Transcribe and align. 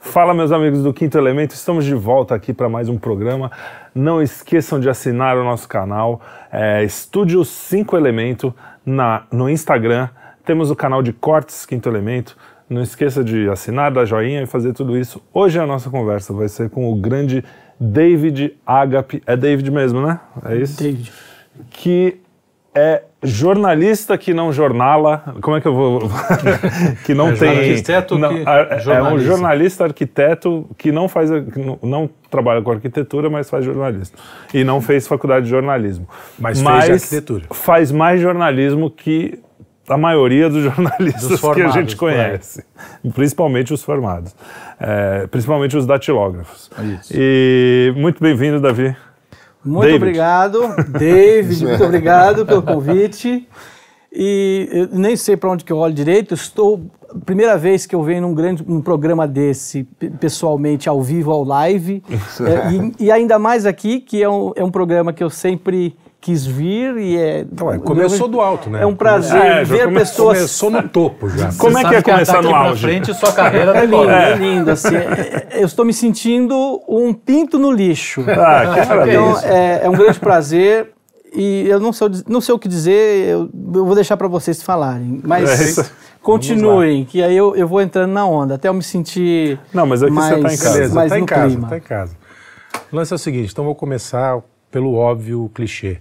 Fala, 0.00 0.32
meus 0.32 0.52
amigos 0.52 0.82
do 0.82 0.94
Quinto 0.94 1.18
Elemento, 1.18 1.54
estamos 1.54 1.84
de 1.84 1.94
volta 1.94 2.34
aqui 2.34 2.52
para 2.52 2.68
mais 2.68 2.88
um 2.88 2.96
programa. 2.96 3.50
Não 3.92 4.22
esqueçam 4.22 4.78
de 4.78 4.88
assinar 4.88 5.36
o 5.36 5.42
nosso 5.42 5.68
canal, 5.68 6.20
é, 6.52 6.84
Estúdio 6.84 7.44
5 7.44 7.96
Elemento, 7.96 8.54
na, 8.86 9.24
no 9.30 9.50
Instagram. 9.50 10.08
Temos 10.44 10.70
o 10.70 10.76
canal 10.76 11.02
de 11.02 11.12
cortes 11.12 11.66
Quinto 11.66 11.88
Elemento. 11.88 12.36
Não 12.70 12.80
esqueça 12.80 13.24
de 13.24 13.50
assinar, 13.50 13.90
dar 13.90 14.04
joinha 14.04 14.42
e 14.42 14.46
fazer 14.46 14.72
tudo 14.72 14.96
isso. 14.96 15.20
Hoje 15.34 15.58
a 15.58 15.66
nossa 15.66 15.90
conversa 15.90 16.32
vai 16.32 16.48
ser 16.48 16.70
com 16.70 16.90
o 16.90 16.96
grande 16.96 17.44
David 17.78 18.56
Agape. 18.64 19.22
É 19.26 19.36
David 19.36 19.70
mesmo, 19.70 20.00
né? 20.00 20.20
É 20.44 20.56
isso? 20.56 20.80
David. 20.80 21.12
Que 21.70 22.20
é 22.78 23.02
jornalista 23.22 24.16
que 24.16 24.32
não 24.32 24.52
jornala. 24.52 25.34
Como 25.40 25.56
é 25.56 25.60
que 25.60 25.66
eu 25.66 25.74
vou. 25.74 26.00
que 27.04 27.14
não 27.14 27.28
É 27.30 27.32
tem. 27.32 27.48
arquiteto 27.48 28.16
não, 28.18 28.28
que 28.28 28.44
é, 28.48 28.94
é 28.94 29.02
um 29.02 29.18
jornalista 29.18 29.84
arquiteto 29.84 30.68
que 30.78 30.92
não 30.92 31.08
faz. 31.08 31.28
que 31.30 31.86
não, 31.86 32.08
trabalha 32.30 32.62
com 32.62 32.70
arquitetura, 32.70 33.28
mas 33.28 33.50
faz 33.50 33.64
jornalismo. 33.64 34.16
E 34.54 34.62
não 34.62 34.80
fez 34.80 35.06
faculdade 35.08 35.46
de 35.46 35.50
jornalismo. 35.50 36.08
Mas 36.38 36.60
fez 36.60 36.90
arquitetura. 36.90 37.44
Faz 37.50 37.90
mais 37.90 38.20
jornalismo 38.20 38.90
que 38.90 39.40
a 39.88 39.96
maioria 39.96 40.48
dos 40.48 40.62
jornalistas 40.64 41.22
Dos 41.28 41.40
que 41.40 41.46
a 41.46 41.50
formados 41.54 41.74
gente 41.74 41.92
aí. 41.92 41.96
conhece. 41.96 42.64
Principalmente 43.14 43.72
os 43.74 43.82
formados. 43.82 44.34
É, 44.78 45.26
principalmente 45.26 45.76
os 45.76 45.86
datilógrafos. 45.86 46.70
Isso. 47.00 47.12
E 47.14 47.92
muito 47.96 48.22
bem-vindo, 48.22 48.60
Davi. 48.60 48.94
Muito 49.64 49.82
David. 49.82 49.96
obrigado, 49.96 50.60
David, 50.98 51.64
muito 51.66 51.84
obrigado 51.84 52.46
pelo 52.46 52.62
convite. 52.62 53.46
E 54.12 54.68
eu 54.72 54.88
nem 54.98 55.16
sei 55.16 55.36
para 55.36 55.50
onde 55.50 55.64
que 55.64 55.72
eu 55.72 55.76
olho 55.76 55.92
direito, 55.92 56.32
estou 56.34 56.80
primeira 57.24 57.56
vez 57.58 57.86
que 57.86 57.94
eu 57.94 58.02
venho 58.02 58.22
num 58.22 58.34
grande 58.34 58.64
um 58.66 58.80
programa 58.80 59.26
desse, 59.28 59.84
pe- 59.98 60.10
pessoalmente, 60.10 60.88
ao 60.88 61.02
vivo, 61.02 61.30
ao 61.30 61.44
live. 61.44 62.02
É, 62.40 62.72
e, 63.00 63.04
e 63.06 63.10
ainda 63.12 63.38
mais 63.38 63.64
aqui, 63.66 64.00
que 64.00 64.22
é 64.22 64.28
um, 64.28 64.52
é 64.56 64.64
um 64.64 64.70
programa 64.70 65.12
que 65.12 65.22
eu 65.22 65.30
sempre 65.30 65.94
quis 66.20 66.44
vir 66.44 66.96
e 66.98 67.16
é... 67.16 67.40
Então, 67.40 67.72
é, 67.72 67.78
começou 67.78 68.26
do 68.28 68.40
alto, 68.40 68.68
né? 68.68 68.82
É 68.82 68.86
um 68.86 68.94
prazer 68.94 69.40
É, 69.40 69.64
ver 69.64 69.84
come- 69.84 69.98
pessoas... 70.00 70.36
Começou 70.38 70.70
no 70.70 70.88
topo 70.88 71.28
já. 71.30 71.50
Como 71.56 71.78
é 71.78 71.84
que 71.84 71.94
é 71.94 72.02
começar 72.02 72.42
no 72.42 72.54
auge? 72.54 72.82
frente 72.82 73.14
sua 73.14 73.32
carreira 73.32 73.70
É 73.76 73.80
lindo, 73.82 73.90
decola. 73.98 74.12
é 74.12 74.34
lindo, 74.36 74.70
assim. 74.70 74.96
é- 74.96 75.46
é- 75.52 75.62
eu 75.62 75.66
estou 75.66 75.84
me 75.84 75.92
sentindo 75.92 76.82
um 76.88 77.14
pinto 77.14 77.58
no 77.58 77.70
lixo. 77.70 78.24
Ah, 78.28 78.74
que. 78.74 79.10
Então, 79.10 79.38
é, 79.44 79.80
é 79.84 79.88
um 79.88 79.92
grande 79.92 80.18
prazer 80.18 80.90
e 81.32 81.66
eu 81.68 81.78
não 81.78 81.92
sei, 81.92 82.08
não 82.26 82.40
sei 82.40 82.54
o 82.54 82.58
que 82.58 82.66
dizer, 82.68 83.28
eu, 83.28 83.48
eu 83.74 83.86
vou 83.86 83.94
deixar 83.94 84.16
para 84.16 84.26
vocês 84.28 84.60
falarem. 84.62 85.20
Mas 85.22 85.48
É 85.60 85.64
isso. 85.64 85.92
continuem, 86.20 87.04
que 87.04 87.22
aí 87.22 87.36
eu, 87.36 87.54
eu 87.54 87.68
vou 87.68 87.80
entrando 87.80 88.10
na 88.12 88.26
onda, 88.26 88.56
até 88.56 88.68
eu 88.68 88.74
me 88.74 88.82
sentir 88.82 89.58
Não, 89.72 89.86
mas 89.86 90.02
aqui 90.02 90.12
você 90.12 90.30
tá 90.30 90.38
em 90.38 90.42
mais, 90.42 90.60
casa. 90.62 90.74
Beleza, 90.74 90.94
mais 90.94 91.10
tá 91.12 91.18
em 91.18 91.24
casa, 91.26 91.46
clima. 91.54 91.68
tá 91.68 91.76
em 91.76 91.80
casa. 91.80 92.16
O 92.92 92.96
lance 92.96 93.12
é 93.12 93.16
o 93.16 93.18
seguinte, 93.18 93.50
então 93.52 93.64
vou 93.64 93.74
começar 93.74 94.40
pelo 94.70 94.94
óbvio 94.94 95.50
clichê. 95.54 95.98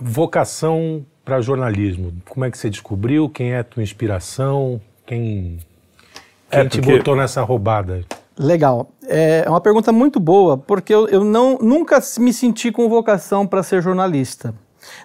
Vocação 0.00 1.04
para 1.24 1.40
jornalismo. 1.40 2.12
Como 2.28 2.44
é 2.44 2.50
que 2.50 2.58
você 2.58 2.70
descobriu? 2.70 3.28
Quem 3.28 3.52
é 3.52 3.58
a 3.58 3.64
tua 3.64 3.82
inspiração? 3.82 4.80
Quem, 5.06 5.58
quem 6.50 6.60
É, 6.60 6.64
te 6.68 6.78
porque- 6.80 6.98
botou 6.98 7.16
nessa 7.16 7.42
roubada? 7.42 8.04
Legal. 8.38 8.90
É 9.06 9.44
uma 9.48 9.60
pergunta 9.60 9.92
muito 9.92 10.18
boa, 10.18 10.56
porque 10.56 10.94
eu, 10.94 11.06
eu 11.08 11.22
não, 11.24 11.58
nunca 11.60 11.98
me 12.18 12.32
senti 12.32 12.72
com 12.72 12.88
vocação 12.88 13.46
para 13.46 13.62
ser 13.62 13.82
jornalista. 13.82 14.54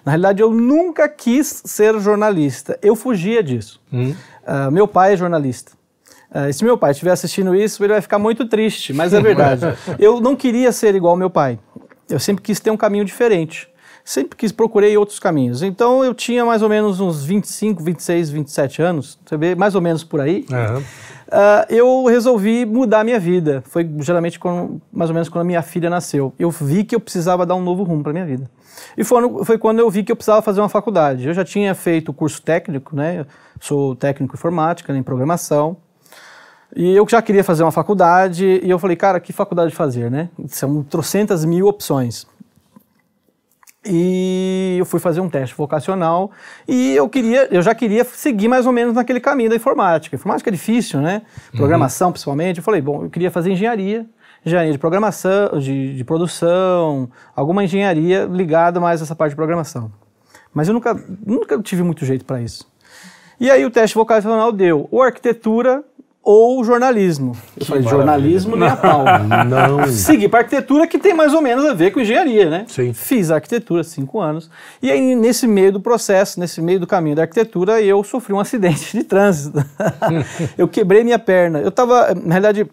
Na 0.04 0.12
realidade, 0.12 0.40
eu 0.42 0.50
nunca 0.50 1.06
quis 1.08 1.62
ser 1.66 1.98
jornalista. 2.00 2.78
Eu 2.82 2.96
fugia 2.96 3.42
disso. 3.42 3.80
Ah, 4.46 4.70
meu 4.70 4.88
pai 4.88 5.12
é 5.12 5.16
jornalista. 5.16 5.72
Ah, 6.30 6.50
se 6.50 6.64
meu 6.64 6.78
pai 6.78 6.92
estiver 6.92 7.10
assistindo 7.10 7.54
isso, 7.54 7.84
ele 7.84 7.92
vai 7.92 8.00
ficar 8.00 8.18
muito 8.18 8.48
triste, 8.48 8.92
mas 8.94 9.12
é 9.12 9.20
verdade. 9.20 9.62
eu 9.98 10.18
não 10.20 10.34
queria 10.34 10.72
ser 10.72 10.94
igual 10.94 11.10
ao 11.12 11.18
meu 11.18 11.28
pai. 11.30 11.58
Eu 12.08 12.18
sempre 12.20 12.42
quis 12.42 12.60
ter 12.60 12.70
um 12.70 12.76
caminho 12.76 13.04
diferente. 13.04 13.68
Sempre 14.04 14.36
quis, 14.36 14.52
procurei 14.52 14.96
outros 14.96 15.18
caminhos. 15.18 15.62
Então, 15.62 16.04
eu 16.04 16.14
tinha 16.14 16.44
mais 16.44 16.62
ou 16.62 16.68
menos 16.68 17.00
uns 17.00 17.24
25, 17.24 17.82
26, 17.82 18.30
27 18.30 18.80
anos, 18.80 19.18
você 19.26 19.36
vê, 19.36 19.54
mais 19.56 19.74
ou 19.74 19.80
menos 19.80 20.04
por 20.04 20.20
aí. 20.20 20.46
Aham. 20.52 20.82
Ah, 21.28 21.66
eu 21.68 22.04
resolvi 22.04 22.64
mudar 22.64 23.00
a 23.00 23.04
minha 23.04 23.18
vida. 23.18 23.64
Foi 23.66 23.88
geralmente 23.98 24.38
quando- 24.38 24.80
mais 24.92 25.10
ou 25.10 25.14
menos 25.14 25.28
quando 25.28 25.42
a 25.42 25.44
minha 25.44 25.60
filha 25.60 25.90
nasceu. 25.90 26.32
Eu 26.38 26.50
vi 26.52 26.84
que 26.84 26.94
eu 26.94 27.00
precisava 27.00 27.44
dar 27.44 27.56
um 27.56 27.62
novo 27.62 27.82
rumo 27.82 28.04
para 28.04 28.12
minha 28.12 28.24
vida. 28.24 28.48
E 28.96 29.02
foi, 29.02 29.44
foi 29.44 29.58
quando 29.58 29.80
eu 29.80 29.90
vi 29.90 30.04
que 30.04 30.12
eu 30.12 30.16
precisava 30.16 30.40
fazer 30.40 30.60
uma 30.60 30.68
faculdade. 30.68 31.26
Eu 31.26 31.34
já 31.34 31.44
tinha 31.44 31.74
feito 31.74 32.10
o 32.10 32.14
curso 32.14 32.40
técnico, 32.40 32.94
né? 32.94 33.20
Eu 33.20 33.26
sou 33.58 33.96
técnico 33.96 34.34
em 34.34 34.38
informática, 34.38 34.92
né, 34.92 35.00
em 35.00 35.02
programação. 35.02 35.76
E 36.76 36.94
eu 36.94 37.08
já 37.08 37.22
queria 37.22 37.42
fazer 37.42 37.62
uma 37.62 37.72
faculdade. 37.72 38.60
E 38.62 38.68
eu 38.68 38.78
falei, 38.78 38.96
cara, 38.96 39.18
que 39.18 39.32
faculdade 39.32 39.74
fazer, 39.74 40.10
né? 40.10 40.28
São 40.48 40.82
trocentas 40.82 41.42
mil 41.42 41.66
opções. 41.66 42.26
E 43.88 44.76
eu 44.78 44.84
fui 44.84 45.00
fazer 45.00 45.20
um 45.20 45.30
teste 45.30 45.54
vocacional 45.54 46.32
e 46.66 46.96
eu 46.96 47.08
queria, 47.08 47.46
eu 47.52 47.62
já 47.62 47.72
queria 47.72 48.04
seguir 48.04 48.48
mais 48.48 48.66
ou 48.66 48.72
menos 48.72 48.94
naquele 48.94 49.20
caminho 49.20 49.48
da 49.48 49.54
informática. 49.56 50.16
Informática 50.16 50.50
é 50.50 50.52
difícil, 50.52 51.00
né? 51.00 51.22
Programação, 51.56 52.10
principalmente. 52.10 52.58
Eu 52.58 52.64
falei, 52.64 52.82
bom, 52.82 53.04
eu 53.04 53.10
queria 53.10 53.30
fazer 53.30 53.52
engenharia, 53.52 54.04
engenharia 54.44 54.72
de 54.72 54.78
programação, 54.78 55.58
de, 55.60 55.94
de 55.94 56.04
produção, 56.04 57.08
alguma 57.34 57.62
engenharia 57.62 58.24
ligada 58.24 58.80
mais 58.80 59.00
a 59.00 59.04
essa 59.04 59.14
parte 59.14 59.30
de 59.30 59.36
programação. 59.36 59.90
Mas 60.52 60.66
eu 60.66 60.74
nunca, 60.74 61.00
nunca 61.24 61.56
tive 61.62 61.84
muito 61.84 62.04
jeito 62.04 62.24
para 62.24 62.40
isso. 62.40 62.68
E 63.38 63.50
aí 63.50 63.64
o 63.64 63.70
teste 63.70 63.94
vocacional 63.94 64.50
deu 64.50 64.88
ou 64.90 65.00
arquitetura 65.00 65.84
ou 66.28 66.64
jornalismo. 66.64 67.36
Eu 67.56 67.64
falei, 67.64 67.84
jornalismo 67.84 68.56
nem 68.56 68.68
a 68.68 68.74
pau. 68.76 69.04
Não. 69.48 69.86
Segui 69.86 70.28
para 70.28 70.40
arquitetura 70.40 70.84
que 70.88 70.98
tem 70.98 71.14
mais 71.14 71.32
ou 71.32 71.40
menos 71.40 71.64
a 71.64 71.72
ver 71.72 71.92
com 71.92 72.00
engenharia, 72.00 72.50
né? 72.50 72.64
Sim. 72.66 72.92
Fiz 72.92 73.30
arquitetura 73.30 73.84
cinco 73.84 74.20
anos. 74.20 74.50
E 74.82 74.90
aí, 74.90 75.14
nesse 75.14 75.46
meio 75.46 75.70
do 75.70 75.80
processo, 75.80 76.40
nesse 76.40 76.60
meio 76.60 76.80
do 76.80 76.86
caminho 76.86 77.14
da 77.14 77.22
arquitetura, 77.22 77.80
eu 77.80 78.02
sofri 78.02 78.32
um 78.32 78.40
acidente 78.42 78.96
de 78.98 79.04
trânsito. 79.04 79.64
eu 80.58 80.66
quebrei 80.66 81.04
minha 81.04 81.18
perna. 81.18 81.60
Eu 81.60 81.70
tava, 81.70 82.12
na 82.12 82.34
realidade, 82.34 82.66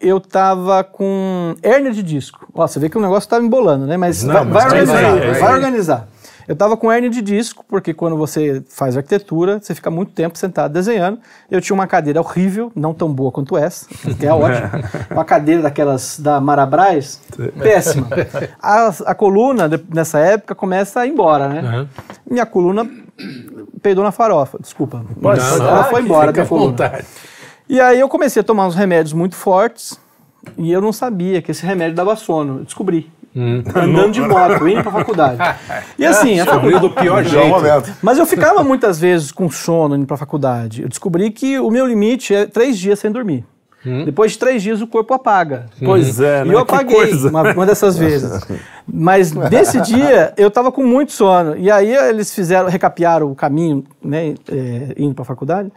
eu 0.00 0.18
tava 0.18 0.82
com 0.82 1.54
hérnia 1.62 1.92
de 1.92 2.02
disco. 2.02 2.48
Ó, 2.52 2.66
você 2.66 2.80
vê 2.80 2.88
que 2.88 2.98
o 2.98 3.00
negócio 3.00 3.30
tá 3.30 3.38
embolando, 3.38 3.86
né? 3.86 3.96
Mas, 3.96 4.24
Não, 4.24 4.34
vai, 4.34 4.44
mas 4.44 4.64
vai 4.64 4.70
vai, 4.70 4.74
organizar, 4.74 5.00
vai, 5.00 5.20
vai, 5.30 5.40
vai. 5.40 5.54
organizar. 5.54 6.08
Eu 6.50 6.56
tava 6.56 6.76
com 6.76 6.90
hérnia 6.90 7.08
de 7.08 7.22
disco, 7.22 7.64
porque 7.68 7.94
quando 7.94 8.16
você 8.16 8.60
faz 8.68 8.96
arquitetura, 8.96 9.60
você 9.62 9.72
fica 9.72 9.88
muito 9.88 10.10
tempo 10.10 10.36
sentado 10.36 10.72
desenhando. 10.72 11.20
Eu 11.48 11.60
tinha 11.60 11.72
uma 11.74 11.86
cadeira 11.86 12.18
horrível, 12.20 12.72
não 12.74 12.92
tão 12.92 13.08
boa 13.12 13.30
quanto 13.30 13.56
essa, 13.56 13.86
que 14.18 14.26
é 14.26 14.32
ótima. 14.34 14.68
Uma 15.12 15.24
cadeira 15.24 15.62
daquelas 15.62 16.18
da 16.18 16.40
Marabras, 16.40 17.20
péssima. 17.56 18.08
A, 18.60 18.88
a 19.06 19.14
coluna, 19.14 19.68
de- 19.68 19.80
nessa 19.94 20.18
época, 20.18 20.52
começa 20.56 20.98
a 20.98 21.06
ir 21.06 21.10
embora, 21.12 21.48
né? 21.48 21.60
Aham. 21.60 21.88
Minha 22.28 22.44
coluna 22.46 22.84
peidou 23.80 24.02
na 24.02 24.10
farofa, 24.10 24.58
desculpa. 24.60 25.04
Não, 25.20 25.30
Ela 25.30 25.82
não, 25.82 25.84
foi 25.84 26.02
embora 26.02 26.28
fica 26.32 26.42
da 26.42 26.48
coluna. 26.48 26.70
vontade. 26.72 27.06
E 27.68 27.80
aí 27.80 28.00
eu 28.00 28.08
comecei 28.08 28.40
a 28.40 28.44
tomar 28.44 28.66
uns 28.66 28.74
remédios 28.74 29.12
muito 29.12 29.36
fortes 29.36 29.96
e 30.58 30.72
eu 30.72 30.80
não 30.80 30.92
sabia 30.92 31.40
que 31.40 31.52
esse 31.52 31.64
remédio 31.64 31.94
dava 31.94 32.16
sono. 32.16 32.58
Eu 32.58 32.64
descobri. 32.64 33.08
Andando 33.36 34.10
de 34.12 34.20
moto, 34.20 34.66
indo 34.68 34.82
pra 34.82 34.92
faculdade. 34.92 35.38
E 35.98 36.04
assim, 36.06 36.40
a 36.40 36.44
Descobriu 36.44 36.72
faculdade... 36.80 36.94
do 36.94 37.00
pior 37.00 37.20
é 37.20 37.24
jeito. 37.24 37.92
Mas 38.02 38.18
eu 38.18 38.26
ficava 38.26 38.62
muitas 38.64 38.98
vezes 38.98 39.30
com 39.30 39.50
sono 39.50 39.94
indo 39.94 40.06
pra 40.06 40.16
faculdade. 40.16 40.82
Eu 40.82 40.88
descobri 40.88 41.30
que 41.30 41.58
o 41.58 41.70
meu 41.70 41.86
limite 41.86 42.34
é 42.34 42.46
três 42.46 42.78
dias 42.78 42.98
sem 42.98 43.10
dormir. 43.12 43.44
Depois 44.04 44.32
de 44.32 44.38
três 44.38 44.62
dias 44.62 44.82
o 44.82 44.86
corpo 44.86 45.14
apaga. 45.14 45.66
Pois 45.82 46.20
é, 46.20 46.42
E 46.42 46.48
né? 46.48 46.54
eu 46.54 46.66
Que 46.66 46.74
apaguei 46.74 47.12
uma, 47.14 47.52
uma 47.52 47.64
dessas 47.66 47.96
vezes. 47.98 48.40
Mas 48.86 49.32
nesse 49.32 49.80
dia 49.80 50.34
eu 50.36 50.50
tava 50.50 50.70
com 50.70 50.82
muito 50.84 51.12
sono. 51.12 51.56
E 51.56 51.70
aí 51.70 51.94
eles 51.94 52.34
fizeram, 52.34 52.68
recapearam 52.68 53.30
o 53.30 53.34
caminho, 53.34 53.84
né, 54.04 54.34
é, 54.50 54.94
indo 54.98 55.14
pra 55.14 55.24
faculdade. 55.24 55.70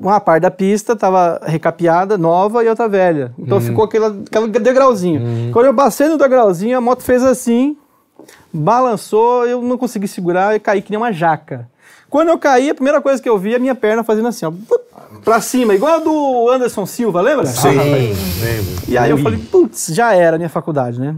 Uma 0.00 0.18
parte 0.18 0.42
da 0.42 0.50
pista 0.50 0.94
estava 0.94 1.38
recapeada, 1.44 2.16
nova, 2.16 2.64
e 2.64 2.68
outra 2.68 2.88
velha. 2.88 3.34
Então 3.38 3.60
ficou 3.60 3.84
aquele, 3.84 4.06
aquele 4.06 4.48
degrauzinho. 4.48 5.52
Quando 5.52 5.66
eu 5.66 5.74
passei 5.74 6.08
no 6.08 6.16
degrauzinho, 6.16 6.78
a 6.78 6.80
moto 6.80 7.02
fez 7.02 7.22
assim, 7.22 7.76
balançou, 8.52 9.46
eu 9.46 9.60
não 9.60 9.76
consegui 9.76 10.08
segurar 10.08 10.56
e 10.56 10.60
caí 10.60 10.80
que 10.80 10.90
nem 10.90 10.98
uma 10.98 11.12
jaca. 11.12 11.68
Quando 12.10 12.28
eu 12.28 12.38
caí, 12.38 12.68
a 12.68 12.74
primeira 12.74 13.00
coisa 13.00 13.22
que 13.22 13.28
eu 13.28 13.38
vi 13.38 13.52
é 13.52 13.56
a 13.56 13.60
minha 13.60 13.74
perna 13.74 14.02
fazendo 14.02 14.26
assim, 14.26 14.44
ó, 14.44 14.52
pra 15.24 15.40
cima, 15.40 15.74
igual 15.74 15.94
a 15.94 15.98
do 15.98 16.50
Anderson 16.50 16.84
Silva, 16.84 17.20
lembra? 17.20 17.46
Sim, 17.46 17.68
lembro. 17.68 18.82
E 18.88 18.98
aí 18.98 19.10
eu 19.10 19.18
falei, 19.18 19.38
putz, 19.38 19.86
já 19.94 20.12
era 20.12 20.34
a 20.34 20.38
minha 20.38 20.48
faculdade, 20.48 21.00
né? 21.00 21.14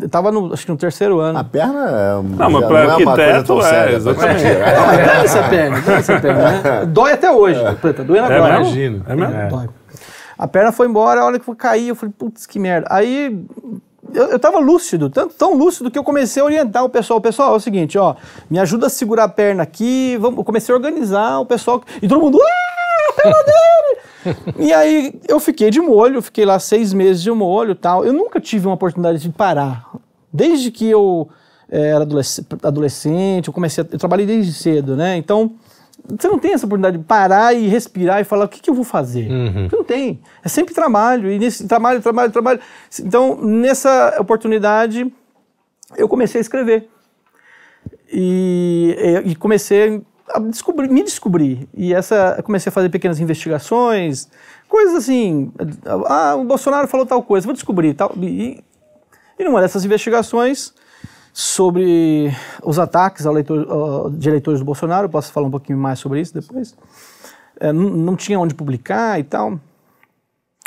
Eu 0.00 0.08
tava 0.08 0.30
no, 0.30 0.52
acho 0.52 0.64
que 0.64 0.70
no 0.70 0.78
terceiro 0.78 1.18
ano. 1.18 1.38
A 1.38 1.44
perna 1.44 1.90
é, 1.90 2.12
Não, 2.36 2.50
mas 2.50 2.64
pra 2.64 2.80
é 2.80 2.86
uma 2.86 2.94
coisa 2.94 3.10
arquiteto 3.10 3.46
tão 3.46 3.58
é, 3.60 3.62
séria 3.62 4.00
pra 4.00 4.12
exatamente. 4.12 4.44
Não, 4.44 4.86
mas 4.86 4.98
dói 5.06 5.24
essa 5.24 5.42
perna, 5.48 5.80
dói 5.80 5.94
essa 5.96 6.20
perna, 6.20 6.42
né? 6.50 6.86
Dói 6.86 7.12
até 7.12 7.30
hoje, 7.32 7.60
tá 7.82 8.02
doendo 8.02 8.32
É 8.32 8.36
agora. 8.36 8.58
mesmo? 8.58 8.72
Imagino. 8.72 9.04
É 9.08 9.16
mesmo? 9.16 9.34
É. 9.34 9.48
Dói. 9.48 9.68
A 10.38 10.46
perna 10.46 10.70
foi 10.70 10.86
embora, 10.86 11.20
a 11.20 11.24
hora 11.24 11.38
que 11.38 11.48
eu 11.48 11.56
caí, 11.56 11.88
eu 11.88 11.96
falei, 11.96 12.14
putz, 12.16 12.46
que 12.46 12.58
merda. 12.58 12.86
Aí 12.90 13.44
eu, 14.14 14.26
eu 14.26 14.38
tava 14.38 14.58
lúcido, 14.58 15.10
tanto, 15.10 15.34
tão 15.34 15.54
lúcido 15.54 15.90
que 15.90 15.98
eu 15.98 16.04
comecei 16.04 16.42
a 16.42 16.44
orientar 16.44 16.84
o 16.84 16.88
pessoal. 16.88 17.20
Pessoal, 17.20 17.54
é 17.54 17.56
o 17.56 17.60
seguinte, 17.60 17.98
ó, 17.98 18.14
me 18.50 18.58
ajuda 18.58 18.86
a 18.86 18.90
segurar 18.90 19.24
a 19.24 19.28
perna 19.28 19.62
aqui, 19.62 20.16
vamos, 20.20 20.38
eu 20.38 20.44
comecei 20.44 20.72
a 20.72 20.76
organizar 20.76 21.40
o 21.40 21.46
pessoal, 21.46 21.82
e 22.00 22.08
todo 22.08 22.20
mundo, 22.20 22.38
ah, 22.42 22.76
e 24.58 24.72
aí 24.72 25.18
eu 25.28 25.38
fiquei 25.38 25.70
de 25.70 25.80
molho, 25.80 26.20
fiquei 26.20 26.44
lá 26.44 26.58
seis 26.58 26.92
meses 26.92 27.22
de 27.22 27.30
molho 27.30 27.74
tal. 27.74 28.04
Eu 28.04 28.12
nunca 28.12 28.40
tive 28.40 28.66
uma 28.66 28.74
oportunidade 28.74 29.18
de 29.18 29.28
parar. 29.30 29.90
Desde 30.32 30.70
que 30.70 30.88
eu 30.88 31.28
eh, 31.70 31.88
era 31.88 32.06
adolescente, 32.62 33.48
eu 33.48 33.52
comecei 33.52 33.84
a, 33.84 33.86
eu 33.90 33.98
trabalhei 33.98 34.26
desde 34.26 34.52
cedo, 34.52 34.96
né? 34.96 35.16
Então, 35.16 35.52
você 36.08 36.28
não 36.28 36.38
tem 36.38 36.52
essa 36.52 36.66
oportunidade 36.66 36.98
de 36.98 37.04
parar 37.04 37.54
e 37.54 37.66
respirar 37.66 38.20
e 38.20 38.24
falar 38.24 38.44
o 38.44 38.48
que, 38.48 38.60
que 38.60 38.70
eu 38.70 38.74
vou 38.74 38.84
fazer. 38.84 39.30
Uhum. 39.30 39.68
Você 39.68 39.76
não 39.76 39.84
tem. 39.84 40.20
É 40.44 40.48
sempre 40.48 40.74
trabalho, 40.74 41.30
e 41.30 41.38
nesse 41.38 41.66
trabalho, 41.66 42.00
trabalho, 42.00 42.32
trabalho. 42.32 42.60
Então, 43.00 43.36
nessa 43.40 44.16
oportunidade, 44.18 45.12
eu 45.96 46.08
comecei 46.08 46.40
a 46.40 46.42
escrever. 46.42 46.88
E, 48.12 48.96
e 49.24 49.34
comecei 49.36 50.02
a 50.28 50.38
descobrir, 50.40 50.88
me 50.88 51.02
descobrir. 51.02 51.68
E 51.74 51.94
essa, 51.94 52.40
comecei 52.44 52.70
a 52.70 52.72
fazer 52.72 52.88
pequenas 52.88 53.20
investigações, 53.20 54.28
coisas 54.68 54.94
assim. 54.94 55.52
Ah, 56.06 56.36
o 56.36 56.44
Bolsonaro 56.44 56.88
falou 56.88 57.06
tal 57.06 57.22
coisa, 57.22 57.46
vou 57.46 57.54
descobrir. 57.54 57.94
Tal, 57.94 58.12
e, 58.20 58.62
e 59.38 59.44
numa 59.44 59.60
dessas 59.60 59.84
investigações 59.84 60.72
sobre 61.38 62.34
os 62.62 62.78
ataques 62.78 63.26
ao 63.26 63.34
leitor, 63.34 64.10
de 64.12 64.26
eleitores 64.26 64.58
do 64.58 64.64
Bolsonaro, 64.64 65.06
posso 65.06 65.30
falar 65.30 65.46
um 65.46 65.50
pouquinho 65.50 65.78
mais 65.78 65.98
sobre 65.98 66.18
isso 66.18 66.32
depois. 66.32 66.74
É, 67.60 67.70
não, 67.74 68.16
tinha 68.16 68.40
onde 68.40 68.54
publicar 68.54 69.20
e 69.20 69.22
tal. 69.22 69.60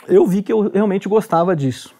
Eu 0.07 0.27
vi 0.27 0.43
que 0.43 0.53
eu 0.53 0.69
realmente 0.69 1.09
gostava 1.09 1.55
disso. 1.55 1.95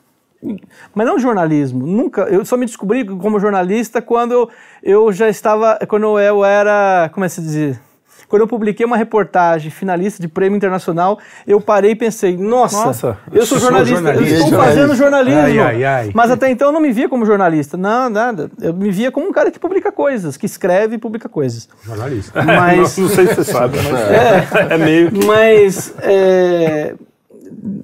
Mas 0.94 1.08
não 1.08 1.18
jornalismo, 1.18 1.84
nunca. 1.84 2.22
Eu 2.30 2.46
só 2.46 2.56
me 2.56 2.68
descobri 2.68 3.04
como 3.04 3.40
jornalista 3.40 4.04
quando 4.04 4.34
eu, 4.34 4.50
eu 4.84 5.12
já 5.12 5.28
estava, 5.28 5.80
quando 5.88 6.20
eu 6.20 6.46
era, 6.46 7.10
como 7.12 7.26
é 7.26 7.28
que 7.28 7.34
se 7.34 7.42
diz? 7.42 7.80
Quando 8.30 8.44
eu 8.44 8.48
publiquei 8.48 8.86
uma 8.86 8.96
reportagem 8.96 9.72
finalista 9.72 10.22
de 10.22 10.28
prêmio 10.28 10.56
internacional, 10.56 11.18
eu 11.48 11.60
parei 11.60 11.92
e 11.92 11.96
pensei, 11.96 12.38
nossa, 12.38 12.86
Nossa, 12.86 13.18
eu 13.34 13.44
sou 13.46 13.58
jornalista, 13.60 13.96
jornalista. 13.96 14.24
eu 14.30 14.34
estou 14.36 14.50
Jornalista. 14.52 14.80
fazendo 14.82 14.96
jornalismo. 14.96 15.40
Ai, 15.42 15.60
ai, 15.60 15.84
ai. 15.84 16.12
Mas 16.14 16.30
até 16.30 16.50
então 16.50 16.68
eu 16.68 16.72
não 16.72 16.80
me 16.80 16.92
via 16.92 17.10
como 17.10 17.26
jornalista. 17.26 17.76
Não, 17.76 18.08
nada. 18.10 18.52
Eu 18.62 18.72
me 18.74 18.92
via 18.92 19.12
como 19.12 19.28
um 19.28 19.32
cara 19.32 19.50
que 19.50 19.58
publica 19.60 19.92
coisas, 19.92 20.38
que 20.38 20.46
escreve 20.46 20.96
e 20.96 20.98
publica 21.00 21.28
coisas. 21.28 21.68
Jornalista. 21.84 22.40
Mas. 22.46 22.98
Não 23.00 23.10
sei 23.10 23.26
se 23.28 23.36
você 23.36 23.52
sabe, 23.52 23.78
mas 23.78 24.00
é, 24.72 24.78
meio 24.78 25.12
que. 25.12 25.26
Mas. 25.26 25.94
é, 26.02 26.94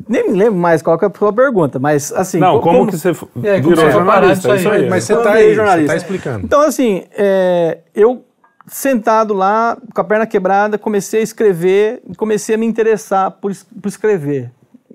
nem 0.07 0.29
me 0.31 0.37
lembro 0.37 0.55
mais 0.59 0.81
qual 0.81 0.97
que 0.97 1.05
é 1.05 1.07
a 1.07 1.11
sua 1.17 1.33
pergunta, 1.33 1.79
mas 1.79 2.13
assim. 2.13 2.37
Não, 2.39 2.59
co- 2.59 2.69
como, 2.69 2.87
que 2.87 2.97
você 2.97 3.09
É, 3.09 3.13
como 3.61 3.69
virou 3.75 3.75
você 3.85 3.91
jornalista? 3.91 4.47
É 4.47 4.51
aí? 4.51 4.57
isso 4.59 4.69
aí. 4.69 4.89
Mas 4.89 5.03
você 5.03 5.15
tá 5.15 5.21
virei 5.31 5.37
aí, 5.37 5.49
você 5.49 5.55
jornalista. 5.55 5.87
tá 5.91 5.97
explicando. 5.97 6.45
Então, 6.45 6.61
assim, 6.61 7.03
é, 7.17 7.79
eu 7.95 8.23
sentado 8.67 9.33
lá, 9.33 9.77
com 9.93 10.01
a 10.01 10.03
perna 10.03 10.25
quebrada, 10.25 10.77
comecei 10.77 11.19
a 11.19 11.23
escrever 11.23 12.01
e 12.09 12.15
comecei 12.15 12.55
a 12.55 12.57
me 12.57 12.65
interessar 12.65 13.31
por, 13.31 13.51
por 13.81 13.87
escrever. 13.87 14.51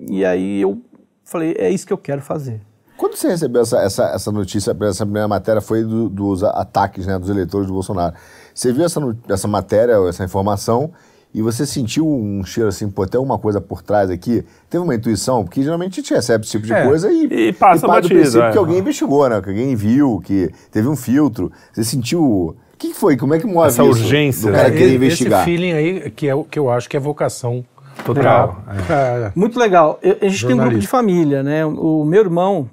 E 0.09 0.25
aí 0.25 0.61
eu 0.61 0.81
falei, 1.23 1.55
é 1.57 1.69
isso 1.69 1.85
que 1.87 1.93
eu 1.93 1.97
quero 1.97 2.21
fazer. 2.21 2.59
Quando 2.97 3.15
você 3.15 3.29
recebeu 3.29 3.61
essa, 3.61 3.79
essa, 3.79 4.03
essa 4.09 4.31
notícia, 4.31 4.75
essa 4.89 5.05
primeira 5.05 5.27
matéria 5.27 5.61
foi 5.61 5.83
do- 5.83 6.09
dos 6.09 6.43
ataques 6.43 7.07
né, 7.07 7.17
dos 7.17 7.29
eleitores 7.29 7.65
do 7.67 7.73
Bolsonaro. 7.73 8.13
Você 8.53 8.71
viu 8.71 8.85
essa, 8.85 8.99
essa 9.29 9.47
matéria, 9.47 9.93
essa 10.07 10.23
informação, 10.23 10.91
e 11.33 11.41
você 11.41 11.65
sentiu 11.65 12.05
um 12.05 12.43
cheiro 12.43 12.67
assim, 12.67 12.89
pô, 12.89 13.07
tem 13.07 13.17
alguma 13.17 13.39
coisa 13.39 13.61
por 13.61 13.81
trás 13.81 14.09
aqui? 14.09 14.45
Teve 14.69 14.83
uma 14.83 14.93
intuição? 14.93 15.43
Porque 15.43 15.63
geralmente 15.63 15.93
a 15.93 16.03
gente 16.03 16.13
recebe 16.13 16.43
esse 16.43 16.51
tipo 16.51 16.65
de 16.67 16.73
É, 16.73 16.85
coisa 16.85 17.11
e, 17.11 17.23
e 17.25 17.53
passa 17.53 17.87
parte 17.87 18.03
do 18.03 18.09
batido, 18.09 18.19
princípio 18.19 18.43
é. 18.43 18.51
que 18.51 18.57
alguém 18.57 18.77
investigou, 18.79 19.29
né? 19.29 19.41
Que 19.41 19.49
alguém 19.49 19.75
viu, 19.75 20.21
que 20.23 20.51
teve 20.69 20.87
um 20.87 20.95
filtro. 20.95 21.51
Você 21.71 21.83
sentiu... 21.83 22.55
O 22.81 22.87
que, 22.87 22.93
foi? 22.95 23.15
Como 23.15 23.33
é 23.35 23.39
que 23.39 23.45
move 23.45 23.67
Essa 23.67 23.83
isso 23.83 23.91
urgência. 23.91 24.49
do 24.51 24.55
cara 24.57 24.67
É, 24.69 24.71
querer 24.71 24.85
Esse 24.85 24.95
investigar? 24.95 25.45
feeling 25.45 25.71
aí 25.73 26.09
que 26.11 26.27
é 26.27 26.33
o 26.33 26.43
que 26.43 26.57
eu 26.57 26.69
acho 26.71 26.89
que 26.89 26.97
é 26.97 26.99
vocação. 26.99 27.63
Total. 28.03 28.63
é. 28.67 28.81
Pra- 28.81 29.31
Muito 29.35 29.59
legal. 29.59 29.99
Eu- 30.01 30.17
a 30.21 30.27
gente 30.27 30.39
tem 30.45 30.55
um 30.55 30.57
grupo 30.57 30.71
Jornalista. 30.71 30.79
de 30.81 30.87
família, 30.87 31.43
né? 31.43 31.63
O 31.65 32.03
meu 32.03 32.21
irmão, 32.21 32.67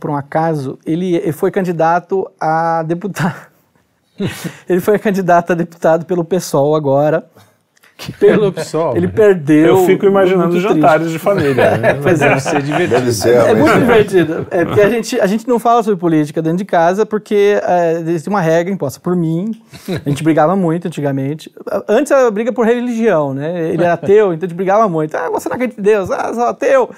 por 0.00 0.08
um 0.10 0.16
acaso, 0.16 0.78
ele, 0.86 1.16
ele 1.16 1.32
foi 1.32 1.50
candidato 1.50 2.26
a 2.40 2.82
deputado. 2.84 3.34
ele 4.68 4.80
foi 4.80 4.98
candidato 4.98 5.52
a 5.52 5.54
deputado 5.54 6.06
pelo 6.06 6.24
PSOL 6.24 6.74
agora. 6.74 7.26
Que 7.98 8.12
Pelo 8.16 8.52
PSOL, 8.52 8.96
Ele 8.96 9.08
perdeu. 9.08 9.66
Eu 9.78 9.84
fico 9.84 10.06
imaginando 10.06 10.52
muito 10.54 10.60
jantares 10.60 11.10
de 11.10 11.18
família. 11.18 11.76
né? 11.76 11.94
Pois 12.00 12.22
é. 12.22 12.28
Deve 12.28 12.40
ser 12.40 12.62
divertido. 12.62 12.90
Deve 12.94 13.12
ser, 13.12 13.34
É 13.34 13.52
mas- 13.52 13.58
muito 13.58 13.78
divertido. 13.80 14.46
É 14.52 14.64
porque 14.64 14.80
a 14.80 14.88
gente, 14.88 15.20
a 15.20 15.26
gente 15.26 15.48
não 15.48 15.58
fala 15.58 15.82
sobre 15.82 15.98
política 15.98 16.40
dentro 16.40 16.58
de 16.58 16.64
casa 16.64 17.04
porque 17.04 17.58
é, 17.62 17.94
existe 17.94 18.28
uma 18.28 18.40
regra 18.40 18.72
imposta 18.72 19.00
por 19.00 19.16
mim. 19.16 19.50
A 20.06 20.08
gente 20.08 20.22
brigava 20.22 20.54
muito 20.54 20.86
antigamente. 20.86 21.52
Antes 21.88 22.12
era 22.12 22.30
briga 22.30 22.52
por 22.52 22.64
religião, 22.64 23.34
né? 23.34 23.68
Ele 23.70 23.82
era 23.82 23.94
ateu, 23.94 24.32
então 24.32 24.46
a 24.46 24.48
gente 24.48 24.54
brigava 24.56 24.88
muito. 24.88 25.16
Ah, 25.16 25.28
você 25.30 25.48
não 25.48 25.56
acredita 25.56 25.80
em 25.80 25.84
Deus, 25.84 26.08
ah, 26.12 26.32
sou 26.32 26.44
ateu. 26.44 26.90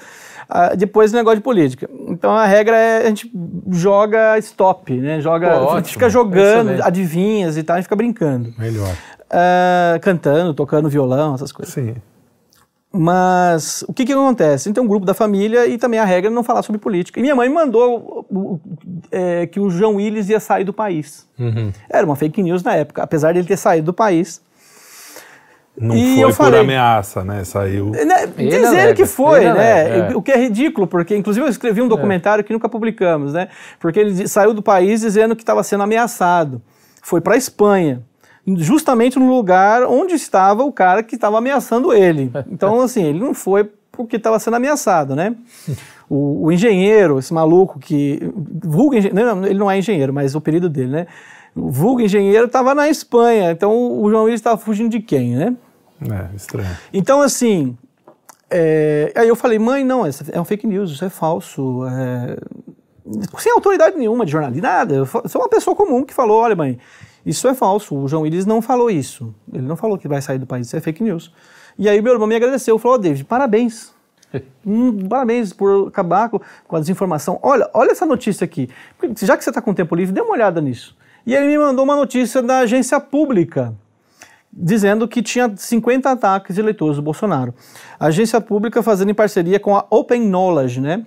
Ah, 0.53 0.75
depois 0.75 1.13
o 1.13 1.15
negócio 1.15 1.37
de 1.37 1.43
política. 1.43 1.89
Então 2.09 2.29
a 2.31 2.45
regra 2.45 2.75
é 2.75 3.03
a 3.05 3.07
gente 3.07 3.31
joga 3.71 4.37
stop, 4.39 4.93
né? 4.93 5.21
Joga, 5.21 5.47
Pô, 5.47 5.53
a 5.55 5.59
gente 5.59 5.69
ótimo. 5.69 5.93
fica 5.93 6.09
jogando 6.09 6.71
Excelente. 6.71 6.81
adivinhas 6.87 7.57
e 7.57 7.63
tal, 7.63 7.75
a 7.75 7.79
gente 7.79 7.85
fica 7.85 7.95
brincando. 7.95 8.53
Melhor. 8.59 8.89
Ah, 9.31 9.97
cantando, 10.01 10.53
tocando 10.53 10.89
violão, 10.89 11.35
essas 11.35 11.51
coisas. 11.51 11.73
Sim. 11.73 11.95
Mas 12.93 13.85
o 13.87 13.93
que, 13.93 14.03
que 14.05 14.11
acontece? 14.11 14.69
Então, 14.69 14.83
um 14.83 14.87
grupo 14.87 15.05
da 15.05 15.13
família 15.13 15.65
e 15.65 15.77
também 15.77 15.97
a 15.97 16.03
regra 16.03 16.29
é 16.29 16.33
não 16.33 16.43
falar 16.43 16.61
sobre 16.61 16.77
política. 16.81 17.19
E 17.19 17.21
minha 17.23 17.33
mãe 17.35 17.47
mandou 17.47 18.25
é, 19.09 19.47
que 19.47 19.61
o 19.61 19.69
João 19.69 19.95
Willis 19.95 20.27
ia 20.27 20.41
sair 20.41 20.65
do 20.65 20.73
país. 20.73 21.25
Uhum. 21.39 21.71
Era 21.89 22.05
uma 22.05 22.17
fake 22.17 22.43
news 22.43 22.63
na 22.63 22.75
época, 22.75 23.01
apesar 23.01 23.33
dele 23.33 23.47
ter 23.47 23.55
saído 23.57 23.85
do 23.85 23.93
país. 23.93 24.41
Não 25.77 25.95
E 25.95 26.15
foi 26.15 26.23
eu 26.25 26.27
por 26.27 26.35
falei- 26.35 26.59
ameaça, 26.59 27.23
né? 27.23 27.45
Saiu. 27.45 27.91
Né, 27.91 28.29
Ele 28.37 28.49
Dizer 28.49 28.65
alega, 28.67 28.93
que 28.93 29.05
foi, 29.05 29.39
né? 29.39 29.49
alega, 29.51 30.11
é. 30.11 30.15
O 30.17 30.21
que 30.21 30.31
é 30.33 30.37
ridículo, 30.37 30.85
porque 30.85 31.15
inclusive 31.15 31.45
eu 31.45 31.49
escrevi 31.49 31.81
um 31.81 31.87
documentário 31.87 32.43
que 32.43 32.51
nunca 32.51 32.67
publicamos, 32.67 33.31
né? 33.31 33.47
Porque 33.79 33.97
ele 34.01 34.27
saiu 34.27 34.53
do 34.53 34.61
país 34.61 34.99
dizendo 34.99 35.33
que 35.33 35.43
estava 35.43 35.63
sendo 35.63 35.81
ameaçado. 35.83 36.61
Foi 37.01 37.21
para 37.21 37.35
a 37.35 37.37
Espanha, 37.37 38.03
justamente 38.47 39.19
no 39.19 39.29
lugar 39.29 39.83
onde 39.83 40.15
estava 40.15 40.63
o 40.63 40.71
cara 40.71 41.03
que 41.03 41.15
estava 41.15 41.37
ameaçando 41.37 41.93
ele. 41.93 42.31
Então, 42.51 42.81
assim, 42.81 43.03
ele 43.03 43.19
não 43.19 43.33
foi 43.33 43.69
porque 43.91 44.15
estava 44.15 44.39
sendo 44.39 44.55
ameaçado, 44.55 45.15
né? 45.15 45.35
O, 46.09 46.45
o 46.45 46.51
engenheiro, 46.51 47.19
esse 47.19 47.33
maluco 47.33 47.79
que. 47.79 48.19
Vulgo 48.63 48.95
não, 49.13 49.45
ele 49.45 49.59
não 49.59 49.69
é 49.69 49.77
engenheiro, 49.77 50.13
mas 50.13 50.33
o 50.33 50.39
apelido 50.39 50.69
dele, 50.69 50.91
né? 50.91 51.07
O 51.55 51.69
vulgo 51.69 52.01
engenheiro 52.01 52.45
estava 52.45 52.73
na 52.73 52.89
Espanha. 52.89 53.51
Então 53.51 54.01
o 54.01 54.09
João 54.09 54.23
Willis 54.23 54.39
estava 54.39 54.57
fugindo 54.57 54.89
de 54.89 54.99
quem, 54.99 55.35
né? 55.35 55.55
É, 56.09 56.35
estranho. 56.35 56.77
Então, 56.93 57.21
assim, 57.21 57.77
é, 58.49 59.11
aí 59.15 59.27
eu 59.27 59.35
falei, 59.35 59.59
mãe, 59.59 59.83
não, 59.83 60.05
essa 60.05 60.25
é 60.31 60.39
um 60.39 60.45
fake 60.45 60.65
news, 60.65 60.91
isso 60.91 61.05
é 61.05 61.09
falso. 61.09 61.85
é, 61.85 62.37
sem 63.37 63.51
autoridade 63.51 63.97
nenhuma 63.97 64.25
de 64.25 64.31
jornalista, 64.31 64.67
nada. 64.67 64.95
Eu 64.95 65.05
sou 65.05 65.41
uma 65.41 65.49
pessoa 65.49 65.75
comum 65.75 66.03
que 66.03 66.13
falou, 66.13 66.41
olha, 66.41 66.55
mãe, 66.55 66.77
isso 67.25 67.47
é 67.47 67.53
falso. 67.53 67.95
O 67.95 68.07
João 68.07 68.23
Willis 68.23 68.45
não 68.45 68.61
falou 68.61 68.89
isso. 68.89 69.33
Ele 69.51 69.63
não 69.63 69.75
falou 69.75 69.97
que 69.97 70.07
vai 70.07 70.21
sair 70.21 70.37
do 70.39 70.45
país, 70.45 70.67
isso 70.67 70.75
é 70.75 70.81
fake 70.81 71.03
news. 71.03 71.31
E 71.77 71.87
aí 71.87 72.01
meu 72.01 72.13
irmão 72.13 72.27
me 72.27 72.35
agradeceu, 72.35 72.77
falou, 72.77 72.97
"Ô, 72.97 72.99
David, 72.99 73.25
parabéns. 73.25 73.93
Hum, 74.65 75.07
parabéns 75.09 75.51
por 75.51 75.89
acabar 75.89 76.29
com, 76.29 76.39
com 76.67 76.75
a 76.75 76.79
desinformação. 76.79 77.37
Olha, 77.41 77.69
olha 77.73 77.91
essa 77.91 78.05
notícia 78.05 78.45
aqui. 78.45 78.69
Já 79.21 79.35
que 79.35 79.43
você 79.43 79.49
está 79.49 79.61
com 79.61 79.73
tempo 79.73 79.93
livre, 79.95 80.13
dê 80.13 80.21
uma 80.21 80.31
olhada 80.31 80.61
nisso. 80.61 80.95
E 81.25 81.35
ele 81.35 81.47
me 81.47 81.57
mandou 81.57 81.83
uma 81.83 81.95
notícia 81.95 82.41
da 82.41 82.59
agência 82.59 82.99
pública 82.99 83.75
dizendo 84.53 85.07
que 85.07 85.21
tinha 85.21 85.51
50 85.55 86.09
ataques 86.09 86.55
de 86.55 86.61
eleitores 86.61 86.97
do 86.97 87.01
Bolsonaro. 87.01 87.53
A 87.99 88.07
agência 88.07 88.39
pública 88.41 88.83
fazendo 88.83 89.09
em 89.11 89.13
parceria 89.13 89.59
com 89.59 89.75
a 89.75 89.85
Open 89.89 90.21
Knowledge, 90.21 90.81
né? 90.81 91.05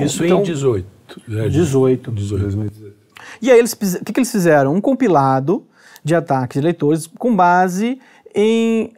Isso 0.00 0.24
Então, 0.24 0.40
em 0.40 0.42
18. 0.42 0.86
É, 1.30 1.48
18. 1.48 2.10
18. 2.10 2.95
E 3.40 3.50
aí 3.50 3.58
eles 3.58 3.72
o 3.72 4.04
que, 4.04 4.12
que 4.12 4.20
eles 4.20 4.30
fizeram? 4.30 4.74
Um 4.74 4.80
compilado 4.80 5.66
de 6.02 6.14
ataques 6.14 6.54
de 6.54 6.60
eleitores 6.60 7.06
com 7.18 7.34
base 7.34 8.00
em 8.34 8.92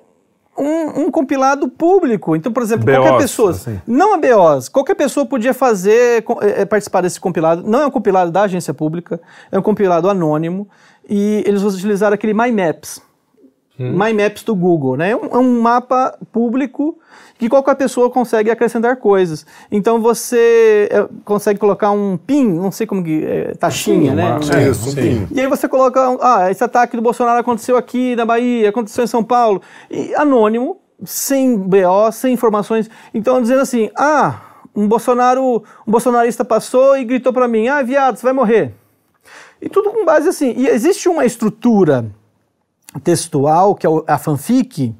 um, 0.58 1.02
um 1.02 1.10
compilado 1.10 1.68
público. 1.68 2.34
Então, 2.34 2.52
por 2.52 2.62
exemplo, 2.62 2.84
qualquer 2.84 3.16
pessoa, 3.16 3.52
assim. 3.52 3.80
não 3.86 4.14
a 4.14 4.18
BOs, 4.18 4.68
qualquer 4.68 4.94
pessoa 4.94 5.24
podia 5.24 5.54
fazer, 5.54 6.24
eh, 6.42 6.64
participar 6.64 7.00
desse 7.00 7.20
compilado. 7.20 7.62
Não 7.62 7.80
é 7.80 7.86
um 7.86 7.90
compilado 7.90 8.30
da 8.30 8.42
agência 8.42 8.74
pública, 8.74 9.20
é 9.50 9.58
um 9.58 9.62
compilado 9.62 10.10
anônimo. 10.10 10.68
E 11.08 11.42
eles 11.46 11.62
utilizaram 11.62 12.14
aquele 12.14 12.34
My 12.34 12.52
Maps. 13.78 13.94
My 14.08 14.12
Maps 14.22 14.42
do 14.42 14.54
Google, 14.54 14.96
né? 14.96 15.10
É 15.10 15.16
um, 15.16 15.26
é 15.26 15.38
um 15.38 15.60
mapa 15.60 16.18
público 16.32 16.98
que 17.38 17.48
qualquer 17.48 17.76
pessoa 17.76 18.10
consegue 18.10 18.50
acrescentar 18.50 18.96
coisas. 18.96 19.46
Então 19.70 20.00
você 20.00 20.88
eh, 20.90 21.06
consegue 21.24 21.58
colocar 21.60 21.90
um 21.92 22.16
PIN, 22.16 22.44
não 22.52 22.72
sei 22.72 22.86
como 22.86 23.02
que, 23.04 23.24
eh, 23.24 23.54
taxinha, 23.58 24.12
né? 24.14 24.24
uma- 24.32 24.36
Um- 24.36 24.70
Isso, 24.70 24.88
um 24.88 24.92
sim. 24.92 25.28
e 25.30 25.40
aí 25.40 25.46
você 25.46 25.68
coloca, 25.68 26.00
ah, 26.20 26.50
esse 26.50 26.64
ataque 26.64 26.96
do 26.96 27.02
Bolsonaro 27.02 27.38
aconteceu 27.38 27.76
aqui 27.76 28.16
na 28.16 28.24
Bahia, 28.26 28.68
aconteceu 28.70 29.04
em 29.04 29.06
São 29.06 29.22
Paulo, 29.22 29.62
e 29.88 30.12
anônimo, 30.16 30.78
sem 31.04 31.56
BO, 31.56 32.10
sem 32.10 32.34
informações. 32.34 32.90
Então 33.14 33.40
dizendo 33.40 33.60
assim, 33.60 33.88
ah, 33.96 34.40
um 34.74 34.88
Bolsonaro, 34.88 35.62
um 35.86 35.90
bolsonarista 35.92 36.44
passou 36.44 36.96
e 36.96 37.04
gritou 37.04 37.32
para 37.32 37.46
mim, 37.46 37.68
ah, 37.68 37.82
viado, 37.82 38.16
você 38.16 38.24
vai 38.24 38.32
morrer. 38.32 38.74
E 39.62 39.68
tudo 39.68 39.90
com 39.90 40.04
base 40.04 40.28
assim. 40.28 40.54
E 40.56 40.66
existe 40.68 41.08
uma 41.08 41.24
estrutura 41.24 42.06
textual, 43.02 43.74
que 43.74 43.86
é 43.86 43.90
a 44.06 44.18
fanfic, 44.18 44.94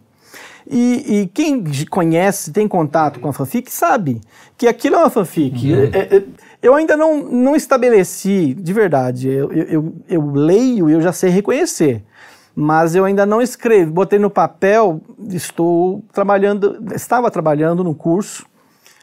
E, 0.71 1.21
e 1.23 1.27
quem 1.29 1.65
conhece, 1.89 2.53
tem 2.53 2.69
contato 2.69 3.21
com 3.21 3.29
a 3.31 3.33
fanfic, 3.33 3.73
sabe 3.73 4.21
que 4.59 4.69
aquilo 4.69 4.97
é 4.97 4.99
uma 4.99 5.09
fanfic. 5.09 5.73
Uhum. 5.73 5.85
É- 5.95 6.17
é- 6.17 6.25
eu 6.61 6.75
ainda 6.75 6.95
não, 6.95 7.23
não 7.25 7.57
estabeleci, 7.57 8.53
de 8.53 8.73
verdade, 8.75 9.29
eu, 9.31 9.51
eu, 9.51 9.95
eu- 10.07 10.31
leio 10.31 10.91
e 10.91 10.93
eu 10.93 11.01
já 11.01 11.11
sei 11.11 11.31
reconhecer. 11.31 12.05
Mas 12.55 12.95
eu 12.95 13.07
ainda 13.07 13.25
não 13.25 13.41
escrevi, 13.41 13.91
botei 13.91 14.19
no 14.19 14.29
papel, 14.29 15.01
estou 15.31 16.03
trabalhando, 16.13 16.77
estava 16.95 17.31
trabalhando 17.31 17.83
num 17.83 17.95
curso 17.95 18.45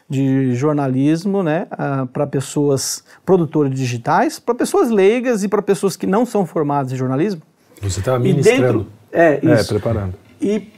de 0.08 0.54
jornalismo, 0.54 1.42
né, 1.42 1.66
para 2.12 2.28
pessoas 2.28 3.02
produtoras 3.24 3.74
digitais, 3.74 4.38
para 4.38 4.54
pessoas 4.54 4.88
leigas 4.88 5.42
e 5.42 5.48
para 5.48 5.60
pessoas 5.62 5.96
que 5.96 6.06
não 6.06 6.24
são 6.24 6.46
formadas 6.46 6.92
em 6.92 6.96
jornalismo. 6.96 7.42
Você 7.82 8.00
estava 8.00 8.18
E 8.18 8.32
ministrando. 8.32 8.62
dentro, 8.62 8.86
é 9.12 9.40
É, 9.42 9.54
isso. 9.54 9.68
preparando. 9.68 10.14
E 10.40 10.68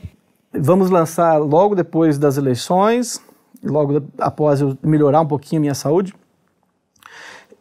vamos 0.52 0.90
lançar 0.90 1.36
logo 1.38 1.74
depois 1.74 2.18
das 2.18 2.36
eleições, 2.36 3.20
logo 3.64 4.02
após 4.18 4.60
eu 4.60 4.76
melhorar 4.82 5.20
um 5.20 5.26
pouquinho 5.26 5.60
a 5.60 5.62
minha 5.62 5.74
saúde. 5.74 6.14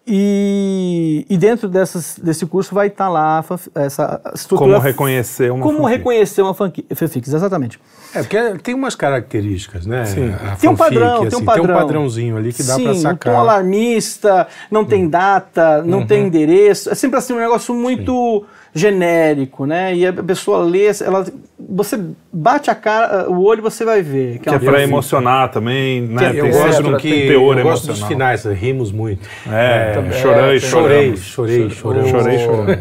E, 0.10 1.26
e 1.30 1.38
dentro 1.38 1.68
dessas, 1.68 2.18
desse 2.18 2.46
curso 2.46 2.74
vai 2.74 2.88
estar 2.88 3.10
lá 3.10 3.40
a 3.40 3.44
fanfi- 3.44 3.70
essa 3.76 4.22
estrutura. 4.34 4.72
Como 4.72 4.82
reconhecer 4.82 5.52
uma 5.52 5.62
Como 5.62 5.80
fanfic. 5.80 5.98
reconhecer 5.98 6.42
uma 6.42 6.54
fanfic, 6.54 7.28
exatamente. 7.28 7.78
É, 8.16 8.20
porque 8.24 8.38
tem 8.64 8.74
umas 8.74 8.96
características, 8.96 9.86
né? 9.86 10.06
Sim. 10.06 10.32
A 10.34 10.56
Tem 10.56 10.70
um 10.70 10.78
padrão, 10.78 11.16
tem 11.16 11.24
um 11.26 11.28
assim, 11.28 11.44
padrão. 11.44 11.66
Tem 11.66 11.76
um 11.76 11.78
padrãozinho 11.78 12.38
ali 12.38 12.54
que 12.54 12.64
dá 12.64 12.76
Sim, 12.76 12.88
um 12.88 12.94
tom 12.94 13.00
sacar. 13.02 13.34
Uhum. 13.34 13.40
alarmista, 13.42 14.48
não 14.72 14.86
tem 14.86 15.10
data, 15.10 15.84
não 15.84 16.08
tem 16.08 16.28
endereço. 16.28 16.90
É 16.90 16.96
sempre 16.96 17.20
assim 17.20 17.34
um 17.34 17.40
negócio 17.40 17.76
muito 17.76 18.46
genérico, 18.74 19.66
né? 19.66 19.96
E 19.96 20.06
a 20.06 20.14
pessoa 20.14 20.60
lê, 20.60 20.88
ela, 21.04 21.26
você 21.58 22.00
bate 22.32 22.70
a 22.70 22.76
cara, 22.76 23.30
o 23.30 23.44
olho 23.44 23.62
você 23.62 23.84
vai 23.84 24.02
ver. 24.02 24.40
Que 24.40 24.50
uma 24.50 24.56
é 24.56 24.60
pra 24.60 24.72
fanfic. 24.74 24.84
emocionar 24.90 25.50
também, 25.52 26.02
né? 26.02 26.32
Eu 26.36 26.44
Tem 26.44 26.52
gosto, 26.52 26.74
sempre 26.78 26.94
um 26.94 26.98
que, 26.98 27.28
teor 27.28 27.58
eu 27.58 27.64
gosto 27.64 27.88
dos 27.88 27.98
emocional. 28.00 28.08
finais, 28.10 28.46
rimos 28.46 28.92
muito. 28.92 29.28
É, 29.52 29.94
Também. 29.94 30.12
chorei, 30.14 30.58
É, 30.58 30.60
Chorei, 30.60 30.60
choramos. 30.60 31.20
chorei, 31.22 31.70
chorei. 31.70 32.10
Chorei, 32.10 32.40
chorei. 32.40 32.76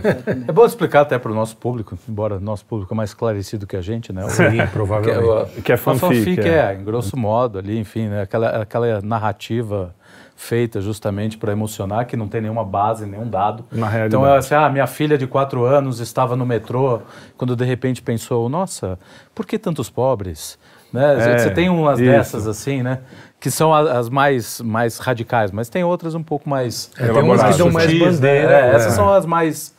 É 0.49 0.53
bom 0.53 0.67
explicar 0.67 1.01
até 1.03 1.19
para 1.19 1.33
o 1.33 1.35
nosso 1.35 1.57
público, 1.57 1.97
embora 2.09 2.39
nosso 2.39 2.65
público 2.65 2.93
é 2.93 2.97
mais 2.97 3.11
esclarecido 3.11 3.67
que 3.67 3.77
a 3.77 3.83
gente, 3.83 4.13
né? 4.13 4.29
Sim, 4.29 4.51
que 4.51 4.61
é, 4.61 4.67
provavelmente. 4.67 5.25
o- 5.59 5.63
Que 5.63 5.73
é 5.73 5.77
fanfic, 5.77 6.01
fanfic 6.25 6.41
é. 6.49 6.73
é, 6.73 6.79
em 6.81 6.85
grosso 6.85 7.17
modo, 7.17 7.59
ali, 7.59 7.79
enfim, 7.79 8.09
né? 8.09 8.23
aquela, 8.23 8.49
aquela 8.63 9.01
narrativa 9.03 9.95
feita 10.37 10.83
justamente 10.83 11.39
para 11.39 11.51
emocionar, 11.51 12.07
que 12.07 12.17
não 12.17 12.29
tem 12.29 12.43
nenhuma 12.43 12.65
base, 12.65 13.07
nenhum 13.07 13.29
dado. 13.29 13.65
Na 13.73 13.89
realidade. 13.89 14.15
Então, 14.15 14.27
é 14.27 14.37
assim, 14.37 14.55
ah, 14.55 14.69
minha 14.69 14.87
filha 14.87 15.17
de 15.17 15.27
quatro 15.27 15.65
anos 15.65 15.99
estava 15.99 16.37
no 16.37 16.45
metrô, 16.45 17.01
quando 17.39 17.57
de 17.57 17.65
repente 17.65 18.03
pensou, 18.03 18.49
nossa, 18.49 18.99
por 19.35 19.47
que 19.47 19.59
tantos 19.59 19.89
pobres? 19.89 20.59
Né? 20.93 21.35
É, 21.35 21.39
Você 21.39 21.51
tem 21.51 21.69
umas 21.69 21.99
isso. 21.99 22.11
dessas 22.11 22.47
assim, 22.47 22.83
né? 22.83 23.01
Que 23.41 23.51
são 23.51 23.75
as 23.75 24.09
mais, 24.09 24.61
mais 24.61 24.99
radicais, 24.99 25.51
mas 25.51 25.69
tem 25.69 25.83
outras 25.83 26.15
um 26.15 26.23
pouco 26.23 26.49
mais... 26.49 26.91
É, 26.99 27.09
tem 27.09 27.23
umas 27.23 27.43
que 27.43 27.59
dão 27.59 27.71
mais 27.71 27.93
né? 27.93 27.99
bandeira. 27.99 28.53
É, 28.53 28.71
é. 28.73 28.75
essas 28.75 28.93
são 28.93 29.13
as 29.13 29.27
mais 29.27 29.75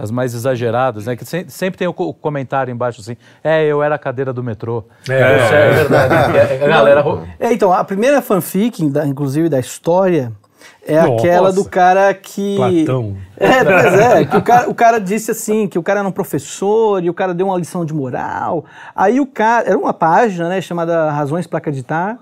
as 0.00 0.10
mais 0.10 0.34
exageradas, 0.34 1.06
né? 1.06 1.14
Que 1.16 1.24
se- 1.24 1.44
sempre 1.48 1.78
tem 1.78 1.86
o 1.88 1.92
co- 1.92 2.08
o 2.08 2.14
comentário 2.14 2.72
embaixo 2.72 3.00
assim, 3.00 3.16
é, 3.44 3.64
eu 3.64 3.82
era 3.82 3.94
a 3.94 3.98
cadeira 3.98 4.32
do 4.32 4.42
metrô. 4.42 4.84
É, 5.08 5.36
Isso 5.44 5.54
é 5.54 5.70
verdade. 5.72 6.14
É, 6.38 6.64
a 6.64 6.68
galera... 6.68 7.04
É, 7.38 7.52
então, 7.52 7.72
a 7.72 7.84
primeira 7.84 8.22
fanfic, 8.22 8.88
da- 8.88 9.06
inclusive 9.06 9.48
da 9.48 9.58
história, 9.60 10.32
é 10.86 11.00
Nossa. 11.02 11.14
aquela 11.26 11.52
do 11.52 11.64
cara 11.64 12.12
que. 12.14 12.56
Platão. 12.56 13.16
É, 13.36 13.64
pois 13.64 13.94
é, 13.98 14.24
que 14.24 14.36
o 14.36 14.42
cara, 14.42 14.70
o 14.70 14.74
cara 14.74 14.98
disse 14.98 15.30
assim, 15.30 15.66
que 15.68 15.78
o 15.78 15.82
cara 15.82 16.00
era 16.00 16.08
um 16.08 16.12
professor 16.12 17.02
e 17.02 17.08
o 17.10 17.14
cara 17.14 17.32
deu 17.34 17.46
uma 17.46 17.58
lição 17.58 17.84
de 17.84 17.92
moral. 17.94 18.64
Aí 18.94 19.20
o 19.20 19.26
cara, 19.26 19.68
era 19.68 19.78
uma 19.78 19.92
página, 19.94 20.48
né, 20.48 20.60
chamada 20.60 21.10
Razões 21.10 21.46
para 21.46 21.58
Acreditar, 21.58 22.18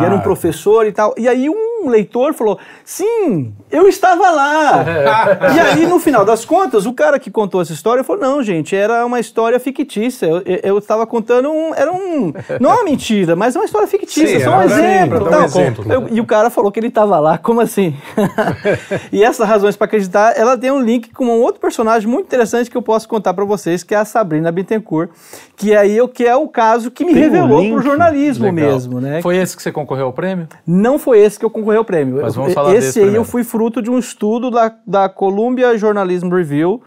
e 0.00 0.04
era 0.04 0.14
um 0.14 0.18
Ah. 0.18 0.22
professor 0.22 0.86
e 0.86 0.92
tal. 0.92 1.14
E 1.18 1.28
aí 1.28 1.48
um 1.50 1.88
leitor 1.88 2.32
falou, 2.32 2.58
sim, 2.84 3.52
eu 3.70 3.88
estava 3.88 4.30
lá. 4.30 4.84
e 5.54 5.60
aí, 5.60 5.86
no 5.86 5.98
final 5.98 6.24
das 6.24 6.44
contas, 6.44 6.86
o 6.86 6.92
cara 6.92 7.18
que 7.18 7.30
contou 7.30 7.60
essa 7.60 7.72
história 7.72 8.04
falou, 8.04 8.22
não, 8.22 8.42
gente, 8.42 8.74
era 8.76 9.04
uma 9.04 9.18
história 9.18 9.58
fictícia. 9.58 10.26
Eu, 10.62 10.78
estava 10.78 11.06
contando 11.06 11.50
um, 11.50 11.74
era 11.74 11.92
um, 11.92 12.32
não 12.60 12.70
é 12.70 12.74
uma 12.74 12.84
mentira, 12.84 13.34
mas 13.34 13.56
é 13.56 13.58
uma 13.58 13.64
história 13.64 13.88
fictícia, 13.88 14.38
Sim, 14.38 14.44
só 14.44 14.58
um 14.58 14.62
exemplo. 14.62 15.20
pra 15.20 15.30
dar 15.30 15.36
um 15.44 15.48
tal. 15.50 15.60
exemplo. 15.62 15.92
Eu- 15.92 16.08
e 16.10 16.20
o 16.20 16.26
cara 16.26 16.50
falou 16.50 16.70
que 16.70 16.78
ele 16.78 16.86
estava 16.88 17.18
lá, 17.18 17.36
como 17.36 17.60
assim? 17.60 17.94
e 19.12 19.22
essas 19.22 19.46
razões 19.48 19.76
para 19.76 19.86
acreditar, 19.86 20.34
ela 20.38 20.56
tem 20.56 20.70
um 20.70 20.80
link 20.80 21.10
com 21.12 21.24
um 21.24 21.40
outro 21.40 21.60
personagem 21.60 22.08
muito 22.08 22.26
interessante 22.26 22.70
que 22.70 22.76
eu 22.76 22.82
posso 22.82 23.08
contar 23.08 23.34
para 23.34 23.44
vocês, 23.44 23.82
que 23.82 23.94
é 23.94 23.98
a 23.98 24.04
Sabrina 24.04 24.50
Bittencourt, 24.52 25.10
que 25.56 25.72
é 25.72 25.78
aí 25.78 26.00
o 26.00 26.08
que 26.08 26.24
é 26.24 26.34
o 26.36 26.48
caso 26.48 26.90
que 26.90 27.04
me 27.04 27.12
Tem 27.12 27.22
um 27.22 27.24
revelou 27.24 27.60
link? 27.60 27.72
pro 27.74 27.82
jornalismo 27.82 28.44
Legal. 28.46 28.70
mesmo, 28.72 29.00
né? 29.00 29.20
Foi 29.22 29.36
esse 29.36 29.56
que 29.56 29.62
você 29.62 29.72
concorreu 29.82 30.06
ao 30.06 30.12
prêmio? 30.12 30.48
Não 30.66 30.98
foi 30.98 31.18
esse 31.20 31.38
que 31.38 31.44
eu 31.44 31.50
concorri 31.50 31.76
ao 31.76 31.84
prêmio. 31.84 32.20
Mas 32.22 32.34
vamos 32.34 32.52
falar 32.54 32.70
esse 32.74 32.86
desse 32.86 32.98
aí 33.00 33.04
primeiro. 33.04 33.20
eu 33.20 33.24
fui 33.24 33.44
fruto 33.44 33.80
de 33.82 33.90
um 33.90 33.98
estudo 33.98 34.50
da, 34.50 34.74
da 34.86 35.08
Columbia 35.08 35.76
Journalism 35.76 36.28
Review, 36.28 36.82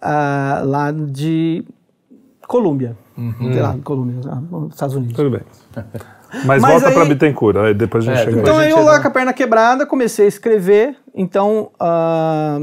ah, 0.00 0.62
lá 0.64 0.90
de 0.92 1.64
Colômbia. 2.46 2.96
Uhum. 3.16 3.52
Sei 3.52 3.62
lá, 3.62 3.76
Colômbia, 3.84 4.20
ah, 4.30 4.40
nos 4.50 4.74
Estados 4.74 4.94
Unidos. 4.96 5.14
Tudo 5.16 5.30
bem. 5.30 5.40
Mas, 6.46 6.60
Mas 6.60 6.72
volta 6.72 6.88
aí- 6.88 6.94
pra 6.94 7.04
Bittencourt, 7.04 7.56
aí 7.58 7.72
depois 7.74 8.06
a 8.08 8.10
gente 8.10 8.20
É, 8.22 8.24
chega 8.24 8.40
Então 8.40 8.58
aí. 8.58 8.68
eu 8.70 8.82
lá 8.82 9.00
com 9.00 9.06
a 9.06 9.10
perna 9.10 9.32
quebrada, 9.32 9.86
comecei 9.86 10.24
a 10.24 10.28
escrever. 10.28 10.96
Então, 11.14 11.70
ah, 11.78 12.58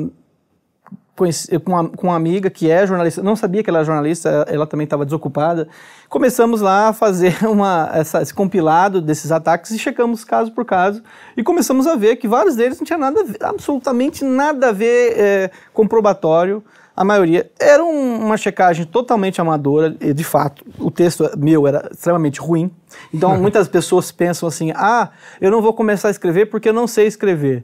conheci, 1.21 1.59
com, 1.59 1.71
uma, 1.71 1.87
com 1.89 2.07
uma 2.07 2.15
amiga 2.15 2.49
que 2.49 2.69
é 2.69 2.85
jornalista, 2.87 3.21
não 3.21 3.35
sabia 3.35 3.61
que 3.63 3.69
ela 3.69 3.79
era 3.79 3.85
jornalista, 3.85 4.43
ela 4.49 4.65
também 4.65 4.85
estava 4.85 5.05
desocupada. 5.05 5.67
Começamos 6.09 6.61
lá 6.61 6.87
a 6.87 6.93
fazer 6.93 7.37
uma, 7.47 7.89
essa- 7.93 8.21
esse 8.23 8.33
compilado 8.33 8.99
desses 8.99 9.31
ataques 9.31 9.69
e 9.71 9.77
checamos 9.77 10.23
caso 10.23 10.51
por 10.51 10.65
caso. 10.65 11.03
E 11.37 11.43
começamos 11.43 11.85
a 11.85 11.95
ver 11.95 12.15
que 12.15 12.27
vários 12.27 12.55
deles 12.55 12.79
não 12.79 12.85
tinha 12.85 12.97
nada 12.97 13.23
absolutamente 13.41 14.23
nada 14.25 14.69
a 14.69 14.71
ver 14.71 15.13
é, 15.15 15.51
com 15.71 15.87
probatório. 15.87 16.63
A 16.95 17.03
maioria 17.05 17.49
era 17.59 17.83
um- 17.83 18.25
uma 18.25 18.35
checagem 18.35 18.83
totalmente 18.85 19.39
amadora, 19.39 19.95
e 20.01 20.13
de 20.13 20.23
fato, 20.23 20.65
o 20.79 20.89
texto 20.89 21.29
meu 21.37 21.67
era 21.67 21.87
extremamente 21.91 22.39
ruim. 22.41 22.71
Então, 23.13 23.37
muitas 23.39 23.67
pessoas 23.67 24.11
pensam 24.11 24.49
assim: 24.49 24.71
ah, 24.75 25.09
eu 25.39 25.51
não 25.51 25.61
vou 25.61 25.73
começar 25.73 26.07
a 26.07 26.11
escrever 26.11 26.47
porque 26.47 26.67
eu 26.69 26.73
não 26.73 26.87
sei 26.87 27.05
escrever. 27.05 27.63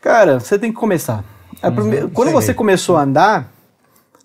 Cara, 0.00 0.40
você 0.40 0.58
tem 0.58 0.72
que 0.72 0.78
começar. 0.78 1.24
A 1.62 1.70
prime- 1.70 2.08
Quando 2.12 2.30
você 2.30 2.52
começou 2.54 2.96
a 2.96 3.02
andar, 3.02 3.48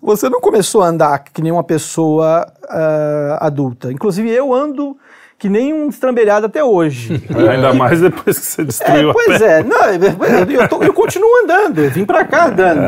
você 0.02 0.28
não 0.28 0.40
começou 0.40 0.82
a 0.82 0.86
andar 0.88 1.18
que 1.20 1.40
nem 1.42 1.52
uma 1.52 1.64
pessoa 1.64 2.46
ah, 2.68 3.38
adulta. 3.40 3.92
Inclusive, 3.92 4.30
eu 4.30 4.52
ando 4.52 4.96
que 5.38 5.48
nem 5.48 5.74
um 5.74 5.88
estrambelhado 5.88 6.46
até 6.46 6.62
hoje. 6.62 7.20
Ainda 7.50 7.74
mais 7.74 8.00
depois 8.00 8.38
que 8.38 8.44
você 8.46 8.62
É, 8.62 8.64
destruiu 8.64 9.10
a 9.10 9.12
pois 9.12 9.40
é, 9.42 9.62
não, 9.64 9.84
eu, 9.86 10.68
tô- 10.68 10.82
eu 10.84 10.94
continuo 10.94 11.28
andando, 11.42 11.80
eu 11.80 11.90
vim 11.90 12.04
pra 12.04 12.24
cá 12.24 12.46
andando. 12.46 12.80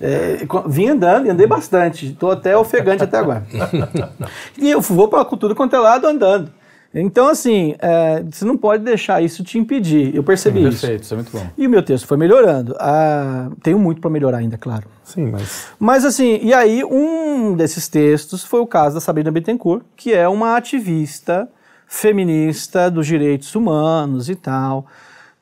É, 0.00 0.46
co- 0.48 0.64
vim 0.66 0.88
andando 0.88 1.26
e 1.26 1.30
andei 1.30 1.46
bastante, 1.46 2.16
tô 2.18 2.30
até 2.30 2.56
ofegante 2.56 3.02
até 3.02 3.18
agora. 3.18 3.44
E 4.56 4.70
eu 4.70 4.80
vou 4.80 5.08
pra 5.08 5.22
tudo 5.24 5.54
quanto 5.54 5.76
é 5.76 5.78
lado 5.78 6.06
andando. 6.06 6.50
Então, 6.94 7.28
assim, 7.28 7.74
é, 7.78 8.22
você 8.30 8.44
não 8.44 8.56
pode 8.56 8.84
deixar 8.84 9.22
isso 9.22 9.42
te 9.42 9.58
impedir. 9.58 10.14
Eu 10.14 10.22
percebi 10.22 10.60
isso. 10.60 10.80
Perfeito, 10.80 11.04
isso 11.04 11.14
é 11.14 11.16
muito 11.16 11.32
bom. 11.32 11.46
E 11.56 11.66
o 11.66 11.70
meu 11.70 11.82
texto 11.82 12.06
foi 12.06 12.18
melhorando. 12.18 12.76
Ah, 12.78 13.50
tenho 13.62 13.78
muito 13.78 14.00
para 14.00 14.10
melhorar 14.10 14.38
ainda, 14.38 14.58
claro. 14.58 14.86
Sim, 15.02 15.30
mas 15.30 15.68
Mas 15.78 16.04
assim, 16.04 16.38
e 16.42 16.52
aí 16.52 16.84
um 16.84 17.56
desses 17.56 17.88
textos 17.88 18.44
foi 18.44 18.60
o 18.60 18.66
caso 18.66 18.94
da 18.94 19.00
Sabrina 19.00 19.30
Bittencourt, 19.30 19.82
que 19.96 20.12
é 20.12 20.28
uma 20.28 20.56
ativista 20.56 21.48
feminista 21.86 22.90
dos 22.90 23.06
direitos 23.06 23.54
humanos 23.54 24.28
e 24.28 24.34
tal, 24.34 24.86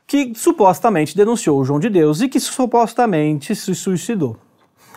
que 0.06 0.32
supostamente 0.34 1.16
denunciou 1.16 1.60
o 1.60 1.64
João 1.64 1.78
de 1.78 1.88
Deus 1.88 2.20
e 2.20 2.28
que 2.28 2.40
supostamente 2.40 3.54
se 3.54 3.74
suicidou. 3.74 4.36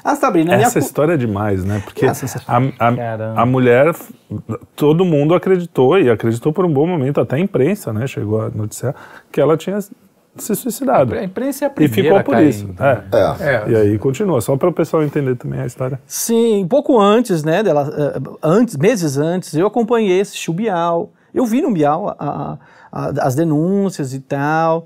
A 0.04 0.16
Sabrina 0.16 0.58
me 0.58 0.64
essa 0.64 0.80
acu- 0.80 0.86
história 0.88 1.14
é 1.14 1.18
demais, 1.18 1.64
né? 1.64 1.82
Porque 1.84 2.06
Essa 2.06 2.42
a, 2.48 2.58
a, 2.58 3.42
a 3.42 3.46
mulher, 3.46 3.96
todo 4.76 5.06
mundo 5.06 5.34
acreditou, 5.34 5.98
e 6.00 6.10
acreditou 6.10 6.52
por 6.52 6.66
um 6.66 6.74
bom 6.74 6.86
momento, 6.86 7.22
até 7.22 7.36
a 7.38 7.40
imprensa, 7.40 7.94
né? 7.94 8.06
Chegou 8.08 8.42
a 8.42 8.50
noticiar 8.50 8.94
que 9.32 9.40
ela 9.40 9.56
tinha 9.56 9.80
se 10.36 10.56
suicidado. 10.56 11.14
A 11.14 11.24
imprensa 11.24 11.66
é 11.66 11.68
a 11.68 11.72
E 11.72 11.74
primeira 11.74 12.02
ficou 12.04 12.24
por 12.24 12.32
caindo, 12.32 12.50
isso. 12.50 12.68
É. 12.80 13.04
É. 13.44 13.56
É. 13.56 13.70
E 13.70 13.76
aí 13.76 13.98
continua, 14.00 14.42
só 14.42 14.58
para 14.58 14.68
o 14.70 14.74
pessoal 14.74 15.04
entender 15.04 15.36
também 15.36 15.60
a 15.62 15.66
história. 15.66 16.00
Sim, 16.08 16.66
pouco 16.68 17.00
antes, 17.00 17.44
né, 17.44 17.62
dela, 17.64 17.88
eh, 17.96 18.20
antes, 18.42 18.76
meses 18.76 19.18
antes, 19.18 19.54
eu 19.54 19.68
acompanhei, 19.68 20.20
assisti 20.22 20.50
o 20.50 20.54
Bial. 20.54 21.12
Eu 21.34 21.46
vi 21.46 21.62
no 21.62 21.72
Bial 21.72 22.10
a- 22.10 22.16
a- 22.20 22.58
a- 22.92 23.14
as 23.28 23.36
denúncias 23.36 24.14
e 24.14 24.20
tal. 24.20 24.86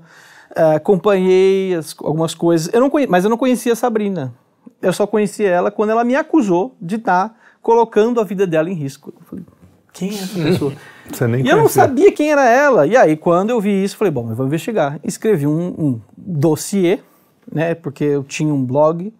eh, 0.56 0.74
acompanhei 0.76 1.74
as- 1.74 1.94
algumas 2.02 2.34
coisas, 2.34 2.72
eu 2.72 2.80
não 2.80 2.90
conhe- 2.90 3.06
mas 3.06 3.22
eu 3.22 3.30
não 3.30 3.36
conhecia 3.36 3.72
a 3.74 3.76
Sabrina. 3.76 4.32
Eu 4.80 4.92
só 4.92 5.06
conheci 5.06 5.44
ela 5.44 5.70
quando 5.70 5.90
ela 5.90 6.04
me 6.04 6.14
acusou 6.14 6.76
de 6.80 6.96
estar 6.96 7.36
colocando 7.62 8.20
a 8.20 8.24
vida 8.24 8.46
dela 8.46 8.70
em 8.70 8.74
risco. 8.74 9.12
Eu 9.18 9.26
falei, 9.26 9.44
quem 9.92 10.10
é 10.10 10.14
essa 10.14 10.38
pessoa? 10.38 10.72
Você 11.12 11.26
nem 11.26 11.44
E 11.44 11.48
eu 11.48 11.56
não 11.56 11.64
conhecia. 11.64 11.82
sabia 11.82 12.12
quem 12.12 12.30
era 12.30 12.48
ela. 12.48 12.86
E 12.86 12.96
aí, 12.96 13.16
quando 13.16 13.50
eu 13.50 13.60
vi 13.60 13.82
isso, 13.82 13.96
falei, 13.96 14.12
bom, 14.12 14.30
eu 14.30 14.36
vou 14.36 14.46
investigar. 14.46 15.00
Escrevi 15.02 15.46
um, 15.46 15.68
um 15.78 16.00
dossiê, 16.16 17.00
né? 17.50 17.74
Porque 17.74 18.04
eu 18.04 18.22
tinha 18.22 18.52
um 18.52 18.64
blog 18.64 19.12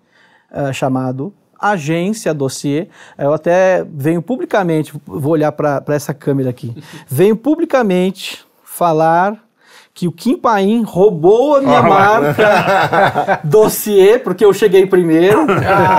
ah, 0.50 0.73
chamado 0.73 1.33
agência 1.61 2.33
dossiê. 2.33 2.88
Eu 3.17 3.33
até 3.33 3.85
venho 3.85 4.23
publicamente, 4.23 4.93
vou 5.05 5.33
olhar 5.33 5.50
para 5.52 5.83
essa 5.88 6.14
câmera 6.14 6.50
aqui, 6.50 6.75
venho 7.09 7.37
publicamente 7.37 8.47
falar 8.62 9.45
que 9.99 10.07
o 10.07 10.12
Kim 10.12 10.37
Paim 10.37 10.85
roubou 10.87 11.57
a 11.57 11.61
minha 11.61 11.83
marca 11.83 13.40
dossiê, 13.43 14.17
porque 14.17 14.45
eu 14.45 14.52
cheguei 14.52 14.87
primeiro. 14.87 15.45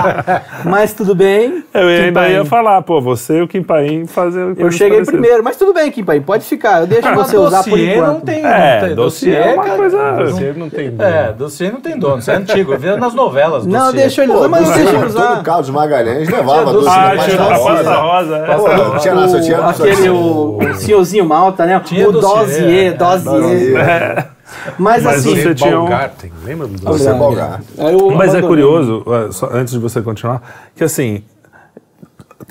mas 0.64 0.94
tudo 0.94 1.14
bem. 1.14 1.62
Eu 1.74 1.82
Kim 1.86 2.04
ainda 2.06 2.20
Paim. 2.20 2.32
ia 2.32 2.44
falar, 2.46 2.80
pô, 2.80 2.98
você 2.98 3.38
e 3.38 3.42
o 3.42 3.48
Kim 3.48 3.62
Paim 3.62 4.06
fazer 4.06 4.40
Eu 4.56 4.70
cheguei 4.72 4.96
parecidas. 4.98 5.08
primeiro, 5.10 5.44
mas 5.44 5.56
tudo 5.58 5.74
bem, 5.74 5.90
Kim 5.90 6.02
Paim, 6.02 6.22
pode 6.22 6.44
ficar. 6.46 6.80
Eu 6.80 6.86
deixo 6.86 7.06
Mas 7.08 7.14
você 7.28 7.36
usar 7.36 7.62
por 7.62 7.70
dossiê 7.72 7.94
enquanto. 7.94 8.06
não 8.14 8.20
tem. 8.20 8.42
É, 8.46 8.80
não 8.80 8.86
tem 8.86 8.96
dossiê 8.96 9.34
é 9.34 9.52
uma 9.54 9.64
cara, 9.64 9.76
coisa- 9.76 10.12
Você 10.24 10.54
não 10.56 10.70
tem. 10.70 10.94
É, 10.98 11.32
dossiê 11.32 11.70
não 11.70 11.80
tem 11.82 11.98
dono, 11.98 12.18
isso 12.20 12.30
é 12.30 12.36
antigo. 12.36 12.78
Vê 12.78 12.96
nas 12.96 13.12
novelas. 13.14 13.66
Não, 13.66 13.86
dossiê. 13.88 14.00
deixa 14.00 14.22
ele 14.22 14.32
usar, 14.32 14.48
mas 14.48 14.60
não 14.62 14.68
dossiê, 14.68 14.82
deixa 14.84 14.96
ele 14.98 15.06
usar. 15.06 15.42
Carlos 15.42 15.68
Magalhães 15.68 16.26
levava 16.30 16.72
doce 16.72 16.88
Ah, 16.88 17.12
tinha 17.22 17.38
a 17.40 17.54
rosa. 17.54 17.84
pasta 17.84 18.00
rosa. 18.00 18.36
é. 18.36 18.46
Não 18.48 18.98
tinha 18.98 19.28
só 19.28 19.40
tinha 19.40 19.60
O- 19.60 19.68
aquele, 19.68 20.08
o, 20.10 20.58
senhorzinho 20.76 21.26
Malta, 21.26 21.66
né? 21.66 21.76
O 21.76 22.12
dossiê, 22.12 22.92
dossiê, 22.92 22.92
é. 23.90 24.28
Mas, 24.78 25.02
Mas 25.04 25.18
assim, 25.18 25.36
você 25.42 25.54
tinha 25.54 25.76
um- 25.78 25.84
Baumgarten, 25.84 26.32
lembra 26.44 26.66
do 26.66 26.76
Você 26.78 27.08
é 27.08 27.12
Mas 28.16 28.34
é 28.34 28.38
abandonei. 28.38 28.42
curioso, 28.42 29.04
só 29.32 29.48
antes 29.52 29.72
de 29.72 29.78
você 29.78 30.02
continuar, 30.02 30.42
que 30.74 30.82
assim, 30.84 31.22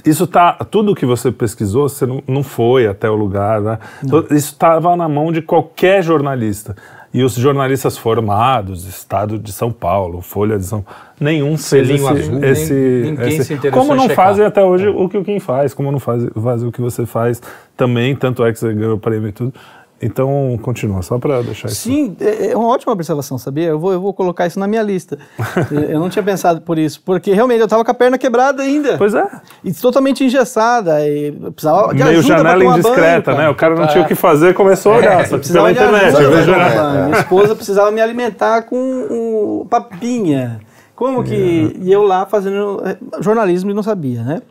isso 0.06 0.26
tá, 0.28 0.54
tudo 0.72 0.96
que 0.96 1.06
você 1.06 1.32
pesquisou, 1.32 1.90
você 1.90 2.06
não, 2.06 2.24
não 2.28 2.44
foi 2.44 2.88
até 2.88 3.10
o 3.10 3.16
lugar, 3.16 3.60
né? 3.62 3.80
Então, 4.04 4.20
Isso 4.32 4.54
estava 4.54 4.96
na 4.96 5.10
mão 5.10 5.32
de 5.32 5.42
qualquer 5.42 6.02
jornalista. 6.04 6.76
E 7.12 7.24
os 7.24 7.34
jornalistas 7.34 7.98
formados, 7.98 8.86
Estado 8.86 9.40
de 9.40 9.52
São 9.52 9.72
Paulo, 9.72 10.22
Folha 10.22 10.60
de 10.60 10.64
São 10.66 10.86
nenhum 11.20 11.58
fez 11.58 11.88
Selinho 11.88 11.96
esse, 11.96 12.08
azul, 12.30 12.44
esse, 12.44 12.74
nem- 12.74 13.02
ninguém 13.12 13.28
esse- 13.30 13.44
se 13.46 13.54
interessou 13.56 13.82
como 13.88 13.96
não 13.96 14.08
fazem 14.10 14.46
até 14.46 14.64
hoje 14.64 14.88
o 14.88 15.10
que 15.10 15.18
o 15.18 15.24
Kim 15.24 15.40
faz, 15.40 15.74
como 15.74 15.92
não 15.92 16.00
faz, 16.00 16.24
faz 16.42 16.62
o 16.64 16.72
que 16.72 16.80
você 16.80 17.08
faz 17.08 17.42
também, 17.76 18.16
tanto 18.16 18.46
é 18.46 18.54
que 18.54 18.60
você 18.60 18.72
ganhou 18.74 18.94
o 18.94 19.00
prêmio 19.00 19.28
e 19.28 19.32
tudo. 19.32 19.54
Então, 20.02 20.58
continua, 20.62 21.02
só 21.02 21.18
para 21.18 21.42
deixar 21.42 21.68
isso. 21.68 21.82
Sim, 21.82 22.16
é 22.22 22.52
é 22.52 22.58
uma 22.58 22.70
ótima 22.70 22.94
observação, 22.94 23.38
sabia? 23.38 23.66
Eu 23.66 23.80
vou, 23.80 23.92
eu 23.92 24.02
vou 24.02 24.14
colocar 24.14 24.48
isso 24.48 24.60
na 24.60 24.68
minha 24.68 24.82
lista. 24.82 25.18
eu 25.90 26.00
não 26.00 26.10
tinha 26.10 26.24
pensado 26.24 26.62
por 26.62 26.80
isso, 26.80 27.02
porque 27.06 27.34
realmente 27.34 27.60
eu 27.60 27.66
estava 27.66 27.84
com 27.84 27.92
a 27.92 27.94
perna 27.94 28.18
quebrada 28.18 28.64
ainda. 28.64 28.98
Pois 28.98 29.14
é. 29.14 29.28
E 29.64 29.74
totalmente 29.74 30.24
engessada. 30.24 31.06
E 31.08 31.36
eu 31.42 31.52
precisava 31.52 31.94
de 31.94 32.04
Meio 32.04 32.22
janela 32.22 32.64
indiscreta, 32.64 33.32
banho, 33.32 33.44
né? 33.44 33.50
O 33.50 33.56
cara 33.56 33.76
não 33.76 33.88
tinha 33.88 34.04
o 34.04 34.08
que 34.08 34.16
fazer, 34.16 34.54
começou 34.54 34.94
a 34.94 34.98
olhar 34.98 35.28
só 35.28 35.38
precisava 35.38 35.74
pela 35.74 35.90
internet. 35.90 36.16
ajuda. 36.16 37.06
Minha 37.06 37.20
esposa 37.20 37.56
precisava 37.56 37.92
me 37.92 38.02
alimentar 38.02 38.64
com 38.64 38.78
um 38.78 39.68
papinha. 39.70 40.62
Como 41.00 41.24
que. 41.24 41.78
E 41.80 41.90
eu 41.90 42.04
lá 42.04 42.26
fazendo 42.26 42.82
eh, 42.86 42.98
jornalismo 43.22 43.72
e 43.72 43.74
não 43.74 43.82
sabia, 43.82 44.22
né? 44.22 44.42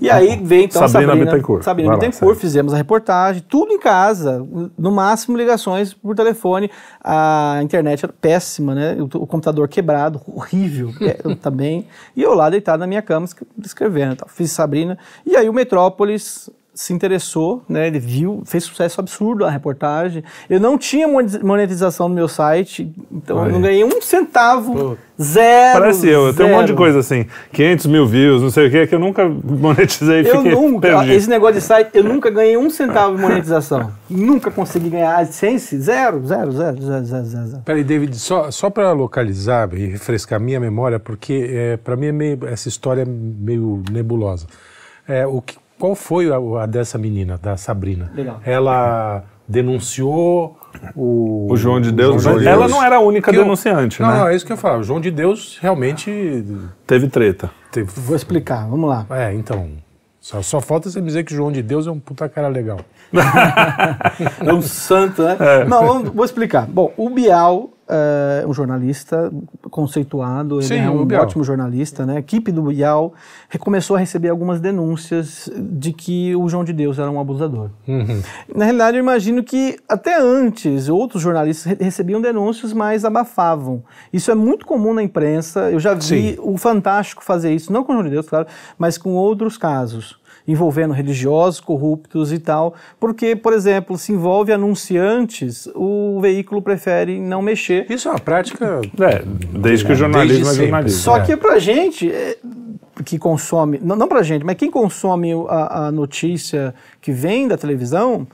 E 0.00 0.10
aí 0.10 0.36
veio 0.42 0.64
então 0.64 0.82
Sabrina 0.88 1.12
Sabrina, 1.12 1.30
Bittencourt. 1.30 1.62
Sabrina 1.62 1.90
Vai 1.90 2.00
Bittencourt, 2.00 2.36
fizemos 2.40 2.74
a 2.74 2.76
reportagem, 2.76 3.40
tudo 3.48 3.72
em 3.72 3.78
casa, 3.78 4.44
no 4.76 4.90
máximo 4.90 5.36
ligações 5.36 5.94
por 5.94 6.16
telefone. 6.16 6.68
A 7.00 7.60
internet 7.62 8.04
era 8.04 8.12
péssima, 8.12 8.74
né? 8.74 8.96
O, 8.98 9.04
o 9.04 9.26
computador 9.28 9.68
quebrado, 9.68 10.20
horrível 10.26 10.90
é, 11.00 11.12
também. 11.36 11.86
E 12.16 12.22
eu 12.22 12.34
lá 12.34 12.50
deitado 12.50 12.80
na 12.80 12.86
minha 12.88 13.00
cama 13.00 13.24
escre- 13.24 13.46
escrevendo. 13.64 14.16
tal. 14.16 14.28
Fiz 14.28 14.50
Sabrina. 14.50 14.98
E 15.24 15.36
aí 15.36 15.48
o 15.48 15.52
Metrópolis 15.52 16.50
se 16.76 16.92
interessou, 16.92 17.62
né? 17.66 17.86
Ele 17.86 17.98
viu, 17.98 18.42
fez 18.44 18.64
sucesso 18.64 19.00
absurdo 19.00 19.46
a 19.46 19.50
reportagem. 19.50 20.22
Eu 20.48 20.60
não 20.60 20.76
tinha 20.76 21.08
monetização 21.08 22.06
no 22.06 22.14
meu 22.14 22.28
site, 22.28 22.92
então 23.10 23.44
eu 23.46 23.50
não 23.50 23.62
ganhei 23.62 23.82
um 23.82 24.02
centavo, 24.02 24.98
zero. 25.20 25.80
Parece 25.80 26.06
eu, 26.06 26.26
eu 26.26 26.34
tenho 26.34 26.50
um 26.50 26.52
monte 26.52 26.66
de 26.66 26.74
coisa 26.74 26.98
assim, 26.98 27.24
500 27.52 27.86
mil 27.86 28.06
views, 28.06 28.42
não 28.42 28.50
sei 28.50 28.68
o 28.68 28.70
que, 28.70 28.86
que 28.86 28.94
eu 28.94 28.98
nunca 28.98 29.26
monetizei 29.42 30.20
Eu 30.20 30.36
fiquei 30.36 30.52
nunca, 30.52 30.88
perdido. 30.88 31.12
esse 31.14 31.30
negócio 31.30 31.54
de 31.54 31.62
site, 31.62 31.90
eu 31.94 32.04
nunca 32.04 32.28
ganhei 32.28 32.58
um 32.58 32.68
centavo 32.68 33.16
de 33.16 33.22
monetização. 33.22 33.90
nunca 34.10 34.50
consegui 34.50 34.90
ganhar 34.90 35.16
AdSense, 35.16 35.80
zero, 35.80 36.26
zero, 36.26 36.52
zero, 36.52 36.82
zero, 36.82 37.04
zero, 37.06 37.24
zero. 37.24 37.46
zero. 37.46 37.62
Peraí, 37.64 37.84
David, 37.84 38.18
só, 38.18 38.50
só 38.50 38.68
para 38.68 38.92
localizar 38.92 39.72
e 39.72 39.86
refrescar 39.86 40.36
a 40.36 40.42
minha 40.42 40.60
memória, 40.60 41.00
porque 41.00 41.48
é, 41.50 41.76
para 41.78 41.96
mim 41.96 42.08
é 42.08 42.12
meio, 42.12 42.38
essa 42.46 42.68
história 42.68 43.00
é 43.00 43.06
meio 43.06 43.82
nebulosa. 43.90 44.46
É, 45.08 45.26
o 45.26 45.40
que, 45.40 45.56
qual 45.78 45.94
foi 45.94 46.30
a, 46.30 46.36
a 46.62 46.66
dessa 46.66 46.96
menina, 46.98 47.38
da 47.42 47.56
Sabrina? 47.56 48.10
Legal. 48.14 48.40
Ela 48.44 49.24
denunciou 49.48 50.58
o... 50.94 51.46
O 51.50 51.56
João 51.56 51.80
de 51.80 51.92
Deus, 51.92 52.22
João 52.22 52.38
de 52.38 52.46
ela 52.46 52.60
Deus. 52.66 52.70
não 52.72 52.82
era 52.84 52.96
a 52.96 53.00
única 53.00 53.30
Que 53.30 53.36
eu- 53.38 53.42
denunciante, 53.42 54.00
não, 54.02 54.08
né? 54.10 54.18
Não, 54.18 54.28
é 54.28 54.34
isso 54.36 54.44
que 54.44 54.52
eu 54.52 54.56
falar. 54.56 54.78
O 54.78 54.82
João 54.82 55.00
de 55.00 55.10
Deus 55.10 55.58
realmente 55.60 56.44
Teve 56.86 57.08
treta. 57.08 57.50
teve... 57.70 57.90
Vou 58.00 58.16
explicar, 58.16 58.66
vamos 58.68 58.88
lá. 58.88 59.06
É, 59.10 59.32
então... 59.34 59.70
Só, 60.20 60.42
só 60.42 60.60
falta 60.60 60.90
você 60.90 61.00
dizer 61.00 61.22
que 61.22 61.32
o 61.32 61.36
João 61.36 61.52
de 61.52 61.62
Deus 61.62 61.86
é 61.86 61.90
um 61.90 62.00
puta 62.00 62.28
cara 62.28 62.48
legal. 62.48 62.80
É 64.46 64.52
um 64.52 64.62
santo, 64.62 65.22
né? 65.22 65.36
Não, 65.68 65.86
vamos- 65.86 66.10
vou 66.10 66.24
explicar. 66.24 66.66
Bom, 66.66 66.92
o 66.96 67.10
Bial 67.10 67.70
é 67.88 68.44
um 68.48 68.52
jornalista 68.52 69.30
conceituado, 69.70 70.56
ele 70.58 70.66
Sim, 70.66 70.78
é 70.78 70.90
um 70.90 71.04
Bial. 71.04 71.22
ótimo 71.22 71.44
jornalista, 71.44 72.04
né? 72.04 72.16
A 72.16 72.18
equipe 72.18 72.50
do 72.50 72.62
Bial 72.62 73.14
começou 73.60 73.94
a 73.94 74.00
receber 74.00 74.28
algumas 74.28 74.60
denúncias 74.60 75.48
de 75.56 75.92
que 75.92 76.34
o 76.34 76.48
João 76.48 76.64
de 76.64 76.72
Deus 76.72 76.98
era 76.98 77.08
um 77.10 77.20
abusador. 77.20 77.70
Uhum. 77.86 78.22
Na 78.54 78.64
realidade, 78.64 78.96
eu 78.96 79.02
imagino 79.02 79.44
que 79.44 79.78
até 79.88 80.20
antes 80.20 80.88
outros 80.88 81.22
jornalistas 81.22 81.64
re- 81.78 81.84
recebiam 81.84 82.20
denúncias, 82.20 82.72
mas 82.72 83.04
abafavam. 83.04 83.84
Isso 84.12 84.30
é 84.32 84.34
muito 84.34 84.66
comum 84.66 84.92
na 84.92 85.02
imprensa. 85.02 85.70
Eu 85.70 85.78
já 85.78 85.94
vi 85.94 86.02
Sim. 86.02 86.36
o 86.40 86.56
Fantástico 86.58 87.22
fazer 87.22 87.52
isso, 87.54 87.72
não 87.72 87.84
com 87.84 87.92
o 87.92 87.94
João 87.94 88.04
de 88.04 88.10
Deus, 88.10 88.28
claro, 88.28 88.46
mas 88.76 88.98
com 88.98 89.12
outros 89.14 89.56
casos 89.56 90.18
envolvendo 90.46 90.92
religiosos 90.94 91.60
corruptos 91.60 92.32
e 92.32 92.38
tal, 92.38 92.74
porque, 93.00 93.34
por 93.34 93.52
exemplo, 93.52 93.98
se 93.98 94.12
envolve 94.12 94.52
anunciantes, 94.52 95.68
o 95.74 96.20
veículo 96.20 96.62
prefere 96.62 97.20
não 97.20 97.42
mexer. 97.42 97.86
Isso 97.90 98.08
é 98.08 98.12
uma 98.12 98.20
prática... 98.20 98.80
É, 99.00 99.22
desde 99.58 99.84
que 99.84 99.92
o 99.92 99.96
jornalismo 99.96 100.44
Desde 100.44 100.60
é 100.60 100.64
jornalismo. 100.64 101.00
Só 101.00 101.16
É. 101.18 101.22
que 101.24 101.36
pra 101.36 101.58
gente 101.58 102.10
é, 102.10 102.36
que 103.04 103.18
consome, 103.18 103.80
não, 103.82 103.96
não 103.96 104.08
pra 104.08 104.22
gente, 104.22 104.44
mas 104.44 104.56
quem 104.56 104.70
consome 104.70 105.32
a, 105.48 105.86
a 105.86 105.92
notícia 105.92 106.74
que 107.00 107.12
vem 107.12 107.48
da 107.48 107.56
televisão, 107.56 108.26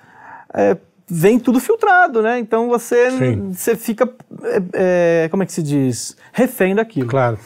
é, 0.54 0.76
vem 1.08 1.38
tudo 1.38 1.58
filtrado, 1.60 2.22
né? 2.22 2.38
Então 2.38 2.68
você, 2.68 3.10
Sim. 3.10 3.52
você 3.52 3.74
fica, 3.76 4.08
é, 4.44 5.24
é, 5.24 5.28
como 5.30 5.42
é 5.42 5.46
que 5.46 5.52
se 5.52 5.62
diz? 5.62 6.16
Refém 6.32 6.74
daquilo. 6.74 7.08
Claro. 7.08 7.38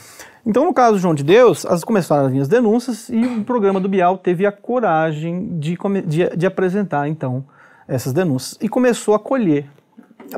Então, 0.47 0.65
no 0.65 0.73
caso 0.73 0.93
do 0.93 0.99
João 1.01 1.15
de 1.15 1.25
Deus, 1.25 1.67
as 1.67 1.83
começaram 1.83 2.27
as 2.39 2.47
denúncias 2.47 3.09
e 3.09 3.21
o 3.21 3.43
programa 3.43 3.81
do 3.81 3.89
Bial 3.89 4.17
teve 4.17 4.47
a 4.47 4.53
coragem 4.53 5.59
de, 5.59 5.77
de, 6.07 6.37
de 6.37 6.47
apresentar, 6.47 7.09
então, 7.09 7.45
essas 7.89 8.13
denúncias 8.13 8.57
e 8.63 8.69
começou 8.69 9.15
a 9.15 9.19
colher 9.19 9.67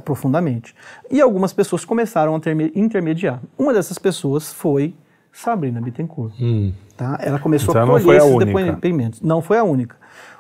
profundamente. 0.05 0.75
E 1.11 1.21
algumas 1.21 1.53
pessoas 1.53 1.85
começaram 1.85 2.35
a 2.35 2.41
intermediar. 2.75 3.41
Uma 3.59 3.73
dessas 3.73 3.99
pessoas 3.99 4.53
foi 4.53 4.95
Sabrina 5.31 5.81
Bittencourt. 5.81 6.35
Hum. 6.41 6.73
Tá? 6.97 7.19
Ela 7.23 7.39
começou 7.39 7.73
Então 7.73 7.95
a 7.95 8.01
colher 8.01 8.21
a 8.21 8.25
esses 8.25 8.35
única. 8.35 8.73
depoimentos. 8.73 9.21
Não 9.21 9.41
foi 9.41 9.59
a 9.59 9.65
única. 9.65 9.97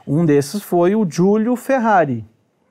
Um 0.07 0.25
desses 0.25 0.63
foi 0.63 0.97
o 0.97 1.07
Júlio 1.09 1.55
Ferrari, 1.57 2.25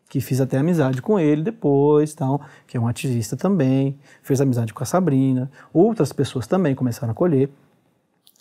que 0.09 0.21
fiz 0.21 0.39
até 0.39 0.57
amizade 0.57 1.01
com 1.01 1.19
ele 1.19 1.43
depois, 1.43 2.13
tal, 2.13 2.41
que 2.65 2.77
é 2.77 2.79
um 2.79 2.87
ativista 2.87 3.35
também, 3.35 3.97
fez 4.21 4.39
amizade 4.39 4.73
com 4.73 4.83
a 4.83 4.85
Sabrina. 4.85 5.51
Outras 5.73 6.13
pessoas 6.13 6.47
também 6.47 6.73
começaram 6.73 7.11
a 7.11 7.15
colher. 7.15 7.49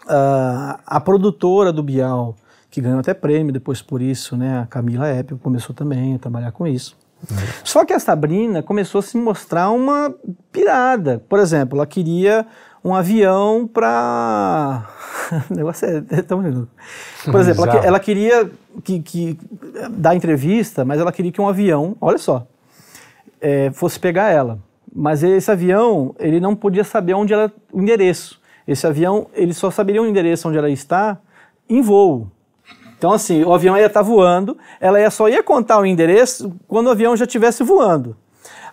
Ah, 0.09 0.79
a 0.87 1.01
produtora 1.01 1.73
do 1.73 1.83
Bial, 1.83 2.37
que 2.71 2.81
ganhou 2.81 3.01
até 3.01 3.13
prêmio 3.15 3.53
depois 3.53 3.83
por 3.83 4.01
isso, 4.01 4.37
né, 4.37 4.61
a 4.61 4.67
Camila 4.67 5.09
Épico, 5.09 5.41
começou 5.41 5.75
também 5.75 6.15
a 6.15 6.19
trabalhar 6.19 6.53
com 6.53 6.67
isso. 6.67 6.97
Só 7.65 7.85
que 7.85 7.93
a 7.93 7.99
Sabrina 7.99 8.63
começou 8.63 8.99
a 8.99 9.03
se 9.03 9.17
mostrar 9.17 9.71
uma 9.71 10.15
pirada. 10.53 11.23
Por 11.29 11.39
exemplo, 11.39 11.79
ela 11.79 11.87
queria 11.87 12.47
um 12.87 12.95
avião 12.95 13.67
para. 13.67 14.87
o 15.51 15.55
negócio 15.55 15.89
é, 15.89 16.05
é 16.11 16.23
tão 16.23 16.41
lindo. 16.41 16.69
Por 17.25 17.41
exemplo, 17.41 17.65
ela, 17.65 17.85
ela 17.85 18.01
queria 18.01 18.49
que, 18.85 19.01
que 19.03 19.39
dar 19.91 20.15
entrevista, 20.15 20.85
mas 20.85 21.01
ela 21.01 21.11
queria 21.11 21.33
que 21.33 21.41
um 21.41 21.49
avião, 21.49 21.97
olha 22.01 22.17
só, 22.17 22.47
é, 23.41 23.73
fosse 23.73 23.99
pegar 23.99 24.31
ela. 24.31 24.61
Mas 24.95 25.25
esse 25.25 25.51
avião, 25.51 26.15
ele 26.19 26.39
não 26.39 26.55
podia 26.55 26.85
saber 26.85 27.15
onde 27.15 27.35
ela, 27.35 27.53
o 27.73 27.83
endereço. 27.83 28.41
Esse 28.69 28.87
avião, 28.87 29.27
ele 29.35 29.53
só 29.53 29.69
saberia 29.69 30.01
o 30.01 30.07
endereço 30.07 30.49
onde 30.49 30.57
ela 30.57 30.71
está 30.71 31.19
em 31.69 31.83
voo. 31.83 32.31
Então, 32.97 33.13
assim, 33.13 33.43
o 33.43 33.53
avião 33.53 33.77
ia 33.77 33.87
estar 33.87 34.01
voando, 34.01 34.57
ela 34.81 35.01
ia, 35.01 35.11
só 35.11 35.29
ia 35.29 35.43
contar 35.43 35.81
o 35.81 35.85
endereço 35.85 36.55
quando 36.69 36.87
o 36.87 36.91
avião 36.91 37.17
já 37.17 37.25
estivesse 37.25 37.65
voando. 37.65 38.17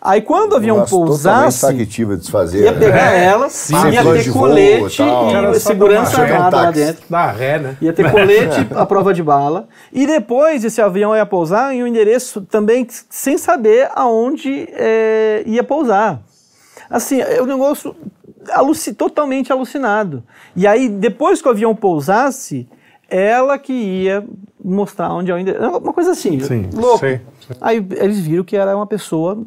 Aí, 0.05 0.21
quando 0.21 0.51
o 0.51 0.55
avião 0.57 0.81
totalmente 0.81 1.07
pousasse, 1.07 1.73
de 2.17 2.25
se 2.25 2.31
fazer. 2.31 2.65
ia 2.65 2.71
né? 2.73 2.79
pegar 2.79 3.11
ela, 3.13 3.47
Sim, 3.49 3.73
ia 3.89 4.03
ter 4.03 4.33
colete 4.33 5.01
e 5.01 5.31
Cara, 5.31 5.53
só 5.53 5.69
segurança 5.69 6.21
armada 6.21 6.57
lá 6.57 6.71
dentro. 6.71 7.03
Dá 7.09 7.31
ré, 7.31 7.57
né? 7.57 7.77
Ia 7.79 7.93
ter 7.93 8.11
colete 8.11 8.67
à 8.75 8.85
prova 8.85 9.13
de 9.13 9.23
bala. 9.23 9.65
E 9.93 10.05
depois 10.05 10.65
esse 10.65 10.81
avião 10.81 11.15
ia 11.15 11.25
pousar 11.25 11.73
em 11.73 11.81
um 11.81 11.87
endereço 11.87 12.41
também 12.41 12.85
sem 13.09 13.37
saber 13.37 13.89
aonde 13.95 14.67
eh, 14.73 15.43
ia 15.45 15.63
pousar. 15.63 16.21
Assim, 16.89 17.21
é 17.21 17.41
um 17.41 17.45
negócio 17.45 17.95
aluci- 18.51 18.93
totalmente 18.93 19.53
alucinado. 19.53 20.21
E 20.53 20.67
aí, 20.67 20.89
depois 20.89 21.41
que 21.41 21.47
o 21.47 21.51
avião 21.51 21.73
pousasse, 21.73 22.67
ela 23.09 23.57
que 23.57 23.71
ia 23.71 24.21
mostrar 24.61 25.13
onde 25.13 25.31
eu 25.31 25.37
ainda. 25.37 25.57
Uma 25.77 25.93
coisa 25.93 26.11
assim, 26.11 26.41
Sim, 26.41 26.69
louco. 26.73 26.99
sei, 26.99 27.21
Aí 27.61 27.85
eles 27.91 28.19
viram 28.19 28.43
que 28.43 28.57
era 28.57 28.75
uma 28.75 28.85
pessoa 28.85 29.41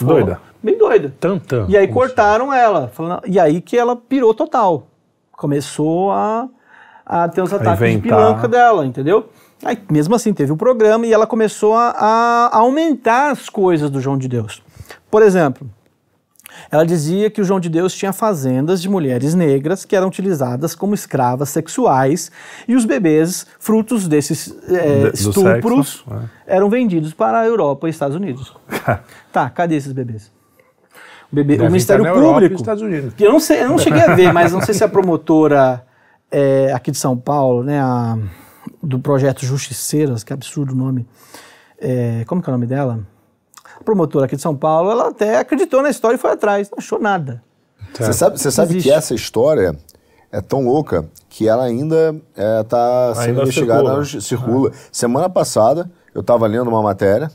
Doida. 0.00 0.40
bem 0.62 0.78
doida. 0.78 1.14
Tantã. 1.20 1.66
E 1.68 1.76
aí 1.76 1.86
cortaram 1.88 2.52
ela. 2.52 2.88
falando- 2.92 3.22
e 3.26 3.38
aí 3.38 3.60
que 3.60 3.76
ela 3.76 3.94
pirou 3.96 4.32
total. 4.34 4.86
Começou 5.32 6.10
a, 6.12 6.48
a 7.04 7.28
ter 7.28 7.42
os 7.42 7.52
ataques 7.52 7.78
de 7.78 7.84
inventar. 7.94 8.18
pilanca 8.18 8.48
dela, 8.48 8.86
entendeu? 8.86 9.28
Aí, 9.64 9.78
mesmo 9.90 10.14
assim, 10.14 10.32
teve 10.32 10.50
o 10.52 10.56
programa 10.56 11.06
e 11.06 11.12
ela 11.12 11.26
começou 11.26 11.74
a, 11.74 11.90
a 12.52 12.56
aumentar 12.58 13.30
as 13.30 13.48
coisas 13.48 13.90
do 13.90 14.00
João 14.00 14.18
de 14.18 14.28
Deus. 14.28 14.62
Por 15.10 15.22
exemplo, 15.22 15.68
ela 16.70 16.84
dizia 16.86 17.30
que 17.30 17.40
o 17.40 17.44
João 17.44 17.58
de 17.60 17.68
Deus 17.68 17.94
tinha 17.94 18.12
fazendas 18.12 18.80
de 18.80 18.88
mulheres 18.88 19.34
negras 19.34 19.84
que 19.84 19.94
eram 19.96 20.08
utilizadas 20.08 20.74
como 20.74 20.94
escravas 20.94 21.48
sexuais 21.50 22.30
e 22.66 22.74
os 22.74 22.84
bebês, 22.84 23.46
frutos 23.58 24.06
desses 24.08 24.54
eh, 24.68 25.10
De- 25.10 25.14
estupros, 25.14 26.04
sexo, 26.04 26.04
é. 26.46 26.56
eram 26.56 26.68
vendidos 26.70 27.12
para 27.12 27.40
a 27.40 27.46
Europa 27.46 27.86
e 27.86 27.90
Estados 27.90 28.16
Unidos. 28.16 28.54
tá, 29.32 29.48
cadê 29.50 29.76
esses 29.76 29.92
bebês? 29.92 30.30
O, 31.30 31.34
bebê, 31.34 31.56
o 31.56 31.64
Ministério 31.64 32.04
Público. 32.12 32.54
Estados 32.56 32.82
Unidos. 32.82 33.14
que 33.14 33.24
eu 33.24 33.32
não 33.32 33.40
sei, 33.40 33.62
eu 33.62 33.68
não 33.70 33.78
cheguei 33.78 34.02
a 34.02 34.14
ver, 34.14 34.32
mas 34.34 34.52
não 34.52 34.60
sei 34.60 34.74
se 34.74 34.84
a 34.84 34.88
promotora 34.88 35.82
é, 36.30 36.72
aqui 36.74 36.90
de 36.90 36.98
São 36.98 37.16
Paulo, 37.16 37.62
né, 37.62 37.80
a- 37.80 38.18
do 38.82 38.98
projeto 38.98 39.44
Justiceiras, 39.46 40.22
que 40.24 40.32
absurdo 40.32 40.72
o 40.72 40.76
nome. 40.76 41.06
É, 41.80 42.22
como 42.26 42.40
que 42.42 42.48
é 42.48 42.52
o 42.52 42.54
nome 42.54 42.66
dela? 42.66 43.00
A 43.80 43.84
promotora 43.84 44.26
aqui 44.26 44.36
de 44.36 44.42
São 44.42 44.56
Paulo, 44.56 44.90
ela 44.90 45.08
até 45.08 45.38
acreditou 45.38 45.82
na 45.82 45.90
história 45.90 46.16
e 46.16 46.18
foi 46.18 46.30
atrás, 46.30 46.70
não 46.70 46.78
achou 46.78 46.98
nada. 47.00 47.42
Você 47.94 48.12
sabe, 48.12 48.38
você 48.40 48.50
sabe 48.50 48.72
Existe. 48.72 48.88
que 48.88 48.94
essa 48.94 49.14
história 49.14 49.76
é 50.30 50.40
tão 50.40 50.64
louca 50.64 51.04
que 51.28 51.48
ela 51.48 51.64
ainda 51.64 52.14
está 52.62 53.14
sendo 53.14 53.26
Ainda 53.28 53.42
investigada, 53.42 54.04
circula. 54.04 54.20
circula. 54.20 54.72
Semana 54.90 55.28
passada, 55.28 55.90
eu 56.14 56.20
estava 56.22 56.46
lendo 56.46 56.68
uma 56.68 56.82
matéria, 56.82 57.30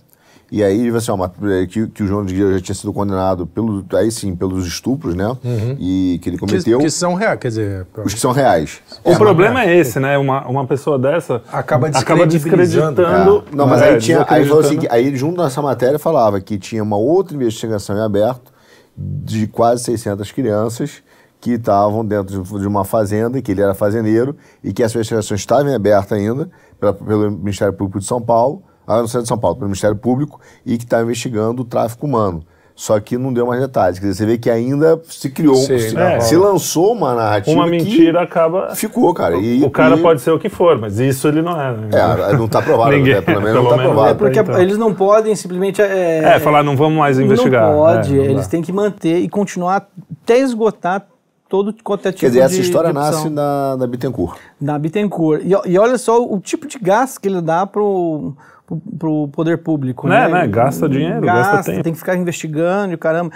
e 0.52 0.64
aí, 0.64 0.88
assim, 0.96 1.12
ó, 1.12 1.16
uma- 1.16 1.32
que, 1.68 1.88
que 1.88 2.04
o 2.04 2.08
João 2.08 2.24
de 2.26 2.34
Deus 2.34 2.54
já 2.56 2.62
tinha 2.62 2.76
sido 2.76 2.94
condenado, 2.94 3.46
pelo, 3.46 3.84
aí 3.94 4.10
sim, 4.12 4.36
pelos 4.36 4.66
estupros, 4.66 5.14
né? 5.16 5.36
E 5.80 6.20
que 6.22 6.30
ele 6.30 6.38
Que, 6.38 6.46
cometeu, 6.46 6.80
que 6.80 6.90
são 6.90 7.14
reais, 7.16 7.40
quer 7.40 7.48
dizer... 7.50 7.88
os 8.06 8.14
que 8.14 8.20
são 8.20 8.32
reais. 8.32 8.80
O 9.04 9.16
problema 9.18 9.64
é 9.64 9.76
esse, 9.78 10.00
né? 10.00 10.18
Uma, 10.18 10.48
uma 10.48 10.66
pessoa 10.66 10.98
dessa 10.98 11.42
Acaba 11.52 11.88
acaba 11.88 12.26
descreditando. 12.26 13.02
É. 13.04 13.56
Não, 13.56 13.68
mas 13.68 13.82
é, 13.82 13.90
aí, 13.90 13.98
tinha, 14.00 14.26
aí, 14.28 14.46
falou 14.46 14.62
assim, 14.64 14.78
que- 14.80 14.88
aí 14.90 15.16
junto 15.16 15.42
nessa 15.42 15.62
matéria 15.62 16.00
falava 16.00 16.40
que 16.40 16.58
tinha 16.58 16.82
uma 16.82 16.98
outra 16.98 17.36
investigação 17.36 17.98
em 17.98 18.02
aberto 18.02 18.52
de 18.98 19.48
quase 19.48 19.84
600 19.84 20.32
crianças 20.32 21.04
que 21.40 21.52
estavam 21.52 22.04
dentro 22.04 22.42
de- 22.42 22.60
de 22.62 22.68
uma 22.68 22.84
fazenda, 22.84 23.40
que 23.42 23.52
ele 23.52 23.62
era 23.62 23.76
fazendeiro, 23.76 24.36
e 24.64 24.74
que 24.74 24.82
essa 24.82 24.96
investigação 24.98 25.36
estava 25.36 25.70
em 25.70 25.76
aberto 25.76 26.14
ainda 26.16 26.50
pela- 26.80 26.94
pelo 26.94 27.30
Ministério 27.32 27.74
Público 27.74 28.00
de 28.00 28.06
São 28.06 28.20
Paulo, 28.22 28.64
ah, 28.88 29.00
não 29.00 29.08
sei 29.08 29.21
de 29.21 29.28
São 29.28 29.38
Paulo, 29.38 29.58
pelo 29.58 29.67
Ministério 29.67 29.95
Público, 29.97 30.39
e 30.65 30.78
que 30.78 30.86
estava 30.86 31.04
investigando 31.04 31.62
o 31.62 31.65
tráfico 31.65 32.06
humano. 32.08 32.41
Só 32.80 33.00
que 33.00 33.17
não 33.17 33.34
deu 33.34 33.47
mais 33.47 33.60
detalhes. 33.60 33.97
Quer 33.97 34.06
dizer, 34.06 34.17
você 34.19 34.26
vê 34.28 34.38
que 34.38 34.52
ainda 34.52 35.02
se 35.10 35.32
criou, 35.32 35.56
Sim, 35.56 35.80
se, 35.80 35.95
né? 35.95 36.19
se 36.19 36.36
lançou 36.38 36.93
uma 36.93 37.15
narrativa 37.15 37.56
Uma 37.58 37.65
que 37.65 37.71
mentira 37.71 38.21
acaba. 38.21 38.76
ficou, 38.76 39.12
cara. 39.15 39.36
E, 39.36 39.63
O 39.63 39.71
cara 39.71 39.95
e- 39.97 40.00
pode 40.00 40.21
ser 40.21 40.30
o 40.30 40.38
que 40.38 40.47
for, 40.47 40.78
mas 40.80 41.00
isso 41.00 41.28
ele 41.28 41.41
não 41.41 41.60
é. 41.60 41.71
né? 41.76 41.89
É, 42.30 42.38
não 42.38 42.45
está 42.45 42.62
provado, 42.62 42.91
Ninguém- 42.95 43.15
né? 43.15 43.21
pelo 43.21 43.41
menos 43.41 43.56
não 43.58 43.63
pelo 43.63 43.73
está 43.73 43.78
menos 43.78 43.93
provado. 43.93 44.12
é 44.12 44.13
Porque 44.13 44.39
então. 44.41 44.62
eles 44.62 44.78
não 44.78 44.93
podem 44.93 45.36
simplesmente. 45.36 45.82
É, 45.82 46.36
É, 46.36 46.39
falar, 46.39 46.62
não 46.62 46.78
vamos 46.78 47.00
mais 47.00 47.17
investigar. 47.19 47.67
Não 47.71 47.80
pode, 47.80 48.13
É, 48.13 48.17
não 48.17 48.23
eles 48.26 48.45
têm 48.45 48.62
que 48.62 48.71
manter 48.71 49.17
e 49.21 49.28
continuar 49.28 49.88
até 50.23 50.38
esgotar 50.38 51.08
todo 51.50 51.73
quanto 51.84 52.08
é 52.08 52.12
tipo 52.12 52.19
Quer 52.21 52.28
dizer, 52.28 52.39
essa 52.41 52.54
de- 52.54 52.62
história 52.62 52.89
de 52.89 52.93
nasce 52.93 53.28
na, 53.28 53.76
na 53.76 53.88
Bittencourt. 53.88 54.38
Na 54.62 54.78
Bittencourt. 54.78 55.41
E, 55.43 55.71
e 55.71 55.80
olha 55.80 55.97
só 55.97 56.23
o 56.23 56.39
tipo 56.39 56.67
de 56.67 56.78
gasto 56.78 57.19
que 57.19 57.28
ele 57.28 57.41
dá 57.41 57.65
pro, 57.65 58.34
pro, 58.67 58.82
pro 58.99 59.27
poder 59.30 59.58
público. 59.60 60.08
Né, 60.08 60.27
Né, 60.27 60.34
né? 60.41 60.47
Gasta 60.47 60.88
dinheiro, 60.88 61.21
gasta 61.21 61.71
tempo. 61.71 61.84
Tem 61.84 61.93
que 61.93 61.99
ficar 61.99 62.15
investigando 62.15 62.91
e 62.91 62.95
o 62.95 62.97
caramba. 62.97 63.32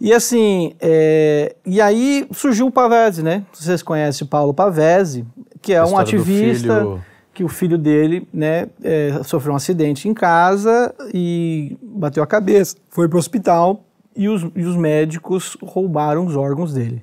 E 0.00 0.14
assim, 0.14 0.72
é, 0.80 1.54
e 1.64 1.78
aí 1.80 2.26
surgiu 2.32 2.66
o 2.66 2.70
Pavese, 2.70 3.22
né? 3.22 3.44
Vocês 3.52 3.82
conhecem 3.82 4.26
o 4.26 4.28
Paulo 4.28 4.54
Pavese, 4.54 5.26
que 5.60 5.74
é 5.74 5.84
um 5.84 5.98
ativista 5.98 6.98
que 7.34 7.44
o 7.44 7.48
filho 7.48 7.78
dele, 7.78 8.26
né, 8.32 8.66
é, 8.82 9.20
sofreu 9.22 9.52
um 9.52 9.56
acidente 9.56 10.08
em 10.08 10.14
casa 10.14 10.92
e 11.14 11.76
bateu 11.82 12.22
a 12.22 12.26
cabeça, 12.26 12.76
foi 12.88 13.08
pro 13.08 13.18
hospital 13.18 13.84
e 14.16 14.28
os, 14.28 14.46
e 14.56 14.64
os 14.64 14.76
médicos 14.76 15.56
roubaram 15.62 16.26
os 16.26 16.34
órgãos 16.34 16.72
dele. 16.74 17.02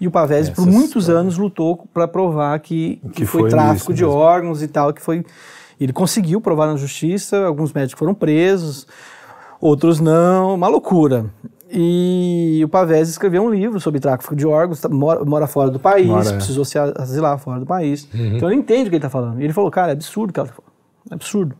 E 0.00 0.06
o 0.06 0.10
Pavese, 0.10 0.52
por 0.52 0.66
muitos 0.66 1.08
anos, 1.08 1.38
lutou 1.38 1.88
para 1.92 2.06
provar 2.06 2.58
que, 2.60 3.00
que, 3.02 3.08
Que 3.10 3.26
foi, 3.26 3.42
foi 3.42 3.50
tráfico 3.50 3.92
de 3.94 4.04
mesmo. 4.04 4.16
órgãos 4.16 4.62
e 4.62 4.68
tal, 4.68 4.92
que 4.92 5.00
foi. 5.00 5.24
Ele 5.84 5.92
conseguiu 5.92 6.40
provar 6.40 6.66
na 6.66 6.76
justiça, 6.76 7.44
alguns 7.44 7.72
médicos 7.72 7.98
foram 7.98 8.14
presos, 8.14 8.86
outros 9.60 10.00
não, 10.00 10.54
uma 10.54 10.66
loucura. 10.66 11.26
E 11.70 12.62
o 12.64 12.68
Pavese 12.68 13.10
escreveu 13.10 13.42
um 13.42 13.50
livro 13.50 13.78
sobre 13.80 14.00
tráfico 14.00 14.34
de 14.34 14.46
órgãos, 14.46 14.80
tá- 14.80 14.88
mora, 14.88 15.24
mora 15.24 15.46
fora 15.46 15.70
do 15.70 15.78
país, 15.78 16.06
Mora, 16.06 16.28
é. 16.30 16.32
precisou 16.36 16.64
se 16.64 16.78
asilar 16.78 17.36
fora 17.38 17.60
do 17.60 17.66
país. 17.66 18.08
Então 18.14 18.48
ele 18.48 18.58
entende 18.60 18.82
o 18.82 18.84
que 18.84 18.90
ele 18.90 18.96
está 18.96 19.10
falando. 19.10 19.40
E 19.40 19.44
ele 19.44 19.52
falou, 19.52 19.70
cara, 19.70 19.90
é 19.90 19.94
absurdo 19.94 20.30
o 20.30 20.32
que 20.32 20.40
ela 20.40 20.48
tá 20.48 20.54
falando. 20.54 20.72
É 21.10 21.14
absurdo. 21.14 21.54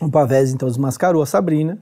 O 0.00 0.08
Pavese 0.08 0.54
então 0.54 0.68
desmascarou 0.68 1.20
a 1.20 1.26
Sabrina. 1.26 1.78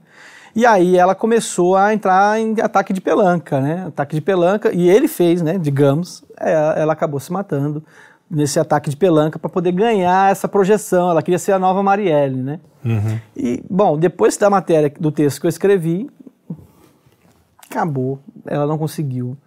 E 0.55 0.65
aí 0.65 0.97
ela 0.97 1.13
começou 1.13 1.75
a 1.75 1.93
entrar 1.93 2.39
em 2.39 2.55
ataque 2.59 2.91
de 2.91 3.01
pelanca, 3.01 3.61
né? 3.61 3.85
Ataque 3.89 4.15
de 4.15 4.21
pelanca. 4.21 4.73
E 4.73 4.89
ele 4.89 5.07
fez, 5.07 5.43
né? 5.43 5.59
Digamos, 5.59 6.23
é, 6.39 6.81
ela 6.81 6.93
acabou 6.93 7.19
se 7.19 7.31
matando 7.31 7.83
nesse 8.29 8.59
ataque 8.59 8.89
de 8.89 8.97
pelanca 8.97 9.39
para 9.39 9.49
poder 9.49 9.71
ganhar 9.71 10.31
essa 10.31 10.47
projeção. 10.47 11.09
Ela 11.09 11.21
queria 11.21 11.39
ser 11.39 11.53
a 11.53 11.59
nova 11.59 11.81
Marielle, 11.81 12.41
né? 12.41 12.59
E, 13.35 13.63
bom, 13.69 13.97
depois 13.97 14.37
da 14.37 14.49
matéria, 14.49 14.91
do 14.99 15.11
texto 15.11 15.41
que 15.41 15.47
eu 15.47 15.49
escrevi, 15.49 16.09
acabou. 17.69 18.19
Ela 18.45 18.65
não 18.65 18.77
conseguiu 18.77 19.37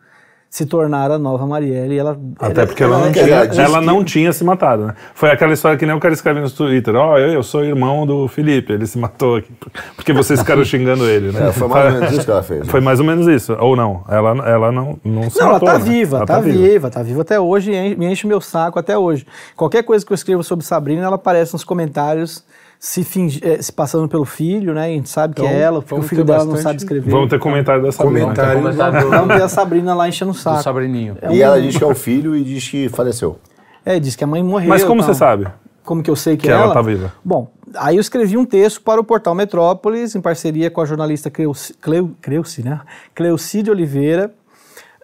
se 0.52 0.66
tornar 0.66 1.12
a 1.12 1.16
nova 1.18 1.46
Marielle. 1.46 1.96
Ela, 1.96 2.18
Até 2.40 2.66
porque 2.66 2.82
ela, 2.82 2.96
não, 2.98 3.04
ela- 3.04 3.12
tinha, 3.12 3.24
ela 3.28 3.46
disse 3.46 3.60
ela 3.60 3.78
que- 3.78 3.86
não 3.86 4.02
tinha 4.04 4.32
se 4.32 4.42
matado, 4.42 4.86
né? 4.88 4.94
Foi 5.14 5.30
aquela 5.30 5.52
história 5.52 5.78
que 5.78 5.86
nem 5.86 5.94
o 5.94 6.00
cara 6.00 6.12
escreve 6.12 6.40
no 6.40 6.50
Twitter, 6.50 6.92
ó, 6.96 7.16
eu, 7.16 7.28
eu 7.34 7.42
sou 7.44 7.64
irmão 7.64 8.04
do 8.04 8.26
Felipe, 8.26 8.72
ele 8.72 8.84
se 8.84 8.98
matou 8.98 9.36
aqui, 9.36 9.52
porque 9.94 10.12
vocês 10.12 10.40
ficaram 10.40 10.64
xingando 10.64 11.08
ele, 11.08 11.30
né? 11.30 11.50
É, 11.50 11.52
foi 11.52 11.68
mais 11.68 11.94
ou 11.94 12.00
menos 12.00 12.12
isso 12.16 12.24
que 12.24 12.30
ela 12.32 12.42
fez. 12.42 12.66
Foi 12.68 12.80
mais 12.80 12.98
ou 12.98 13.06
menos 13.06 13.28
isso, 13.28 13.56
ou 13.60 13.76
não, 13.76 14.02
ela, 14.08 14.30
ela 14.48 14.72
não, 14.72 14.98
não 15.04 15.30
se 15.30 15.38
Não, 15.38 15.44
ela 15.46 15.52
matou, 15.54 15.68
tá 15.68 15.78
né? 15.78 15.84
viva, 15.84 16.16
Ela 16.16 16.26
tá, 16.26 16.40
viva. 16.40 16.90
tá 16.90 17.02
viva 17.04 17.20
até 17.22 17.38
hoje 17.38 17.72
e 17.72 17.94
me 17.94 18.06
enche 18.06 18.26
meu 18.26 18.40
saco 18.40 18.76
até 18.76 18.98
hoje. 18.98 19.24
Qualquer 19.54 19.84
coisa 19.84 20.04
que 20.04 20.10
eu 20.12 20.16
escrevo 20.16 20.42
sobre 20.42 20.64
Sabrina, 20.66 21.04
ela 21.04 21.14
aparece 21.14 21.52
nos 21.52 21.62
comentários 21.62 22.44
se, 22.82 23.04
fingi- 23.04 23.40
eh, 23.44 23.60
se 23.60 23.70
passando 23.70 24.08
pelo 24.08 24.24
filho, 24.24 24.72
né? 24.72 24.86
A 24.86 24.88
gente 24.88 25.10
sabe 25.10 25.34
que 25.34 25.42
Então, 25.42 25.52
é 25.54 25.60
ela, 25.60 25.82
porque 25.82 25.94
o 25.94 26.02
filho 26.02 26.24
dela 26.24 26.38
não 26.44 26.52
bastante- 26.52 26.62
sabe 26.64 26.76
escrever. 26.78 27.10
Vamos 27.10 27.28
ter 27.28 27.38
comentário 27.38 27.82
dessa 27.82 28.02
Comentário. 28.02 28.62
Comentário 28.62 29.10
Vamos 29.10 29.36
ter 29.36 29.42
a 29.42 29.48
Sabrina 29.50 29.94
lá 29.94 30.08
enchendo 30.08 30.30
o 30.30 30.34
do 30.34 30.40
saco. 30.40 30.62
Sabrininho. 30.62 31.16
E 31.30 31.42
ela 31.42 31.60
diz 31.60 31.76
que 31.76 31.84
é 31.84 31.86
o 31.86 31.94
filho 31.94 32.34
e 32.34 32.42
diz 32.42 32.66
que 32.66 32.88
faleceu. 32.88 33.38
É, 33.84 34.00
diz 34.00 34.16
que 34.16 34.24
a 34.24 34.26
mãe 34.26 34.42
morreu. 34.42 34.70
Mas 34.70 34.82
como 34.82 35.02
tal. 35.02 35.12
você 35.12 35.18
sabe? 35.18 35.46
Como 35.84 36.02
que 36.02 36.10
eu 36.10 36.16
sei 36.16 36.36
que, 36.38 36.44
Que 36.44 36.48
é 36.50 36.52
ela 36.54 36.64
ela? 36.64 36.72
tá 36.74 36.80
viva. 36.82 37.12
Bom, 37.24 37.50
aí 37.76 37.96
eu 37.96 38.00
escrevi 38.00 38.36
um 38.38 38.44
texto 38.46 38.80
para 38.80 38.98
o 39.00 39.04
portal 39.04 39.34
Metrópolis, 39.34 40.14
em 40.14 40.20
parceria 40.20 40.70
com 40.70 40.80
a 40.80 40.84
jornalista 40.86 41.30
Cleuci, 41.30 41.74
Cleu, 41.74 42.10
Cleuci, 42.22 42.62
né? 42.62 42.80
Cleucide 43.14 43.70
Oliveira, 43.70 44.32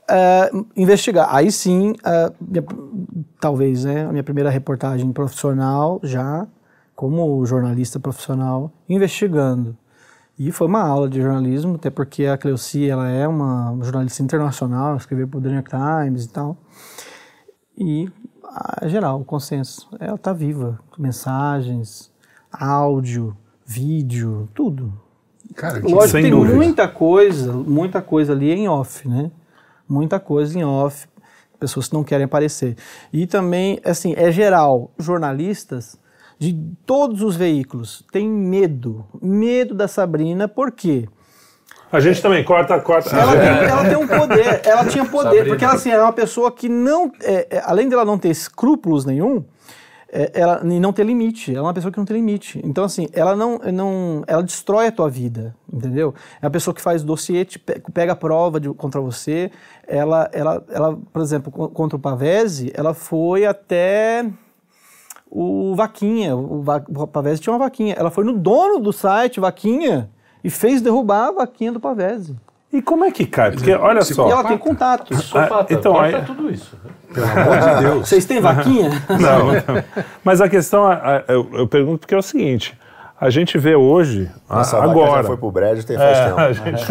ah, 0.09 0.49
investigar. 0.77 1.29
Aí 1.31 1.51
sim, 1.53 1.95
ah, 2.05 2.33
minha- 2.41 2.65
talvez, 3.41 3.85
né, 3.85 4.07
a 4.09 4.13
minha 4.13 4.23
primeira 4.25 4.49
reportagem 4.51 5.11
profissional 5.13 5.99
já, 6.03 6.47
como 6.97 7.45
jornalista 7.47 8.01
profissional, 8.01 8.73
investigando. 8.89 9.77
E 10.39 10.51
foi 10.51 10.67
uma 10.67 10.83
aula 10.83 11.09
de 11.09 11.21
jornalismo, 11.21 11.77
até 11.77 11.89
porque 11.91 12.27
a 12.27 12.37
Cleuci, 12.37 12.89
ela 12.89 13.09
é 13.09 13.29
uma 13.29 13.77
jornalista 13.83 14.23
internacional, 14.23 14.97
escreveu 14.97 15.29
para 15.29 15.39
o 15.39 15.41
The 15.43 15.49
New 15.49 15.57
York 15.57 15.71
Times 15.71 16.25
e 16.25 16.29
tal. 16.29 16.57
E, 17.79 18.11
a 18.81 18.89
geral, 18.89 19.21
o 19.21 19.25
consenso. 19.25 19.89
Ela 20.01 20.17
está 20.17 20.33
viva. 20.33 20.79
Mensagens, 20.99 22.11
áudio, 22.51 23.37
vídeo, 23.67 24.49
tudo. 24.55 24.93
Cara, 25.55 25.81
que- 25.81 25.87
Lógico, 25.93 26.09
sem 26.13 26.23
tem 26.23 26.31
dúvida. 26.31 26.55
muita 26.55 26.89
coisa, 26.89 27.53
muita 27.53 28.03
coisa 28.03 28.33
ali 28.33 28.51
em 28.51 28.69
off, 28.69 29.09
né? 29.09 29.31
Muita 29.89 30.19
coisa 30.19 30.59
em 30.59 30.65
off, 30.65 31.07
pessoas 31.59 31.89
que 31.89 31.95
não 31.95 32.03
querem 32.05 32.25
aparecer. 32.25 32.77
E 33.13 33.27
também, 33.27 33.81
assim, 33.85 34.13
é 34.17 34.31
geral, 34.33 34.91
jornalistas 34.99 35.99
de 36.39 36.53
todos 36.85 37.23
os 37.23 37.35
veículos 37.37 38.05
têm 38.13 38.29
medo, 38.29 39.05
medo 39.23 39.75
da 39.75 39.89
Sabrina, 39.89 40.47
por 40.47 40.71
quê? 40.73 41.09
A 41.91 42.01
gente 42.01 42.21
também, 42.21 42.43
corta, 42.45 42.79
corta. 42.81 43.15
Ela 43.17 43.35
É. 43.37 43.59
tem, 43.61 43.69
ela 43.71 43.85
tem 43.89 43.97
um 43.97 44.07
poder, 44.07 44.61
ela 44.67 44.85
tinha 44.87 45.05
poder, 45.05 45.29
Sabrina. 45.29 45.47
porque 45.49 45.65
ela 45.65 45.75
assim, 45.75 45.91
era 45.91 46.03
uma 46.03 46.13
pessoa 46.13 46.51
que 46.53 46.69
não, 46.69 47.11
é, 47.23 47.47
é, 47.51 47.63
além 47.65 47.89
dela 47.89 48.05
não 48.05 48.19
ter 48.19 48.29
escrúpulos 48.29 49.05
nenhum, 49.05 49.45
é, 50.13 50.31
ela 50.35 50.61
e 50.65 50.81
não 50.81 50.93
ter 50.93 51.05
limite. 51.05 51.51
Ela 51.53 51.61
é 51.61 51.63
uma 51.63 51.75
pessoa 51.75 51.91
que 51.93 51.99
não 51.99 52.05
tem 52.05 52.17
limite. 52.17 52.61
Então, 52.65 52.85
assim, 52.85 53.09
ela 53.13 53.35
não, 53.37 53.59
não 53.73 54.23
ela 54.27 54.43
destrói 54.43 54.89
a 54.89 54.93
tua 54.93 55.09
vida, 55.09 55.55
entendeu? 55.73 56.15
É 56.41 56.45
uma 56.47 56.51
pessoa 56.51 56.75
que 56.75 56.81
faz 56.83 57.03
dossiê, 57.03 57.45
te 57.45 57.59
pe- 57.59 57.81
pega 57.95 58.13
a 58.13 58.17
prova 58.17 58.59
de- 58.61 58.69
contra 58.75 59.01
você. 59.01 59.51
Ela, 59.87 60.29
ela, 60.33 60.65
ela, 60.71 60.99
por 61.13 61.23
exemplo, 61.23 61.51
co- 61.53 61.69
contra 61.69 61.97
o 61.97 62.01
Pavese, 62.01 62.71
ela 62.75 62.95
foi 62.95 63.47
até 63.47 64.27
o 65.31 65.75
Vaquinha. 65.75 66.35
O, 66.37 66.63
Va- 66.63 66.83
o 66.89 67.07
Pavese 67.07 67.41
tinha 67.41 67.53
uma 67.53 67.59
Vaquinha. 67.59 67.95
Ela 67.99 68.11
foi 68.11 68.25
no 68.25 68.33
dono 68.33 68.79
do 68.81 68.93
site, 68.93 69.41
Vaquinha, 69.41 70.09
e 70.45 70.51
fez 70.51 70.81
derrubar 70.81 71.29
a 71.29 71.33
Vaquinha 71.33 71.73
do 71.73 71.81
Pavese. 71.81 72.37
E 72.73 72.83
como 72.83 73.05
é 73.05 73.11
que 73.11 73.25
cai? 73.27 73.53
Porque 73.53 73.73
olha 73.73 74.01
E 74.01 74.05
só. 74.05 74.29
ela 74.31 74.45
tem 74.45 74.59
contatos. 74.59 75.19
Psicopata, 75.21 75.73
então, 75.73 75.93
corta 75.95 76.17
aí- 76.19 76.25
tudo 76.25 76.51
isso. 76.51 76.77
Pelo 77.15 77.27
amor 77.27 77.59
de 77.59 77.85
Deus. 77.85 78.09
Vocês 78.09 78.25
têm 78.27 78.41
Vaquinha? 78.41 78.91
Não, 79.09 79.47
não. 79.47 79.85
Mas 80.25 80.41
a 80.41 80.49
questão, 80.49 80.91
é- 80.93 81.25
é- 81.29 81.35
eu, 81.35 81.49
eu 81.55 81.69
pergunto 81.69 82.01
porque 82.01 82.15
é 82.15 82.19
o 82.19 82.23
seguinte: 82.23 82.77
a 83.19 83.31
gente 83.31 83.57
vê 83.57 83.75
hoje, 83.77 84.29
a- 84.51 84.61
Essa 84.61 84.79
vaca 84.79 84.91
agora. 84.91 85.23
já 85.23 85.25
foi 85.29 85.37
pro 85.37 85.51
brejo 85.51 85.87
tem 85.87 85.97
faz 85.97 86.19
É, 86.19 86.25
tempo. 86.27 86.41
a 86.41 86.53
gente 86.53 86.87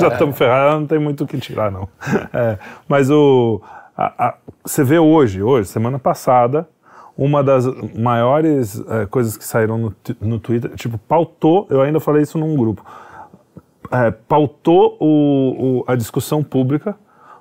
já 0.00 0.08
estamos 0.08 0.38
ferrados, 0.38 0.80
não 0.80 0.86
tem 0.86 0.98
muito 0.98 1.24
o 1.24 1.26
que 1.26 1.36
tirar, 1.38 1.70
não. 1.70 1.88
É, 2.32 2.56
mas 2.88 3.10
o, 3.10 3.60
a- 3.96 4.28
a- 4.28 4.34
você 4.64 4.82
vê 4.84 4.98
hoje, 4.98 5.42
hoje, 5.42 5.68
semana 5.68 5.98
passada, 5.98 6.66
uma 7.18 7.42
das 7.42 7.66
maiores 7.98 8.80
é, 8.88 9.04
coisas 9.06 9.36
que 9.36 9.44
saíram 9.44 9.76
no, 9.76 9.94
no 10.20 10.38
Twitter, 10.38 10.70
tipo, 10.76 10.96
pautou, 10.96 11.66
eu 11.68 11.82
ainda 11.82 11.98
falei 11.98 12.22
isso 12.22 12.38
num 12.38 12.56
grupo, 12.56 12.82
é, 13.90 14.10
pautou 14.10 14.96
o- 15.00 15.80
o- 15.80 15.84
a 15.86 15.96
discussão 15.96 16.42
pública 16.44 16.94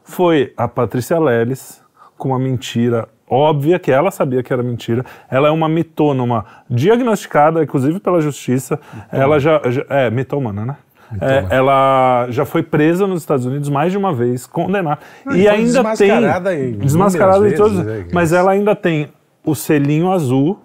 foi 0.04 0.52
a 0.58 0.68
Patrícia 0.68 1.20
Leles 1.20 1.82
com 2.18 2.30
uma 2.30 2.40
mentira 2.40 3.08
óbvia, 3.30 3.78
que 3.78 3.92
ela 3.92 4.10
sabia 4.10 4.42
que 4.42 4.52
era 4.54 4.64
mentira. 4.64 5.04
Ela 5.30 5.50
é 5.50 5.52
uma 5.52 5.68
mitônoma 5.68 6.46
diagnosticada, 6.70 7.62
inclusive 7.62 8.00
pela 8.00 8.22
justiça. 8.22 8.80
Ela 9.12 9.38
já, 9.40 9.62
já- 9.66 9.86
É, 9.90 10.10
mitômana, 10.10 10.66
né? 10.66 10.76
É, 11.22 11.56
ela 11.56 12.28
já 12.30 12.46
foi 12.46 12.64
presa 12.64 13.06
nos 13.08 13.22
Estados 13.22 13.46
Unidos 13.46 13.70
mais 13.70 13.92
de 13.92 13.98
uma 13.98 14.14
vez, 14.14 14.46
condenada. 14.48 15.00
Não, 15.26 15.34
e 15.36 15.40
e 15.40 15.44
foi 15.44 15.52
ainda 15.52 15.64
desmascarada 15.66 16.50
tem. 16.50 16.64
em 16.70 16.78
Desmascarada 16.80 17.50
em 17.50 17.56
todos. 17.56 17.80
vezes, 17.80 18.06
né, 18.06 18.10
Mas 18.14 18.34
ela 18.34 18.52
ainda 18.52 18.76
tem 18.76 19.08
o 19.48 19.56
selinho 19.56 20.12
azul 20.12 20.60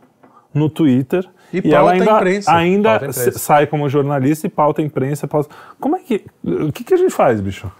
no 0.52 0.68
Twitter. 0.68 1.26
E 1.52 1.72
ela 1.72 1.90
pauta 1.90 1.90
a 1.90 1.92
ainda, 1.92 2.16
imprensa. 2.16 2.52
ainda 2.54 2.88
Pauta 2.90 3.04
a 3.04 3.08
imprensa. 3.08 3.32
se- 3.32 3.38
sai 3.38 3.66
como 3.66 3.88
jornalista 3.88 4.46
e 4.46 4.50
pauta 4.50 4.80
a 4.80 4.84
imprensa. 4.84 5.28
Pauta... 5.28 5.54
Como 5.78 5.96
é 5.96 6.00
que. 6.00 6.24
O 6.42 6.72
que, 6.72 6.82
que 6.84 6.94
a 6.94 6.96
gente 6.96 7.10
faz, 7.12 7.40
bicho? 7.40 7.70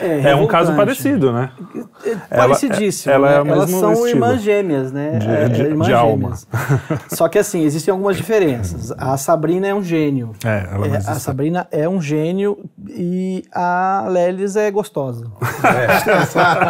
É, 0.00 0.34
um 0.34 0.46
caso 0.46 0.74
parecido, 0.74 1.32
né? 1.32 1.50
É 2.30 2.36
Parecidíssimo. 2.36 3.12
ela 3.12 3.28
né? 3.30 3.36
é 3.36 3.42
o 3.42 3.46
Elas 3.54 3.70
são 3.70 3.92
estilo. 3.92 4.08
irmãs 4.08 4.40
gêmeas, 4.42 4.92
né? 4.92 5.18
De- 5.18 5.28
É, 5.28 5.48
de- 5.48 5.62
é, 5.62 5.64
irmãs 5.66 5.86
de 5.86 5.92
alma. 5.94 6.22
gêmeas. 6.34 6.46
Só 7.08 7.28
que 7.28 7.38
assim, 7.38 7.62
existem 7.62 7.92
algumas 7.92 8.16
diferenças. 8.16 8.92
A 8.98 9.16
Sabrina 9.16 9.66
é 9.66 9.74
um 9.74 9.82
gênio. 9.82 10.32
É, 10.44 10.66
ela 10.72 10.86
é 10.88 10.96
a. 10.96 11.00
Sabrina 11.14 11.66
é 11.70 11.88
um 11.88 12.00
gênio 12.00 12.58
e 12.88 13.44
a 13.54 14.06
Lelis 14.08 14.56
é 14.56 14.70
gostosa. 14.70 15.26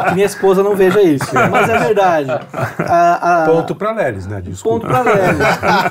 Que 0.08 0.14
minha 0.14 0.26
esposa 0.26 0.62
não 0.62 0.74
veja 0.74 1.00
isso, 1.02 1.26
mas 1.50 1.68
é 1.68 1.78
verdade. 1.78 2.30
A- 2.30 3.42
a- 3.42 3.46
Ponto 3.46 3.74
pra 3.74 3.92
Lelis, 3.92 4.26
né? 4.26 4.40
Desculpa. 4.40 4.86
Ponto 4.86 4.88
pra 4.88 5.02
Lelis. 5.02 5.38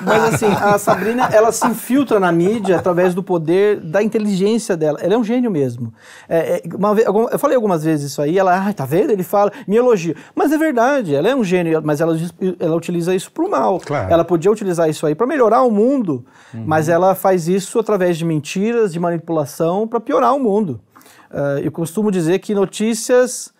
Mas 0.03 0.33
assim, 0.35 0.47
a 0.51 0.77
Sabrina, 0.77 1.29
ela 1.31 1.51
se 1.51 1.65
infiltra 1.67 2.19
na 2.19 2.31
mídia 2.31 2.77
através 2.77 3.13
do 3.13 3.23
poder, 3.23 3.79
da 3.79 4.01
inteligência 4.03 4.75
dela. 4.77 4.99
Ela 5.01 5.13
é 5.13 5.17
um 5.17 5.23
gênio 5.23 5.49
mesmo. 5.51 5.93
É, 6.27 6.57
é, 6.57 6.61
uma 6.73 6.95
vez- 6.95 7.07
eu 7.07 7.39
falei 7.39 7.55
algumas 7.55 7.83
vezes 7.83 8.11
isso 8.11 8.21
aí, 8.21 8.37
ela, 8.37 8.67
ah, 8.67 8.73
tá 8.73 8.85
vendo? 8.85 9.11
Ele 9.11 9.23
fala, 9.23 9.51
me 9.67 9.75
elogia. 9.75 10.15
Mas 10.33 10.51
é 10.51 10.57
verdade, 10.57 11.13
ela 11.13 11.29
é 11.29 11.35
um 11.35 11.43
gênio, 11.43 11.81
mas 11.83 12.01
ela, 12.01 12.15
ela 12.59 12.75
utiliza 12.75 13.13
isso 13.13 13.31
pro 13.31 13.49
mal. 13.49 13.79
Claro. 13.79 14.11
Ela 14.11 14.23
podia 14.23 14.51
utilizar 14.51 14.89
isso 14.89 15.05
aí 15.05 15.13
para 15.15 15.27
melhorar 15.27 15.61
o 15.63 15.71
mundo, 15.71 16.25
mas 16.53 16.89
ela 16.89 17.13
faz 17.15 17.47
isso 17.47 17.77
através 17.79 18.17
de 18.17 18.25
mentiras, 18.25 18.93
de 18.93 18.99
manipulação, 18.99 19.87
para 19.87 19.99
piorar 19.99 20.33
o 20.35 20.39
mundo. 20.39 20.79
Ah, 21.31 21.59
eu 21.61 21.71
costumo 21.71 22.09
dizer 22.11 22.39
que 22.39 22.53
notícias 22.55 23.53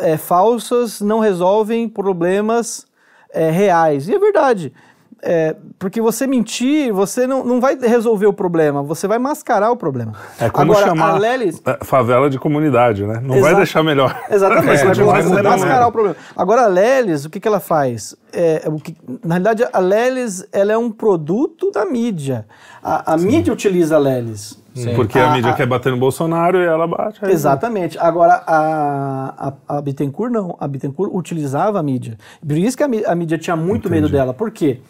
eh, 0.00 0.16
falsas 0.16 1.00
não 1.00 1.18
resolvem 1.20 1.88
problemas 1.88 2.86
eh, 3.32 3.50
reais. 3.50 4.08
E 4.08 4.14
é 4.14 4.18
verdade. 4.18 4.72
É, 5.20 5.56
porque 5.80 6.00
você 6.00 6.26
mentir, 6.28 6.92
você 6.92 7.26
não, 7.26 7.44
não 7.44 7.60
vai 7.60 7.76
resolver 7.76 8.26
o 8.26 8.32
problema, 8.32 8.82
você 8.84 9.08
vai 9.08 9.18
mascarar 9.18 9.70
o 9.72 9.76
problema. 9.76 10.12
É 10.40 10.48
como 10.48 10.70
Agora, 10.72 10.86
chamar 10.86 11.14
a 11.14 11.18
Lelis, 11.18 11.60
é, 11.66 11.84
favela 11.84 12.30
de 12.30 12.38
comunidade, 12.38 13.04
né? 13.04 13.20
Não 13.22 13.40
vai 13.40 13.54
deixar 13.56 13.82
melhor. 13.82 14.16
Exatamente, 14.30 14.68
É, 14.86 14.94
você 14.94 15.02
vai, 15.02 15.14
vai 15.14 15.22
você 15.22 15.28
vai 15.28 15.36
mudar 15.42 15.50
mascarar 15.50 15.86
o 15.88 15.92
problema. 15.92 16.16
Agora, 16.36 16.62
a 16.62 16.66
Lelis, 16.68 17.24
o 17.24 17.30
que, 17.30 17.40
que 17.40 17.48
ela 17.48 17.58
faz? 17.58 18.14
É, 18.32 18.62
o 18.66 18.76
que, 18.76 18.94
na 19.24 19.34
realidade, 19.36 19.64
a 19.72 19.78
Lelis 19.80 20.46
ela 20.52 20.72
é 20.72 20.78
um 20.78 20.90
produto 20.90 21.72
da 21.72 21.84
mídia. 21.84 22.46
A, 22.80 23.14
a 23.14 23.16
mídia 23.16 23.52
utiliza 23.52 23.96
a 23.96 23.98
Lelis. 23.98 24.56
Porque 24.94 25.18
A- 25.18 25.32
a 25.32 25.34
mídia 25.34 25.50
a- 25.50 25.54
quer 25.54 25.66
bater 25.66 25.90
no 25.90 25.98
Bolsonaro 25.98 26.58
e 26.58 26.64
ela 26.64 26.86
bate. 26.86 27.24
aí- 27.24 27.32
Exatamente. 27.32 27.98
Agora, 27.98 28.40
a, 28.46 29.52
a, 29.68 29.78
a 29.78 29.82
Bittencourt 29.82 30.30
não. 30.30 30.56
A 30.60 30.68
Bittencourt 30.68 31.10
utilizava 31.12 31.80
a 31.80 31.82
mídia. 31.82 32.16
Por 32.46 32.56
isso 32.56 32.76
que 32.76 32.84
a, 32.84 32.88
mí- 32.88 33.02
a 33.04 33.14
mídia 33.16 33.36
tinha 33.36 33.56
muito 33.56 33.90
medo 33.90 34.08
dela. 34.08 34.32
Por 34.32 34.52
quê? 34.52 34.80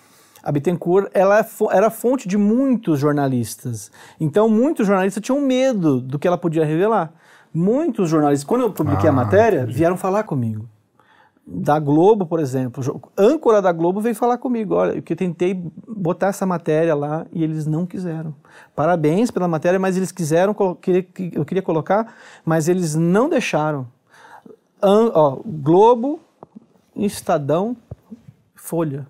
A 0.49 0.51
Bittencourt 0.53 1.11
ela 1.13 1.39
é 1.39 1.47
era 1.73 1.91
fonte 1.91 2.27
de 2.27 2.39
muitos 2.39 2.99
jornalistas. 2.99 3.93
Então, 4.19 4.49
muitos 4.49 4.87
jornalistas 4.87 5.23
tinham 5.23 5.43
medo 5.43 6.01
do 6.01 6.19
que 6.19 6.27
ela 6.27 6.39
podia 6.39 6.65
revelar. 6.65 7.13
Muitos 7.53 8.09
jornalistas, 8.09 8.49
quando 8.49 8.63
eu 8.63 8.73
publiquei 8.73 9.11
a 9.11 9.13
matéria, 9.13 9.67
vieram 9.67 9.99
falar 9.99 10.23
comigo. 10.23 10.67
Da 11.47 11.79
Globo, 11.79 12.25
por 12.25 12.41
exemplo, 12.41 12.83
âncora 13.15 13.61
da 13.61 13.71
Globo 13.73 14.01
veio 14.01 14.15
falar 14.15 14.39
comigo. 14.39 14.75
Olha, 14.75 14.93
eu 14.93 15.03
que 15.03 15.15
tentei 15.15 15.53
botar 15.87 16.29
essa 16.29 16.47
matéria 16.47 16.95
lá 16.95 17.27
e 17.31 17.45
eles 17.45 17.67
não 17.67 17.85
quiseram. 17.85 18.35
Parabéns 18.75 19.31
pela 19.31 19.47
matéria, 19.47 19.79
mas 19.79 19.99
eles 19.99 20.11
quiseram, 20.11 20.57
eu 21.35 21.45
queria 21.45 21.63
colocar, 21.63 22.15
mas 22.43 22.69
eles 22.69 22.95
não 22.95 23.29
deixaram. 23.29 23.87
An- 24.83 25.13
ó, 25.15 25.39
Globo, 25.45 26.21
Estadão, 26.97 27.77
Folha. 28.55 29.07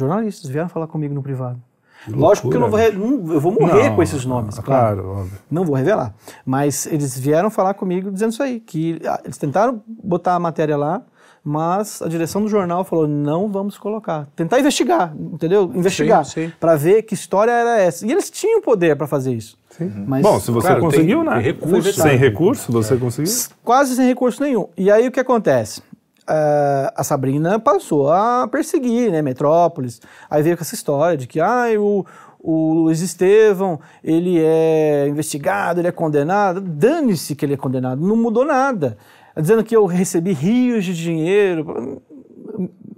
Jornalistas 0.00 0.50
vieram 0.50 0.68
falar 0.68 0.86
comigo 0.86 1.14
no 1.14 1.22
privado. 1.22 1.60
Lógico 2.08 2.48
que 2.48 2.56
eu 2.56 2.60
não 2.60 2.70
vou, 2.70 2.78
re- 2.78 2.92
não- 2.92 3.34
eu 3.34 3.40
vou 3.40 3.52
morrer 3.52 3.90
Não, 3.90 3.96
com 3.96 4.02
esses 4.02 4.24
nomes, 4.24 4.58
claro. 4.58 5.02
Claro, 5.02 5.18
óbvio. 5.20 5.38
Não 5.50 5.64
vou 5.66 5.76
revelar. 5.76 6.14
Mas 6.46 6.86
eles 6.86 7.18
vieram 7.18 7.50
falar 7.50 7.74
comigo 7.74 8.10
dizendo 8.10 8.32
isso 8.32 8.42
aí, 8.42 8.58
que 8.58 8.98
ah, 9.06 9.20
eles 9.22 9.36
tentaram 9.36 9.82
botar 9.86 10.34
a 10.34 10.38
matéria 10.38 10.78
lá, 10.78 11.02
mas 11.44 12.00
a 12.00 12.08
direção 12.08 12.40
do 12.42 12.48
jornal 12.48 12.84
falou, 12.84 13.06
não 13.06 13.48
vamos 13.48 13.76
colocar. 13.76 14.26
Tentar 14.34 14.58
investigar, 14.60 15.14
entendeu? 15.14 15.70
Investigar, 15.74 16.24
para 16.58 16.74
ver 16.76 17.02
que 17.02 17.12
história 17.14 17.50
era 17.52 17.78
essa. 17.78 18.06
E 18.06 18.10
eles 18.12 18.30
tinham 18.30 18.62
poder 18.62 18.96
para 18.96 19.06
fazer 19.06 19.34
isso. 19.34 19.58
Mas 20.06 20.22
Bom, 20.22 20.38
se 20.40 20.50
você 20.50 20.68
Claro, 20.68 20.80
conseguiu, 20.82 21.22
né? 21.22 21.38
recurso. 21.38 21.92
Sem 21.92 22.16
recurso, 22.16 22.72
você 22.72 22.96
conseguiu? 22.96 23.32
quase 23.64 23.94
sem 23.94 24.06
recurso 24.06 24.42
nenhum. 24.42 24.68
E 24.76 24.90
aí 24.90 25.06
o 25.06 25.12
que 25.12 25.20
acontece? 25.20 25.82
Ah, 26.26 26.92
a 26.96 27.04
Sabrina 27.04 27.58
passou 27.58 28.10
a 28.10 28.46
perseguir, 28.48 29.10
né, 29.10 29.22
Metrópolis. 29.22 30.00
Aí 30.28 30.42
veio 30.42 30.56
com 30.56 30.62
essa 30.62 30.74
história 30.74 31.16
de 31.16 31.26
que 31.26 31.40
ah, 31.40 31.66
o, 31.78 32.04
o 32.38 32.74
Luiz 32.74 33.00
Estevão, 33.00 33.80
ele 34.02 34.40
é 34.40 35.06
investigado, 35.08 35.80
ele 35.80 35.88
é 35.88 35.92
condenado. 35.92 36.60
Dane-se 36.60 37.34
que 37.34 37.44
ele 37.44 37.54
é 37.54 37.56
condenado, 37.56 38.00
não 38.00 38.16
mudou 38.16 38.44
nada. 38.44 38.96
Dizendo 39.36 39.64
que 39.64 39.74
eu 39.74 39.86
recebi 39.86 40.32
rios 40.32 40.84
de 40.84 40.94
dinheiro. 40.94 42.02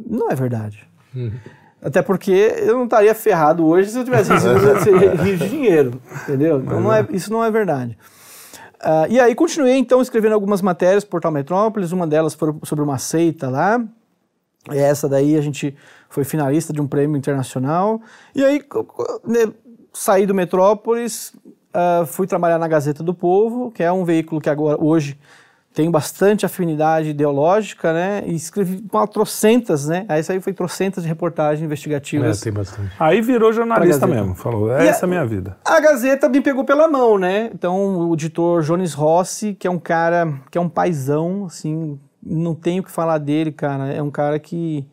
Não 0.07 0.31
é 0.31 0.35
verdade. 0.35 0.89
Até 1.83 2.01
porque 2.01 2.31
eu 2.31 2.77
não 2.77 2.85
estaria 2.85 3.15
ferrado 3.15 3.67
hoje 3.67 3.91
se 3.91 3.99
eu 3.99 4.05
tivesse 4.05 4.33
recebido 4.33 5.17
rios 5.23 5.39
de 5.39 5.49
dinheiro, 5.49 6.01
entendeu? 6.23 6.61
Então 6.61 6.81
não 6.81 6.93
é, 6.93 7.05
isso 7.11 7.33
não 7.33 7.45
é 7.45 7.51
verdade. 7.51 7.99
Ah, 8.83 9.07
e 9.09 9.21
aí 9.21 9.35
continuei 9.35 9.77
então 9.77 10.03
escrevendo 10.03 10.33
algumas 10.33 10.61
matérias 10.61 11.05
pro 11.05 11.13
Portal 11.13 11.31
Metrópolis, 11.31 11.93
uma 11.93 12.07
delas 12.07 12.35
foi 12.35 12.53
sobre 12.65 12.85
uma 12.85 12.99
seita 12.99 13.49
lá. 13.49 13.83
E 14.71 14.77
essa 14.77 15.09
daí 15.09 15.37
a 15.37 15.41
gente 15.41 15.77
foi 16.09 16.25
finalista 16.25 16.73
de 16.73 16.81
um 16.81 16.87
prêmio 16.87 17.17
internacional. 17.17 18.01
E 18.35 18.45
aí 18.45 18.63
né, 19.25 19.53
saí 19.93 20.27
do 20.27 20.35
Metrópolis, 20.35 21.33
ah, 21.73 22.05
fui 22.07 22.27
trabalhar 22.27 22.59
na 22.59 22.67
Gazeta 22.67 23.03
do 23.03 23.15
Povo, 23.15 23.71
que 23.71 23.83
é 23.83 23.93
um 23.93 24.05
veículo 24.05 24.41
que 24.41 24.51
agora 24.51 24.77
hoje 24.83 25.19
tem 25.75 25.91
bastante 25.91 26.45
afinidade 26.45 27.09
ideológica, 27.11 27.93
né? 27.93 28.23
E 28.27 28.35
escrevi 28.35 28.85
uma 28.93 29.07
trocentas, 29.07 29.87
né? 29.89 30.05
Aí 30.09 30.21
isso 30.21 30.31
aí 30.33 30.41
foi 30.41 30.53
trocentas 30.53 31.03
de 31.03 31.09
reportagens 31.09 31.63
É, 31.63 31.65
investigativas. 31.65 32.41
tem 32.41 32.53
bastante. 32.53 32.93
Aí 33.01 33.21
virou 33.21 33.53
jornalista 33.53 34.07
mesmo. 34.07 34.35
Falou, 34.35 34.69
E 34.71 34.87
essa 34.87 35.05
a- 35.05 35.07
é 35.07 35.09
a 35.09 35.09
minha 35.09 35.27
vida. 35.27 35.57
A 35.65 35.81
Gazeta 35.81 36.29
me 36.29 36.41
pegou 36.41 36.65
pela 36.65 36.87
mão, 36.89 37.17
né? 37.19 37.51
Então, 37.55 38.09
o 38.11 38.15
editor 38.15 38.63
Jones 38.63 38.93
Rossi, 38.93 39.55
que 39.55 39.67
é 39.67 39.71
um 39.71 39.79
cara, 39.79 40.33
que 40.51 40.59
é 40.59 40.61
um 40.61 40.69
paizão, 40.69 41.47
assim, 41.47 41.99
não 42.23 42.55
tenho 42.55 42.83
o 42.83 42.85
que 42.85 42.91
falar 42.91 43.19
dele, 43.19 43.51
cara. 43.51 43.93
É 43.93 44.03
um 44.03 44.11
cara 44.11 44.39
que 44.39 44.87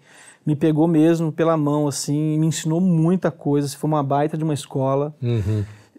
me 0.45 0.55
pegou 0.55 0.87
mesmo 0.87 1.31
pela 1.31 1.55
mão, 1.57 1.87
assim, 1.87 2.39
me 2.39 2.47
ensinou 2.47 2.79
muita 2.79 3.29
coisa. 3.29 3.67
Foi 3.77 3.87
uma 3.87 4.01
baita 4.01 4.37
de 4.37 4.43
uma 4.45 4.53
escola. 4.53 5.13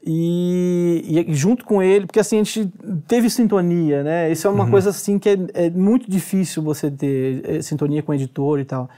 E, 0.03 1.25
e 1.29 1.35
junto 1.35 1.65
com 1.65 1.83
ele, 1.83 2.07
porque 2.07 2.21
assim, 2.21 2.41
a 2.41 2.43
gente 2.43 2.73
teve 3.07 3.29
sintonia, 3.29 4.03
né? 4.03 4.33
Isso 4.33 4.47
é 4.47 4.51
uma 4.51 4.69
coisa 4.71 4.91
assim 4.91 5.19
que 5.19 5.29
é, 5.29 5.37
é 5.67 5.71
muito 5.71 6.11
difícil 6.11 6.63
você 6.63 6.91
ter 6.91 7.43
é, 7.45 7.63
sintonia 7.63 8.03
com 8.03 8.13
o 8.13 8.15
editor 8.15 8.59
e 8.61 8.65
tal. 8.65 8.89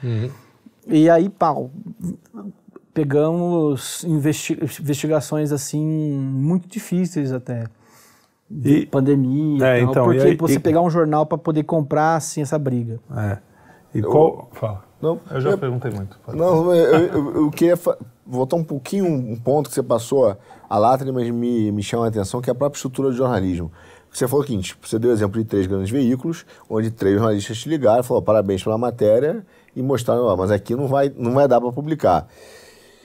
E 0.87 1.11
aí, 1.11 1.29
pau, 1.29 1.71
pegamos 2.95 4.05
investi 4.05 4.53
investigações 4.81 5.53
assim 5.53 5.83
muito 5.85 6.69
difíceis 6.69 7.33
até. 7.33 7.65
De 8.49 8.81
E- 8.81 8.87
pandemia, 8.87 9.67
É, 9.67 9.79
e 9.79 9.83
tal, 9.83 9.91
então, 9.91 10.03
e 10.13 10.17
porque 10.17 10.29
aí- 10.29 10.37
você 10.37 10.55
e- 10.57 10.59
pegar 10.61 10.83
um 10.83 10.91
jornal 10.91 11.25
para 11.25 11.39
poder 11.39 11.63
comprar 11.63 12.17
assim 12.17 12.43
essa 12.43 12.59
briga. 12.59 13.01
É. 13.17 13.39
E 13.95 14.03
qual. 14.03 14.51
Fala. 14.53 14.85
Não, 15.03 15.21
Eu 15.31 15.41
já 15.41 15.51
é- 15.51 15.57
perguntei 15.57 15.91
muito. 15.91 16.17
Não, 16.33 16.73
eu, 16.73 16.99
eu- 17.09 17.35
eu 17.43 17.51
queria 17.51 17.75
voltar 18.25 18.57
um 18.57 18.63
pouquinho 18.65 19.05
um 19.07 19.37
ponto 19.37 19.69
que 19.69 19.75
você 19.75 19.83
passou 19.83 20.37
a 20.71 20.79
lata, 20.79 21.05
mas 21.13 21.29
me, 21.31 21.73
me 21.73 21.83
chama 21.83 22.05
a 22.05 22.09
atenção, 22.09 22.41
que 22.41 22.49
é 22.49 22.53
a 22.53 22.55
própria 22.55 22.79
estrutura 22.79 23.09
do 23.11 23.15
jornalismo. 23.17 23.71
Você 24.13 24.29
falou 24.29 24.45
o 24.45 24.47
seguinte, 24.47 24.77
você 24.81 24.99
deu 24.99 25.11
o 25.11 25.13
exemplo 25.13 25.41
de 25.43 25.49
três 25.49 25.67
grandes 25.67 25.91
veículos, 25.91 26.45
onde 26.71 26.91
três 26.91 27.17
jornalistas 27.17 27.59
te 27.59 27.69
ligaram 27.69 28.03
falaram 28.03 28.25
parabéns 28.25 28.63
pela 28.63 28.79
matéria 28.79 29.45
e 29.75 29.83
mostraram, 29.83 30.37
mas 30.37 30.51
aqui 30.51 30.77
não 30.77 30.87
vai, 30.87 31.11
não 31.17 31.33
vai 31.33 31.49
dar 31.49 31.61
para 31.61 31.73
publicar. 31.73 32.29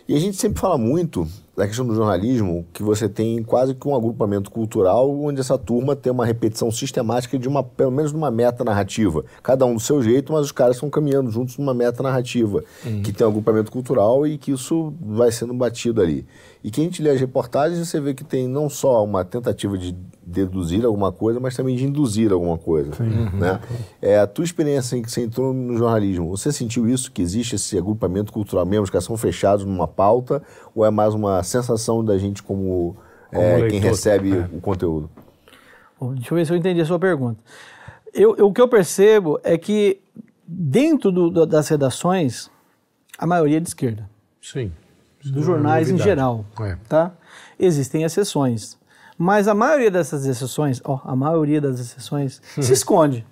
E 0.07 0.15
a 0.15 0.19
gente 0.19 0.37
sempre 0.37 0.59
fala 0.59 0.77
muito 0.77 1.25
da 1.57 1.65
questão 1.65 1.87
do 1.87 1.95
jornalismo, 1.95 2.67
que 2.71 2.83
você 2.83 3.09
tem 3.09 3.41
quase 3.41 3.73
que 3.73 3.87
um 3.87 3.95
agrupamento 3.95 4.51
cultural 4.51 5.09
onde 5.19 5.41
essa 5.41 5.57
turma 5.57 5.95
tem 5.95 6.11
uma 6.11 6.23
repetição 6.23 6.69
sistemática 6.69 7.35
de 7.35 7.47
uma, 7.47 7.63
pelo 7.63 7.89
menos 7.89 8.11
de 8.11 8.17
uma 8.17 8.29
meta 8.29 8.63
narrativa. 8.63 9.25
Cada 9.41 9.65
um 9.65 9.73
do 9.73 9.79
seu 9.79 10.03
jeito, 10.03 10.31
mas 10.31 10.45
os 10.45 10.51
caras 10.51 10.75
estão 10.75 10.87
caminhando 10.87 11.31
juntos 11.31 11.57
numa 11.57 11.73
meta 11.73 12.03
narrativa, 12.03 12.63
que 13.03 13.11
tem 13.11 13.25
um 13.25 13.31
agrupamento 13.31 13.71
cultural 13.71 14.27
e 14.27 14.37
que 14.37 14.51
isso 14.51 14.93
vai 15.01 15.31
sendo 15.31 15.51
batido 15.51 15.99
ali. 15.99 16.27
E 16.67 16.69
quem 16.69 16.83
a 16.83 16.87
gente 16.87 17.01
lê 17.01 17.11
as 17.11 17.19
reportagens, 17.21 17.79
você 17.87 17.97
vê 17.97 18.13
que 18.13 18.25
tem 18.25 18.45
não 18.45 18.69
só 18.69 19.01
uma 19.01 19.23
tentativa 19.23 19.77
de 19.77 19.95
deduzir 20.21 20.83
alguma 20.83 21.13
coisa, 21.13 21.39
mas 21.39 21.55
também 21.55 21.77
de 21.77 21.85
induzir 21.85 22.33
alguma 22.33 22.57
coisa. 22.57 22.91
Né? 23.01 23.61
É, 24.01 24.19
a 24.19 24.27
tua 24.27 24.43
experiência 24.43 24.97
em 24.97 25.01
que 25.01 25.09
você 25.09 25.21
entrou 25.21 25.53
no 25.53 25.77
jornalismo, 25.77 26.27
você 26.27 26.51
sentiu 26.51 26.85
isso, 26.89 27.09
que 27.09 27.21
existe 27.21 27.55
esse 27.55 27.77
agrupamento 27.77 28.33
cultural 28.33 28.65
mesmo, 28.65 28.83
os 28.83 28.89
caras 28.89 29.05
são 29.05 29.15
fechados 29.15 29.63
numa 29.63 29.87
pauta, 29.87 30.43
ou 30.75 30.83
é 30.85 30.91
mais 30.91 31.13
uma 31.13 31.41
sensação 31.41 32.03
da 32.03 32.17
gente 32.17 32.43
como, 32.43 32.97
é, 33.31 33.53
quem 33.61 33.79
leitor, 33.79 33.89
recebe 33.89 34.33
é. 34.37 34.49
o 34.51 34.59
conteúdo? 34.59 35.09
Bom, 35.97 36.13
Deixa 36.15 36.33
eu 36.33 36.35
ver 36.35 36.45
se 36.45 36.51
eu 36.51 36.57
entendi 36.57 36.81
a 36.81 36.85
sua 36.85 36.99
pergunta. 36.99 37.41
Eu, 38.13 38.35
eu- 38.35 38.47
o 38.47 38.51
que 38.53 38.59
eu 38.59 38.67
percebo 38.67 39.39
é 39.41 39.57
que 39.57 40.01
dentro 40.45 41.13
do- 41.13 41.29
do- 41.29 41.45
das 41.45 41.69
redações, 41.69 42.51
a 43.17 43.25
maioria 43.25 43.55
é 43.55 43.59
de 43.61 43.69
esquerda, 43.69 44.09
Sim. 44.41 44.69
Dos 45.31 45.43
é 45.43 45.45
jornais 45.45 45.89
em 45.89 45.97
geral, 45.97 46.45
É. 46.59 46.77
tá? 46.87 47.11
Existem 47.59 48.03
exceções, 48.03 48.77
mas 49.17 49.47
a 49.47 49.53
maioria 49.53 49.89
dessas 49.91 50.25
exceções, 50.25 50.81
ó, 50.83 50.99
a 51.03 51.15
maioria 51.15 51.59
das 51.61 51.79
exceções 51.79 52.41
se 52.61 52.73
esconde, 52.73 53.25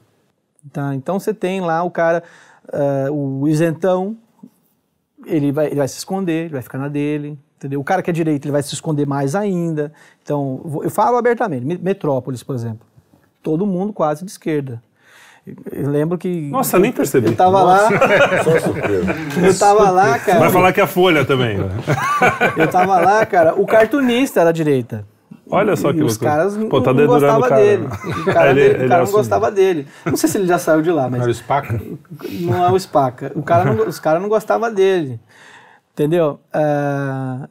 tá? 0.74 0.94
Então 0.96 1.20
você 1.20 1.34
tem 1.34 1.62
lá 1.62 1.84
o 1.84 1.92
cara, 1.92 2.24
ah, 2.72 3.12
o 3.12 3.48
isentão, 3.48 4.18
ele 5.26 5.52
vai, 5.52 5.68
ele 5.68 5.76
vai 5.76 5.88
se 5.88 5.98
esconder, 5.98 6.46
ele 6.46 6.54
vai 6.54 6.62
ficar 6.62 6.78
na 6.78 6.88
dele, 6.88 7.40
entendeu? 7.58 7.80
O 7.80 7.84
cara 7.84 8.02
que 8.02 8.10
é 8.10 8.14
direito, 8.14 8.46
ele 8.46 8.52
vai 8.52 8.62
se 8.64 8.74
esconder 8.74 9.08
mais 9.08 9.34
ainda. 9.36 9.92
Então, 10.22 10.62
eu 10.84 10.90
falo 10.90 11.18
abertamente, 11.18 11.66
Me- 11.66 11.78
Metrópolis, 11.78 12.44
por 12.44 12.54
exemplo, 12.56 12.86
todo 13.42 13.66
mundo 13.66 13.92
quase 13.94 14.24
de 14.26 14.32
esquerda. 14.32 14.82
Eu- 15.46 15.56
Eu 15.84 15.90
lembro 15.92 16.18
que 16.18 16.50
Nossa, 16.50 16.80
nem 16.80 16.92
percebi. 16.92 17.28
eu 17.28 17.36
tava 17.36 17.62
lá, 17.62 17.88
Só 18.44 18.60
surpresa. 18.60 19.16
eu 19.46 19.58
tava 19.60 19.90
lá, 19.92 20.18
cara. 20.18 20.40
Vai 20.40 20.50
falar 20.50 20.74
que 20.74 20.80
é 20.80 20.84
a 20.84 20.88
Folha 20.88 21.24
também. 21.24 21.58
Eu 22.58 22.68
tava 22.68 23.00
lá, 23.00 23.24
cara, 23.26 23.54
o 23.56 23.66
cartunista 23.66 24.42
era 24.42 24.52
direita. 24.52 25.06
Olha 25.48 25.76
só 25.76 25.92
e 25.92 25.94
que 25.94 26.02
os 26.04 26.14
loucura. 26.18 26.32
caras 26.32 26.58
Pô, 26.70 26.82
tá 26.82 26.92
não, 26.92 27.06
gostavam 27.06 27.40
o 27.42 27.44
cara. 27.48 27.62
dele. 27.62 27.86
O 27.86 28.26
cara, 28.26 28.50
Ele- 28.50 28.62
dele- 28.62 28.74
ele 28.78 28.86
o 28.86 28.90
cara 28.90 29.04
não 29.06 29.12
gostava 29.12 29.52
dele. 29.52 29.88
Não 30.04 30.18
sei 30.18 30.28
se 30.28 30.38
ele 30.40 30.48
já 30.48 30.58
saiu 30.58 30.82
de 30.82 30.90
lá, 30.92 31.08
Não 31.08 31.18
era 31.18 31.26
o 31.26 31.28
mas 31.28 31.38
Spaca? 31.38 31.80
não 32.42 32.66
é 32.66 32.72
o 32.72 32.80
Spaca. 32.80 33.32
O 33.36 33.44
cara 33.44 33.66
não, 33.72 33.88
os 33.88 34.00
caras 34.00 34.20
não 34.22 34.28
gostavam 34.30 34.74
dele. 34.74 35.20
Entendeu? 35.94 36.40
Ah, 36.52 37.48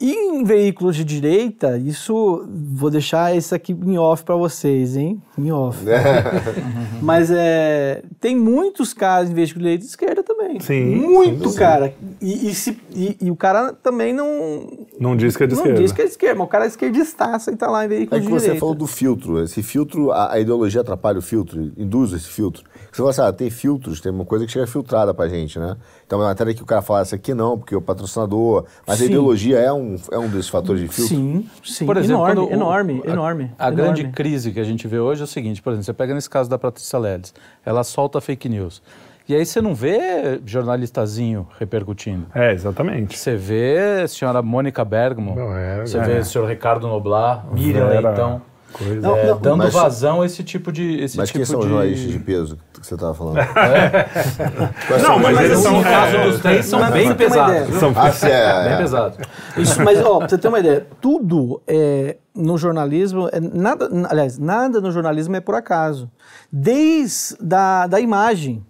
e 0.00 0.12
em 0.12 0.44
veículos 0.44 0.94
de 0.96 1.04
direita, 1.04 1.78
isso. 1.78 2.46
Vou 2.72 2.90
deixar 2.90 3.34
isso 3.36 3.54
aqui 3.54 3.72
em 3.72 3.96
off 3.98 4.22
para 4.24 4.36
vocês, 4.36 4.96
hein? 4.96 5.20
Em 5.38 5.50
off. 5.52 5.78
Mas 7.00 7.30
é, 7.30 8.02
tem 8.20 8.36
muitos 8.36 8.92
caras 8.92 9.30
em 9.30 9.34
veículos 9.34 9.54
de 9.54 9.60
direita 9.64 9.84
e 9.84 9.88
esquerda 9.88 10.22
também. 10.22 10.60
Sim, 10.60 10.96
Muito, 10.96 11.52
cara. 11.54 11.94
E, 12.20 12.48
e 12.50 12.54
se- 12.54 12.78
e- 12.94 13.16
e 13.20 13.30
o 13.30 13.36
cara 13.36 13.72
também 13.72 14.12
não. 14.12 14.86
Não 14.98 15.16
diz 15.16 15.36
que 15.36 15.44
é 15.44 15.46
de 15.46 15.54
não 15.54 15.62
esquerda. 15.62 15.80
diz 15.82 15.92
que 15.92 16.02
é 16.02 16.04
de 16.04 16.10
esquerda, 16.10 16.34
mas 16.36 16.46
o 16.46 16.50
cara 16.50 16.64
é 16.64 16.68
esquerdistaça 16.68 17.50
e 17.50 17.56
tá 17.56 17.70
lá 17.70 17.82
em 17.82 17.86
É 17.86 17.88
veículos 17.88 18.20
que 18.20 18.26
de 18.26 18.32
você 18.32 18.40
direita. 18.46 18.60
falou 18.60 18.74
do 18.74 18.86
filtro. 18.86 19.42
Esse 19.42 19.62
filtro, 19.62 20.10
a, 20.12 20.32
a 20.32 20.40
ideologia 20.40 20.80
atrapalha 20.80 21.18
o 21.18 21.22
filtro, 21.22 21.72
induz 21.76 22.12
esse 22.12 22.28
filtro. 22.28 22.62
Você 22.90 22.96
fala 22.98 23.10
assim, 23.10 23.20
ah, 23.22 23.32
tem 23.32 23.50
filtros, 23.50 24.00
tem 24.00 24.10
uma 24.10 24.24
coisa 24.24 24.46
que 24.46 24.52
chega 24.52 24.66
filtrada 24.66 25.12
pra 25.12 25.28
gente, 25.28 25.58
né? 25.58 25.76
Então, 26.06 26.18
uma 26.18 26.26
matéria 26.28 26.54
que 26.54 26.62
o 26.62 26.66
cara 26.66 26.80
fala, 26.82 27.00
essa 27.00 27.16
aqui 27.16 27.34
não, 27.34 27.58
porque 27.58 27.74
o 27.76 27.80
patrocinador. 27.82 28.64
Mas 28.86 28.96
a 28.96 28.98
Sim. 29.00 29.06
ideologia 29.06 29.58
é 29.58 29.72
um, 29.72 29.85
é 30.12 30.18
um 30.18 30.28
desses 30.28 30.48
fatores 30.48 30.80
de 30.82 30.88
filtro? 30.88 31.14
Sim, 31.14 31.46
sim. 31.64 31.86
Por 31.86 31.96
exemplo, 31.96 32.28
enorme, 32.28 32.40
o- 32.40 32.52
enorme, 32.52 33.02
a- 33.06 33.10
enorme. 33.10 33.50
A 33.58 33.68
enorme. 33.68 33.76
grande 33.82 34.08
crise 34.12 34.52
que 34.52 34.60
a 34.60 34.64
gente 34.64 34.86
vê 34.88 34.98
hoje 34.98 35.20
é 35.20 35.24
o 35.24 35.26
seguinte, 35.26 35.62
por 35.62 35.70
exemplo, 35.70 35.84
você 35.84 35.92
pega 35.92 36.14
nesse 36.14 36.28
caso 36.30 36.48
da 36.50 36.58
Patrícia 36.58 36.98
Leles, 36.98 37.32
ela 37.64 37.82
solta 37.84 38.20
fake 38.20 38.48
news. 38.48 38.82
E 39.28 39.34
aí 39.34 39.44
você 39.44 39.60
não 39.60 39.74
vê 39.74 40.40
jornalistazinho 40.46 41.48
repercutindo. 41.58 42.26
É, 42.34 42.52
exatamente. 42.52 43.18
Você 43.18 43.34
vê 43.34 44.02
a 44.04 44.08
senhora 44.08 44.40
Mônica 44.40 44.84
Bergamo, 44.84 45.34
Não, 45.34 45.56
é, 45.56 45.80
você 45.80 45.98
vê 46.00 46.18
o 46.18 46.24
senhor 46.24 46.48
Ricardo 46.48 46.86
Noblar, 46.86 47.44
Miriam 47.52 47.88
Leitão, 47.88 48.40
Coisa. 48.76 49.00
Não, 49.00 49.16
é, 49.16 49.26
não, 49.28 49.38
dando 49.38 49.56
mas- 49.58 49.72
vazão 49.72 50.20
a 50.22 50.26
esse 50.26 50.44
tipo 50.44 50.70
de 50.70 51.00
esse 51.00 51.16
Mas 51.16 51.28
tipo 51.28 51.38
quem 51.38 51.46
são 51.46 51.58
os 51.60 51.64
de... 51.64 51.70
jornalistas 51.72 52.12
de 52.12 52.18
peso 52.18 52.58
que 52.78 52.86
você 52.86 52.94
estava 52.94 53.14
falando? 53.14 53.36
Não, 55.02 55.18
mas 55.18 55.40
eles 55.40 55.58
são. 55.60 55.78
no 55.78 55.82
caso 55.82 56.16
é, 56.16 56.26
dos 56.30 56.40
três 56.40 56.66
são 56.66 56.80
Mas 56.80 56.92
bem 56.92 57.14
pesados. 57.14 57.56
ideia, 57.68 57.80
são 57.80 57.92
Ah, 57.96 58.12
se 58.12 58.26
é, 58.30 58.64
Bem 58.64 58.72
é. 58.72 58.76
pesados. 58.76 59.18
Isso, 59.56 59.82
mas, 59.82 60.00
ó, 60.04 60.18
pra 60.18 60.28
você 60.28 60.38
ter 60.38 60.48
uma 60.48 60.58
ideia, 60.58 60.86
tudo 61.00 61.62
é, 61.66 62.16
no 62.34 62.58
jornalismo, 62.58 63.28
é 63.32 63.40
nada, 63.40 63.88
aliás, 64.10 64.38
nada 64.38 64.80
no 64.80 64.90
jornalismo 64.90 65.34
é 65.36 65.40
por 65.40 65.54
acaso. 65.54 66.10
Desde 66.52 67.36
da, 67.40 67.86
da 67.86 67.98
imagem. 68.00 68.64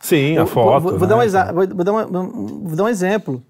Sim, 0.00 0.36
a 0.38 0.46
foto. 0.46 0.82
Vou, 0.82 0.98
vou 0.98 1.08
né? 1.08 1.26
dar, 1.28 1.50
um 1.52 1.54
vou, 1.74 1.84
dar, 1.84 1.92
uma- 1.92 2.04
vou 2.06 2.76
dar 2.76 2.84
um 2.84 2.88
exemplo. 2.88 3.42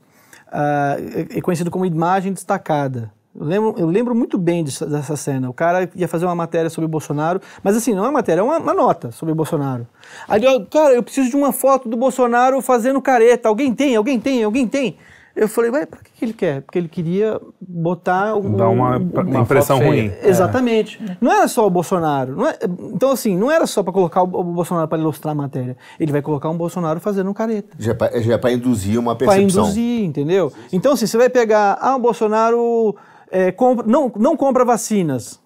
É 0.53 1.39
é 1.39 1.41
conhecido 1.41 1.71
como 1.71 1.85
imagem 1.85 2.33
destacada. 2.33 3.11
Eu 3.39 3.45
lembro, 3.47 3.75
eu 3.79 3.87
lembro 3.87 4.15
muito 4.15 4.39
bem 4.39 4.65
disso- 4.65 4.87
dessa 4.87 5.17
cena. 5.17 5.49
O 5.51 5.53
cara 5.53 5.89
ia 5.95 6.09
fazer 6.09 6.25
uma 6.25 6.35
matéria 6.35 6.71
sobre 6.71 6.87
o 6.87 6.89
Bolsonaro, 6.89 7.41
mas 7.63 7.77
assim, 7.77 7.93
não 7.95 8.05
é 8.05 8.07
uma 8.07 8.13
matéria, 8.13 8.41
é 8.41 8.45
uma, 8.45 8.59
uma 8.59 8.75
nota 8.75 9.11
sobre 9.11 9.33
o 9.33 9.35
Bolsonaro. 9.35 9.87
Aí 10.29 10.39
ele, 10.41 10.47
ó, 10.49 10.61
cara, 10.71 10.95
eu 10.95 11.03
preciso 11.03 11.29
de 11.31 11.37
uma 11.37 11.53
foto 11.53 11.89
do 11.89 11.97
Bolsonaro 11.97 12.61
fazendo 12.63 13.01
careta. 13.03 13.49
Alguém 13.49 13.75
tem? 13.75 13.95
Alguém 13.97 14.19
tem? 14.19 14.43
Alguém 14.43 14.67
tem? 14.67 14.97
Eu 15.35 15.49
falei, 15.51 15.71
ué, 15.71 15.85
pra 15.85 15.99
que 16.01 16.11
que 16.13 16.25
ele 16.25 16.33
quer? 16.33 16.63
Porque 16.63 16.79
ele 16.79 16.89
queria 16.89 17.39
botar 17.61 18.35
um, 18.37 18.57
Dá 18.57 18.71
uma, 18.71 18.97
uma 18.97 19.41
impressão 19.41 19.77
ruim. 19.79 20.09
feia. 20.09 20.19
Exatamente. 20.31 20.99
Não 21.21 21.31
era 21.31 21.47
só 21.47 21.67
o 21.67 21.69
Bolsonaro. 21.69 22.35
não 22.35 22.47
é- 22.49 22.59
então, 22.95 23.11
assim, 23.11 23.37
não 23.37 23.51
era 23.51 23.67
só 23.67 23.83
para 23.83 23.93
colocar 23.93 24.23
o, 24.23 24.25
o 24.25 24.43
Bolsonaro 24.45 24.89
para 24.89 24.97
ilustrar 24.99 25.33
a 25.33 25.35
matéria. 25.35 25.77
Ele 26.01 26.11
vai 26.11 26.23
colocar 26.23 26.49
um 26.49 26.57
Bolsonaro 26.57 27.01
fazendo 27.01 27.29
um 27.29 27.35
careta. 27.35 27.77
Já 27.79 27.91
é 27.91 27.95
pra- 27.95 28.19
já 28.19 28.33
é 28.33 28.39
para 28.39 28.51
induzir 28.51 28.99
uma 28.99 29.15
Para 29.15 29.27
percepção. 29.27 29.65
induzir, 29.65 30.05
entendeu? 30.05 30.51
Então, 30.73 30.93
assim, 30.95 31.07
você 31.07 31.19
vai 31.19 31.29
pegar, 31.29 31.77
ah, 31.83 31.97
o 31.97 31.99
Bolsonaro 31.99 32.97
é, 33.31 33.51
compra, 33.53 33.87
não, 33.87 34.13
não 34.17 34.37
compra 34.37 34.65
vacinas. 34.65 35.41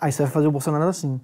Aí 0.00 0.12
você 0.12 0.22
vai 0.22 0.30
fazer 0.32 0.46
o 0.46 0.52
Bolsonaro 0.52 0.84
assim, 0.84 1.20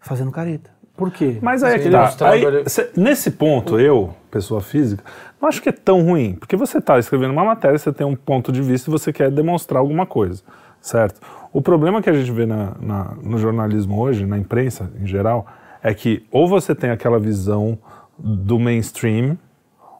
fazendo 0.00 0.30
careta. 0.30 0.70
Por 0.96 1.10
quê? 1.10 1.36
Mas 1.42 1.62
aí 1.62 1.74
é 1.74 1.78
que 1.78 1.90
tá. 1.90 1.98
Aí, 2.30 2.40
cê- 2.70 2.90
nesse 2.96 3.30
ponto, 3.32 3.78
eu, 3.78 4.14
pessoa 4.30 4.62
física, 4.62 5.04
não 5.40 5.46
acho 5.48 5.60
que 5.60 5.68
é 5.68 5.72
tão 5.72 6.02
ruim. 6.02 6.34
Porque 6.34 6.56
você 6.56 6.78
está 6.78 6.98
escrevendo 6.98 7.32
uma 7.32 7.44
matéria, 7.44 7.76
você 7.78 7.92
tem 7.92 8.06
um 8.06 8.16
ponto 8.16 8.50
de 8.50 8.62
vista 8.62 8.88
e 8.88 8.92
você 8.92 9.12
quer 9.12 9.30
demonstrar 9.30 9.80
alguma 9.80 10.06
coisa, 10.06 10.42
certo? 10.80 11.20
O 11.52 11.60
problema 11.60 12.00
que 12.00 12.08
a 12.08 12.14
gente 12.14 12.32
vê 12.32 12.46
na- 12.46 12.72
na- 12.80 13.14
no 13.22 13.36
jornalismo 13.36 14.00
hoje, 14.00 14.24
na 14.24 14.38
imprensa 14.38 14.90
em 14.98 15.06
geral, 15.06 15.46
é 15.82 15.92
que 15.92 16.24
ou 16.30 16.48
você 16.48 16.74
tem 16.74 16.88
aquela 16.90 17.18
visão 17.18 17.78
do 18.18 18.58
mainstream, 18.58 19.36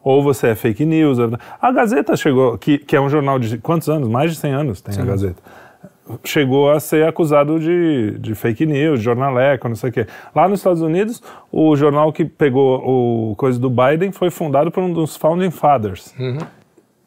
ou 0.07 0.23
você 0.23 0.51
é 0.51 0.55
fake 0.55 0.85
news. 0.85 1.19
A 1.61 1.73
Gazeta 1.73 2.17
chegou, 2.17 2.57
que, 2.57 2.79
que 2.79 2.95
é 2.95 3.01
um 3.01 3.09
jornal 3.09 3.41
de 3.41 3.59
quantos 3.59 3.89
anos? 3.89 4.09
Mais 4.09 4.31
de 4.31 4.39
100 4.39 4.53
anos 4.53 4.81
tem 4.81 4.97
a 5.03 5.05
Gazeta 5.05 5.43
chegou 6.23 6.71
a 6.71 6.79
ser 6.79 7.05
acusado 7.05 7.59
de, 7.59 8.17
de 8.21 8.33
fake 8.37 8.65
news, 8.65 9.01
jornaleco, 9.01 9.69
não 9.69 9.75
sei 9.75 9.91
o 9.91 9.93
quê. 9.93 10.07
Lá 10.33 10.47
nos 10.47 10.61
Estados 10.61 10.81
Unidos, 10.81 11.21
o 11.51 11.75
jornal 11.75 12.13
que 12.13 12.25
pegou 12.25 13.33
o 13.33 13.35
coisa 13.35 13.59
do 13.59 13.69
Biden 13.69 14.13
foi 14.13 14.31
fundado 14.31 14.71
por 14.71 14.85
um 14.85 14.93
dos 14.93 15.17
Founding 15.17 15.51
Fathers. 15.51 16.15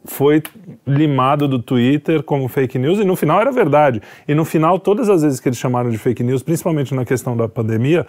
Foi 0.05 0.41
limado 0.87 1.47
do 1.47 1.59
Twitter 1.59 2.23
como 2.23 2.47
fake 2.47 2.79
news 2.79 2.99
e 2.99 3.03
no 3.03 3.15
final 3.17 3.41
era 3.41 3.51
verdade. 3.51 4.01
E 4.27 4.33
no 4.33 4.45
final, 4.45 4.79
todas 4.79 5.09
as 5.09 5.23
vezes 5.23 5.39
que 5.39 5.49
eles 5.49 5.59
chamaram 5.59 5.89
de 5.89 5.97
fake 5.97 6.23
news, 6.23 6.41
principalmente 6.41 6.95
na 6.95 7.03
questão 7.03 7.35
da 7.35 7.49
pandemia, 7.49 8.05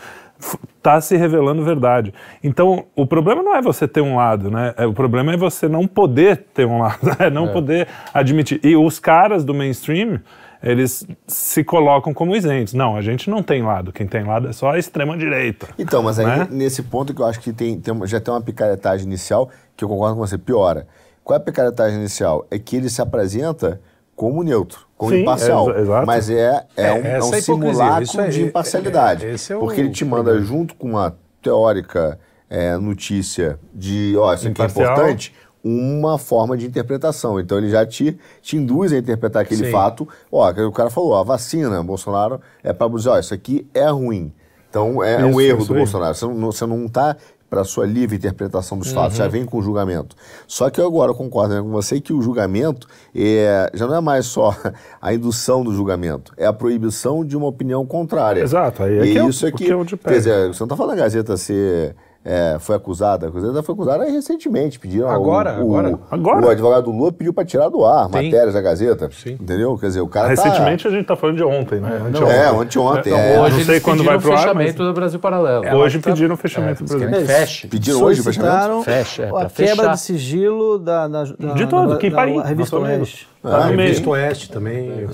está 0.79 1.01
se 1.01 1.17
revelando 1.17 1.65
verdade. 1.65 2.15
Então, 2.43 2.85
o 2.95 3.07
problema 3.07 3.43
não 3.43 3.57
é 3.57 3.61
você 3.61 3.89
ter 3.89 4.01
um 4.01 4.17
lado, 4.17 4.51
né? 4.51 4.73
É, 4.77 4.87
O 4.87 4.93
problema 4.93 5.33
é 5.33 5.37
você 5.37 5.69
não 5.69 5.87
poder 5.87 6.45
ter 6.55 6.65
um 6.65 6.79
lado, 6.79 6.99
é 7.19 7.29
não 7.29 7.49
poder 7.49 7.89
admitir. 8.15 8.61
E 8.63 8.77
os 8.77 9.01
caras 9.01 9.45
do 9.45 9.53
mainstream, 9.53 10.21
eles 10.63 11.07
se 11.27 11.65
colocam 11.65 12.15
como 12.15 12.37
isentos. 12.37 12.73
Não, 12.73 12.97
a 12.97 13.03
gente 13.03 13.29
não 13.29 13.43
tem 13.43 13.63
lado. 13.63 13.93
Quem 13.93 14.07
tem 14.07 14.23
lado 14.23 14.49
é 14.49 14.53
só 14.53 14.71
a 14.71 14.79
extrema-direita. 14.79 15.69
Então, 15.79 16.03
mas 16.03 16.19
aí 16.21 16.27
Né? 16.27 16.49
nesse 16.51 16.83
ponto 16.83 17.13
que 17.13 17.21
eu 17.21 17.27
acho 17.27 17.41
que 17.41 17.53
tem, 17.53 17.81
tem 17.81 18.07
já 18.07 18.21
tem 18.21 18.33
uma 18.33 18.41
picaretagem 18.41 19.07
inicial, 19.07 19.51
que 19.77 19.85
eu 19.85 19.89
concordo 19.89 20.15
com 20.15 20.21
você, 20.27 20.39
piora. 20.39 20.87
Qual 21.31 21.37
é 21.37 21.41
a 21.41 21.45
picaretagem 21.45 21.97
inicial? 22.01 22.45
É 22.51 22.59
que 22.59 22.75
ele 22.75 22.91
se 22.91 23.01
apresenta 23.01 23.81
como 24.17 24.43
neutro, 24.43 24.81
como 24.97 25.13
Sim, 25.13 25.23
imparcial. 25.23 25.71
exato. 25.79 26.05
Mas 26.05 26.29
é, 26.29 26.67
é, 26.77 26.87
É, 26.89 26.93
um, 26.93 27.07
é 27.07 27.23
um 27.23 27.35
é 27.35 27.41
simulacro 27.41 28.21
é- 28.23 28.29
de 28.29 28.43
imparcialidade. 28.43 29.27
é- 29.27 29.37
é 29.53 29.57
o 29.57 29.61
porque 29.61 29.81
ele 29.81 29.91
te 29.91 30.05
manda 30.05 30.37
junto 30.41 30.75
com 30.75 30.89
uma 30.89 31.17
teórica 31.41 32.19
é, 32.51 32.77
notícia 32.77 33.61
de, 33.73 34.17
ó, 34.19 34.35
isso 34.35 34.49
aqui 34.49 34.61
é 34.61 34.65
importante, 34.65 35.33
uma 35.63 36.19
forma 36.19 36.57
de 36.57 36.67
interpretação. 36.67 37.39
Então 37.39 37.59
ele 37.59 37.69
já 37.71 37.87
te, 37.87 38.19
te 38.43 38.57
induz 38.57 38.93
a 38.93 38.99
interpretar 38.99 39.43
aquele 39.43 39.67
Sim. 39.67 39.71
fato. 39.71 40.09
Ó, 40.33 40.51
o 40.51 40.73
cara 40.73 40.91
falou, 40.91 41.15
a 41.15 41.23
vacina, 41.23 41.81
Bolsonaro, 41.81 42.41
é 42.65 42.73
para 42.73 42.89
dizer, 42.89 43.09
ó, 43.11 43.19
isso 43.21 43.33
aqui 43.33 43.69
é 43.73 43.89
ruim. 43.89 44.33
Então 44.69 45.03
é 45.05 45.25
um 45.25 45.31
Isso, 45.31 45.41
erro 45.43 45.59
isso 45.61 45.69
do. 45.69 45.75
Bolsonaro. 45.75 46.13
Você 46.15 46.27
não, 46.27 46.53
você 46.53 46.67
não 46.67 46.89
tá 46.89 47.17
para 47.51 47.65
sua 47.65 47.85
livre 47.85 48.17
interpretação 48.17 48.79
dos 48.79 48.93
fatos, 48.93 49.19
Uhum. 49.19 49.25
já 49.25 49.29
vem 49.29 49.45
com 49.45 49.59
o 49.59 49.63
julgamento. 49.63 50.15
Só 50.47 50.71
que 50.71 50.81
eu 50.81 50.87
agora 50.87 51.13
concordo 51.13 51.53
né, 51.55 51.61
com 51.61 51.69
você 51.71 52.01
que 52.01 52.13
o 52.13 52.23
julgamento 52.23 52.87
é, 53.15 53.69
já 53.75 53.87
não 53.89 53.97
é 53.97 54.01
mais 54.01 54.27
só 54.27 54.55
a 55.03 55.13
indução 55.13 55.65
do 55.65 55.75
julgamento, 55.75 56.33
é 56.37 56.47
a 56.47 56.53
proibição 56.53 57.25
de 57.25 57.37
uma 57.37 57.49
opinião 57.49 57.85
contrária. 57.85 58.41
Exato, 58.41 58.85
aí 58.85 58.99
é 58.99 59.05
e 59.05 59.13
que 59.13 59.19
é 59.19 59.25
isso 59.27 59.45
é 59.45 59.49
o 59.49 59.53
que, 59.53 59.65
que 59.65 59.71
é 59.73 59.77
o 59.77 59.85
de 59.85 59.97
pé. 59.97 60.11
quer 60.11 60.19
dizer, 60.19 60.49
você 60.49 60.61
não 60.61 60.67
está 60.67 60.77
falando 60.77 60.97
da 60.97 61.03
Gazeta 61.03 61.37
ser 61.37 61.97
é, 62.23 62.57
foi 62.61 62.77
acusada, 62.77 63.27
a 63.27 63.31
Gazeta 63.31 63.63
foi 63.63 63.75
acusada 63.75 64.05
recentemente, 64.05 64.79
pediram 64.79 65.09
Agora, 65.09 65.53
o, 65.59 65.77
agora. 65.77 65.99
Agora. 66.11 66.47
o 66.47 66.51
advogado 66.51 66.85
do 66.85 66.91
Lula 66.91 67.11
pediu 67.13 67.33
para 67.33 67.45
tirar 67.47 67.69
do 67.71 67.85
ar 67.85 68.07
Sim. 68.07 68.13
matérias 68.13 68.53
da 68.53 68.61
Gazeta, 68.61 69.09
Sim. 69.11 69.39
entendeu? 69.41 69.77
Quer 69.79 69.87
dizer, 69.87 70.01
o 70.03 70.07
cara 70.09 70.35
tá- 70.37 70.43
Recentemente 70.43 70.87
a 70.87 70.91
gente 70.91 71.07
tá 71.07 71.17
falando 71.17 71.37
de 71.37 71.43
ontem, 71.45 71.81
né? 71.81 71.89
Anteontem. 72.09 72.37
é, 72.37 72.47
anteontem, 72.49 73.13
é. 73.15 73.37
Não 73.37 73.43
Hoje 73.45 73.65
sei 73.65 73.75
eles 73.77 73.83
quando 73.83 73.97
pediram 73.99 74.13
vai 74.19 74.21
pro 74.23 74.31
o 74.31 74.33
ar, 74.35 74.39
fechamento 74.41 74.79
mas- 74.79 74.87
do 74.89 74.93
Brasil 74.93 75.19
Paralelo. 75.19 75.77
Hoje 75.79 75.99
pediram 75.99 76.35
o 76.35 76.37
fechamento 76.37 76.85
do 76.85 76.95
Eles 76.95 77.09
Brasil. 77.09 77.27
feche. 77.27 77.69
Pediram 77.69 78.03
hoje 78.03 78.21
o 78.21 78.25
fechamento? 78.25 78.83
Fecha, 78.83 79.23
é, 79.23 79.29
a 79.29 79.33
pra 79.33 79.45
quebra 79.49 79.75
fechar. 79.77 79.93
de 79.95 80.01
sigilo 80.01 80.79
da, 80.79 81.09
da, 81.09 81.25
da 81.25 81.53
De 81.55 81.67
todo, 81.67 81.89
da, 81.91 81.97
que 81.97 82.11
da, 82.11 82.17
país? 82.17 82.43
revista 82.45 82.77
Nosso 82.77 82.87
amigo. 82.87 83.01
Oeste. 83.01 83.29
Tá 83.43 83.57
a 83.57 83.67
no 83.69 83.77
meio. 83.77 83.89
Revista 83.89 84.11
Oeste 84.11 84.51
também. 84.51 84.91
É, 84.91 85.07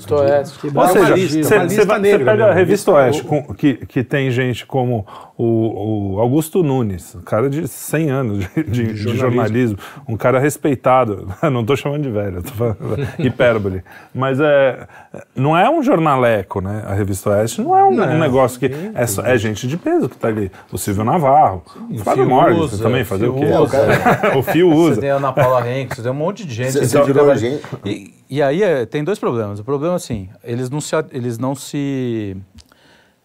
Que 0.59 0.77
Ou 0.77 0.87
seja, 0.89 1.15
você 1.39 1.85
pega 1.85 1.97
negra 1.99 2.51
a 2.51 2.53
revista 2.53 2.91
Oeste, 2.91 3.23
com- 3.23 3.41
que, 3.53 3.75
que 3.85 4.03
tem 4.03 4.29
gente 4.31 4.65
como 4.65 5.07
o, 5.37 6.15
o 6.15 6.19
Augusto 6.19 6.61
Nunes, 6.61 7.15
um 7.15 7.21
cara 7.21 7.49
de 7.49 7.65
100 7.69 8.09
anos 8.09 8.39
de, 8.39 8.63
de- 8.63 8.93
de 8.93 9.15
jornalismo. 9.17 9.77
um 10.09 10.17
cara 10.17 10.39
respeitado. 10.39 11.29
Não 11.49 11.61
estou 11.61 11.77
chamando 11.77 12.03
de 12.03 12.09
velho, 12.09 12.39
estou 12.39 12.53
falando 12.75 13.07
hipérbole. 13.17 13.81
Mas 14.13 14.39
é, 14.41 14.85
não 15.33 15.57
é 15.57 15.69
um 15.69 15.81
jornaleco, 15.81 16.59
né? 16.59 16.83
A 16.85 16.93
revista 16.93 17.29
Oeste 17.29 17.61
não 17.61 17.77
é 17.77 17.83
um, 17.85 17.91
um 17.91 18.19
negócio 18.19 18.59
que. 18.59 18.69
É, 18.93 19.07
só- 19.07 19.21
é 19.25 19.37
gente 19.37 19.67
de 19.67 19.77
peso 19.77 20.09
que 20.09 20.15
está 20.15 20.27
ali. 20.27 20.51
O 20.69 20.77
Silvio 20.77 21.05
Navarro, 21.05 21.63
o 21.89 21.97
Fábio 21.99 22.25
Fio 22.25 22.29
Morgan 22.35 22.67
também, 22.77 23.05
fazer 23.05 23.27
o 23.27 23.35
quê? 23.35 23.45
Fio 23.45 23.61
usa. 23.61 23.77
o 24.37 24.43
Fio 24.43 24.69
Você 24.69 24.75
usa. 24.91 25.01
tem 25.01 25.11
a 25.11 25.15
Ana 25.15 25.31
Paula 25.31 25.65
Henrique, 25.69 25.95
você 25.95 26.01
tem 26.01 26.11
um 26.11 26.15
monte 26.15 26.45
de 26.45 26.53
gente. 26.53 26.73
Você- 26.73 26.85
você 26.85 27.01
trabalho- 27.13 27.39
gente? 27.39 28.16
E, 28.29 28.41
aí 28.41 28.61
é, 28.61 28.85
tem 28.85 29.03
dois 29.03 29.17
problemas. 29.19 29.59
O 29.59 29.63
problema 29.63 29.93
é 29.93 29.97
assim, 29.97 30.29
eles 30.43 30.69
não 30.69 30.81
se, 30.81 30.93
eles 31.11 31.37
não 31.37 31.55
se, 31.55 32.35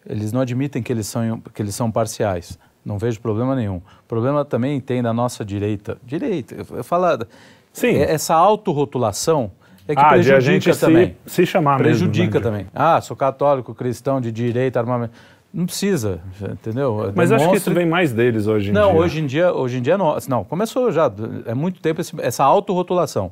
eles 0.05 0.31
não 0.31 0.41
admitem 0.41 0.81
que 0.81 0.91
eles 0.93 1.07
são 1.07 1.41
que 1.53 1.61
eles 1.61 1.75
são 1.75 1.91
parciais. 1.91 2.57
Não 2.85 2.97
vejo 2.97 3.19
problema 3.21 3.55
nenhum. 3.55 3.77
O 3.77 4.07
problema 4.07 4.43
também 4.43 4.79
tem 4.79 5.01
da 5.01 5.13
nossa 5.13 5.43
direita, 5.45 5.97
direita. 6.05 6.55
Eu, 6.55 6.77
eu 6.77 6.83
falo, 6.83 7.25
Sim. 7.71 7.95
é- 7.95 8.11
essa 8.13 8.35
autorrotulação 8.35 9.51
é 9.87 9.95
que 9.95 9.99
Ah, 10.01 10.03
de 10.03 10.31
a 10.31 10.35
prejudica 10.35 10.41
gente 10.41 10.73
se, 10.73 10.79
também. 10.79 11.17
se 11.25 11.45
chamar 11.45 11.77
prejudica 11.77 12.39
mesmo. 12.39 12.51
né? 12.51 12.57
também. 12.63 12.67
Ah, 12.73 12.99
sou 13.01 13.15
católico, 13.15 13.73
cristão, 13.73 14.19
de 14.21 14.31
direita, 14.31 14.79
armamento. 14.79 15.13
Não 15.53 15.65
precisa, 15.67 16.19
entendeu? 16.51 17.11
Mas 17.15 17.31
acho 17.31 17.49
que 17.51 17.57
isso 17.57 17.71
vem 17.73 17.85
mais 17.85 18.11
deles 18.11 18.47
hoje 18.47 18.71
em 18.71 18.73
não, 18.73 18.91
dia. 18.91 18.99
hoje 19.01 19.19
em 19.21 19.25
dia, 19.27 19.53
hoje 19.53 19.77
em 19.77 19.81
dia 19.81 19.97
não. 19.97 20.17
Não, 20.27 20.43
começou 20.43 20.91
já, 20.91 21.11
é 21.45 21.53
muito 21.53 21.79
tempo 21.79 22.01
esse- 22.01 22.15
essa 22.21 22.43
autorrotulação. 22.43 23.31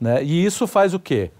Né? 0.00 0.22
E 0.24 0.44
isso 0.44 0.66
faz 0.66 0.94
o 0.94 0.98
quê? 0.98 1.30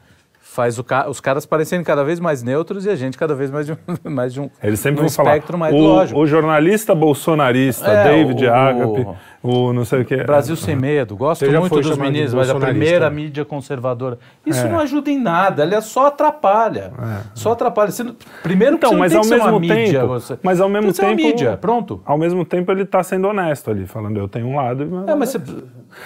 Faz 0.55 0.79
o 0.79 0.85
ca- 0.85 1.09
os 1.09 1.19
caras 1.19 1.45
parecerem 1.45 1.85
cada 1.85 2.05
vez 2.05 2.21
mais 2.21 2.41
neutros 2.41 2.87
e 2.87 2.89
a 2.91 2.95
gente 2.95 3.19
cada 3.19 3.35
vez 3.35 3.51
mais 3.51 3.67
de 3.67 3.73
um, 3.73 3.77
mais 4.09 4.33
de 4.33 4.41
um, 4.41 4.49
Eles 4.63 4.79
sempre 4.79 5.03
num 5.03 5.09
vão 5.09 5.17
falar. 5.17 5.31
espectro 5.31 5.59
mais 5.59 5.75
o, 5.75 5.79
lógico. 5.79 6.21
o 6.21 6.25
jornalista 6.29 6.95
bolsonarista, 6.95 7.91
É, 7.91 8.05
David 8.05 8.47
o- 8.47 8.55
Agape, 8.55 9.07
o 9.43 9.73
não 9.73 9.85
sei 9.85 10.03
o 10.03 10.05
que. 10.05 10.17
Brasil 10.19 10.55
sem 10.55 10.77
medo, 10.77 11.17
gosto 11.17 11.45
muito 11.51 11.81
dos 11.81 11.99
meninos, 11.99 12.33
mas 12.33 12.49
a 12.49 12.55
primeira 12.55 13.11
mídia 13.11 13.45
conservadora. 13.45 14.17
Isso 14.47 14.65
É. 14.65 14.69
não 14.69 14.79
ajuda 14.79 15.11
em 15.11 15.21
nada, 15.21 15.65
ela 15.65 15.81
só 15.81 16.07
atrapalha. 16.07 16.93
Só 17.35 17.51
atrapalha. 17.51 17.91
Você 17.91 18.05
primeiro 18.43 18.79
que 18.79 18.87
Então, 18.87 18.97
mas 18.97 19.13
ao 19.13 19.25
mesmo 19.25 19.59
mídia. 19.59 20.01
tempo- 20.03 20.07
você- 20.07 20.39
mas 20.41 20.61
ao 20.61 20.69
mesmo 20.69 20.91
é 20.91 20.93
tempo- 20.93 21.17
mídia, 21.17 21.57
pronto. 21.57 22.01
Ao 22.05 22.17
mesmo 22.17 22.45
tempo, 22.45 22.71
ele 22.71 22.83
está 22.83 23.03
sendo 23.03 23.27
honesto 23.27 23.73
ali, 23.73 23.87
falando, 23.89 24.17
eu 24.19 24.29
tenho 24.29 24.47
um 24.47 24.55
lado. 24.57 24.85
e- 24.85 25.11
É, 25.11 25.15
mas 25.17 25.31
você, 25.31 25.41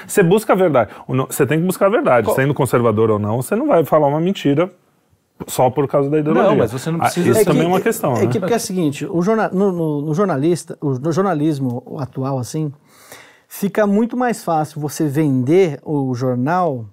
Você 0.06 0.22
busca 0.22 0.52
a 0.52 0.56
verdade. 0.56 0.90
O 1.06 1.14
Você 1.26 1.46
tem 1.46 1.58
que 1.60 1.64
buscar 1.64 1.86
a 1.86 1.88
verdade. 1.88 2.26
Qual- 2.26 2.36
Sendo 2.36 2.52
conservador 2.52 3.10
ou 3.10 3.18
não, 3.18 3.40
você 3.40 3.56
não 3.56 3.66
vai 3.66 3.82
falar 3.86 4.06
uma 4.06 4.20
mentira 4.20 4.37
só 5.46 5.70
por 5.70 5.86
causa 5.88 6.10
da 6.10 6.18
ideologia. 6.18 6.48
Não, 6.50 6.56
mas 6.56 6.72
você 6.72 6.90
não 6.90 6.98
Ah, 6.98 7.02
precisa- 7.04 7.30
Isso 7.30 7.40
É 7.40 7.44
também 7.44 7.60
que- 7.60 7.66
é 7.66 7.68
uma 7.68 7.80
questão, 7.80 8.16
É 8.16 8.20
né? 8.24 8.26
que 8.26 8.38
porque 8.40 8.54
é 8.54 8.56
o 8.56 8.60
seguinte, 8.60 9.06
o 9.06 9.22
jorna, 9.22 9.48
no, 9.52 9.70
no- 9.72 10.02
no 10.02 10.14
jornalista, 10.14 10.76
o, 10.80 10.90
no 10.98 11.12
jornalismo 11.12 11.96
atual, 11.98 12.38
assim, 12.38 12.72
fica 13.46 13.86
muito 13.86 14.16
mais 14.16 14.42
fácil 14.42 14.80
você 14.80 15.06
vender 15.06 15.80
o 15.84 16.12
jornal, 16.14 16.84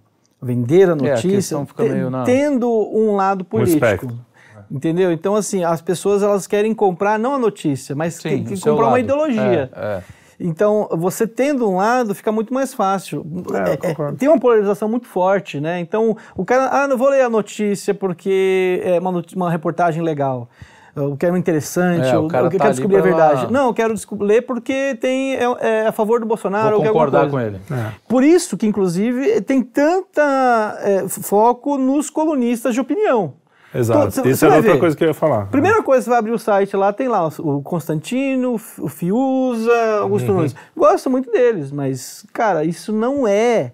vender 0.41 0.89
a 0.89 0.93
a 0.93 0.95
notícia, 0.95 1.29
questão 1.29 1.65
fica 1.65 1.83
te- 1.83 2.09
na- 2.09 2.23
tendo 2.23 2.69
um 2.69 3.15
lado 3.15 3.43
político. 3.43 3.75
espectro. 3.83 4.15
Entendeu? 4.69 5.11
Então, 5.11 5.35
assim, 5.35 5.63
as 5.63 5.79
pessoas 5.81 6.23
elas 6.23 6.47
querem 6.47 6.73
comprar 6.73 7.19
não 7.19 7.35
a 7.35 7.37
notícia, 7.39 7.95
mas 7.95 8.15
Sim, 8.15 8.43
que- 8.43 8.55
que 8.55 8.59
comprar 8.61 8.73
uma 8.85 8.91
lado. 8.91 8.99
ideologia. 8.99 9.69
É, 9.75 9.79
é. 9.79 10.03
Então, 10.39 10.87
você 10.91 11.25
tendo 11.25 11.69
um 11.69 11.77
lado, 11.77 12.13
fica 12.13 12.31
muito 12.31 12.53
mais 12.53 12.73
fácil. 12.73 13.25
É, 13.67 13.71
É, 13.73 13.77
concordo. 13.77 14.17
tem 14.17 14.27
uma 14.27 14.39
polarização 14.39 14.89
muito 14.89 15.07
forte, 15.07 15.59
né? 15.59 15.79
Então, 15.79 16.15
o 16.35 16.43
cara, 16.43 16.69
ah, 16.71 16.87
não 16.87 16.97
vou 16.97 17.09
ler 17.09 17.21
a 17.21 17.29
notícia 17.29 17.93
porque 17.93 18.81
é 18.83 18.99
uma, 18.99 19.23
uma 19.35 19.49
reportagem 19.51 20.01
legal. 20.03 20.49
Eu 20.95 21.17
quero 21.17 21.35
interessante, 21.35 22.07
É, 22.07 22.11
o 22.17 22.21
eu, 22.21 22.23
eu 22.23 22.27
tá 22.29 22.49
quero 22.49 22.69
descobrir 22.69 22.97
a 22.97 23.01
verdade. 23.01 23.45
lá. 23.45 23.51
Não, 23.51 23.67
eu 23.67 23.73
quero 23.73 23.93
ler 24.21 24.43
porque 24.43 24.95
tem, 24.95 25.35
é, 25.35 25.43
é 25.59 25.87
a 25.87 25.91
favor 25.91 26.21
do 26.21 26.25
Bolsonaro. 26.25 26.77
Vou 26.77 26.85
concordar 26.85 27.29
com 27.29 27.37
ele. 27.37 27.59
Por 28.07 28.23
isso 28.23 28.55
que, 28.55 28.65
inclusive, 28.65 29.41
tem 29.41 29.61
tanta 29.61 30.77
é, 30.81 31.05
foco 31.09 31.77
nos 31.77 32.09
colunistas 32.09 32.73
de 32.73 32.79
opinião. 32.79 33.33
Exato. 33.75 34.19
Então, 34.19 34.31
Isso 34.31 34.45
era 34.45 34.51
vai 34.53 34.59
outra 34.59 34.73
ver. 34.73 34.79
coisa 34.79 34.95
que 34.95 35.03
eu 35.03 35.07
ia 35.09 35.13
falar. 35.13 35.45
Primeira 35.47 35.83
coisa, 35.83 36.03
você 36.03 36.09
vai 36.09 36.19
abrir 36.19 36.31
o 36.31 36.39
site 36.39 36.75
lá, 36.77 36.93
tem 36.93 37.07
lá 37.07 37.27
o 37.39 37.61
Constantino, 37.61 38.53
o 38.79 38.87
Fiuza, 38.87 39.71
Augusto 40.01 40.29
Uhum. 40.29 40.37
Nunes. 40.37 40.55
Gosto 40.75 41.09
muito 41.09 41.31
deles, 41.31 41.71
mas, 41.71 42.25
cara, 42.33 42.63
isso 42.63 42.91
não 42.93 43.27
é, 43.27 43.73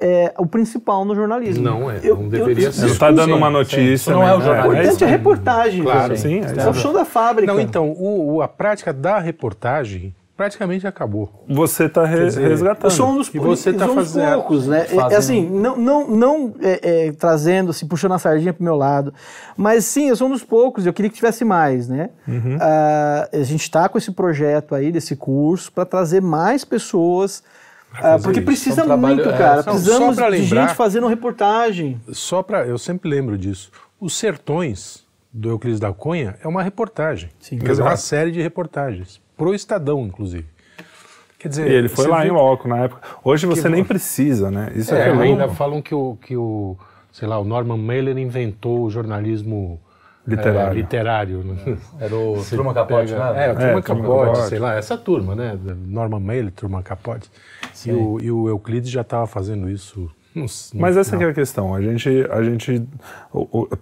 é, 0.00 0.34
o 0.38 0.46
principal 0.46 1.04
no 1.04 1.14
jornalismo. 1.14 1.64
Não 1.64 1.90
é, 1.90 2.00
não 2.02 2.28
deveria 2.28 2.70
ser. 2.72 2.80
Você 2.82 2.86
está 2.92 3.10
dando 3.10 3.34
uma 3.34 3.48
notícia. 3.50 3.80
Isso 3.94 4.10
não 4.10 4.22
é 4.22 4.34
o 4.34 4.38
né? 4.38 4.42
O 4.44 4.46
jornalismo. 4.46 4.72
importante 4.74 4.94
isso 4.94 5.04
é 5.04 5.06
aí. 5.06 5.12
reportagem. 5.12 5.82
Claro, 5.82 6.16
gente. 6.16 6.48
sim, 6.48 6.60
É 6.60 6.68
o 6.68 6.74
show 6.74 6.92
da 6.92 7.04
fábrica. 7.04 7.52
Não, 7.52 7.60
então, 7.60 7.90
o, 7.92 8.34
o- 8.36 8.42
a 8.42 8.48
prática 8.48 8.92
da 8.92 9.18
reportagem 9.18 10.14
praticamente 10.36 10.86
acabou. 10.86 11.30
Você 11.48 11.84
está 11.84 12.04
dizer, 12.04 12.46
resgatando. 12.46 12.84
Eu 12.84 12.90
sou 12.90 13.08
um 13.10 13.16
dos, 13.16 13.28
E 13.34 13.38
você 13.38 13.70
eu 13.70 13.76
tá 13.78 13.86
sou 13.86 13.94
um 13.94 13.96
dos 13.98 14.12
fazendo- 14.12 14.32
poucos, 14.34 14.66
né? 14.66 14.80
É, 14.82 14.84
fazendo- 14.84 15.12
é 15.12 15.16
assim, 15.16 15.48
não, 15.48 15.76
não, 15.76 16.08
não 16.08 16.54
é, 16.60 17.06
é, 17.06 17.12
trazendo, 17.12 17.70
assim, 17.70 17.86
puxando 17.86 18.12
a 18.12 18.18
sardinha 18.18 18.52
pro 18.52 18.62
meu 18.62 18.76
lado, 18.76 19.12
mas 19.56 19.84
sim, 19.84 20.08
eu 20.08 20.16
sou 20.16 20.28
um 20.28 20.30
dos 20.32 20.44
poucos, 20.44 20.84
eu 20.84 20.92
queria 20.92 21.08
que 21.10 21.16
tivesse 21.16 21.44
mais, 21.44 21.88
né? 21.88 22.10
Uhum. 22.28 22.58
Ah, 22.60 23.28
a 23.32 23.42
gente 23.42 23.62
está 23.62 23.88
com 23.88 23.96
esse 23.96 24.12
projeto 24.12 24.74
aí, 24.74 24.92
desse 24.92 25.16
curso, 25.16 25.72
para 25.72 25.84
trazer 25.86 26.20
mais 26.20 26.64
pessoas, 26.64 27.42
fazer 27.90 28.22
porque 28.22 28.40
isso. 28.40 28.46
precisa 28.46 28.80
É 28.82 28.84
um 28.84 28.86
trabalho- 28.88 29.14
muito, 29.16 29.30
é, 29.30 29.38
cara. 29.38 29.56
não, 29.56 29.62
Precisamos 29.64 30.16
pra 30.16 30.26
de 30.30 30.38
lembrar- 30.42 30.66
gente 30.68 30.76
fazendo 30.76 31.06
reportagem. 31.06 32.00
Só 32.12 32.42
para, 32.42 32.66
eu 32.66 32.76
sempre 32.76 33.08
lembro 33.08 33.38
disso. 33.38 33.70
Os 33.98 34.14
Sertões 34.18 35.04
do 35.32 35.48
Euclides 35.50 35.80
da 35.80 35.92
Cunha 35.92 36.36
é 36.42 36.46
uma 36.48 36.62
reportagem. 36.62 37.30
Sim. 37.40 37.56
Dizer, 37.56 37.80
uma 37.82 37.96
série 37.96 38.30
de 38.30 38.42
reportagens 38.42 39.20
pro 39.36 39.54
Estadão, 39.54 40.02
inclusive. 40.06 40.46
Quer 41.38 41.48
dizer, 41.48 41.70
E 41.70 41.74
ele 41.74 41.88
foi 41.88 42.06
lá 42.06 42.22
vê- 42.22 42.28
em 42.28 42.30
loco 42.30 42.66
na 42.66 42.78
época. 42.84 43.02
Hoje 43.22 43.46
você 43.46 43.62
Que 43.62 43.68
nem 43.68 43.82
bom. 43.82 43.88
precisa, 43.88 44.50
né? 44.50 44.72
Isso 44.74 44.94
é, 44.94 45.08
É, 45.08 45.08
é 45.08 45.12
ainda 45.12 45.48
falam 45.48 45.82
que 45.82 45.94
o, 45.94 46.16
que 46.20 46.36
o, 46.36 46.76
sei 47.12 47.28
lá, 47.28 47.38
o 47.38 47.44
Norman 47.44 47.76
Mailer 47.76 48.16
inventou 48.16 48.82
o 48.84 48.90
jornalismo 48.90 49.78
Literário. 50.26 50.72
é, 50.72 50.74
literário 50.74 51.38
né? 51.44 51.78
Era 52.00 52.16
o 52.16 52.42
Truman 52.48 52.72
Capote, 52.74 53.12
Pega- 53.12 53.32
né? 53.32 53.46
É, 53.46 53.52
o 53.52 53.54
Truman 53.54 53.78
É, 53.78 53.82
Capote, 53.82 54.02
Capote. 54.32 54.48
sei 54.48 54.58
lá, 54.58 54.74
essa 54.74 54.96
turma, 54.96 55.34
né? 55.34 55.58
Norman 55.86 56.20
Mailer, 56.20 56.50
Truman 56.52 56.82
Capote. 56.82 57.30
E 57.84 57.92
o, 57.92 58.18
e 58.20 58.30
o 58.30 58.48
Euclides 58.48 58.90
já 58.90 59.02
estava 59.02 59.26
fazendo 59.26 59.68
isso 59.70 60.10
Não, 60.36 60.46
Mas 60.74 60.96
essa 60.96 61.16
que 61.16 61.24
é 61.24 61.28
a 61.28 61.32
questão. 61.32 61.74
A 61.74 61.80
gente, 61.80 62.08
a 62.30 62.42
gente, 62.42 62.82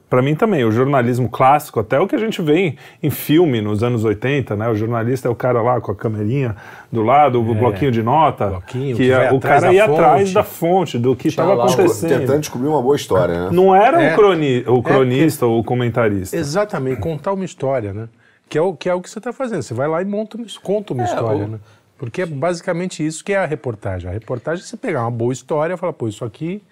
para 0.09 0.23
mim 0.23 0.35
também, 0.37 0.65
o 0.65 0.71
jornalismo 0.71 1.29
clássico, 1.29 1.81
até 1.81 1.99
o 1.99 2.07
que 2.07 2.15
a 2.15 2.19
gente 2.19 2.41
vê 2.41 2.57
em, 2.59 2.77
em 3.03 3.11
filme 3.11 3.61
nos 3.61 3.83
anos 3.83 4.05
80, 4.05 4.55
né? 4.57 4.69
O 4.69 4.75
jornalista 4.75 5.29
é 5.29 5.31
o 5.31 5.35
cara 5.35 5.61
lá 5.61 5.81
com 5.81 5.91
a 5.91 5.95
camerinha 5.95 6.55
do 6.93 7.03
lado, 7.03 7.41
o 7.41 7.55
bloquinho 7.55 7.91
de 7.91 8.03
nota, 8.03 8.47
bloquinho, 8.47 8.97
que, 8.97 9.05
que 9.07 9.11
é- 9.13 9.33
o 9.33 9.37
atrás 9.37 9.61
cara 9.63 9.67
da 9.67 9.73
ia 9.73 9.85
atrás 9.85 10.21
fonte. 10.23 10.35
da 10.35 10.43
fonte 10.45 10.99
do 10.99 11.17
que 11.17 11.29
estava 11.29 11.55
acontecendo. 11.55 12.21
Tentando 12.21 12.41
descobrir 12.41 12.69
uma 12.69 12.81
boa 12.81 12.97
história, 12.97 13.45
né? 13.47 13.49
Não 13.53 13.75
era 13.75 14.01
É. 14.03 14.13
o, 14.13 14.17
croni, 14.17 14.65
o 14.67 14.83
cronista 14.83 15.47
ou 15.47 15.59
o 15.61 15.65
comentarista. 15.65 16.37
Exatamente, 16.37 17.01
contar 17.01 17.33
uma 17.33 17.45
história, 17.45 17.93
né? 17.93 18.09
Que 18.49 18.59
é 18.59 18.63
o 18.63 18.75
que, 18.75 18.89
é 18.89 18.95
o 18.95 19.01
que 19.01 19.11
você 19.11 19.19
está 19.19 19.33
fazendo. 19.33 19.63
Você 19.63 19.75
vai 19.75 19.89
lá 19.89 20.01
e 20.03 20.05
monta, 20.05 20.37
uma- 20.37 20.47
conta 20.63 20.93
uma 20.93 21.03
história, 21.05 21.45
o- 21.45 21.49
né? 21.49 21.59
Porque 21.99 22.23
é 22.23 22.27
basicamente 22.27 23.07
isso 23.07 23.25
que 23.25 23.33
é 23.33 23.39
a 23.39 23.47
reportagem. 23.47 24.11
A 24.11 24.13
reportagem 24.13 24.65
é 24.65 24.67
você 24.67 24.77
pegar 24.77 25.03
uma 25.03 25.11
boa 25.11 25.33
história 25.33 25.75
e 25.75 25.77
falar, 25.77 25.93
pô, 25.93 26.09
isso 26.09 26.25
aqui 26.25 26.63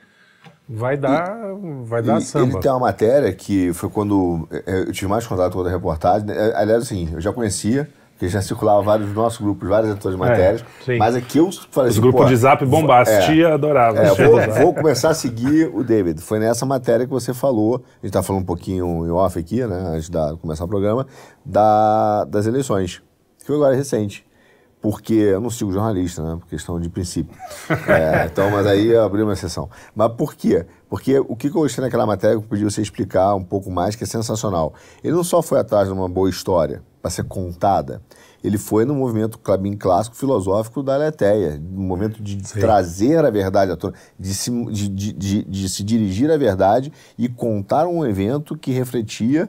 vai 0.68 0.96
dar, 0.96 1.36
vai 1.84 2.02
dar 2.02 2.18
E 2.18 2.22
samba. 2.22 2.54
Ele 2.54 2.60
tem 2.60 2.70
uma 2.70 2.80
matéria 2.80 3.32
que 3.32 3.72
foi 3.72 3.88
quando 3.88 4.48
eh, 4.50 4.84
eu 4.88 4.92
tive 4.92 5.08
mais 5.08 5.26
contato 5.26 5.52
com 5.52 5.60
a 5.60 5.70
reportagem. 5.70 6.28
Eh, 6.30 6.52
Aliás, 6.56 6.82
assim, 6.84 7.10
eu 7.12 7.20
já 7.20 7.32
conhecia, 7.32 7.88
porque 8.12 8.28
já 8.28 8.40
circulava 8.40 8.82
vários 8.82 9.08
dos 9.08 9.16
nossos 9.16 9.40
grupos, 9.40 9.68
vários 9.68 9.92
editores 9.92 10.16
de 10.16 10.20
matérias. 10.20 10.64
sim. 10.84 10.96
mas 10.96 11.14
aqui 11.14 11.38
eu 11.38 11.50
falei 11.70 11.90
Os 11.90 11.96
assim, 11.96 12.00
grupos 12.00 12.28
de 12.28 12.36
zap 12.36 12.64
bombastia, 12.64 13.20
tia 13.20 13.54
adorava. 13.54 13.98
É, 13.98 14.14
vou, 14.14 14.40
vou 14.40 14.74
começar 14.74 15.10
a 15.10 15.14
seguir 15.14 15.70
o 15.74 15.84
David. 15.84 16.20
Foi 16.20 16.38
nessa 16.38 16.64
matéria 16.64 17.04
que 17.04 17.12
você 17.12 17.34
falou, 17.34 17.76
a 17.76 17.78
gente 17.96 18.06
está 18.06 18.22
falando 18.22 18.42
um 18.42 18.46
pouquinho 18.46 19.06
em 19.06 19.10
off 19.10 19.38
aqui, 19.38 19.64
né, 19.66 19.76
antes 19.94 20.08
de 20.08 20.36
começar 20.40 20.64
o 20.64 20.68
programa, 20.68 21.06
da, 21.44 22.24
das 22.24 22.46
eleições, 22.46 23.02
que 23.38 23.46
foi 23.46 23.56
agora 23.56 23.74
recente. 23.74 24.24
Porque 24.82 25.14
eu 25.14 25.40
não 25.40 25.48
sigo 25.48 25.72
jornalista, 25.72 26.22
né? 26.22 26.36
Por 26.38 26.48
questão 26.48 26.80
de 26.80 26.90
princípio. 26.90 27.34
É, 27.88 28.26
então, 28.26 28.50
mas 28.50 28.66
aí 28.66 28.88
eu 28.88 29.04
abri 29.04 29.22
uma 29.22 29.32
exceção. 29.32 29.70
Mas 29.94 30.12
por 30.12 30.34
quê? 30.34 30.66
Porque 30.90 31.20
o 31.20 31.36
que 31.36 31.46
eu 31.46 31.52
gostei 31.52 31.82
naquela 31.82 32.04
matéria 32.04 32.36
que 32.36 32.44
eu 32.44 32.48
pedi 32.48 32.64
você 32.64 32.82
explicar 32.82 33.34
um 33.36 33.44
pouco 33.44 33.70
mais, 33.70 33.94
que 33.94 34.02
é 34.02 34.06
sensacional. 34.06 34.74
Ele 35.02 35.14
não 35.14 35.22
só 35.22 35.40
foi 35.40 35.60
atrás 35.60 35.86
de 35.86 35.94
uma 35.94 36.08
boa 36.08 36.28
história 36.28 36.82
para 37.00 37.10
ser 37.10 37.24
contada, 37.24 38.02
ele 38.42 38.58
foi 38.58 38.84
no 38.84 38.94
movimento 38.94 39.38
bem 39.58 39.76
clássico 39.76 40.16
filosófico 40.16 40.82
da 40.82 40.94
Aletheia, 40.94 41.60
no 41.60 41.82
momento 41.82 42.22
de 42.22 42.42
trazer 42.42 43.24
a 43.24 43.30
verdade 43.30 43.70
à 43.70 43.76
tona, 43.76 43.94
de 44.18 44.34
se, 44.34 44.50
de, 44.66 44.88
de, 44.88 45.12
de, 45.12 45.44
de 45.44 45.68
se 45.68 45.84
dirigir 45.84 46.30
à 46.30 46.36
verdade 46.36 46.92
e 47.16 47.28
contar 47.28 47.86
um 47.86 48.04
evento 48.04 48.56
que 48.56 48.72
refletia, 48.72 49.48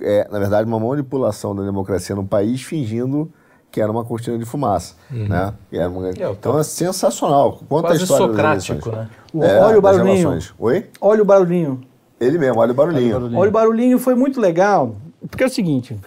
é, 0.00 0.26
na 0.30 0.38
verdade, 0.38 0.66
uma 0.66 0.80
manipulação 0.80 1.54
da 1.54 1.62
democracia 1.62 2.16
no 2.16 2.26
país, 2.26 2.62
fingindo 2.62 3.30
que 3.70 3.80
era 3.80 3.90
uma 3.90 4.04
cortina 4.04 4.36
de 4.38 4.44
fumaça. 4.44 4.94
Né? 5.10 5.54
E 5.70 5.78
era 5.78 5.88
uma- 5.88 6.10
então 6.10 6.58
é 6.58 6.62
sensacional. 6.64 7.60
Conta 7.68 7.88
Quase 7.88 8.00
a 8.00 8.04
história 8.04 8.26
socrático, 8.26 8.90
né? 8.90 9.08
O- 9.32 9.44
É, 9.44 9.60
olha 9.60 9.78
o 9.78 9.82
barulhinho. 9.82 10.38
Oi? 10.58 10.90
Olha 11.00 11.22
o 11.22 11.24
barulhinho. 11.24 11.80
Ele 12.20 12.36
mesmo, 12.38 12.58
olha 12.60 12.72
o 12.72 12.74
barulhinho. 12.74 13.16
Olha 13.38 13.48
o 13.48 13.52
barulhinho 13.52 13.98
foi 13.98 14.14
muito 14.14 14.40
legal, 14.40 14.96
porque 15.30 15.42
é 15.42 15.46
o 15.46 15.50
seguinte, 15.50 15.98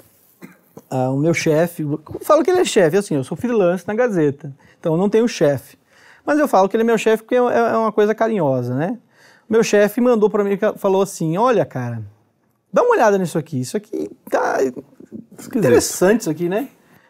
ah, 0.90 1.10
o 1.10 1.18
meu 1.18 1.34
chefe, 1.34 1.82
eu 1.84 2.00
falo 2.22 2.44
que 2.44 2.52
ele 2.52 2.60
é 2.60 2.66
chefe, 2.66 2.98
assim, 2.98 3.16
eu 3.16 3.24
sou 3.24 3.36
freelance 3.38 3.84
na 3.88 3.96
Gazeta, 3.96 4.54
então 4.80 4.94
eu 4.94 4.98
não 4.98 5.10
tenho 5.10 5.28
chefe. 5.28 5.78
Mas 6.26 6.38
eu 6.40 6.48
falo 6.48 6.70
que 6.70 6.76
ele 6.76 6.84
é 6.84 6.86
meu 6.86 6.98
chefe 6.98 7.24
porque 7.24 7.36
é 7.36 7.38
é 7.40 7.78
uma 7.78 7.92
coisa 7.92 8.14
carinhosa, 8.14 8.76
né? 8.76 8.98
Meu 9.50 9.64
chefe 9.64 10.00
mandou 10.00 10.30
para 10.30 10.44
mim, 10.44 10.58
falou 10.78 11.02
assim, 11.02 11.36
olha, 11.38 11.66
cara, 11.66 12.02
dá 12.72 12.82
uma 12.84 12.92
olhada 12.92 13.18
nisso 13.18 13.38
aqui, 13.38 13.60
isso 13.60 13.76
aqui 13.76 14.10
tá 14.30 14.58
interessante 15.56 16.22
isso 16.22 16.30
aqui, 16.30 16.48
né? 16.48 16.68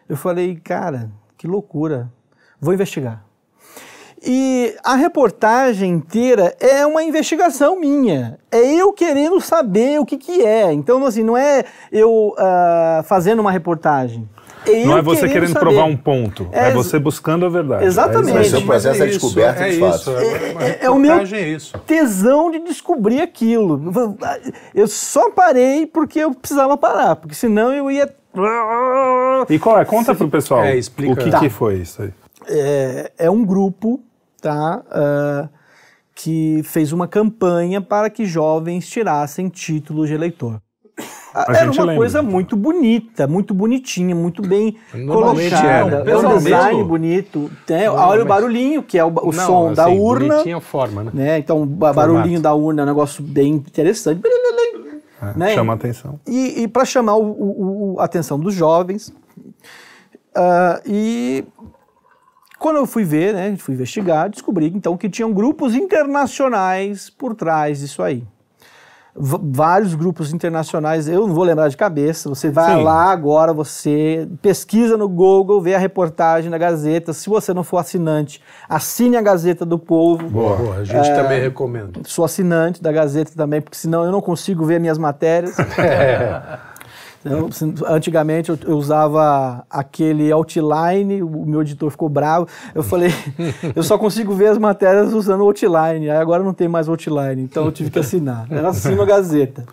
Eu 0.08 0.16
falei, 0.16 0.56
cara, 0.56 1.10
que 1.36 1.46
loucura, 1.46 2.10
vou 2.60 2.74
investigar. 2.74 3.24
E 4.26 4.74
a 4.82 4.94
reportagem 4.94 5.90
inteira 5.90 6.54
é 6.58 6.86
uma 6.86 7.02
investigação 7.02 7.78
minha. 7.78 8.38
É 8.50 8.58
eu 8.74 8.90
querendo 8.92 9.38
saber 9.40 10.00
o 10.00 10.06
que, 10.06 10.16
que 10.16 10.40
é. 10.40 10.72
Então, 10.72 11.04
assim, 11.04 11.22
não 11.22 11.36
é 11.36 11.64
eu 11.92 12.34
ah, 12.38 13.02
fazendo 13.04 13.40
uma 13.40 13.52
reportagem. 13.52 14.26
É 14.66 14.86
Não 14.86 14.96
é 14.96 15.02
você 15.02 15.28
querendo 15.28 15.52
saber. 15.52 15.60
provar 15.66 15.84
um 15.84 15.94
ponto, 15.94 16.48
é, 16.50 16.68
É, 16.68 16.72
você 16.72 16.98
buscando 16.98 17.44
a 17.44 17.50
verdade. 17.50 17.84
Exatamente. 17.84 18.38
É. 18.38 18.40
Esse 18.40 18.54
é 18.54 18.58
o 18.58 18.62
processo 18.64 18.98
da 18.98 19.06
isso, 19.06 19.18
descoberta 19.20 19.62
é 19.64 19.68
isso, 19.68 19.80
fatos. 19.80 20.08
é, 20.08 20.52
uma 20.52 20.62
É- 20.64 20.78
é 20.80 20.90
o 20.90 20.98
meu- 20.98 21.16
é 21.16 21.56
tesão 21.86 22.50
de 22.50 22.60
descobrir 22.60 23.20
aquilo. 23.20 23.92
Eu 24.74 24.88
só 24.88 25.30
parei 25.32 25.84
porque 25.86 26.20
eu 26.20 26.32
precisava 26.32 26.78
parar, 26.78 27.16
porque 27.16 27.34
senão 27.34 27.74
eu 27.74 27.90
ia. 27.90 28.10
E 29.48 29.58
qual 29.58 29.78
é? 29.78 29.84
Conta 29.84 30.14
pro 30.14 30.28
pessoal 30.28 30.62
É, 30.64 30.76
explica. 30.76 31.12
o 31.12 31.16
que, 31.16 31.30
Tá. 31.30 31.40
que 31.40 31.48
foi 31.48 31.76
isso 31.76 32.02
aí. 32.02 32.10
é, 32.48 33.12
é 33.18 33.30
um 33.30 33.44
grupo 33.44 34.00
tá, 34.40 34.82
ah, 34.90 35.48
que 36.14 36.60
fez 36.64 36.92
uma 36.92 37.08
campanha 37.08 37.80
para 37.80 38.10
que 38.10 38.24
jovens 38.26 38.88
tirassem 38.88 39.48
título 39.48 40.06
de 40.06 40.14
eleitor. 40.14 40.60
A 41.34 41.46
Era 41.52 41.64
uma 41.72 41.80
lembra. 41.80 41.96
coisa 41.96 42.22
muito 42.22 42.54
bonita, 42.56 43.26
muito 43.26 43.52
bonitinha, 43.52 44.14
muito 44.14 44.40
bem 44.40 44.76
colocada. 44.92 46.04
é, 46.06 46.10
É, 46.12 46.16
um 46.16 46.38
design 46.38 46.84
bonito. 46.84 47.50
Tem, 47.66 47.88
olha 47.88 48.22
o 48.22 48.26
barulhinho, 48.26 48.84
que 48.84 48.96
é 48.96 49.04
o, 49.04 49.08
o 49.08 49.32
Não, 49.32 49.46
som 49.46 49.72
da 49.72 49.86
assim, 49.86 49.98
urna. 49.98 50.28
bonitinha 50.34 50.60
forma, 50.60 51.02
né? 51.02 51.10
Né? 51.12 51.38
Então, 51.38 51.62
o 51.62 51.66
ba- 51.66 51.92
barulhinho 51.92 52.40
da 52.40 52.54
urna 52.54 52.82
é 52.82 52.84
um 52.84 52.86
negócio 52.88 53.24
bem 53.24 53.54
interessante. 53.54 54.20
É, 55.22 55.38
Né? 55.38 55.54
Chama 55.54 55.72
a 55.72 55.76
atenção. 55.76 56.18
E, 56.26 56.62
e 56.62 56.68
para 56.68 56.84
chamar 56.84 57.16
o- 57.16 57.30
o- 57.30 57.94
o- 57.94 58.00
a 58.00 58.04
atenção 58.04 58.38
dos 58.38 58.54
jovens. 58.54 59.12
Ah, 60.34 60.80
e 60.84 61.44
quando 62.58 62.76
eu 62.76 62.86
fui 62.86 63.04
ver, 63.04 63.32
né, 63.34 63.56
fui 63.56 63.74
investigar, 63.74 64.28
descobri 64.28 64.66
então 64.74 64.96
que 64.96 65.08
tinham 65.08 65.32
grupos 65.32 65.74
internacionais 65.74 67.08
por 67.10 67.34
trás 67.34 67.78
disso 67.80 68.02
aí. 68.02 68.26
Vários 69.16 69.94
grupos 69.94 70.32
internacionais, 70.32 71.06
eu 71.06 71.26
não 71.26 71.34
vou 71.34 71.44
lembrar 71.44 71.68
de 71.68 71.76
cabeça. 71.76 72.28
Você 72.28 72.50
vai 72.50 72.76
Sim. 72.76 72.82
lá 72.82 73.12
agora, 73.12 73.52
você 73.52 74.28
pesquisa 74.42 74.96
no 74.96 75.08
Google, 75.08 75.60
vê 75.60 75.74
a 75.74 75.78
reportagem 75.78 76.50
na 76.50 76.58
Gazeta. 76.58 77.12
Se 77.12 77.28
você 77.28 77.54
não 77.54 77.62
for 77.62 77.78
assinante, 77.78 78.42
assine 78.68 79.16
a 79.16 79.22
Gazeta 79.22 79.64
do 79.64 79.78
Povo. 79.78 80.28
Boa, 80.28 80.56
boa. 80.56 80.76
A 80.78 80.84
gente 80.84 81.14
também 81.14 81.40
recomenda. 81.40 82.00
Sou 82.04 82.24
assinante 82.24 82.82
da 82.82 82.90
Gazeta 82.90 83.32
também, 83.36 83.60
porque 83.60 83.76
senão 83.76 84.04
eu 84.04 84.10
não 84.10 84.20
consigo 84.20 84.64
ver 84.64 84.80
minhas 84.80 84.98
matérias. 84.98 85.56
Antigamente 87.86 88.50
eu, 88.50 88.58
eu 88.66 88.76
usava 88.76 89.64
aquele 89.70 90.30
outline, 90.30 91.22
o 91.22 91.46
meu 91.46 91.62
editor 91.62 91.90
ficou 91.90 92.08
bravo. 92.08 92.46
Eu 92.74 92.82
falei, 92.82 93.10
eu 93.74 93.82
só 93.82 93.96
consigo 93.96 94.34
ver 94.34 94.48
as 94.48 94.58
matérias 94.58 95.12
usando 95.12 95.42
outline. 95.42 96.10
Aí 96.10 96.16
agora 96.16 96.42
não 96.42 96.52
tem 96.52 96.68
mais 96.68 96.88
outline, 96.88 97.42
então 97.42 97.64
eu 97.64 97.72
tive 97.72 97.90
que 97.90 97.98
assinar. 97.98 98.46
Eu 98.50 98.66
assino 98.66 99.02
a 99.02 99.06
Gazeta. 99.06 99.64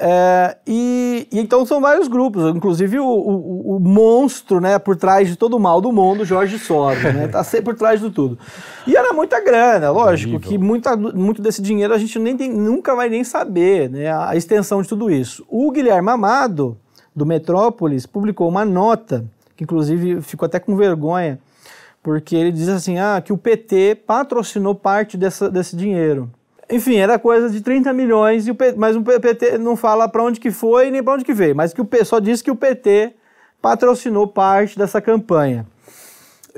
É, 0.00 0.56
e, 0.64 1.26
e 1.32 1.40
então 1.40 1.66
são 1.66 1.80
vários 1.80 2.06
grupos, 2.06 2.54
inclusive 2.54 3.00
o, 3.00 3.04
o- 3.04 3.76
o 3.76 3.80
monstro, 3.80 4.60
né, 4.60 4.78
por 4.78 4.94
trás 4.94 5.26
de 5.28 5.34
todo 5.34 5.56
o 5.56 5.60
mal 5.60 5.80
do 5.80 5.90
mundo, 5.90 6.24
Jorge 6.24 6.56
Soros, 6.56 7.02
né, 7.02 7.26
tá 7.26 7.42
sempre 7.42 7.64
por 7.72 7.74
trás 7.74 8.00
de 8.00 8.08
tudo. 8.08 8.38
E 8.86 8.96
era 8.96 9.12
muita 9.12 9.40
grana, 9.40 9.90
lógico, 9.90 10.38
que 10.48 10.56
muita, 10.56 10.96
muito 10.96 11.42
desse 11.42 11.60
dinheiro 11.60 11.92
a 11.92 11.98
gente 11.98 12.16
nem 12.18 12.36
tem- 12.36 12.52
nunca 12.52 12.94
vai 12.94 13.08
nem 13.08 13.24
saber, 13.24 13.90
né, 13.90 14.06
a, 14.08 14.30
a 14.30 14.36
extensão 14.36 14.80
de 14.80 14.88
tudo 14.88 15.10
isso. 15.10 15.44
O 15.48 15.68
Guilherme 15.72 16.10
Amado, 16.10 16.76
do 17.14 17.26
Metrópolis, 17.26 18.06
publicou 18.06 18.48
uma 18.48 18.64
nota, 18.64 19.24
que 19.56 19.64
inclusive 19.64 20.22
ficou 20.22 20.46
até 20.46 20.60
com 20.60 20.76
vergonha, 20.76 21.40
porque 22.04 22.36
ele 22.36 22.52
diz 22.52 22.68
assim, 22.68 23.00
ah, 23.00 23.20
que 23.20 23.32
o 23.32 23.36
PT 23.36 23.96
patrocinou 24.06 24.76
parte 24.76 25.16
dessa, 25.16 25.50
desse 25.50 25.74
dinheiro. 25.74 26.30
Enfim, 26.70 26.96
era 26.96 27.18
coisa 27.18 27.48
de 27.48 27.60
30 27.62 27.92
milhões, 27.92 28.46
e 28.46 28.50
o 28.50 28.54
P- 28.54 28.74
mas 28.76 28.94
o 28.94 29.02
PT 29.02 29.56
não 29.56 29.74
fala 29.74 30.06
para 30.08 30.22
onde 30.22 30.38
que 30.38 30.50
foi 30.50 30.90
nem 30.90 31.02
para 31.02 31.14
onde 31.14 31.24
que 31.24 31.32
veio, 31.32 31.56
mas 31.56 31.72
que 31.72 31.80
o 31.80 31.84
P- 31.84 32.04
só 32.04 32.18
diz 32.18 32.42
que 32.42 32.50
o 32.50 32.56
PT 32.56 33.14
patrocinou 33.62 34.26
parte 34.26 34.78
dessa 34.78 35.00
campanha. 35.00 35.66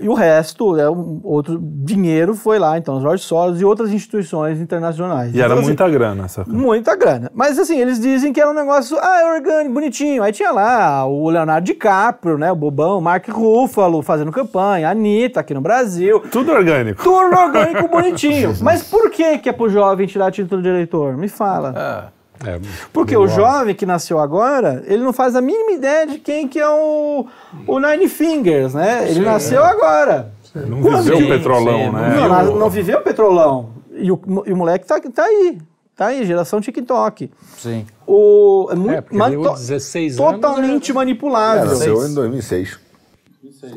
E 0.00 0.08
o 0.08 0.14
resto, 0.14 0.74
né, 0.74 0.88
um 0.88 1.20
outro 1.22 1.58
dinheiro 1.60 2.34
foi 2.34 2.58
lá, 2.58 2.78
então, 2.78 2.96
os 2.96 3.02
Jorge 3.02 3.22
Soros 3.22 3.60
e 3.60 3.64
outras 3.64 3.92
instituições 3.92 4.60
internacionais. 4.60 5.34
E 5.34 5.38
era 5.38 5.46
Então, 5.48 5.58
assim, 5.58 5.66
muita 5.66 5.88
grana 5.88 6.24
essa 6.24 6.44
coisa. 6.44 6.58
Muita 6.58 6.96
grana. 6.96 7.30
Mas 7.34 7.58
assim, 7.58 7.78
eles 7.78 8.00
dizem 8.00 8.32
que 8.32 8.40
era 8.40 8.50
um 8.50 8.54
negócio, 8.54 8.96
ah, 9.00 9.20
é 9.20 9.34
orgânico, 9.34 9.74
bonitinho. 9.74 10.22
Aí 10.22 10.32
tinha 10.32 10.50
lá 10.50 11.06
o 11.06 11.28
Leonardo 11.28 11.64
DiCaprio, 11.64 12.38
né, 12.38 12.50
o 12.50 12.56
bobão, 12.56 12.98
o 12.98 13.02
Mark 13.02 13.28
Ruffalo 13.28 14.02
fazendo 14.02 14.32
campanha, 14.32 14.88
a 14.88 14.90
Anitta 14.92 15.40
aqui 15.40 15.54
no 15.54 15.60
Brasil. 15.60 16.20
Tudo 16.30 16.52
orgânico. 16.52 17.02
Tudo 17.02 17.36
orgânico, 17.36 17.88
bonitinho. 17.88 18.54
Mas 18.62 18.82
por 18.82 19.10
que 19.10 19.38
que 19.38 19.48
é 19.48 19.52
pro 19.52 19.68
jovem 19.68 20.06
tirar 20.06 20.30
título 20.30 20.62
de 20.62 20.68
eleitor? 20.68 21.16
Me 21.16 21.28
fala. 21.28 21.74
Ah, 21.76 22.04
É, 22.46 22.58
Porque 22.92 23.16
o 23.16 23.26
jovem 23.28 23.74
que 23.74 23.84
nasceu 23.84 24.18
agora, 24.18 24.82
ele 24.86 25.02
não 25.02 25.12
faz 25.12 25.36
a 25.36 25.40
mínima 25.40 25.72
ideia 25.72 26.06
de 26.06 26.18
quem 26.18 26.48
que 26.48 26.58
é 26.58 26.68
o, 26.68 27.26
o 27.66 27.78
Nine 27.78 28.08
Fingers, 28.08 28.72
né? 28.74 29.08
Ele 29.10 29.20
nasceu 29.20 29.62
agora. 29.62 30.32
Não 30.54 30.80
Quando 30.80 31.02
viveu 31.02 31.18
o 31.18 31.28
petrolão, 31.28 31.78
sim, 31.78 31.90
né? 31.90 32.16
Não, 32.16 32.56
não 32.56 32.70
viveu 32.70 32.98
o 32.98 33.02
petrolão. 33.02 33.70
E 33.92 34.10
o, 34.10 34.18
e 34.46 34.52
o 34.52 34.56
moleque 34.56 34.86
tá, 34.86 34.98
tá 35.00 35.24
aí. 35.24 35.58
Tá 35.94 36.06
aí, 36.06 36.24
geração 36.24 36.60
TikTok. 36.62 37.30
sim. 37.58 37.86
O, 38.06 38.68
é 38.70 38.74
muito, 38.74 38.94
É, 38.94 39.04
mas 39.12 39.30
deu 39.32 39.42
to- 39.42 39.52
16 39.52 40.18
anos, 40.18 40.32
totalmente 40.32 40.90
É, 40.90 40.94
manipulável. 40.94 41.66
nasceu 41.66 42.06
em 42.06 42.14
2006. 42.14 42.78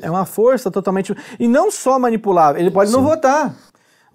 É 0.01 0.09
uma 0.09 0.25
força 0.25 0.71
totalmente. 0.71 1.13
E 1.37 1.47
não 1.49 1.69
só 1.69 1.99
manipulável, 1.99 2.61
ele 2.61 2.71
pode 2.71 2.91
não 2.93 3.03
votar. 3.03 3.53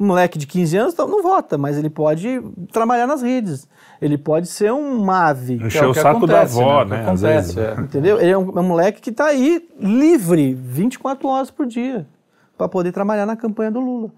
Um 0.00 0.06
moleque 0.06 0.38
de 0.38 0.46
15 0.46 0.76
anos 0.76 0.96
não 0.96 1.22
vota, 1.22 1.58
mas 1.58 1.76
ele 1.76 1.90
pode 1.90 2.40
trabalhar 2.72 3.06
nas 3.06 3.20
redes. 3.20 3.68
Ele 4.00 4.16
pode 4.16 4.46
ser 4.46 4.72
um 4.72 5.00
MAVE. 5.00 5.54
Encher 5.54 5.86
o, 5.86 5.90
o 5.90 5.94
saco 5.94 6.18
acontece, 6.18 6.56
da 6.56 6.62
avó, 6.62 6.84
né? 6.84 6.96
né? 6.96 7.02
Acontece, 7.02 7.54
vezes, 7.54 7.58
é. 7.58 7.80
Entendeu? 7.80 8.20
Ele 8.20 8.30
é 8.30 8.38
um, 8.38 8.58
é 8.58 8.60
um 8.60 8.64
moleque 8.64 9.00
que 9.00 9.10
está 9.10 9.26
aí 9.26 9.66
livre 9.80 10.54
24 10.54 11.28
horas 11.28 11.50
por 11.50 11.66
dia 11.66 12.06
para 12.56 12.68
poder 12.68 12.92
trabalhar 12.92 13.24
na 13.24 13.36
campanha 13.36 13.70
do 13.70 13.80
Lula. 13.80 14.10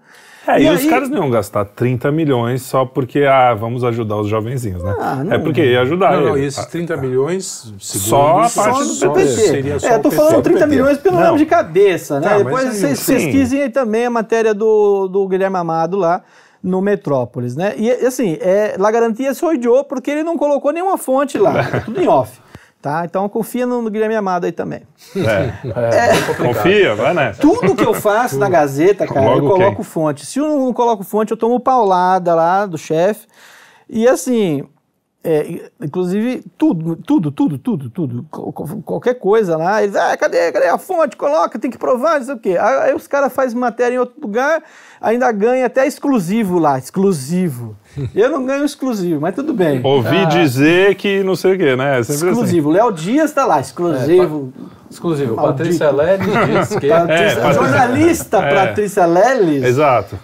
É, 0.47 0.59
e, 0.59 0.63
e 0.63 0.67
aí... 0.67 0.75
os 0.75 0.85
caras 0.85 1.09
não 1.09 1.17
iam 1.19 1.29
gastar 1.29 1.65
30 1.65 2.11
milhões 2.11 2.63
só 2.63 2.83
porque, 2.83 3.19
ah, 3.19 3.53
vamos 3.53 3.83
ajudar 3.83 4.17
os 4.17 4.27
jovenzinhos, 4.27 4.83
né? 4.83 4.95
Ah, 4.99 5.23
não, 5.23 5.33
é 5.33 5.37
porque 5.37 5.63
ia 5.63 5.81
ajudar 5.81 6.13
Não, 6.13 6.21
ele. 6.21 6.29
não, 6.29 6.37
esses 6.37 6.65
30 6.65 6.97
milhões, 6.97 7.71
só 7.77 8.41
a 8.41 8.49
parte 8.49 8.99
do 8.99 9.11
PT. 9.11 9.27
Seria 9.27 9.79
só 9.79 9.87
é, 9.87 9.95
eu 9.95 10.01
tô 10.01 10.09
falando 10.09 10.41
30 10.41 10.65
milhões 10.65 10.97
pelo 10.97 11.19
nome 11.19 11.37
de 11.37 11.45
cabeça, 11.45 12.19
né? 12.19 12.29
Tá, 12.29 12.37
Depois 12.39 12.75
vocês 12.75 13.05
pesquisem 13.05 13.61
aí 13.61 13.69
também 13.69 14.05
a 14.05 14.09
matéria 14.09 14.53
do, 14.53 15.07
do 15.07 15.27
Guilherme 15.27 15.57
Amado 15.57 15.95
lá 15.97 16.23
no 16.63 16.81
Metrópolis, 16.81 17.55
né? 17.55 17.73
E 17.77 17.89
assim, 17.91 18.37
é, 18.39 18.75
La 18.77 18.91
Garantia 18.91 19.31
idiota 19.53 19.83
porque 19.85 20.11
ele 20.11 20.23
não 20.23 20.37
colocou 20.37 20.71
nenhuma 20.71 20.97
fonte 20.97 21.37
lá, 21.37 21.59
é 21.59 21.79
tudo 21.79 22.01
em 22.01 22.07
off. 22.07 22.39
Tá? 22.81 23.05
Então 23.05 23.29
confia 23.29 23.67
no, 23.67 23.79
no 23.79 23.91
Guilherme 23.91 24.15
Amado 24.15 24.45
aí 24.45 24.51
também. 24.51 24.81
É, 25.15 25.53
é, 25.95 26.31
é 26.31 26.33
confia, 26.33 26.95
vai 26.95 27.13
né? 27.13 27.31
Tudo 27.39 27.75
que 27.75 27.85
eu 27.85 27.93
faço 27.93 28.39
na 28.39 28.49
Gazeta, 28.49 29.05
cara, 29.05 29.21
Logo 29.21 29.45
eu 29.45 29.51
coloco 29.51 29.75
quem? 29.75 29.85
fonte. 29.85 30.25
Se 30.25 30.39
eu 30.39 30.47
não 30.47 30.73
coloco 30.73 31.03
fonte, 31.03 31.29
eu 31.29 31.37
tomo 31.37 31.59
paulada 31.59 32.33
lá 32.33 32.65
do 32.65 32.79
chefe. 32.79 33.27
E 33.87 34.07
assim, 34.07 34.67
é, 35.23 35.69
inclusive, 35.79 36.43
tudo, 36.57 36.95
tudo, 36.95 37.31
tudo, 37.31 37.59
tudo, 37.59 37.89
tudo, 37.91 38.25
qualquer 38.83 39.13
coisa 39.13 39.55
lá, 39.55 39.83
eles, 39.83 39.95
ah, 39.95 40.17
cadê, 40.17 40.51
cadê 40.51 40.67
a 40.67 40.79
fonte? 40.79 41.15
Coloca, 41.15 41.59
tem 41.59 41.69
que 41.69 41.77
provar, 41.77 42.17
não 42.17 42.25
sei 42.25 42.33
o 42.33 42.39
quê. 42.39 42.57
Aí 42.59 42.95
os 42.95 43.05
caras 43.05 43.31
fazem 43.31 43.59
matéria 43.59 43.95
em 43.95 43.99
outro 43.99 44.19
lugar, 44.19 44.63
ainda 45.01 45.31
ganha 45.31 45.65
até 45.65 45.87
exclusivo 45.87 46.59
lá, 46.59 46.77
exclusivo. 46.77 47.75
Eu 48.13 48.29
não 48.29 48.45
ganho 48.45 48.63
exclusivo, 48.63 49.19
mas 49.19 49.33
tudo 49.33 49.53
bem. 49.53 49.81
Ouvi 49.83 50.17
ah, 50.17 50.25
dizer 50.25 50.95
que 50.95 51.23
não 51.23 51.35
sei 51.35 51.55
o 51.55 51.57
quê, 51.57 51.75
né? 51.75 51.95
É 51.95 51.99
assim. 51.99 52.13
exclusivo. 52.13 52.69
Assim. 52.69 52.77
Léo 52.77 52.91
Dias 52.91 53.31
tá 53.31 53.45
lá, 53.45 53.59
exclusivo. 53.59 54.53
É, 54.55 54.91
exclusivo. 54.91 55.35
Maldito. 55.35 55.57
Patrícia 55.57 55.89
Leles 55.89 56.27
diz 56.27 56.69
que... 56.79 56.87
Patrícia, 56.87 57.39
é, 57.39 57.53
jornalista 57.53 58.37
é. 58.37 58.55
Patrícia 58.55 59.05
Leles. 59.05 59.63
Exato. 59.63 60.19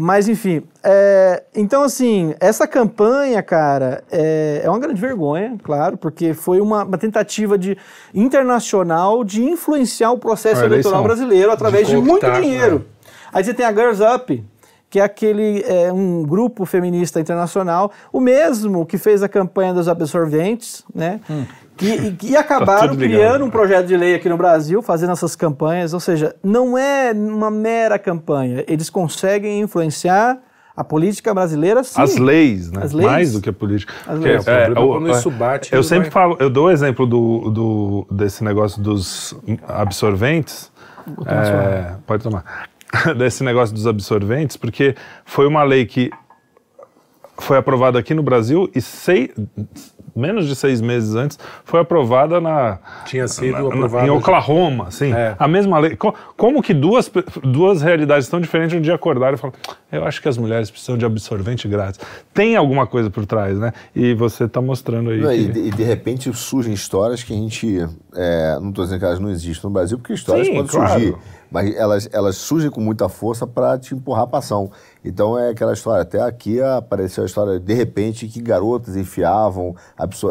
Mas, 0.00 0.28
enfim, 0.28 0.62
é, 0.84 1.42
então, 1.52 1.82
assim, 1.82 2.32
essa 2.38 2.68
campanha, 2.68 3.42
cara, 3.42 4.04
é, 4.12 4.60
é, 4.62 4.70
uma 4.70 4.78
grande 4.78 5.00
vergonha, 5.00 5.56
claro, 5.60 5.96
porque 5.96 6.34
foi 6.34 6.60
uma, 6.60 6.84
uma 6.84 6.96
tentativa 6.96 7.58
de, 7.58 7.76
internacional 8.14 9.24
de 9.24 9.42
influenciar 9.42 10.12
o 10.12 10.18
processo 10.18 10.62
eleitoral 10.64 11.02
brasileiro 11.02 11.50
através 11.50 11.88
de, 11.88 11.96
de 11.96 12.00
muito 12.00 12.30
dinheiro. 12.30 12.78
Né? 12.78 12.97
Aí 13.32 13.44
você 13.44 13.52
tem 13.54 13.64
a 13.64 13.72
Girls 13.72 14.02
Up, 14.02 14.44
que 14.90 15.00
é 15.00 15.02
aquele 15.02 15.62
é, 15.66 15.92
um 15.92 16.22
grupo 16.22 16.64
feminista 16.64 17.20
internacional, 17.20 17.92
o 18.12 18.20
mesmo 18.20 18.86
que 18.86 18.96
fez 18.96 19.22
a 19.22 19.28
campanha 19.28 19.74
dos 19.74 19.88
absorventes, 19.88 20.84
né? 20.94 21.20
Hum. 21.28 21.44
Que, 21.76 22.12
que 22.12 22.36
acabaram 22.36 22.88
tá 22.88 22.96
criando 22.96 23.44
um 23.44 23.50
projeto 23.50 23.86
de 23.86 23.96
lei 23.96 24.14
aqui 24.14 24.28
no 24.28 24.36
Brasil, 24.36 24.82
fazendo 24.82 25.12
essas 25.12 25.36
campanhas. 25.36 25.92
Ou 25.92 26.00
seja, 26.00 26.34
não 26.42 26.76
é 26.76 27.12
uma 27.12 27.50
mera 27.50 27.98
campanha. 27.98 28.64
Eles 28.66 28.90
conseguem 28.90 29.60
influenciar 29.60 30.38
a 30.74 30.84
política 30.84 31.34
brasileira, 31.34 31.82
sim. 31.82 32.00
As 32.00 32.16
leis, 32.16 32.70
né? 32.70 32.82
As 32.84 32.92
leis. 32.92 33.10
Mais 33.10 33.32
do 33.32 33.40
que 33.40 33.48
a 33.50 33.52
política. 33.52 33.92
As 34.06 34.20
leis. 34.20 34.46
É, 34.46 34.62
é, 34.62 34.74
quando 34.74 35.10
isso 35.10 35.30
bate. 35.30 35.74
Eu 35.74 35.82
sempre 35.82 36.08
vai... 36.08 36.10
falo, 36.12 36.36
eu 36.38 36.48
dou 36.48 36.66
o 36.66 36.70
exemplo 36.70 37.04
do, 37.04 37.50
do, 37.50 38.06
desse 38.10 38.42
negócio 38.42 38.80
dos 38.80 39.36
absorventes. 39.66 40.70
É, 41.26 41.94
pode 42.06 42.22
tomar. 42.22 42.68
desse 43.16 43.44
negócio 43.44 43.74
dos 43.74 43.86
absorventes, 43.86 44.56
porque 44.56 44.94
foi 45.24 45.46
uma 45.46 45.62
lei 45.62 45.86
que 45.86 46.10
foi 47.38 47.56
aprovada 47.56 47.98
aqui 47.98 48.14
no 48.14 48.22
Brasil 48.22 48.68
e 48.74 48.80
sei, 48.80 49.32
menos 50.14 50.46
de 50.48 50.56
seis 50.56 50.80
meses 50.80 51.14
antes, 51.14 51.38
foi 51.64 51.80
aprovada 51.80 52.40
na. 52.40 52.78
Tinha 53.06 53.28
sido 53.28 53.68
aprovada. 53.68 54.06
Em 54.06 54.10
Oklahoma, 54.10 54.90
sim. 54.90 55.12
É. 55.12 55.36
A 55.38 55.46
mesma 55.46 55.78
lei. 55.78 55.96
Como 56.36 56.60
que 56.60 56.74
duas, 56.74 57.10
duas 57.42 57.80
realidades 57.80 58.28
tão 58.28 58.40
diferentes 58.40 58.76
um 58.76 58.80
dia 58.80 58.94
acordaram 58.94 59.34
e 59.34 59.38
falaram: 59.38 59.58
eu 59.92 60.04
acho 60.04 60.20
que 60.20 60.28
as 60.28 60.36
mulheres 60.36 60.70
precisam 60.70 60.98
de 60.98 61.04
absorvente 61.04 61.68
grátis. 61.68 62.00
Tem 62.34 62.56
alguma 62.56 62.86
coisa 62.86 63.08
por 63.08 63.24
trás, 63.24 63.56
né? 63.56 63.72
E 63.94 64.14
você 64.14 64.44
está 64.44 64.60
mostrando 64.60 65.10
aí. 65.10 65.20
Não, 65.20 65.30
que... 65.30 65.36
e, 65.36 65.48
de, 65.48 65.60
e, 65.60 65.70
de, 65.70 65.82
repente 65.84 66.32
surgem 66.34 66.74
histórias 66.74 67.22
que 67.22 67.32
a 67.32 67.36
gente. 67.36 67.86
É, 68.14 68.58
não 68.60 68.70
estou 68.70 68.84
dizendo 68.84 68.98
que 68.98 69.06
elas 69.06 69.20
não 69.20 69.30
existem 69.30 69.62
no 69.62 69.70
Brasil, 69.70 69.98
porque 69.98 70.12
histórias 70.12 70.48
sim, 70.48 70.54
podem 70.54 70.68
claro. 70.68 70.90
surgir 70.90 71.16
mas 71.50 71.74
elas, 71.76 72.08
elas 72.12 72.36
surgem 72.36 72.70
com 72.70 72.80
muita 72.80 73.08
força 73.08 73.46
para 73.46 73.78
te 73.78 73.94
empurrar 73.94 74.26
para 74.26 74.38
ação. 74.38 74.70
Então 75.04 75.38
é 75.38 75.50
aquela 75.50 75.72
história, 75.72 76.02
até 76.02 76.20
aqui 76.20 76.60
apareceu 76.60 77.22
a 77.22 77.26
história, 77.26 77.58
de 77.58 77.74
repente, 77.74 78.26
que 78.26 78.40
garotas 78.40 78.96
enfiavam 78.96 79.74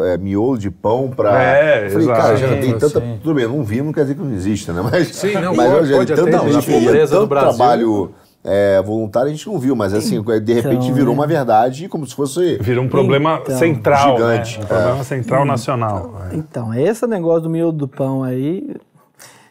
é, 0.04 0.18
miolo 0.18 0.58
de 0.58 0.70
pão 0.70 1.10
para... 1.10 1.42
É, 1.42 1.86
eu 1.86 1.90
falei, 1.90 2.06
exato. 2.06 2.20
cara, 2.20 2.36
já 2.36 2.48
tem 2.48 2.78
tanta... 2.78 3.00
Sim. 3.00 3.18
Tudo 3.22 3.34
bem, 3.34 3.48
não 3.48 3.64
vi, 3.64 3.82
não 3.82 3.92
quer 3.92 4.02
dizer 4.02 4.14
que 4.14 4.22
não 4.22 4.32
existe, 4.32 4.70
né? 4.70 4.82
Mas, 4.90 5.08
sim, 5.08 5.34
não, 5.34 5.54
mas 5.54 5.70
pode, 5.70 5.92
pode 5.92 6.14
tanta 6.14 6.30
não, 6.30 6.60
gente, 6.60 7.08
tanto 7.08 7.28
trabalho... 7.28 8.14
É, 8.44 8.80
voluntário 8.80 9.28
a 9.28 9.30
gente 9.32 9.46
não 9.48 9.58
viu, 9.58 9.74
mas 9.74 9.92
assim, 9.92 10.22
de 10.22 10.52
repente 10.54 10.84
então, 10.84 10.94
virou 10.94 11.12
uma 11.12 11.26
verdade 11.26 11.88
como 11.88 12.06
se 12.06 12.14
fosse. 12.14 12.56
Virou 12.58 12.84
um 12.84 12.88
problema 12.88 13.40
então, 13.42 13.58
central. 13.58 14.16
Gigante. 14.16 14.58
Né? 14.58 14.64
Um 14.64 14.68
problema 14.68 15.00
é. 15.00 15.04
central 15.04 15.44
nacional. 15.44 16.14
Então, 16.32 16.72
esse 16.72 17.06
negócio 17.06 17.42
do 17.42 17.50
miolo 17.50 17.72
do 17.72 17.88
pão 17.88 18.22
aí, 18.22 18.76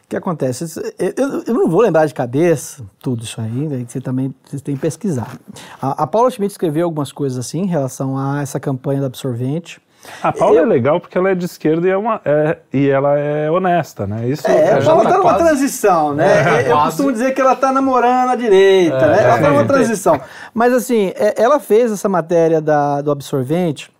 que 0.08 0.16
acontece? 0.16 0.64
Eu, 0.98 1.42
eu, 1.46 1.54
não 1.54 1.68
vou 1.68 1.82
lembrar 1.82 2.06
de 2.06 2.14
cabeça 2.14 2.82
tudo 2.98 3.24
isso 3.24 3.40
aí, 3.40 3.68
né? 3.68 3.84
você 3.86 4.00
também 4.00 4.34
você 4.42 4.58
tem 4.58 4.74
que 4.74 4.80
pesquisar. 4.80 5.38
A, 5.80 6.04
a 6.04 6.06
Paula 6.06 6.30
Schmidt 6.30 6.52
escreveu 6.52 6.86
algumas 6.86 7.12
coisas 7.12 7.38
assim 7.38 7.60
em 7.60 7.66
relação 7.66 8.16
a 8.16 8.40
essa 8.40 8.58
campanha 8.58 9.00
do 9.00 9.06
absorvente. 9.06 9.80
A 10.22 10.32
Paula 10.32 10.56
eu, 10.56 10.62
é 10.62 10.66
legal 10.66 10.98
porque 10.98 11.18
ela 11.18 11.28
é 11.28 11.34
de 11.34 11.44
esquerda 11.44 11.86
e, 11.86 11.90
é 11.90 11.96
uma, 11.96 12.22
é, 12.24 12.58
e 12.72 12.88
ela 12.88 13.18
é 13.18 13.50
honesta, 13.50 14.06
né? 14.06 14.26
Isso 14.28 14.46
é, 14.46 14.78
a 14.78 14.82
Paula 14.82 15.02
está 15.02 15.10
tá 15.10 15.18
numa 15.18 15.30
quase... 15.34 15.44
transição, 15.44 16.14
né? 16.14 16.62
É, 16.62 16.70
eu 16.70 16.72
quase... 16.72 16.86
costumo 16.86 17.12
dizer 17.12 17.34
que 17.34 17.40
ela 17.40 17.52
está 17.52 17.70
namorando 17.70 18.30
a 18.30 18.36
direita, 18.36 18.96
é, 18.96 19.08
né? 19.08 19.22
Ela 19.24 19.36
está 19.36 19.50
numa 19.50 19.66
transição. 19.66 20.18
Mas 20.54 20.72
assim, 20.72 21.12
é, 21.16 21.34
ela 21.36 21.60
fez 21.60 21.92
essa 21.92 22.08
matéria 22.08 22.62
da, 22.62 23.02
do 23.02 23.10
absorvente 23.10 23.90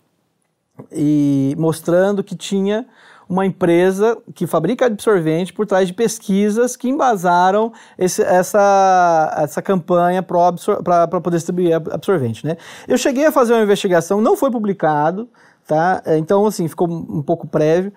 e 0.91 1.55
mostrando 1.59 2.25
que 2.25 2.35
tinha 2.35 2.87
uma 3.29 3.45
empresa 3.45 4.17
que 4.35 4.47
fabrica 4.47 4.87
absorvente 4.87 5.53
por 5.53 5.67
trás 5.67 5.87
de 5.87 5.93
pesquisas 5.93 6.77
que 6.77 6.89
embasaram 6.89 7.73
esse, 7.99 8.23
essa, 8.23 9.35
essa 9.37 9.61
campanha 9.61 10.23
para 10.23 11.21
poder 11.21 11.37
distribuir 11.37 11.75
absorvente. 11.75 12.47
Né? 12.47 12.57
Eu 12.87 12.97
cheguei 12.97 13.27
a 13.27 13.33
fazer 13.33 13.53
uma 13.53 13.63
investigação, 13.63 14.21
não 14.21 14.37
foi 14.37 14.51
publicado, 14.51 15.29
tá? 15.67 16.03
então 16.17 16.47
assim, 16.47 16.67
ficou 16.69 16.89
um 16.89 17.23
pouco 17.23 17.47
prévio, 17.47 17.93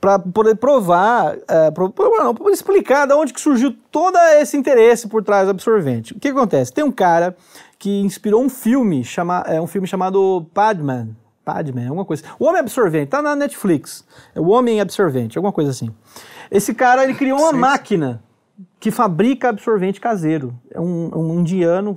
para 0.00 0.18
poder 0.18 0.56
provar, 0.56 1.34
é, 1.48 1.72
não, 2.22 2.34
para 2.34 2.52
explicar 2.52 3.06
de 3.06 3.14
onde 3.14 3.32
que 3.32 3.40
surgiu 3.40 3.74
todo 3.90 4.18
esse 4.38 4.54
interesse 4.56 5.08
por 5.08 5.24
trás 5.24 5.46
do 5.46 5.50
absorvente. 5.50 6.12
O 6.12 6.20
que 6.20 6.28
acontece? 6.28 6.72
Tem 6.72 6.84
um 6.84 6.92
cara 6.92 7.34
que 7.78 8.00
inspirou 8.00 8.42
um 8.42 8.50
filme, 8.50 9.02
chama, 9.02 9.42
é, 9.46 9.60
um 9.60 9.66
filme 9.66 9.88
chamado 9.88 10.46
Padman, 10.52 11.16
Padman, 11.44 11.86
alguma 11.86 12.04
coisa. 12.04 12.24
O 12.38 12.44
Homem 12.44 12.60
Absorvente, 12.60 13.10
tá 13.10 13.20
na 13.20 13.34
Netflix. 13.34 14.04
É 14.34 14.40
o 14.40 14.48
Homem 14.48 14.80
Absorvente, 14.80 15.36
alguma 15.38 15.52
coisa 15.52 15.70
assim. 15.70 15.90
Esse 16.50 16.74
cara, 16.74 17.04
ele 17.04 17.14
criou 17.14 17.38
uma 17.38 17.52
máquina 17.52 18.22
que 18.82 18.90
fabrica 18.90 19.48
absorvente 19.48 20.00
caseiro. 20.00 20.52
É 20.68 20.80
um, 20.80 21.08
um 21.14 21.38
indiano 21.38 21.94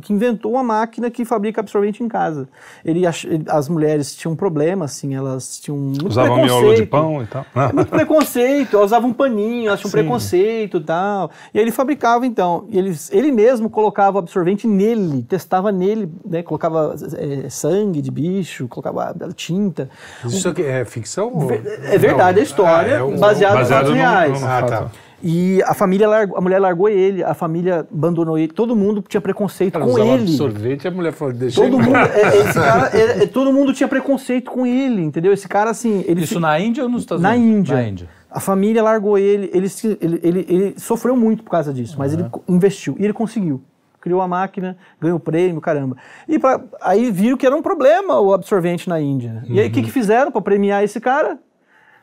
que 0.00 0.12
inventou 0.12 0.52
uma 0.52 0.62
máquina 0.62 1.10
que 1.10 1.24
fabrica 1.24 1.60
absorvente 1.60 2.00
em 2.00 2.06
casa. 2.06 2.48
Ele, 2.84 3.02
as 3.48 3.68
mulheres 3.68 4.14
tinham 4.14 4.36
problema, 4.36 4.84
assim, 4.84 5.16
elas 5.16 5.58
tinham 5.58 5.76
muito 5.76 6.06
Usavam 6.06 6.34
preconceito. 6.34 6.62
miolo 6.62 6.74
de 6.76 6.86
pão 6.86 7.22
e 7.24 7.26
tal. 7.26 7.44
É 7.56 7.72
muito 7.72 7.90
preconceito, 7.90 8.76
elas 8.76 8.92
usavam 8.92 9.10
um 9.10 9.12
paninho, 9.12 9.66
elas 9.66 9.80
tinham 9.80 9.90
Sim. 9.90 9.98
preconceito 9.98 10.76
e 10.76 10.80
tal. 10.84 11.32
E 11.52 11.58
ele 11.58 11.72
fabricava, 11.72 12.24
então. 12.24 12.68
Ele, 12.70 12.96
ele 13.10 13.32
mesmo 13.32 13.68
colocava 13.68 14.20
absorvente 14.20 14.64
nele, 14.64 15.24
testava 15.24 15.72
nele, 15.72 16.08
né, 16.24 16.40
colocava 16.44 16.94
é, 17.16 17.50
sangue 17.50 18.00
de 18.00 18.12
bicho, 18.12 18.68
colocava 18.68 19.12
tinta. 19.34 19.90
Isso 20.24 20.48
aqui 20.48 20.62
é 20.62 20.84
ficção? 20.84 21.32
É 21.82 21.98
verdade, 21.98 22.38
é 22.38 22.42
história, 22.44 22.94
ah, 22.94 23.00
é 23.00 23.02
um... 23.02 23.18
baseado, 23.18 23.54
baseado 23.54 23.88
nos 23.88 23.96
reais. 23.96 24.40
No, 24.40 24.46
no, 24.46 24.52
ah, 24.52 24.62
tá. 24.62 24.90
E 25.22 25.62
a 25.62 25.72
família 25.72 26.08
largou, 26.08 26.36
a 26.36 26.40
mulher 26.40 26.58
largou 26.58 26.88
ele, 26.88 27.22
a 27.22 27.32
família 27.32 27.86
abandonou 27.92 28.36
ele, 28.36 28.52
todo 28.52 28.74
mundo 28.74 29.04
tinha 29.06 29.20
preconceito 29.20 29.76
Ela 29.76 29.86
com 29.86 29.98
ele. 29.98 30.28
sorvete, 30.28 30.88
a 30.88 30.90
mulher 30.90 31.12
falou, 31.12 31.32
deixa 31.32 31.62
todo 31.62 31.78
mundo, 31.78 31.96
é, 31.96 32.38
esse 32.38 32.54
cara, 32.54 32.90
é, 32.92 33.22
é, 33.22 33.26
todo 33.26 33.52
mundo 33.52 33.72
tinha 33.72 33.86
preconceito 33.86 34.50
com 34.50 34.66
ele, 34.66 35.00
entendeu? 35.00 35.32
Esse 35.32 35.46
cara 35.46 35.70
assim, 35.70 36.04
ele 36.08 36.22
Isso 36.22 36.40
na 36.40 36.58
Índia 36.58 36.82
ou 36.82 36.90
nos 36.90 37.02
Estados 37.02 37.24
Unidos? 37.24 37.40
Na 37.40 37.58
Índia. 37.58 37.74
Na 37.76 37.82
Índia. 37.84 38.08
A 38.28 38.40
família 38.40 38.82
largou 38.82 39.16
ele, 39.16 39.48
ele, 39.54 39.68
ele, 40.00 40.20
ele, 40.22 40.46
ele 40.48 40.74
sofreu 40.78 41.14
muito 41.14 41.44
por 41.44 41.50
causa 41.50 41.72
disso, 41.72 41.96
mas 41.98 42.14
uhum. 42.14 42.20
ele 42.20 42.30
investiu 42.48 42.96
e 42.98 43.04
ele 43.04 43.12
conseguiu 43.12 43.62
criou 44.00 44.20
a 44.20 44.26
máquina, 44.26 44.76
ganhou 45.00 45.16
o 45.16 45.20
prêmio, 45.20 45.60
caramba. 45.60 45.96
E 46.28 46.36
pra, 46.36 46.60
aí 46.80 47.08
viram 47.12 47.36
que 47.36 47.46
era 47.46 47.54
um 47.54 47.62
problema 47.62 48.18
o 48.18 48.34
absorvente 48.34 48.88
na 48.88 49.00
Índia. 49.00 49.44
Uhum. 49.46 49.54
E 49.54 49.60
aí 49.60 49.68
o 49.68 49.70
que, 49.70 49.80
que 49.80 49.92
fizeram 49.92 50.32
para 50.32 50.42
premiar 50.42 50.82
esse 50.82 51.00
cara? 51.00 51.38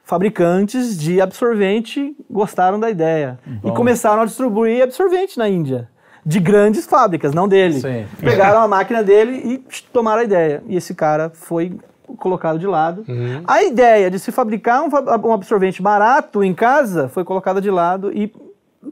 Fabricantes 0.10 0.98
de 0.98 1.22
absorvente 1.22 2.16
gostaram 2.28 2.80
da 2.80 2.90
ideia 2.90 3.38
Bom. 3.46 3.70
e 3.70 3.72
começaram 3.72 4.24
a 4.24 4.26
distribuir 4.26 4.84
absorvente 4.84 5.38
na 5.38 5.48
Índia. 5.48 5.88
de 6.26 6.40
grandes 6.40 6.86
fábricas, 6.86 7.34
não 7.34 7.48
dele. 7.48 7.80
Sim. 7.80 8.06
Pegaram 8.20 8.60
a 8.60 8.68
máquina 8.68 9.04
dele 9.04 9.42
e 9.46 9.64
tomaram 9.94 10.22
a 10.22 10.24
ideia. 10.24 10.62
E 10.68 10.76
esse 10.76 10.94
cara 10.94 11.32
foi 11.34 11.72
colocado 12.18 12.60
de 12.60 12.68
lado. 12.68 13.06
A 13.48 13.64
ideia 13.64 14.12
de 14.12 14.20
se 14.20 14.32
fabricar 14.32 14.82
um, 14.82 14.90
um 15.28 15.32
absorvente 15.32 15.82
barato 15.82 16.44
em 16.44 16.54
casa 16.54 17.08
foi 17.08 17.24
colocada 17.24 17.62
de 17.62 17.72
lado 17.72 18.12
e, 18.12 18.34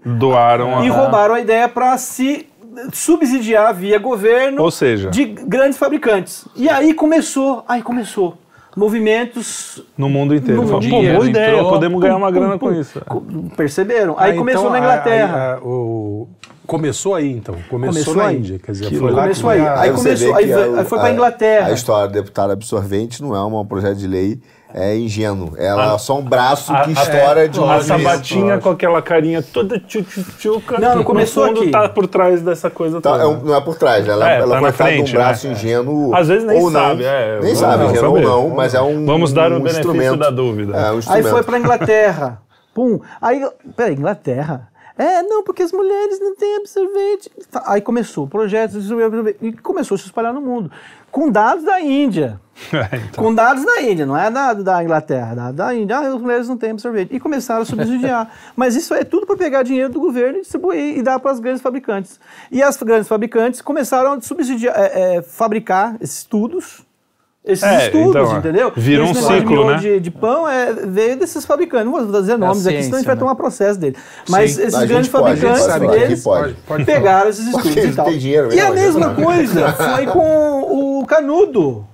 Doaram 0.06 0.84
e 0.84 0.90
a... 0.90 0.94
roubaram 0.94 1.36
a 1.36 1.40
ideia 1.40 1.68
para 1.68 1.98
se 1.98 2.48
subsidiar 2.94 3.74
via 3.74 3.98
governo 3.98 4.62
Ou 4.62 4.70
seja, 4.70 5.10
de 5.10 5.26
grandes 5.26 5.78
fabricantes. 5.78 6.48
E 6.56 6.70
aí 6.70 6.94
começou, 6.94 7.64
aí 7.68 7.82
começou 7.82 8.38
movimentos 8.78 9.82
no 9.98 10.08
mundo 10.10 10.36
inteiro. 10.36 10.62
No 10.62 10.68
Fala, 10.68 10.82
Pô, 10.82 10.90
boa 10.90 11.30
ideia, 11.30 11.52
entrou, 11.56 11.70
podemos 11.72 12.02
ganhar 12.02 12.16
uma 12.16 12.32
grana 12.32 12.58
com 12.60 12.72
isso. 12.72 13.02
Perceberam? 13.56 14.16
Aí 14.18 14.32
Ah, 14.34 14.36
começou 14.38 14.62
então, 14.62 14.72
na 14.72 14.78
a- 14.78 14.80
Inglaterra. 14.80 15.38
a- 15.38 15.54
a- 15.56 15.60
o- 15.62 16.28
Começou 16.66 17.16
aí, 17.16 17.32
então. 17.32 17.56
Começou, 17.70 17.94
Começou 18.04 18.16
na 18.16 18.26
aí. 18.28 18.38
Índia. 18.38 18.60
Quer 18.60 18.74
dizer, 18.74 18.90
Que 18.90 18.98
foi 18.98 19.10
lá 19.10 19.22
Começou 19.22 19.50
que 19.52 19.56
aí. 19.58 19.68
Aí 19.68 19.92
começou, 19.94 20.36
aí 20.36 20.54
aí 20.54 20.84
foi 20.86 21.00
pra 21.00 21.08
a- 21.08 21.12
Inglaterra. 21.14 21.68
A 21.68 21.72
história 21.72 22.08
do 22.10 22.14
deputado 22.14 22.52
absorvente 22.52 23.22
não 23.24 23.34
é 23.34 23.42
um 23.46 23.66
projeto 23.66 23.96
de 23.98 24.06
lei 24.06 24.42
é 24.74 24.96
ingênuo. 24.98 25.54
Ela 25.58 25.94
é 25.94 25.98
só 25.98 26.18
um 26.18 26.22
braço 26.22 26.74
que 26.84 26.92
estoura 26.92 27.48
de 27.48 27.60
um 27.60 27.70
A 27.70 27.82
sabatinha 27.82 28.58
com 28.60 28.70
aquela 28.70 29.02
carinha 29.02 29.42
toda 29.42 29.80
tchutchuca. 29.80 30.78
Não, 30.80 30.96
não 30.98 31.04
começou 31.04 31.44
no 31.48 31.50
fundo 31.50 31.62
aqui. 31.64 31.72
tá 31.72 31.90
por 31.90 32.08
trás 32.08 32.42
dessa 32.42 32.70
coisa 32.70 33.00
Tá, 33.02 33.12
toda. 33.12 33.24
é 33.24 33.28
um- 33.28 33.42
não 33.44 33.56
é 33.56 33.62
por 33.62 33.76
trás, 33.78 34.08
ela, 34.08 34.30
É, 34.32 34.40
ela 34.40 34.56
tá 34.56 34.60
foi 34.62 34.72
frente, 34.72 35.12
um 35.12 35.20
braço 35.20 35.48
né? 35.48 35.54
ingênuo. 35.54 36.16
Às 36.16 36.28
vezes 36.28 36.46
nem 36.48 36.60
ou 36.62 36.70
não. 36.70 36.80
sabe, 36.90 37.04
é, 37.04 37.40
nem 37.42 37.56
sabe, 37.56 37.84
não 37.84 37.92
ingênuo 37.92 38.14
saber. 38.16 38.26
ou 38.28 38.50
não, 38.50 38.56
mas 38.56 38.74
é 38.74 38.82
um. 38.82 39.06
Vamos 39.06 39.34
dar 39.34 39.52
o 39.52 39.56
um 39.56 39.58
benefício 39.60 39.80
instrumento. 39.80 40.18
da 40.18 40.30
dúvida. 40.30 40.78
É, 40.78 40.92
um 40.92 41.00
Aí 41.08 41.24
foi 41.24 41.44
pra 41.44 41.58
Inglaterra. 41.60 42.42
Pum. 42.74 43.00
Aí, 43.22 43.42
peraí, 43.76 43.94
Inglaterra? 43.96 44.68
É, 44.98 45.22
não, 45.22 45.44
porque 45.44 45.62
as 45.62 45.72
mulheres 45.72 46.20
não 46.20 46.36
têm 46.36 46.58
absorvente. 46.58 47.30
Tá, 47.52 47.64
Aí 47.68 47.82
começou 47.82 48.26
o 48.26 48.28
projeto 48.28 48.78
e 49.42 49.54
começou 49.54 49.96
a 49.96 49.98
se 49.98 50.06
espalhar 50.06 50.34
no 50.34 50.42
mundo. 50.42 50.72
Com 51.12 51.30
dados 51.30 51.64
da 51.64 51.80
Índia. 51.80 52.40
É, 52.74 52.98
então. 52.98 53.24
Com 53.24 53.36
dados 53.36 53.64
da 53.64 53.84
Índia, 53.84 54.04
não 54.04 54.18
é 54.18 54.32
dado 54.32 54.64
da 54.64 54.84
Inglaterra, 54.84 55.36
dado 55.36 55.56
da 55.56 55.76
Índia. 55.76 55.96
Ah, 55.96 56.08
as 56.08 56.20
mulheres 56.20 56.50
não 56.50 56.58
têm 56.58 56.72
absorvente. 56.72 57.16
E 57.16 57.20
começaram 57.20 57.62
a 57.62 57.66
subsidiar. 57.66 58.32
Mas 58.58 58.76
isso 58.76 58.96
é 58.96 59.04
tudo 59.04 59.28
para 59.28 59.38
pegar 59.38 59.62
dinheiro 59.62 59.94
do 59.94 60.00
governo 60.00 60.40
e 60.40 60.42
distribuir 60.42 60.98
e 60.98 61.04
dar 61.04 61.20
para 61.20 61.30
as 61.30 61.40
grandes 61.40 61.62
fabricantes. 61.62 62.20
E 62.52 62.64
as 62.64 62.76
grandes 62.78 63.08
fabricantes 63.08 63.62
começaram 63.62 64.14
a 64.14 64.22
subsidiar, 64.22 64.76
é, 64.76 65.18
é, 65.18 65.22
fabricar 65.22 65.98
esses 66.02 66.18
estudos. 66.18 66.87
Esses 67.48 67.64
É, 67.64 67.86
estudos, 67.86 68.10
então, 68.10 68.36
é. 68.36 68.40
entendeu? 68.40 68.74
Vira 68.76 69.04
Esse 69.04 69.12
um 69.12 69.28
ciclo, 69.28 69.72
né? 69.72 69.78
De, 69.78 70.00
de 70.02 70.12
pão 70.12 70.48
é, 70.48 70.74
veio 70.74 71.18
desses 71.18 71.46
fabricantes. 71.46 71.86
Não 71.86 71.94
vou 71.94 72.22
dizer 72.22 72.38
nomes 72.38 72.68
aqui, 72.68 72.76
ciência, 72.76 72.84
senão 72.84 72.96
a 72.96 73.00
gente 73.00 73.08
vai 73.08 73.16
né? 73.16 73.20
tomar 73.20 73.36
processo 73.36 73.80
dele. 73.80 73.96
Mas 74.28 74.52
Sim. 74.52 74.64
esses 74.64 74.84
grandes 74.84 75.10
pode, 75.10 75.24
fabricantes 75.24 75.68
aqui 75.70 75.88
deles 75.88 76.24
pode. 76.24 76.54
Pode 76.68 76.86
pegaram 76.86 77.30
esses 77.30 77.48
estudos 77.48 77.76
e 77.78 77.94
tal. 77.94 78.06
tem 78.06 78.18
dinheiro 78.18 78.54
e 78.54 78.60
a 78.60 78.72
mesma 78.72 79.08
né? 79.14 79.24
coisa 79.24 79.74
foi 79.74 80.06
com 80.08 81.00
o 81.00 81.06
canudo. 81.06 81.86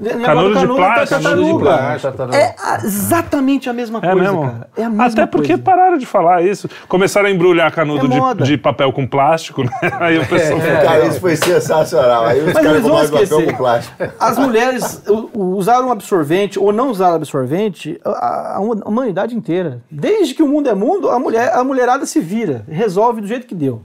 Negócio 0.00 0.24
Canudo 0.24 0.54
do 0.54 0.60
de 0.60 0.66
plástico, 0.66 1.22
canudo 1.22 1.44
de 1.52 1.58
plástico. 1.58 2.34
É 2.34 2.54
exatamente 2.84 3.68
a 3.70 3.72
mesma 3.72 3.98
É 3.98 4.10
coisa, 4.10 4.16
mesmo? 4.16 4.42
cara. 4.42 4.68
É 4.76 4.84
a 4.84 4.88
mesma 4.88 5.04
Até 5.06 5.26
porque 5.26 5.48
coisa. 5.48 5.62
pararam 5.62 5.98
de 5.98 6.06
falar 6.06 6.42
isso. 6.42 6.68
Começaram 6.88 7.28
a 7.28 7.30
embrulhar 7.30 7.70
canudo 7.72 8.06
É 8.06 8.34
de, 8.34 8.42
de 8.44 8.58
papel 8.58 8.92
com 8.92 9.06
plástico, 9.06 9.62
né? 9.62 9.70
Aí 10.00 10.18
o 10.18 10.26
pessoal 10.26 10.58
Cara, 10.60 11.06
isso 11.06 11.20
foi 11.20 11.36
sensacional. 11.36 12.24
Aí 12.26 12.38
os 12.40 12.44
Mas 12.46 12.54
caras 12.54 12.70
eles 12.70 12.82
vão 12.82 12.92
papel 13.00 13.22
esquecer. 13.22 13.46
com 13.52 13.56
plástico. 13.56 13.94
As 14.18 14.38
mulheres 14.38 15.02
usaram 15.34 15.92
absorvente 15.92 16.58
ou 16.58 16.72
não 16.72 16.88
usaram 16.90 17.16
absorvente 17.16 18.00
a, 18.04 18.10
a 18.10 18.56
a 18.56 18.60
humanidade 18.60 19.34
inteira. 19.36 19.80
Desde 19.90 20.34
que 20.34 20.42
o 20.42 20.48
mundo 20.48 20.68
é 20.68 20.74
mundo, 20.74 21.10
a, 21.10 21.18
mulher, 21.18 21.52
a 21.54 21.62
mulherada 21.64 22.06
se 22.06 22.20
vira, 22.20 22.64
resolve 22.68 23.20
do 23.20 23.26
jeito 23.26 23.46
que 23.46 23.54
deu. 23.54 23.82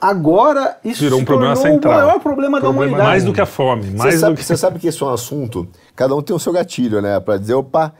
Agora, 0.00 0.76
isso 0.84 1.02
Virou 1.02 1.20
um 1.20 1.24
problema 1.24 1.56
central. 1.56 1.92
o 1.94 1.96
maior 2.04 2.20
problema, 2.20 2.58
da 2.58 2.62
Problema 2.66 2.86
humanidade. 2.86 3.08
Mais 3.10 3.24
do 3.24 3.32
que 3.32 3.40
a 3.40 3.46
fome. 3.46 3.84
Você 3.90 3.96
Mais 3.96 4.14
do 4.16 4.20
sabe, 4.20 4.36
que... 4.36 4.44
você 4.44 4.56
sabe 4.56 4.78
que 4.78 4.88
esse 4.88 5.02
é 5.02 5.06
um 5.06 5.12
assunto, 5.12 5.66
cada 5.94 6.14
um 6.14 6.20
tem 6.22 6.36
o 6.36 6.38
seu 6.38 6.52
gatilho, 6.52 7.00
né? 7.00 7.18
Pra 7.18 7.36
dizer, 7.38 7.54
opa, 7.54 7.92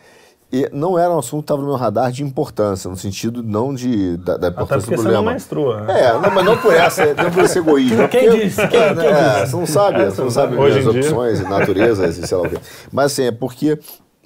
e 0.52 0.68
não 0.72 0.98
era 0.98 1.10
um 1.12 1.18
assunto 1.18 1.40
que 1.40 1.44
estava 1.44 1.60
no 1.62 1.68
meu 1.68 1.76
radar 1.76 2.12
de 2.12 2.22
importância, 2.22 2.88
no 2.88 2.96
sentido 2.96 3.42
não 3.42 3.74
de, 3.74 4.16
da, 4.18 4.36
da 4.36 4.48
importância 4.48 4.78
do 4.78 5.02
você 5.02 5.08
não 5.10 5.24
problema. 5.24 5.84
né? 5.86 6.00
É, 6.00 6.12
não, 6.12 6.30
mas 6.30 6.44
não 6.44 6.56
por 6.58 6.72
essa, 6.74 7.14
não 7.14 7.30
por 7.32 7.44
esse 7.44 7.58
egoísmo. 7.58 8.08
Quem 8.08 8.28
Porque- 8.28 8.44
disse? 8.44 8.68
Quem- 8.68 8.78
é, 8.80 8.94
quem 8.94 9.06
é, 9.06 9.12
disse? 9.40 9.50
Você 9.50 9.56
não 9.56 9.66
sabe, 9.66 10.04
você 10.04 10.20
não 10.22 10.30
sabe 10.30 10.56
Hoje 10.56 10.78
as 10.78 10.86
em 10.86 10.90
dia. 10.90 11.00
opções, 11.00 11.40
naturezas 11.48 12.18
e 12.18 12.26
sei 12.26 12.36
lá 12.36 12.44
o 12.44 12.50
quê. 12.50 12.58
Mas 12.92 13.06
assim, 13.12 13.24
é 13.24 13.32
porque 13.32 13.78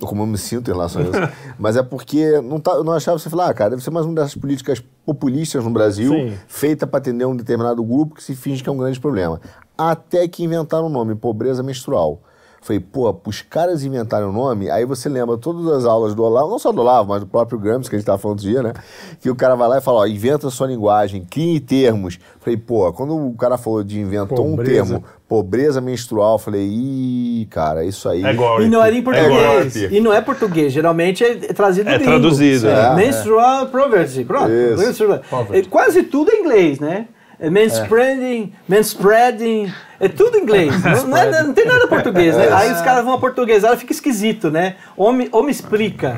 como 0.07 0.23
eu 0.23 0.27
me 0.27 0.39
sinto 0.39 0.71
em 0.71 0.73
relação 0.75 1.03
a 1.03 1.05
isso, 1.05 1.33
mas 1.59 1.77
é 1.77 1.83
porque 1.83 2.41
não 2.41 2.61
tá, 2.61 2.73
eu 2.73 2.85
não 2.85 2.93
achava 2.93 3.19
você 3.19 3.31
falar, 3.31 3.51
ah, 3.51 3.55
cara, 3.55 3.71
deve 3.71 3.83
ser 3.83 3.91
mais 3.91 4.07
uma 4.07 4.15
dessas 4.15 4.35
políticas 4.35 4.83
populistas 5.05 5.65
no 5.65 5.71
Brasil, 5.71 6.13
Sim. 6.13 6.39
feita 6.47 6.87
para 6.87 6.99
atender 6.99 7.25
um 7.25 7.37
determinado 7.37 7.83
grupo 7.83 8.15
que 8.15 8.23
se 8.23 8.35
finge 8.35 8.63
que 8.63 8.69
é 8.69 8.73
um 8.73 8.79
grande 8.79 9.01
problema. 9.01 9.41
Até 9.77 10.27
que 10.29 10.45
inventaram 10.45 10.87
o 10.87 10.91
nome, 10.91 11.15
pobreza 11.15 11.63
menstrual. 11.63 12.23
Falei, 12.63 12.79
pô, 12.79 13.15
os 13.25 13.41
caras 13.41 13.83
inventaram 13.85 14.29
o 14.29 14.33
nome, 14.33 14.69
aí 14.71 14.85
você 14.85 15.09
lembra 15.09 15.39
todas 15.39 15.67
as 15.73 15.87
aulas 15.87 16.15
do 16.15 16.23
Olavo, 16.23 16.51
não 16.51 16.59
só 16.59 16.71
do 16.71 16.83
Olavo, 16.83 17.09
mas 17.09 17.21
do 17.21 17.27
próprio 17.27 17.59
Gramsci, 17.59 17.89
que 17.89 17.97
a 17.97 17.99
gente 17.99 18.03
estava 18.03 18.19
falando 18.19 18.37
outro 18.39 18.51
dia, 18.51 18.63
né? 18.63 18.75
Que 19.19 19.31
o 19.31 19.35
cara 19.35 19.55
vai 19.57 19.67
lá 19.67 19.79
e 19.79 19.81
fala, 19.81 20.01
ó, 20.01 20.07
inventa 20.07 20.51
sua 20.51 20.67
linguagem, 20.67 21.25
crie 21.29 21.59
termos. 21.59 22.19
Falei, 22.39 22.59
pô, 22.59 22.93
quando 22.93 23.17
o 23.17 23.33
cara 23.35 23.57
falou 23.57 23.83
de 23.83 23.99
inventou 23.99 24.47
um 24.47 24.51
Pobreza. 24.57 24.73
termo, 24.85 25.05
pobreza 25.27 25.81
menstrual, 25.81 26.39
falei, 26.39 26.69
ih, 26.71 27.47
cara, 27.51 27.83
isso 27.83 28.07
aí... 28.09 28.23
É 28.23 28.31
igual. 28.31 28.61
E 28.61 28.69
não 28.69 28.83
era 28.85 28.95
em 28.95 29.03
português. 29.03 29.75
golpe. 29.75 29.97
e 29.97 30.01
não 30.01 30.13
é 30.13 30.21
português. 30.21 30.71
Geralmente 30.73 31.25
é 31.25 31.35
trazido 31.55 31.89
É 31.89 31.95
gringo. 31.95 32.11
traduzido, 32.11 32.69
É. 32.69 32.89
é. 32.93 32.95
Menstrual 32.95 33.67
poverty. 33.69 34.23
Pronto. 34.25 34.51
Isso. 34.53 34.83
Menstrual- 34.85 35.21
Poverty. 35.31 35.67
É, 35.67 35.71
quase 35.71 36.03
tudo 36.03 36.31
é 36.31 36.37
inglês, 36.37 36.79
né? 36.79 37.07
É 37.39 37.49
manspreading, 37.49 38.53
manspreading, 38.69 39.73
é 40.01 40.09
tudo 40.09 40.39
inglês. 40.39 40.73
não, 40.83 41.09
não 41.09 41.17
é- 41.17 41.43
não 41.43 41.53
tem 41.53 41.67
nada 41.67 41.87
português, 41.87 42.35
né? 42.37 42.49
Aí 42.53 42.73
os 42.73 42.81
caras 42.81 43.05
vão 43.05 43.13
a 43.15 43.19
portuguesar, 43.19 43.77
fica 43.77 43.93
esquisito, 43.93 44.51
né? 44.51 44.77
Homem, 44.97 45.29
homem 45.33 45.51
explica. 45.51 46.17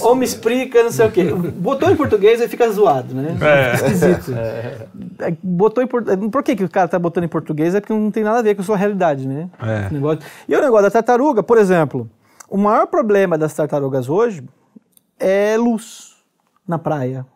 Homem 0.00 0.24
explica, 0.24 0.82
não 0.84 0.92
sei 0.92 1.06
o 1.06 1.10
quê. 1.10 1.24
Botou 1.24 1.90
em 1.90 1.96
português 1.96 2.40
aí 2.40 2.48
fica 2.48 2.70
zoado, 2.70 3.14
né? 3.14 3.36
É. 3.40 3.76
Fica 3.76 3.90
esquisito. 3.90 4.34
É, 4.36 4.86
Botou 5.42 5.82
em 5.82 5.86
português. 5.86 6.30
Por 6.30 6.42
que, 6.42 6.54
que 6.56 6.64
o 6.64 6.70
cara 6.70 6.86
tá 6.86 6.98
botando 6.98 7.24
em 7.24 7.28
português? 7.28 7.74
É 7.74 7.80
porque 7.80 7.92
não 7.92 8.10
tem 8.10 8.22
nada 8.22 8.38
a 8.38 8.42
ver 8.42 8.54
com 8.54 8.62
a 8.62 8.64
sua 8.64 8.76
realidade, 8.76 9.26
né? 9.26 9.48
É. 9.60 9.92
Negócio. 9.92 10.20
E 10.48 10.54
o 10.54 10.60
negócio 10.60 10.84
da 10.84 10.90
tartaruga, 10.90 11.42
por 11.42 11.58
exemplo, 11.58 12.08
o 12.48 12.56
maior 12.56 12.86
problema 12.86 13.36
das 13.36 13.52
tartarugas 13.52 14.08
hoje 14.08 14.42
é 15.18 15.56
luz 15.58 16.16
na 16.66 16.78
praia. 16.78 17.26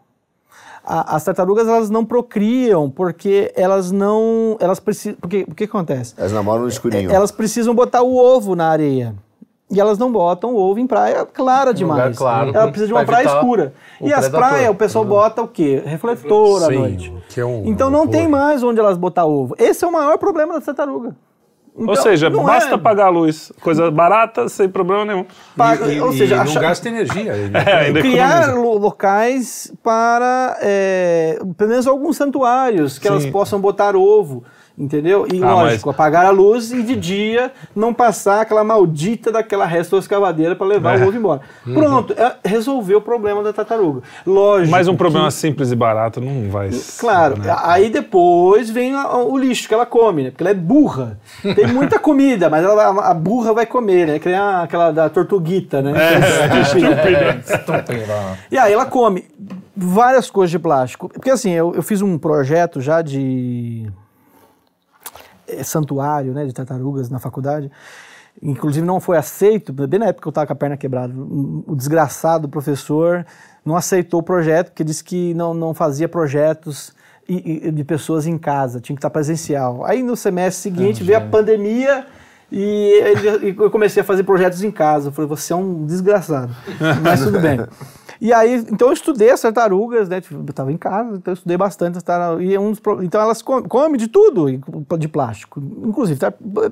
A- 0.85 1.14
as 1.16 1.22
tartarugas 1.24 1.68
elas 1.68 1.89
não 1.91 2.05
procriam 2.05 2.91
porque 2.91 3.53
elas 3.57 3.93
não 3.93 4.57
elas 4.59 4.80
precisam 4.80 5.16
porque 5.20 5.47
o 5.49 5.55
que 5.55 5.64
acontece 5.64 6.14
Elas 6.18 6.33
namoram 6.33 6.62
no 6.62 6.68
escurinho. 6.68 7.11
elas 7.11 7.30
precisam 7.30 7.74
botar 7.74 8.03
o 8.03 8.16
ovo 8.16 8.57
na 8.57 8.68
areia. 8.68 9.14
E 9.70 9.80
elas 9.80 9.97
não 9.97 10.12
botam 10.12 10.53
o 10.53 10.59
ovo 10.59 10.78
em 10.80 10.87
praia 10.87 11.24
clara 11.24 11.72
demais. 11.72 12.18
claro. 12.18 12.51
Ela 12.55 12.64
precisa 12.66 12.89
de 12.89 12.93
uma 12.93 13.05
Pra 13.07 13.22
praia 13.22 13.37
escura. 13.39 13.72
o 14.01 14.07
E 14.07 14.12
as 14.12 14.28
praias, 14.28 14.70
o 14.70 14.74
pessoal 14.74 15.03
bota 15.05 15.41
o 15.41 15.49
quê? 15.49 15.83
Refletor 15.87 16.64
à 16.64 16.66
Sim, 16.66 16.78
noite. 16.78 17.14
que 17.30 17.41
é 17.41 17.45
um 17.47 17.62
então 17.64 17.89
não 17.89 18.07
tem 18.07 18.28
mais 18.28 18.62
onde 18.62 18.78
elas 18.80 18.99
botar 18.99 19.24
ovo. 19.24 19.55
Esse 19.59 19.83
é 19.83 19.89
o 19.89 19.93
maior 19.93 20.18
problema 20.18 20.53
da 20.55 20.61
tartaruga. 20.61 21.16
Ou 21.75 21.85
Então, 21.85 22.03
seja, 22.03 22.29
não 22.29 22.45
basta 22.45 22.75
é- 22.75 22.79
pagar 22.79 23.07
a 23.07 23.09
luz. 23.09 23.51
Coisa 23.62 23.91
barata, 23.91 24.47
sem 24.49 24.68
problema 24.68 25.07
nenhum. 25.07 25.25
paga- 25.57 25.87
E, 25.87 25.97
e- 25.97 26.01
ou 26.03 26.12
seja, 26.12 26.37
e 26.37 26.45
não 26.45 26.55
gasta 26.61 26.89
energia. 26.89 27.33
É, 27.55 27.87
ainda 27.87 28.01
criar 28.01 28.55
lo- 28.55 28.77
locais 28.79 29.73
para, 29.83 30.59
é, 30.61 31.39
pelo 31.57 31.70
menos 31.70 31.87
alguns 31.87 32.16
santuários, 32.18 32.99
que 32.99 33.09
elas 33.09 33.23
Sim. 33.23 33.33
possam 33.33 33.59
botar 33.59 33.97
ovo, 33.97 34.45
entendeu? 34.77 35.27
E 35.33 35.43
Ah, 35.43 35.55
lógico, 35.55 35.89
mas- 35.89 35.95
apagar 35.95 36.27
a 36.27 36.31
luz 36.31 36.73
e 36.73 36.83
de 36.83 36.97
dia 36.97 37.53
não 37.75 37.93
passar 37.93 38.41
aquela 38.41 38.64
maldita 38.64 39.31
daquela 39.31 39.66
resto 39.66 39.97
escavadeira 39.99 40.57
para 40.57 40.66
levar 40.66 40.99
É. 40.99 41.05
o 41.05 41.09
ovo 41.09 41.16
embora. 41.16 41.41
Pronto, 41.64 42.14
é, 42.16 42.37
resolveu 42.45 42.99
o 42.99 43.03
problema 43.03 43.43
da 43.43 43.53
tartaruga. 43.53 44.03
Lógico. 44.27 44.70
Mas 44.70 44.89
um 44.89 44.97
problema 44.97 45.27
que- 45.27 45.35
simples 45.35 45.70
e 45.73 45.77
barato 45.77 46.20
não 46.20 46.51
vai. 46.51 46.70
Claro, 46.99 47.39
né? 47.39 47.55
aí 47.62 47.91
depois 47.91 48.70
vem 48.70 48.95
a- 48.95 49.16
o 49.18 49.37
lixo 49.39 49.68
que 49.68 49.75
ela 49.75 49.87
come, 49.87 50.25
né? 50.25 50.31
Porque 50.31 50.43
ela 50.43 50.51
é 50.51 50.55
burra. 50.55 51.18
Tem 51.55 51.66
muita 51.66 51.99
comida, 52.01 52.49
mas 52.51 52.64
ela, 52.64 52.89
a, 53.11 53.14
burra 53.14 53.53
vai 53.53 53.66
comer, 53.66 54.07
né? 54.07 54.18
Que 54.18 54.29
nem 54.29 54.39
a- 54.39 54.62
aquela 54.62 54.91
da 54.91 55.09
tortuguita, 55.09 55.83
né? 55.83 55.93
E 58.51 58.59
aí 58.59 58.73
ela 58.73 58.87
come 58.87 59.25
várias 59.77 60.31
coisas 60.31 60.51
de 60.51 60.59
plástico. 60.59 61.09
Porque 61.09 61.31
assim, 61.31 61.51
eu, 61.51 61.73
eu 61.75 61.83
fiz 61.83 62.03
um 62.03 62.18
projeto 62.18 62.81
já 62.81 63.03
de 63.03 63.87
santuário, 65.65 66.33
né, 66.33 66.45
de 66.45 66.53
tartarugas 66.53 67.09
na 67.11 67.19
faculdade. 67.19 67.71
Inclusive 68.43 68.85
não 68.87 68.99
foi 68.99 69.19
aceito, 69.19 69.73
bem 69.73 70.01
na 70.01 70.07
época 70.07 70.23
que 70.23 70.29
eu 70.29 70.31
estava 70.31 70.47
com 70.47 70.53
a 70.55 70.57
perna 70.57 70.77
quebrada. 70.77 71.13
O 71.15 71.75
desgraçado 71.77 72.49
professor 72.49 73.27
não 73.65 73.77
aceitou 73.77 74.21
o 74.21 74.23
projeto, 74.23 74.69
porque 74.71 74.83
disse 74.83 75.05
que 75.05 75.35
não, 75.35 75.53
não 75.53 75.75
fazia 75.75 76.09
projetos 76.09 76.93
e- 77.29 77.69
e- 77.69 77.71
de 77.71 77.85
pessoas 77.85 78.27
em 78.27 78.39
casa, 78.39 78.81
tinha 78.81 78.97
que 78.97 78.99
estar 79.01 79.11
presencial. 79.11 79.85
Aí 79.85 80.03
no 80.03 80.17
semestre 80.17 80.63
seguinte 80.63 81.05
veio 81.05 81.19
a 81.19 81.21
pandemia 81.21 82.07
e 82.51 82.93
e 83.43 83.55
eu 83.59 83.71
comecei 83.71 84.01
a 84.03 84.05
fazer 84.05 84.25
projetos 84.25 84.63
em 84.63 84.71
casa. 84.71 85.09
Eu 85.09 85.13
falei, 85.13 85.29
você 85.29 85.53
é 85.53 85.57
um 85.57 85.85
desgraçado. 85.87 86.55
Mas 87.03 87.21
tudo 87.23 87.39
bem. 87.39 87.61
E 88.25 88.33
aí, 88.33 88.55
então 88.70 88.87
eu 88.87 88.93
estudei 88.95 89.31
as 89.31 89.41
tartarugas, 89.41 90.09
né? 90.09 90.20
Tipo, 90.20 90.45
Eu 90.47 90.53
tava 90.55 90.70
em 90.70 90.77
casa, 90.77 91.16
então 91.16 91.33
eu 91.33 91.35
estudei 91.35 91.57
bastante 91.57 91.97
as 91.99 92.05
tartarugas. 92.05 92.47
E 92.49 92.55
é 92.55 92.61
um 92.61 92.73
pro- 92.73 93.03
então 93.03 93.20
elas 93.20 93.43
comem, 93.43 93.64
comem 93.64 93.97
de 93.99 94.07
tudo 94.07 94.47
de 94.97 95.09
plástico. 95.09 95.61
Inclusive, 95.85 96.20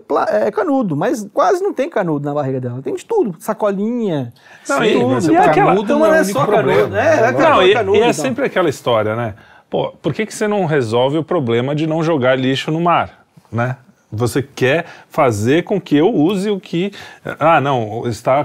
pla- 0.07 0.29
é 0.31 0.49
canudo, 0.53 0.97
mas 0.97 1.27
quase 1.35 1.61
não 1.61 1.73
tem 1.75 1.91
canudo 1.91 2.25
na 2.25 2.33
barriga 2.33 2.61
dela. 2.61 2.81
Tem 2.81 2.95
de 2.95 3.05
tudo, 3.05 3.35
sacolinha. 3.41 4.33
Não, 4.69 4.85
e- 4.85 4.93
tudo. 4.93 5.09
mas 5.09 5.27
E 5.27 5.35
é 5.35 5.39
aquela- 5.39 5.67
canudo 5.71 5.83
então 5.87 5.99
não 5.99 6.15
é 6.15 6.21
é 6.21 6.25
só 6.25 6.47
problema. 6.47 6.79
canudo. 6.83 6.97
É, 6.97 7.15
é 7.17 7.33
Não, 7.33 7.39
canudo, 7.41 7.63
e, 7.67 7.73
canudo, 7.75 7.97
e 7.97 8.01
é 8.01 8.03
então. 8.03 8.13
sempre 8.13 8.45
aquela 8.47 8.69
história, 8.69 9.17
né? 9.17 9.35
Pô, 9.69 9.91
por 10.01 10.15
que, 10.15 10.27
que 10.27 10.33
você 10.35 10.47
não 10.47 10.67
resolve 10.67 11.19
o 11.19 11.25
problema 11.25 11.75
de 11.75 11.85
não 11.85 12.01
jogar 12.01 12.39
lixo 12.39 12.71
no 12.71 12.81
mar, 12.81 13.25
né? 13.51 13.77
Você 14.13 14.43
quer 14.43 14.87
fazer 15.09 15.63
com 15.63 15.81
que 15.81 15.97
eu 15.97 16.13
use 16.13 16.51
o 16.51 16.59
que. 16.59 16.93
Ah, 17.39 17.61
não, 17.61 18.07
está 18.09 18.45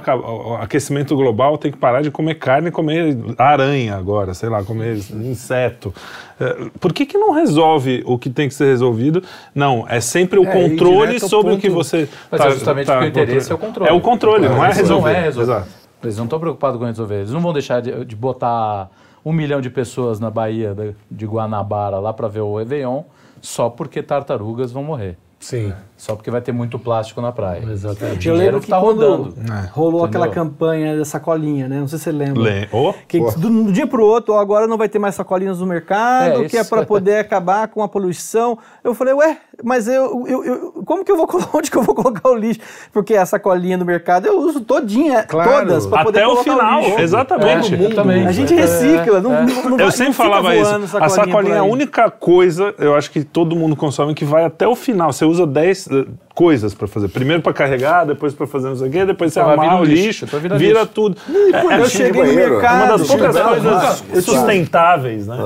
aquecimento 0.62 1.16
global 1.16 1.58
tem 1.58 1.72
que 1.72 1.78
parar 1.78 2.02
de 2.04 2.12
comer 2.12 2.36
carne 2.36 2.68
e 2.68 2.72
comer 2.72 3.18
aranha 3.38 3.96
agora, 3.96 4.34
sei 4.36 4.48
lá, 4.50 4.64
comer 4.64 4.98
inseto. 5.12 5.94
Eh, 6.40 6.70
Por 6.80 6.94
que, 6.94 7.06
que 7.06 7.18
não 7.18 7.32
resolve 7.32 8.04
o 8.06 8.18
que 8.20 8.30
tem 8.30 8.48
que 8.48 8.54
ser 8.54 8.66
resolvido? 8.66 9.24
Não, 9.56 9.86
é 9.90 10.00
sempre 10.00 10.38
o 10.40 10.44
É, 10.46 10.52
controle 10.52 11.14
ao 11.22 11.28
sobre 11.30 11.54
o 11.54 11.58
que 11.58 11.68
ponto. 11.70 11.84
você. 11.84 12.08
Mas 12.30 12.42
tá- 12.42 12.48
é 12.48 12.52
justamente 12.52 12.86
tá 12.88 12.94
porque 13.00 13.08
o 13.08 13.10
interesse 13.10 13.52
é 13.52 13.56
o 13.56 13.58
controle. 13.58 13.90
É 13.90 13.94
o 13.94 14.02
controle, 14.02 14.48
não 14.48 14.64
é 14.64 14.72
resolver. 14.72 15.12
Não 15.14 15.20
é 15.20 15.22
resolver. 15.24 15.52
Exato. 15.52 15.68
Eles 16.04 16.18
não 16.18 16.26
estão 16.26 16.40
preocupados 16.40 16.80
com 16.80 16.86
resolver. 16.86 17.16
Eles 17.16 17.32
não 17.32 17.40
vão 17.42 17.54
deixar 17.54 17.82
de, 17.82 18.06
de 18.06 18.16
botar 18.16 18.90
um 19.26 19.34
milhão 19.34 19.60
de 19.60 19.72
pessoas 19.72 20.20
na 20.20 20.30
Bahia 20.30 20.76
da- 20.76 20.94
de 21.10 21.26
Guanabara 21.26 21.98
lá 21.98 22.14
para 22.14 22.28
ver 22.28 22.42
o 22.42 22.56
Réveillon 22.58 23.02
só 23.42 23.68
porque 23.70 24.04
tartarugas 24.04 24.72
vão 24.72 24.84
morrer. 24.84 25.18
Sim, 25.46 25.76
Só 25.98 26.14
porque 26.14 26.30
vai 26.30 26.42
ter 26.42 26.52
muito 26.52 26.78
plástico 26.78 27.22
na 27.22 27.32
praia. 27.32 27.64
exatamente. 27.72 28.28
Eu 28.28 28.36
lembro 28.36 28.60
que 28.60 28.68
tá 28.68 28.80
quando 28.80 29.00
rodando. 29.00 29.34
rolou 29.72 30.02
Entendeu? 30.02 30.24
aquela 30.24 30.28
campanha 30.28 30.98
da 30.98 31.06
sacolinha, 31.06 31.70
né? 31.70 31.80
Não 31.80 31.88
sei 31.88 31.98
se 31.98 32.04
você 32.06 32.12
lembra. 32.12 32.44
Le- 32.44 32.68
Oh, 32.74 32.94
Que 33.08 33.18
do, 33.20 33.64
do 33.64 33.72
dia 33.72 33.88
para 33.88 34.02
o 34.02 34.06
outro, 34.06 34.34
agora 34.36 34.68
não 34.68 34.78
vai 34.78 34.90
ter 34.90 35.00
mais 35.00 35.16
sacolinhas 35.16 35.60
no 35.62 35.66
mercado, 35.66 36.44
É, 36.44 36.50
que 36.50 36.58
é 36.58 36.64
para 36.66 36.86
poder 36.86 37.20
acabar 37.20 37.70
com 37.70 37.82
a 37.82 37.88
poluição. 37.88 38.58
Eu 38.84 38.94
falei, 38.94 39.14
ué, 39.14 39.38
mas 39.64 39.88
eu, 39.88 40.26
eu, 40.28 40.44
eu- 40.44 40.84
como 40.86 41.06
que 41.06 41.12
eu 41.12 41.16
vou 41.16 41.28
colocar, 41.28 41.50
onde 41.58 41.72
que 41.72 41.78
eu 41.78 41.84
vou 41.84 41.96
colocar 41.96 42.30
o 42.30 42.36
lixo? 42.36 42.60
Porque 42.92 43.16
a 43.16 43.26
sacolinha 43.26 43.78
no 43.78 43.86
mercado 43.86 44.26
eu 44.28 44.38
uso 44.40 44.60
todinha, 44.62 45.24
Claro. 45.24 45.50
todas, 45.66 45.88
para 45.88 46.04
poder 46.04 46.24
Até 46.24 46.28
o 46.28 46.36
final, 46.44 46.82
lixo. 46.82 47.00
exatamente. 47.00 47.74
É. 47.74 48.28
A 48.28 48.32
gente 48.34 48.54
É, 48.54 48.58
recicla, 48.58 49.22
não, 49.22 49.34
é. 49.34 49.46
não, 49.46 49.64
não 49.70 49.78
vai- 49.78 49.86
Eu 49.88 49.92
sempre 49.92 50.14
falava 50.14 50.54
isso. 50.56 50.70
voando 50.70 50.86
A 51.00 51.08
sacolinha 51.10 51.56
é 51.56 51.60
a 51.60 51.64
única 51.64 52.12
coisa, 52.12 52.74
eu 52.78 52.96
acho 52.96 53.10
que 53.12 53.24
todo 53.24 53.56
mundo 53.56 53.76
consome, 53.78 54.14
que 54.14 54.26
vai 54.26 54.44
até 54.44 54.68
o 54.68 54.76
final. 54.76 55.14
Você 55.14 55.24
usa 55.24 55.48
10 55.48 55.85
eh, 55.92 56.06
coisas 56.34 56.74
para 56.74 56.88
fazer. 56.88 57.08
Primeiro 57.10 57.42
para 57.42 57.54
carregar, 57.54 58.06
depois 58.06 58.34
para 58.34 58.48
fazer 58.48 58.70
não 58.70 58.76
sei 58.76 58.88
o 58.88 58.92
quê, 58.92 59.06
depois 59.06 59.34
você 59.34 59.40
arrumar 59.40 59.80
o 59.82 59.86
vir 59.86 59.92
o 59.92 59.96
lixo, 59.96 60.06
lixo, 60.06 60.26
depois 60.26 60.42
vira 60.44 60.58
vira 60.58 60.80
lixo. 60.82 60.94
tudo. 60.94 61.18
Quando 61.26 61.72
É, 61.72 61.80
eu 61.80 61.86
é 61.86 61.90
cheguei 61.90 62.24
no 62.24 62.34
mercado, 62.34 62.76
uma 62.76 62.98
das 62.98 63.08
poucas 63.08 63.36
eu 63.36 63.44
coisas 63.46 64.04
sustentáveis, 64.26 65.28
né? 65.28 65.38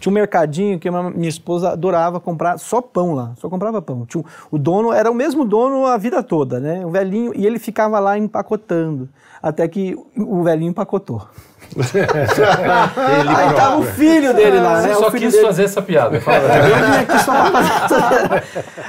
Tinha 0.00 0.10
um 0.10 0.14
mercadinho 0.14 0.78
que 0.78 0.90
minha 0.90 1.28
esposa 1.28 1.70
adorava 1.70 2.20
comprar 2.20 2.58
só 2.58 2.80
pão 2.80 3.14
lá, 3.14 3.32
só 3.36 3.48
comprava 3.48 3.80
pão. 3.80 4.04
Tinha 4.06 4.24
o 4.50 4.58
dono 4.58 4.92
era 4.92 5.10
o 5.10 5.14
mesmo 5.14 5.44
dono 5.44 5.86
a 5.86 5.96
vida 5.96 6.22
toda, 6.22 6.58
né? 6.60 6.84
O 6.84 6.90
velhinho, 6.90 7.32
e 7.34 7.46
ele 7.46 7.58
ficava 7.58 7.98
lá 7.98 8.18
empacotando, 8.18 9.08
até 9.48 9.68
que 9.68 9.96
o 10.16 10.42
velhinho 10.42 10.70
empacotou. 10.70 11.22
Aí 13.36 13.54
tava 13.54 13.78
o 13.78 13.82
filho 13.84 14.34
dele 14.34 14.58
lá, 14.58 14.80
Você 14.80 14.88
né? 14.88 14.94
só 14.94 15.06
o 15.06 15.10
filho 15.10 15.24
quis 15.26 15.32
dele, 15.32 15.46
fazer 15.46 15.64
essa 15.64 15.82
piada. 15.82 16.16
eu 16.18 17.18
só. 17.20 17.32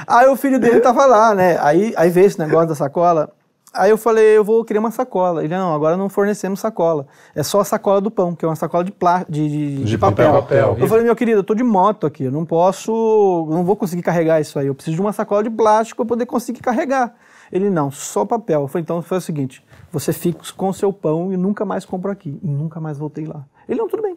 Aí 0.06 0.26
o 0.28 0.36
filho 0.36 0.58
dele 0.58 0.80
tava 0.80 1.06
lá, 1.06 1.34
né? 1.34 1.58
Aí, 1.60 1.92
aí 1.96 2.10
veio 2.10 2.26
esse 2.26 2.38
negócio 2.38 2.68
da 2.68 2.74
sacola. 2.74 3.30
Aí 3.72 3.90
eu 3.90 3.98
falei, 3.98 4.36
eu 4.36 4.42
vou 4.42 4.64
querer 4.64 4.80
uma 4.80 4.90
sacola. 4.90 5.44
Ele, 5.44 5.56
não, 5.56 5.72
agora 5.72 5.96
não 5.96 6.08
fornecemos 6.08 6.58
sacola. 6.58 7.06
É 7.34 7.42
só 7.44 7.60
a 7.60 7.64
sacola 7.64 8.00
do 8.00 8.10
pão, 8.10 8.34
que 8.34 8.44
é 8.44 8.48
uma 8.48 8.56
sacola 8.56 8.82
de, 8.82 8.90
plá, 8.90 9.24
de, 9.28 9.48
de, 9.48 9.84
de 9.84 9.98
papel. 9.98 10.32
papel. 10.32 10.76
Eu 10.80 10.88
falei, 10.88 11.04
meu 11.04 11.14
querido, 11.14 11.40
eu 11.40 11.44
tô 11.44 11.54
de 11.54 11.62
moto 11.62 12.06
aqui, 12.06 12.24
eu 12.24 12.32
não 12.32 12.44
posso, 12.44 13.46
não 13.50 13.64
vou 13.64 13.76
conseguir 13.76 14.02
carregar 14.02 14.40
isso 14.40 14.58
aí. 14.58 14.66
Eu 14.66 14.74
preciso 14.74 14.96
de 14.96 15.00
uma 15.00 15.12
sacola 15.12 15.44
de 15.44 15.50
plástico 15.50 16.04
para 16.04 16.08
poder 16.08 16.26
conseguir 16.26 16.60
carregar. 16.60 17.14
Ele, 17.52 17.70
não, 17.70 17.90
só 17.90 18.24
papel. 18.24 18.62
Eu 18.62 18.68
falei, 18.68 18.82
então 18.82 19.00
foi 19.02 19.18
o 19.18 19.20
seguinte, 19.20 19.64
você 19.90 20.12
fica 20.12 20.40
com 20.56 20.68
o 20.68 20.74
seu 20.74 20.92
pão 20.92 21.32
e 21.32 21.36
nunca 21.36 21.64
mais 21.64 21.84
compro 21.84 22.10
aqui. 22.10 22.38
E 22.42 22.46
nunca 22.46 22.80
mais 22.80 22.98
voltei 22.98 23.26
lá. 23.26 23.44
Ele, 23.68 23.78
não, 23.80 23.88
tudo 23.88 24.02
bem. 24.02 24.16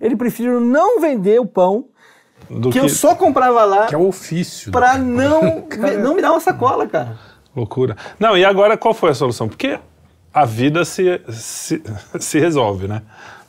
Ele 0.00 0.16
preferiu 0.16 0.60
não 0.60 1.00
vender 1.00 1.40
o 1.40 1.46
pão, 1.46 1.84
Do 2.50 2.70
que, 2.70 2.78
eu 2.80 2.88
só 2.88 3.14
comprava 3.14 3.64
lá 3.64 3.86
Que 3.86 3.94
é 3.94 3.98
o 3.98 4.08
ofício. 4.08 4.72
pra 4.72 4.98
não, 4.98 5.64
não 6.02 6.14
me 6.14 6.22
dar 6.22 6.30
uma 6.32 6.40
sacola, 6.40 6.86
cara. 6.86 7.16
Loucura. 7.54 7.96
Não, 8.18 8.36
e 8.36 8.44
agora 8.44 8.76
qual 8.76 8.92
foi 8.94 9.10
a 9.10 9.14
solução? 9.14 9.48
Porque 9.48 9.78
a 10.34 10.44
vida 10.44 10.84
se, 10.84 11.20
se, 11.30 11.82
se 12.20 12.38
resolve, 12.38 12.86
né? 12.88 13.02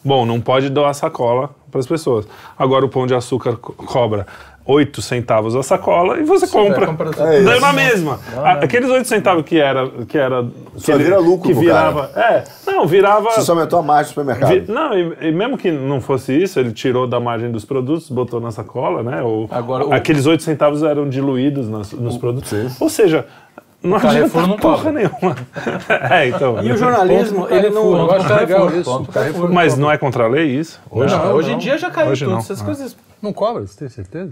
Bom, 0.03 0.26
não 0.26 0.39
pode 0.39 0.70
doar 0.70 0.93
sacola 0.95 1.53
para 1.70 1.80
as 1.80 1.86
pessoas. 1.88 2.26
Agora 2.57 2.86
o 2.86 2.89
pão 2.89 3.05
de 3.05 3.14
açúcar 3.14 3.57
co- 3.57 3.74
cobra 3.74 4.26
8 4.66 5.01
centavos 5.01 5.55
a 5.55 5.64
sacola 5.64 6.20
e 6.20 6.24
você 6.24 6.47
compra. 6.47 6.86
compra- 6.86 7.10
É 7.34 7.39
isso. 7.39 7.60
na 7.62 7.74
mesma. 7.74 8.20
A- 8.38 8.51
Aqueles 8.64 8.89
8 8.89 9.07
centavos 9.07 9.43
que 9.43 9.60
era. 9.60 9.89
Que 10.07 10.18
era 10.18 10.45
Só 10.76 10.91
que, 10.91 11.03
vira 11.03 11.18
lucro 11.18 11.47
que 11.47 11.53
virava. 11.53 12.12
É, 12.16 12.43
não, 12.68 12.86
virava. 12.86 13.32
Você 13.32 13.41
só 13.41 13.53
aumentou 13.53 13.80
a 13.80 13.82
margem 13.82 14.05
do 14.05 14.10
supermercado. 14.10 14.49
vi- 14.49 14.72
não, 14.72 14.93
e, 14.93 15.30
e 15.30 15.32
mesmo 15.32 15.57
que 15.57 15.72
não 15.72 15.99
fosse 15.99 16.34
isso, 16.34 16.60
ele 16.60 16.72
tirou 16.72 17.07
da 17.07 17.20
margem 17.20 17.51
dos 17.51 17.66
produtos, 17.66 18.10
botou 18.10 18.39
na 18.39 18.51
sacola, 18.51 19.01
né? 19.01 19.22
Ou, 19.24 19.47
Agora, 19.49 19.88
o- 19.88 19.93
aqueles 19.93 20.26
8 20.28 20.43
centavos 20.43 20.84
eram 20.84 21.10
diluídos 21.10 21.68
nas- 21.68 21.91
nos 21.93 22.18
produtos. 22.18 22.49
sim. 22.49 22.68
Ou 22.80 22.89
seja, 22.89 23.26
não 23.82 23.97
Carrefour 23.99 24.43
adianta 24.43 24.47
não 24.47 24.57
porra 24.57 24.78
cobra. 24.78 24.91
nenhuma. 24.91 25.36
é, 26.12 26.28
então. 26.28 26.62
E 26.64 26.72
o 26.72 26.78
jornalismo, 26.78 27.47
ele 27.49 27.70
não. 27.72 27.97
Eu 27.97 28.12
acho 28.12 28.28
Ponto 28.28 28.39
legal 28.39 28.60
Carrefour, 28.68 28.76
isso. 28.82 28.91
ponto 28.97 29.10
O 29.10 29.14
Carrefour 29.14 29.51
Mas 29.51 29.78
não 29.78 29.89
é 29.91 29.97
contra 29.97 30.26
a 30.26 30.28
lei 30.28 30.45
isso? 30.47 30.80
Hoje 30.91 31.16
Não, 31.16 31.34
hoje 31.34 31.51
em 31.53 31.57
dia 31.57 31.76
já 31.78 31.89
caiu 31.89 32.12
Hoje 32.12 32.26
tudo. 32.26 32.34
não. 32.34 32.39
Essas 32.39 32.62
Ah. 32.62 32.66
coisas. 32.66 32.95
não 33.22 33.34
cobra, 33.34 33.66
você 33.66 33.80
tem 33.80 33.89
certeza? 33.89 34.32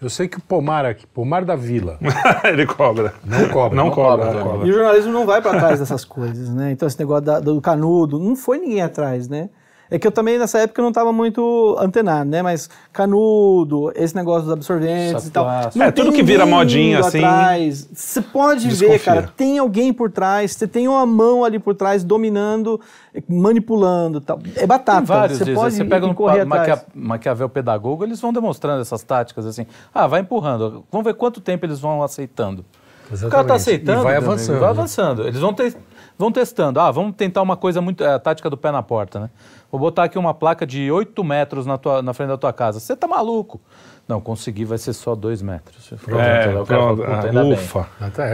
Eu 0.00 0.08
sei 0.08 0.28
que 0.28 0.38
o 0.38 0.40
pomar 0.40 0.84
aqui, 0.84 1.06
pomar 1.08 1.44
da 1.44 1.56
vila, 1.56 1.98
ele 2.44 2.64
cobra. 2.66 3.14
não 3.24 3.48
cobra. 3.48 3.76
Não, 3.76 3.84
Não 3.86 3.90
cobra. 3.92 4.26
cobra, 4.26 4.40
é, 4.40 4.42
cobra. 4.44 4.66
E 4.66 4.70
o 4.70 4.72
jornalismo 4.72 5.12
não 5.12 5.26
vai 5.26 5.42
para 5.42 5.58
trás 5.58 5.80
dessas 5.80 6.04
coisas, 6.04 6.50
né? 6.50 6.70
Então 6.70 6.86
esse 6.86 6.98
negócio 7.00 7.24
da- 7.24 7.40
do 7.40 7.60
canudo, 7.60 8.18
não 8.18 8.36
foi 8.36 8.58
ninguém 8.58 8.80
atrás, 8.80 9.28
né? 9.28 9.48
É 9.90 9.98
que 9.98 10.06
eu 10.06 10.12
também, 10.12 10.38
nessa 10.38 10.58
época, 10.58 10.82
não 10.82 10.90
estava 10.90 11.12
muito 11.12 11.76
antenado, 11.78 12.28
né? 12.28 12.42
Mas 12.42 12.68
canudo, 12.92 13.90
esse 13.94 14.14
negócio 14.14 14.42
dos 14.44 14.52
absorventes 14.52 15.26
e 15.26 15.30
tal. 15.30 15.44
Sapato. 15.46 15.78
Não 15.78 15.86
É, 15.86 15.90
tudo 15.90 16.12
que 16.12 16.22
vira 16.22 16.44
modinha, 16.44 17.00
assim, 17.00 17.18
atrás. 17.24 17.88
Você 17.92 18.20
pode 18.20 18.68
ver, 18.68 18.76
desconfia. 18.90 18.98
cara, 18.98 19.32
tem 19.36 19.58
alguém 19.58 19.92
por 19.92 20.10
trás, 20.10 20.52
você 20.52 20.66
tem 20.68 20.86
uma 20.88 21.06
mão 21.06 21.42
ali 21.44 21.58
por 21.58 21.74
trás 21.74 22.04
dominando, 22.04 22.80
manipulando 23.28 24.18
e 24.18 24.20
tal. 24.20 24.38
É 24.56 24.66
batata. 24.66 24.98
Tem 24.98 25.06
vários 25.06 25.38
você 25.38 25.54
pode 25.54 25.74
Você 25.74 25.84
pega 25.84 26.06
no 26.06 26.14
correr 26.14 26.44
Maquia, 26.44 26.74
atrás. 26.74 26.86
Maquiavel 26.94 27.48
Pedagogo, 27.48 28.04
eles 28.04 28.20
vão 28.20 28.32
demonstrando 28.32 28.82
essas 28.82 29.02
táticas 29.02 29.46
assim. 29.46 29.66
Ah, 29.94 30.06
vai 30.06 30.20
empurrando. 30.20 30.84
Vamos 30.90 31.04
ver 31.04 31.14
quanto 31.14 31.40
tempo 31.40 31.64
eles 31.64 31.80
vão 31.80 32.02
aceitando. 32.02 32.64
O 33.06 33.10
cara 33.10 33.18
tá 33.18 33.26
Exatamente. 33.26 33.52
aceitando. 33.52 34.00
E 34.00 34.02
vai 34.04 34.16
amigo, 34.16 34.30
avançando. 34.32 34.60
Vai 34.60 34.68
avançando. 34.68 35.26
Eles 35.26 35.40
vão, 35.40 35.54
te- 35.54 35.74
vão 36.18 36.30
testando. 36.30 36.78
Ah, 36.78 36.90
vamos 36.90 37.16
tentar 37.16 37.40
uma 37.40 37.56
coisa 37.56 37.80
muito. 37.80 38.04
É 38.04 38.12
a 38.12 38.18
tática 38.18 38.50
do 38.50 38.56
pé 38.56 38.70
na 38.70 38.82
porta, 38.82 39.18
né? 39.18 39.30
Vou 39.70 39.78
botar 39.80 40.04
aqui 40.04 40.18
uma 40.18 40.32
placa 40.32 40.66
de 40.66 40.90
8 40.90 41.22
metros 41.22 41.66
na, 41.66 41.76
tua, 41.76 42.00
na 42.00 42.14
frente 42.14 42.28
da 42.28 42.38
tua 42.38 42.52
casa. 42.52 42.80
Você 42.80 42.96
tá 42.96 43.06
maluco? 43.06 43.60
Não, 44.08 44.22
consegui, 44.22 44.64
vai 44.64 44.78
ser 44.78 44.94
só 44.94 45.14
2 45.14 45.42
metros. 45.42 45.92
Pronto, 46.02 46.18
É, 46.18 46.44
fala, 46.44 46.64
pronto. 46.64 46.96
"Puta, 47.02 47.12
Ah, 47.12 47.24
ainda 47.26 47.42
bem." 47.42 47.52
ufa. 47.52 47.86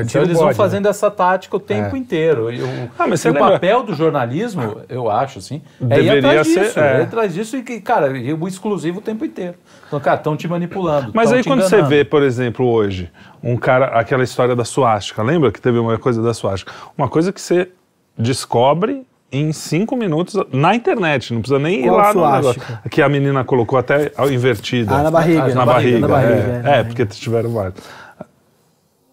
Então 0.07 0.23
eles 0.23 0.35
vão 0.39 0.47
bode, 0.47 0.49
né? 0.51 0.55
fazendo 0.55 0.87
essa 0.87 1.11
tática 1.11 1.57
o 1.57 1.59
tempo 1.59 1.97
É. 1.97 1.99
inteiro. 1.99 2.53
E 2.53 2.63
o, 2.63 2.91
Ah, 2.97 3.09
mas 3.09 3.21
você 3.21 3.31
o 3.31 3.33
lembra- 3.33 3.51
papel 3.51 3.83
do 3.83 3.93
jornalismo, 3.93 4.83
eu 4.89 5.11
acho, 5.11 5.41
assim, 5.41 5.61
é 5.81 5.85
ir 5.85 5.89
Deveria 5.89 6.19
atrás 6.31 6.47
ser, 6.47 6.61
disso. 6.61 6.79
é. 6.79 6.93
É. 6.95 7.01
ir 7.01 7.03
atrás 7.03 7.35
disso 7.35 7.57
e, 7.57 7.65
que, 7.65 7.81
cara, 7.81 8.17
e 8.17 8.33
o 8.33 8.47
exclusivo 8.47 9.01
o 9.01 9.03
tempo 9.03 9.25
inteiro. 9.25 9.57
Então, 9.89 9.99
cara, 9.99 10.17
estão 10.19 10.37
te 10.37 10.47
manipulando. 10.47 11.11
Mas 11.13 11.33
aí 11.33 11.43
quando 11.43 11.63
você 11.63 11.75
enganando. 11.75 11.89
vê, 11.91 12.05
por 12.05 12.23
exemplo, 12.23 12.65
hoje, 12.71 13.11
um 13.43 13.57
cara, 13.57 13.87
aquela 13.99 14.23
história 14.23 14.55
da 14.55 14.65
suástica, 14.65 15.25
lembra 15.25 15.51
que 15.51 15.61
teve 15.61 15.77
uma 15.81 15.99
coisa 15.99 16.23
da 16.23 16.33
suástica? 16.33 16.73
Uma 16.97 17.09
coisa 17.09 17.33
que 17.33 17.41
você 17.41 17.69
descobre 18.17 19.05
em 19.35 19.53
cinco 19.53 19.97
minutos 19.97 20.37
na 20.53 20.75
internet, 20.75 21.35
não 21.35 21.41
precisa 21.41 21.59
nem 21.59 21.81
ir 21.81 21.89
Qual 21.89 21.97
lá 21.97 22.15
no 22.15 22.37
negócio. 22.37 22.63
Que 22.89 23.03
a 23.03 23.09
menina 23.09 23.45
colocou 23.45 23.79
até 23.79 24.13
invertida. 24.31 24.95
Ah, 24.95 25.03
na 25.03 25.11
barriga. 25.11 25.49
Na, 25.49 25.55
na 25.55 25.67
barriga, 25.67 25.67
barriga, 25.67 25.99
na 26.01 26.09
barriga, 26.09 26.69
é, 26.69 26.77
é, 26.77 26.81
é, 26.81 26.85
porque 26.85 27.05
tiveram 27.07 27.51
vários. 27.51 27.75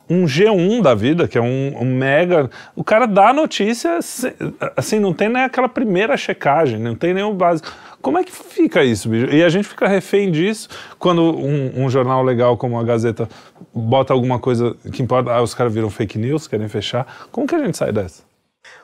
Um 0.07 0.25
G1 0.25 0.81
da 0.81 0.93
vida, 0.93 1.27
que 1.27 1.37
é 1.37 1.41
um, 1.41 1.73
um 1.79 1.85
mega. 1.85 2.49
O 2.75 2.83
cara 2.83 3.05
dá 3.05 3.29
a 3.29 3.33
notícia, 3.33 3.97
assim, 4.75 4.99
não 4.99 5.13
tem 5.13 5.29
nem 5.29 5.43
aquela 5.43 5.69
primeira 5.69 6.17
checagem, 6.17 6.77
não 6.77 6.95
tem 6.95 7.13
nem 7.13 7.23
o 7.23 7.33
básico. 7.33 7.71
Como 8.01 8.17
é 8.17 8.23
que 8.23 8.31
fica 8.31 8.83
isso, 8.83 9.07
bicho? 9.07 9.33
E 9.33 9.43
a 9.43 9.49
gente 9.49 9.67
fica 9.67 9.87
refém 9.87 10.29
disso 10.29 10.67
quando 10.99 11.21
um, 11.21 11.85
um 11.85 11.89
jornal 11.89 12.23
legal 12.23 12.57
como 12.57 12.77
a 12.77 12.83
Gazeta 12.83 13.29
bota 13.73 14.11
alguma 14.11 14.37
coisa 14.37 14.75
que 14.91 15.01
importa, 15.01 15.31
ah, 15.31 15.41
os 15.41 15.53
caras 15.53 15.73
viram 15.73 15.89
fake 15.89 16.17
news, 16.17 16.45
querem 16.45 16.67
fechar. 16.67 17.07
Como 17.31 17.47
que 17.47 17.55
a 17.55 17.59
gente 17.63 17.77
sai 17.77 17.91
dessa? 17.93 18.30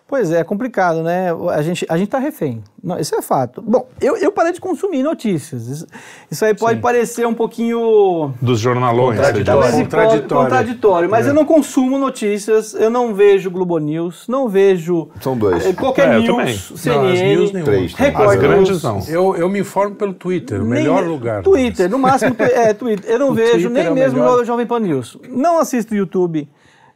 Pois 0.07 0.31
é, 0.31 0.39
é 0.39 0.43
complicado, 0.45 1.03
né? 1.03 1.27
A 1.53 1.61
gente, 1.61 1.85
a 1.89 1.97
gente 1.97 2.07
tá 2.07 2.17
refém. 2.17 2.63
Não, 2.81 2.97
isso 2.97 3.13
é 3.13 3.21
fato. 3.21 3.61
Bom, 3.61 3.85
eu, 3.99 4.15
eu 4.15 4.31
parei 4.31 4.53
de 4.53 4.61
consumir 4.61 5.03
notícias. 5.03 5.67
Isso, 5.67 5.87
isso 6.31 6.45
aí 6.45 6.53
pode 6.53 6.75
Sim. 6.75 6.81
parecer 6.81 7.27
um 7.27 7.33
pouquinho. 7.33 8.33
Dos 8.41 8.59
jornalões. 8.61 9.19
você 9.19 9.33
diz. 9.33 9.43
Talvez 9.45 9.71
Contraditório. 9.75 10.27
contraditório. 10.49 11.09
Mas 11.09 11.25
É. 11.27 11.29
eu 11.31 11.33
não 11.33 11.43
consumo 11.43 11.97
notícias, 11.99 12.73
eu 12.73 12.89
não 12.89 13.13
vejo 13.13 13.51
Globo 13.51 13.77
News, 13.79 14.25
não 14.29 14.47
vejo 14.47 15.09
São 15.19 15.37
dois. 15.37 15.65
eh, 15.65 15.73
qualquer 15.73 16.07
É, 16.07 16.15
eu 16.15 16.21
news, 16.21 16.37
também. 16.37 16.45
Não, 16.55 16.73
as 16.75 16.79
CNN, 16.79 17.35
news 17.35 17.51
nenhuma. 17.51 17.71
Três. 17.73 17.93
Record 17.93 18.29
As 18.29 18.35
grandes 18.37 18.83
não. 18.83 18.99
Eu, 19.09 19.35
eu 19.35 19.49
me 19.49 19.59
informo 19.59 19.93
pelo 19.95 20.13
Twitter, 20.13 20.61
o 20.61 20.63
Nem- 20.63 20.83
melhor 20.83 21.03
lugar. 21.05 21.43
Twitter, 21.43 21.89
no 21.89 21.99
máximo, 21.99 22.33
é, 22.39 22.73
Twitter. 22.73 23.11
Eu 23.11 23.19
não 23.19 23.31
O 23.31 23.33
vejo 23.33 23.51
Twitter 23.51 23.71
nem 23.71 23.85
é 23.87 23.91
o 23.91 23.93
mesmo 23.93 24.21
o 24.23 24.45
Jovem 24.45 24.65
Pan 24.65 24.79
News. 24.79 25.17
Não 25.29 25.59
assisto 25.59 25.93
YouTube. 25.93 26.47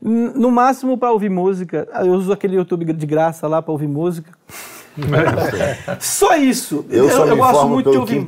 No 0.02 0.49
máximo 0.49 0.97
para 0.97 1.12
ouvir 1.12 1.30
música. 1.30 1.88
Eu 2.04 2.14
uso 2.14 2.34
aquele 2.34 2.56
YouTube 2.56 2.91
de 2.91 3.06
graça 3.06 3.47
lá 3.47 3.62
para 3.62 3.72
ouvir 3.72 3.88
música. 3.88 4.32
Só 5.99 6.36
isso. 6.36 6.86
Eu, 6.89 7.10
só 7.10 7.26
me 7.26 7.36
gosto 7.36 7.68
muito 7.68 7.91
de 7.91 7.97
ouvir. 7.97 8.26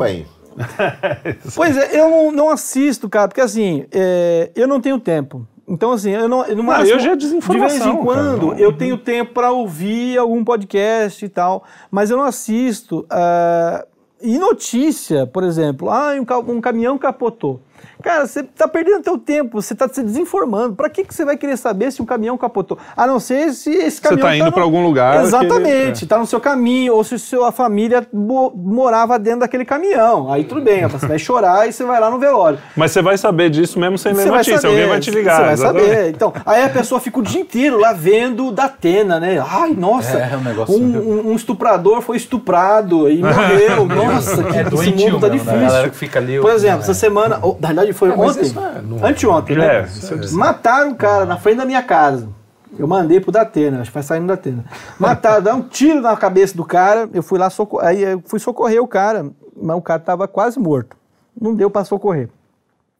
Pois 1.55 1.75
é, 1.75 1.99
eu 1.99 2.09
não, 2.11 2.31
não 2.31 2.49
assisto, 2.49 3.09
cara, 3.09 3.27
porque 3.27 3.41
assim, 3.41 3.85
é, 3.91 4.51
eu 4.55 4.67
não 4.67 4.79
tenho 4.79 4.99
tempo. 4.99 5.47
Então, 5.67 5.91
assim, 5.91 6.11
eu 6.11 6.29
não. 6.29 6.47
No 6.49 6.63
máximo, 6.63 6.95
hoje 6.95 7.07
é 7.07 7.15
de 7.15 7.25
vez 7.25 7.31
desinformação, 7.31 7.93
em 7.93 8.03
quando 8.03 8.49
cara, 8.49 8.61
eu 8.61 8.71
tenho 8.71 8.97
tempo 8.97 9.33
para 9.33 9.51
ouvir 9.51 10.15
algum 10.17 10.43
podcast 10.43 11.25
e 11.25 11.29
tal, 11.29 11.63
mas 11.89 12.11
eu 12.11 12.17
não 12.17 12.23
assisto. 12.23 13.03
ah, 13.09 13.83
e 14.21 14.37
notícia, 14.37 15.27
por 15.27 15.43
exemplo, 15.43 15.89
ah, 15.89 16.13
um, 16.13 16.51
um 16.53 16.61
caminhão 16.61 16.97
capotou. 16.97 17.59
Cara, 18.03 18.27
você 18.27 18.43
tá 18.43 18.67
perdendo 18.67 19.01
teu 19.01 19.17
tempo, 19.17 19.61
você 19.61 19.73
tá 19.73 19.87
se 19.87 20.03
desinformando. 20.03 20.75
Pra 20.75 20.89
que, 20.89 21.03
que 21.05 21.13
você 21.15 21.23
vai 21.23 21.37
querer 21.37 21.55
saber 21.57 21.89
se 21.91 22.01
um 22.01 22.05
caminhão 22.05 22.37
capotou? 22.37 22.77
A 22.97 23.07
não 23.07 23.19
ser 23.19 23.53
se 23.53 23.71
esse 23.71 23.97
Você 23.97 24.01
caminhão 24.01 24.27
tá 24.27 24.35
indo 24.35 24.45
no- 24.45 24.51
pra 24.51 24.61
algum 24.63 24.83
lugar 24.83 25.19
que 25.19 25.23
Exatamente, 25.27 26.03
ele- 26.03 26.09
tá 26.09 26.17
no 26.17 26.25
seu 26.25 26.39
caminho, 26.39 26.93
ou 26.95 27.03
se 27.03 27.17
sua 27.17 27.51
família 27.51 28.05
mo- 28.13 28.51
morava 28.55 29.17
dentro 29.17 29.39
daquele 29.39 29.63
caminhão. 29.65 30.31
Aí 30.31 30.43
tudo 30.43 30.61
bem, 30.61 30.85
você 30.85 31.07
vai 31.07 31.17
chorar 31.17 31.67
e 31.67 31.71
você 31.71 31.83
vai 31.85 31.99
lá 31.99 32.09
no 32.11 32.19
velório. 32.19 32.59
Mas 32.75 32.91
você 32.91 33.01
vai 33.01 33.17
saber 33.17 33.49
disso 33.49 33.79
mesmo 33.79 33.97
sem 33.97 34.11
ler 34.13 34.23
Você 34.23 34.29
notícia. 34.29 34.57
saber, 34.59 34.73
Alguém 34.73 34.89
vai 34.89 34.99
te 34.99 35.11
ligar. 35.11 35.37
Você 35.37 35.43
vai 35.43 35.53
exatamente. 35.53 35.87
saber. 35.89 36.09
Então, 36.09 36.33
aí 36.45 36.63
a 36.65 36.69
pessoa 36.69 36.99
fica 36.99 37.19
o 37.19 37.21
dia 37.23 37.39
inteiro 37.41 37.79
lá 37.79 37.93
vendo 37.93 38.51
da 38.51 38.65
Atena, 38.65 39.19
né? 39.19 39.41
Ai, 39.47 39.71
nossa, 39.77 40.17
É, 40.17 40.33
é 40.33 40.37
um 40.37 40.41
negócio- 40.43 40.75
um, 40.75 40.81
um- 40.97 41.31
um 41.31 41.35
estuprador 41.35 42.01
foi 42.01 42.17
estuprado 42.17 43.09
e 43.09 43.19
morreu. 43.21 43.85
Nossa, 43.93 44.43
que 44.43 44.57
É 44.57 44.61
esse 44.61 44.91
mundo 44.91 45.19
tá 45.19 45.29
mesmo, 45.29 45.51
né? 45.51 45.65
difícil. 45.67 45.89
Que 45.91 45.95
fica 45.97 46.19
ali, 46.19 46.39
Por 46.39 46.51
exemplo, 46.51 46.77
né? 46.77 46.83
essa 46.83 46.93
semana, 46.93 47.39
ou, 47.41 47.57
na 47.61 47.67
verdade 47.69 47.92
foi 47.93 48.09
mas 48.15 48.37
ontem, 48.37 48.53
é- 49.01 49.07
anteontem, 49.07 49.55
É, 49.55 49.81
né? 49.81 49.83
isso 49.83 50.13
eu 50.13 50.37
Mataram 50.37 50.91
o 50.91 50.95
cara 50.95 51.25
na 51.25 51.37
frente 51.37 51.57
da 51.57 51.65
minha 51.65 51.81
casa. 51.83 52.29
Eu 52.77 52.87
mandei 52.87 53.19
pro 53.19 53.31
Datena, 53.31 53.81
acho 53.81 53.91
que 53.91 53.93
vai 53.93 54.03
saindo 54.03 54.27
da 54.27 54.35
Datena. 54.35 54.65
Mataram, 54.99 55.41
deram 55.43 55.57
um 55.59 55.61
tiro 55.61 56.01
na 56.01 56.15
cabeça 56.17 56.57
do 56.57 56.65
cara, 56.65 57.07
eu 57.13 57.21
fui 57.21 57.37
lá 57.37 57.49
aí 57.81 58.01
eu 58.01 58.21
fui 58.25 58.39
socorrer 58.39 58.81
o 58.81 58.87
cara, 58.87 59.29
mas 59.55 59.77
o 59.77 59.81
cara 59.81 59.99
tava 59.99 60.27
quase 60.27 60.59
morto. 60.59 60.97
Não 61.39 61.53
deu 61.53 61.69
pra 61.69 61.83
socorrer. 61.83 62.29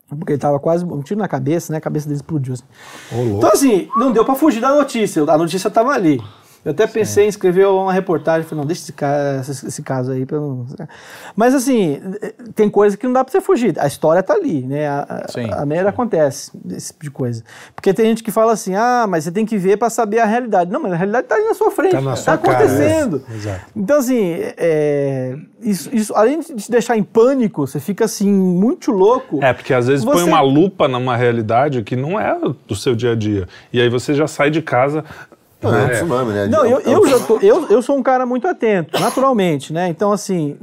Porque 0.09 0.33
ele 0.33 0.39
tava 0.39 0.59
quase 0.59 0.85
um 0.85 1.01
tiro 1.01 1.19
na 1.19 1.27
cabeça, 1.27 1.71
né? 1.71 1.77
A 1.77 1.81
cabeça 1.81 2.05
dele 2.05 2.17
explodiu. 2.17 2.53
assim. 2.53 2.63
Então, 3.37 3.49
assim, 3.51 3.89
não 3.95 4.11
deu 4.11 4.23
pra 4.23 4.35
fugir 4.35 4.59
da 4.61 4.69
notícia. 4.69 5.23
A 5.23 5.37
notícia 5.37 5.69
tava 5.71 5.91
ali. 5.91 6.21
Eu 6.65 6.71
até 6.71 6.87
pensei 6.87 7.25
em 7.25 7.27
escrever 7.27 7.67
uma 7.67 7.91
reportagem, 7.91 8.47
falei, 8.47 8.61
não, 8.61 8.65
deixa 8.67 8.83
esse, 8.83 8.93
cara, 8.93 9.41
esse, 9.41 9.67
esse 9.67 9.81
caso 9.83 10.11
aí 10.13 10.25
pra 10.25 10.39
não. 10.39 10.65
Mas 11.35 11.53
assim, 11.53 11.99
tem 12.55 12.69
coisa 12.69 12.95
que 12.95 13.05
não 13.05 13.11
dá 13.13 13.23
pra 13.23 13.31
você 13.31 13.41
fugir. 13.41 13.77
A 13.79 13.85
história 13.85 14.23
tá 14.23 14.33
ali, 14.33 14.61
né? 14.65 14.87
A, 14.87 15.25
Sim, 15.29 15.49
a, 15.51 15.61
a 15.61 15.65
merda 15.65 15.89
acontece, 15.89 16.51
esse 16.71 16.93
tipo 16.93 17.03
de 17.03 17.11
coisa. 17.11 17.43
Porque 17.75 17.93
tem 17.93 18.05
gente 18.05 18.23
que 18.23 18.31
fala 18.31 18.53
assim, 18.53 18.75
ah, 18.75 19.05
mas 19.09 19.25
você 19.25 19.31
tem 19.31 19.45
que 19.45 19.57
ver 19.57 19.77
pra 19.77 19.89
saber 19.89 20.19
a 20.19 20.25
realidade. 20.25 20.71
Não, 20.71 20.81
mas 20.81 20.93
a 20.93 20.95
realidade 20.95 21.27
tá 21.27 21.35
ali 21.35 21.43
na 21.45 21.53
sua 21.53 21.69
frente. 21.69 21.91
Tá 21.91 22.01
na 22.01 22.11
Tá 22.11 22.15
sua 22.15 22.37
cara, 22.37 22.57
acontecendo. 22.59 23.21
é. 23.45 23.59
Então, 23.75 23.97
assim, 23.99 24.21
é, 24.57 25.35
isso, 25.61 25.89
isso, 25.93 26.15
além 26.15 26.39
de 26.39 26.55
te 26.55 26.71
deixar 26.71 26.95
em 26.97 27.03
pânico, 27.03 27.67
você 27.67 27.79
fica 27.79 28.05
assim, 28.05 28.31
muito 28.31 28.89
louco. 28.91 29.43
É, 29.43 29.51
porque 29.51 29.73
às 29.73 29.87
vezes 29.87 30.05
põe 30.05 30.15
Você- 30.15 30.23
uma 30.23 30.39
lupa 30.41 30.87
numa 30.87 31.17
realidade 31.17 31.83
que 31.83 31.95
não 31.97 32.17
é 32.19 32.37
do 32.67 32.75
seu 32.75 32.95
dia 32.95 33.11
a 33.11 33.15
dia. 33.15 33.47
E 33.73 33.81
aí 33.81 33.89
você 33.89 34.13
já 34.13 34.27
sai 34.27 34.49
de 34.49 34.61
casa. 34.61 35.03
Não, 35.63 35.75
é 35.79 35.85
um 35.85 35.89
tsunami, 35.89 36.31
né? 36.33 36.47
Não, 36.47 36.65
É 36.65 36.71
eu, 36.73 36.79
eu, 36.81 37.07
já 37.07 37.19
tô- 37.19 37.37
eu, 37.39 37.67
eu 37.69 37.81
sou 37.81 37.97
um 37.97 38.03
cara 38.03 38.25
muito 38.25 38.47
atento, 38.47 38.99
naturalmente, 38.99 39.71
né? 39.73 39.87
Então, 39.89 40.11
assim, 40.11 40.57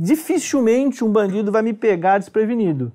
dificilmente 0.00 1.04
um 1.04 1.08
bandido 1.08 1.50
vai 1.52 1.62
me 1.62 1.72
pegar 1.72 2.18
desprevenido. 2.18 2.92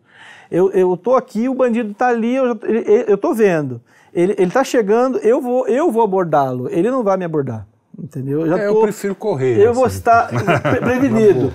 Eu, 0.49 0.71
eu 0.71 0.95
tô 0.95 1.15
aqui, 1.15 1.49
o 1.49 1.53
bandido 1.53 1.93
tá 1.93 2.07
ali, 2.07 2.35
eu, 2.35 2.47
já- 2.47 2.57
ele- 2.63 3.05
eu 3.07 3.17
tô 3.17 3.33
vendo. 3.33 3.81
Ele, 4.13 4.33
ele 4.37 4.49
tá 4.51 4.63
chegando, 4.63 5.17
eu 5.19 5.41
vou, 5.41 5.67
eu 5.67 5.91
vou 5.91 6.01
abordá-lo. 6.03 6.67
Ele 6.71 6.89
não 6.89 7.03
vai 7.03 7.17
me 7.17 7.25
abordar. 7.25 7.67
Entendeu? 7.99 8.41
Eu, 8.41 8.47
já 8.49 8.59
É, 8.59 8.67
eu 8.67 8.73
tô- 8.75 8.81
prefiro 8.81 9.15
correr, 9.15 9.57
Eu 9.59 9.73
vou 9.73 9.85
assim. 9.85 9.97
estar 9.97 10.27
pre- 10.61 10.79
prevenido. 10.81 11.51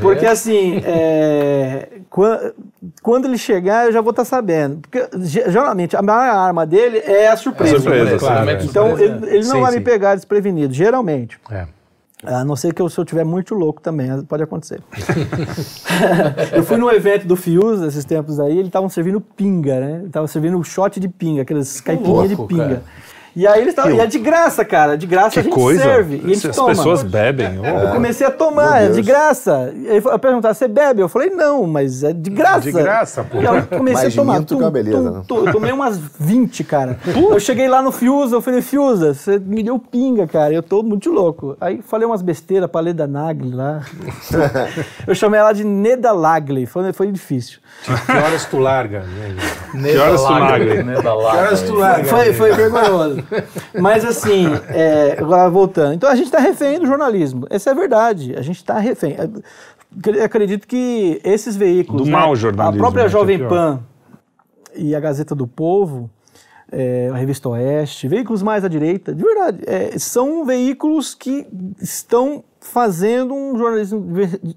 Porque 0.00 0.26
assim, 0.26 0.82
é, 0.84 1.88
quan- 2.10 2.52
quando 3.02 3.26
ele 3.26 3.38
chegar, 3.38 3.86
eu 3.86 3.92
já 3.92 4.00
vou 4.00 4.10
estar 4.10 4.24
sabendo. 4.24 4.78
Porque 4.78 5.06
ge- 5.20 5.48
geralmente 5.48 5.96
a 5.96 6.02
maior 6.02 6.34
arma 6.36 6.66
dele 6.66 6.98
é 6.98 7.28
a 7.28 7.36
surpresa. 7.36 7.76
A 7.76 7.80
surpresa, 7.80 8.18
claro, 8.18 8.50
é. 8.50 8.64
Então 8.64 8.98
ele, 8.98 9.26
ele 9.28 9.44
não 9.46 9.56
Sim, 9.56 9.60
vai 9.60 9.72
sim. 9.72 9.78
me 9.78 9.84
pegar 9.84 10.16
desprevenido, 10.16 10.74
geralmente. 10.74 11.38
É. 11.50 11.66
A 12.24 12.44
não 12.44 12.56
ser 12.56 12.72
que 12.74 12.82
eu, 12.82 12.88
se 12.88 12.98
eu 12.98 13.04
tiver 13.04 13.24
muito 13.24 13.54
louco 13.54 13.80
também, 13.80 14.10
pode 14.22 14.42
acontecer. 14.42 14.80
eu 16.52 16.62
fui 16.64 16.76
num 16.76 16.90
evento 16.90 17.26
do 17.26 17.36
Fius 17.36 17.80
esses 17.82 18.04
tempos 18.04 18.40
aí, 18.40 18.54
eles 18.54 18.66
estavam 18.66 18.88
servindo 18.88 19.20
pinga, 19.20 19.78
né? 19.78 20.02
Estavam 20.06 20.26
servindo 20.26 20.62
shot 20.64 20.98
de 20.98 21.08
pinga, 21.08 21.42
aqueles 21.42 21.80
caipirinhas 21.80 22.30
de 22.30 22.36
pinga. 22.36 22.64
cara. 22.64 22.82
E 23.36 23.46
aí 23.46 23.60
eles 23.60 23.68
estavam. 23.74 23.92
E 23.92 24.00
é 24.00 24.06
de 24.06 24.18
graça, 24.18 24.64
cara. 24.64 24.96
De 24.96 25.06
graça 25.06 25.32
Que 25.32 25.40
a 25.40 25.42
gente 25.42 25.52
coisa. 25.54 25.82
serve. 25.82 26.22
E 26.24 26.30
a 26.30 26.34
gente 26.34 26.48
As 26.48 26.56
toma. 26.56 26.68
pessoas 26.68 27.02
bebem. 27.02 27.56
Eu 27.56 27.90
Oh. 27.90 27.92
comecei 27.92 28.26
a 28.26 28.30
tomar, 28.30 28.82
é 28.84 28.88
de 28.88 29.02
graça. 29.02 29.72
E 29.76 29.90
aí 29.90 30.02
eu 30.02 30.18
perguntar, 30.18 30.54
você 30.54 30.66
bebe? 30.66 31.02
Eu 31.02 31.08
falei, 31.08 31.28
não, 31.28 31.66
mas 31.66 32.02
é 32.02 32.14
de 32.14 32.30
graça. 32.30 32.60
De 32.62 32.72
graça, 32.72 33.22
pô. 33.24 33.36
E 33.42 33.46
aí 33.46 33.56
eu 33.58 33.66
comecei 33.78 34.04
Mais 34.04 34.14
a 34.14 34.20
tomar. 34.22 34.38
minto 34.38 34.56
que 34.56 34.62
uma 34.62 34.70
beleza, 34.70 35.10
né? 35.10 35.22
Eu 35.28 35.52
tomei 35.52 35.70
umas 35.70 35.98
20, 36.18 36.64
cara. 36.64 36.98
eu 37.06 37.38
cheguei 37.38 37.68
lá 37.68 37.82
no 37.82 37.92
Fiusa, 37.92 38.36
eu 38.36 38.40
falei, 38.40 38.62
Fiusa, 38.62 39.12
você 39.12 39.38
me 39.38 39.62
deu 39.62 39.78
pinga, 39.78 40.26
cara. 40.26 40.54
Eu 40.54 40.62
tô 40.62 40.82
muito 40.82 41.10
louco. 41.12 41.56
Aí 41.60 41.82
falei 41.86 42.06
umas 42.06 42.22
besteiras 42.22 42.70
pra 42.70 42.80
Leda 42.80 43.06
Nagli 43.06 43.50
lá. 43.54 43.82
eu 45.06 45.14
chamei 45.14 45.38
ela 45.40 45.52
de 45.52 45.62
Neda 45.62 46.10
Lagli. 46.12 46.64
Foi, 46.64 46.90
foi 46.94 47.12
difícil. 47.12 47.58
Que 47.84 48.12
horas 48.12 48.46
tu 48.46 48.58
larga? 48.58 49.00
né? 49.74 49.90
Que 49.92 49.98
horas 49.98 50.22
tu 50.22 50.32
larga? 50.32 50.82
Neda 50.82 51.00
Que 51.02 51.06
Lagra. 51.08 51.40
horas 51.42 51.62
tu 51.62 51.74
larga? 51.74 52.04
Foi, 52.08 52.32
foi 52.32 52.52
vergonhoso. 52.52 53.25
Mas 53.80 54.04
assim, 54.04 54.46
é, 54.68 55.16
voltando. 55.50 55.94
Então 55.94 56.08
a 56.10 56.14
gente 56.14 56.26
está 56.26 56.38
refém 56.38 56.78
do 56.78 56.86
jornalismo. 56.86 57.46
Essa 57.50 57.70
é 57.70 57.72
a 57.72 57.76
verdade. 57.76 58.34
A 58.36 58.42
gente 58.42 58.56
está 58.56 58.78
refém. 58.78 59.16
Eu 60.04 60.24
acredito 60.24 60.66
que 60.66 61.20
esses 61.24 61.56
veículos. 61.56 62.02
Do 62.02 62.06
né, 62.06 62.12
mau 62.12 62.34
jornalismo, 62.36 62.76
A 62.76 62.78
própria 62.78 63.02
né, 63.02 63.06
é 63.06 63.10
Jovem 63.10 63.38
pior. 63.38 63.48
Pan 63.48 63.80
e 64.74 64.94
a 64.94 65.00
Gazeta 65.00 65.34
do 65.34 65.46
Povo, 65.46 66.10
é, 66.70 67.08
a 67.12 67.16
Revista 67.16 67.48
Oeste, 67.48 68.08
veículos 68.08 68.42
mais 68.42 68.64
à 68.64 68.68
direita, 68.68 69.14
de 69.14 69.22
verdade, 69.22 69.60
é, 69.66 69.98
são 69.98 70.44
veículos 70.44 71.14
que 71.14 71.46
estão 71.80 72.44
fazendo 72.60 73.32
um 73.32 73.56
jornalismo, 73.56 74.04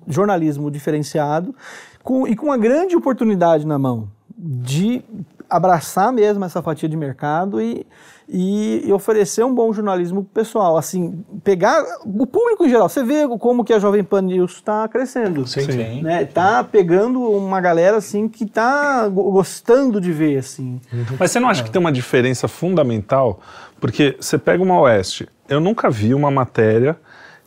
jornalismo 0.07 0.71
diferenciado 0.71 1.55
com- 2.03 2.27
e 2.27 2.35
com 2.35 2.47
uma 2.47 2.57
grande 2.57 2.95
oportunidade 2.97 3.65
na 3.65 3.77
mão 3.77 4.09
de 4.37 5.03
abraçar 5.49 6.11
mesmo 6.13 6.45
essa 6.45 6.61
fatia 6.61 6.87
de 6.87 6.95
mercado 6.95 7.59
e, 7.61 7.85
e, 8.27 8.83
e 8.85 8.93
oferecer 8.93 9.43
um 9.43 9.53
bom 9.53 9.73
jornalismo 9.73 10.23
pessoal. 10.23 10.77
Assim, 10.77 11.23
pegar 11.43 11.83
o 12.05 12.27
público 12.27 12.65
em 12.65 12.69
geral. 12.69 12.87
Você 12.87 13.03
vê 13.03 13.27
como 13.39 13.63
que 13.65 13.73
a 13.73 13.79
Jovem 13.79 14.03
Pan 14.03 14.21
News 14.21 14.53
está 14.55 14.87
crescendo. 14.87 15.47
Sim, 15.47 15.61
sim. 15.61 16.01
Né? 16.03 16.25
Tá 16.25 16.63
pegando 16.63 17.21
uma 17.21 17.59
galera 17.59 17.97
assim 17.97 18.27
que 18.27 18.45
tá 18.45 19.07
go- 19.07 19.31
gostando 19.31 19.99
de 19.99 20.11
ver 20.11 20.37
assim. 20.37 20.79
Mas 21.19 21.31
você 21.31 21.39
não 21.39 21.49
acha 21.49 21.63
que 21.63 21.71
tem 21.71 21.79
uma 21.79 21.91
diferença 21.91 22.47
fundamental? 22.47 23.39
Porque 23.79 24.15
você 24.19 24.37
pega 24.37 24.61
uma 24.61 24.79
Oeste, 24.81 25.27
eu 25.47 25.59
nunca 25.59 25.89
vi 25.89 26.13
uma 26.13 26.29
matéria 26.29 26.95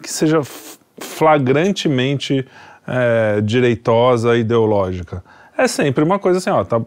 que 0.03 0.11
seja 0.11 0.41
flagrantemente 0.99 2.47
é, 2.87 3.41
direitosa, 3.41 4.37
ideológica. 4.37 5.23
É 5.57 5.69
sempre 5.69 6.03
uma 6.03 6.19
coisa 6.19 6.39
assim, 6.39 6.51
ó, 6.51 6.65
tá- 6.65 6.81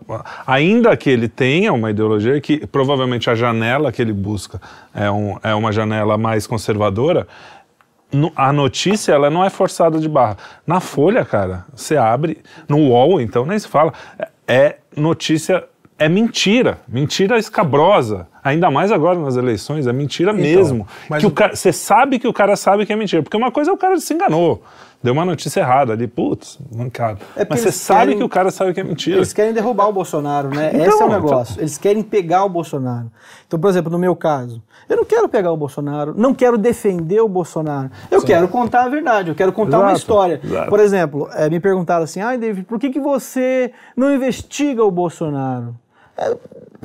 ainda 0.46 0.96
que 0.98 1.10
ele 1.10 1.28
tenha 1.28 1.72
uma 1.72 1.92
ideologia, 1.92 2.40
que 2.42 2.66
provavelmente 2.66 3.30
a 3.30 3.36
janela 3.36 3.92
que 3.92 4.02
ele 4.02 4.14
busca 4.14 4.60
é, 4.94 5.10
um- 5.10 5.38
é 5.44 5.54
uma 5.54 5.72
janela 5.72 6.18
mais 6.18 6.48
conservadora, 6.48 7.28
no- 8.12 8.32
a 8.36 8.52
notícia 8.52 9.12
ela 9.14 9.30
não 9.30 9.44
é 9.46 9.50
forçada 9.50 10.00
de 10.00 10.10
barra. 10.10 10.38
Na 10.66 10.80
Folha, 10.80 11.24
cara, 11.24 11.66
você 11.76 11.96
abre, 11.96 12.40
no 12.68 12.78
UOL, 12.78 13.22
então 13.22 13.46
nem 13.46 13.58
se 13.60 13.68
fala, 13.68 13.94
é- 14.18 14.28
é 14.48 14.78
notícia, 14.96 15.64
é 16.00 16.10
mentira, 16.10 16.80
mentira 16.88 17.38
escabrosa. 17.38 18.28
Ainda 18.46 18.70
mais 18.70 18.92
agora 18.92 19.18
nas 19.20 19.36
eleições, 19.36 19.88
é 19.88 19.92
mentira 19.92 20.32
Então, 20.32 20.42
mesmo. 20.42 20.88
Que 21.20 21.26
o 21.26 21.32
cara, 21.32 21.56
você 21.56 21.74
sabe 21.74 22.20
que 22.20 22.28
o 22.28 22.32
cara 22.34 22.56
sabe 22.56 22.86
que 22.86 22.94
é 22.94 22.96
mentira. 22.96 23.24
Porque 23.24 23.36
uma 23.36 23.52
coisa 23.52 23.72
é 23.72 23.74
o 23.74 23.78
cara 23.78 24.00
se 24.00 24.14
enganou. 24.14 24.62
Deu 25.04 25.14
uma 25.14 25.26
notícia 25.26 25.60
errada 25.60 25.94
ali, 25.94 26.08
putz, 26.08 26.58
mancado. 26.76 27.20
É 27.36 27.46
Mas 27.48 27.60
você 27.60 27.72
sabe 27.72 28.00
querem- 28.06 28.18
que 28.20 28.24
o 28.24 28.30
cara 28.30 28.50
sabe 28.52 28.74
que 28.74 28.80
é 28.80 28.84
mentira. 28.84 29.18
Eles 29.18 29.34
querem 29.34 29.54
derrubar 29.54 29.88
o 29.88 29.94
Bolsonaro, 29.94 30.50
né? 30.50 30.70
Então, 30.74 30.80
Esse 30.82 30.90
é 30.90 30.94
o 30.94 30.96
então- 30.96 31.10
negócio. 31.10 31.60
Eles 31.62 31.78
querem 31.78 32.02
pegar 32.02 32.44
o 32.44 32.50
Bolsonaro. 32.50 33.12
Então, 33.48 33.60
por 33.60 33.70
exemplo, 33.70 33.92
no 33.92 34.00
meu 34.00 34.16
caso, 34.16 34.64
eu 34.90 34.98
não 34.98 35.06
quero 35.06 35.28
pegar 35.30 35.52
o 35.52 35.58
Bolsonaro, 35.58 36.14
não 36.18 36.34
quero 36.34 36.58
defender 36.58 37.20
o 37.22 37.28
Bolsonaro. 37.28 37.90
Eu 38.10 38.22
quero 38.24 38.48
contar 38.48 38.86
a 38.86 38.90
verdade, 38.90 39.30
eu 39.30 39.36
quero 39.36 39.52
contar 39.52 39.78
uma 39.78 39.86
Exato, 39.90 40.00
história. 40.00 40.40
exato. 40.44 40.70
Por 40.70 40.80
exemplo, 40.80 41.30
eh, 41.34 41.50
me 41.52 41.60
perguntaram 41.60 42.04
assim: 42.04 42.22
ai, 42.22 42.38
David, 42.38 42.66
por 42.66 42.80
que, 42.80 42.90
que 42.90 43.00
você 43.00 43.72
não 43.96 44.12
investiga 44.14 44.84
o 44.84 44.90
Bolsonaro? 44.90 45.76
É, 46.18 46.36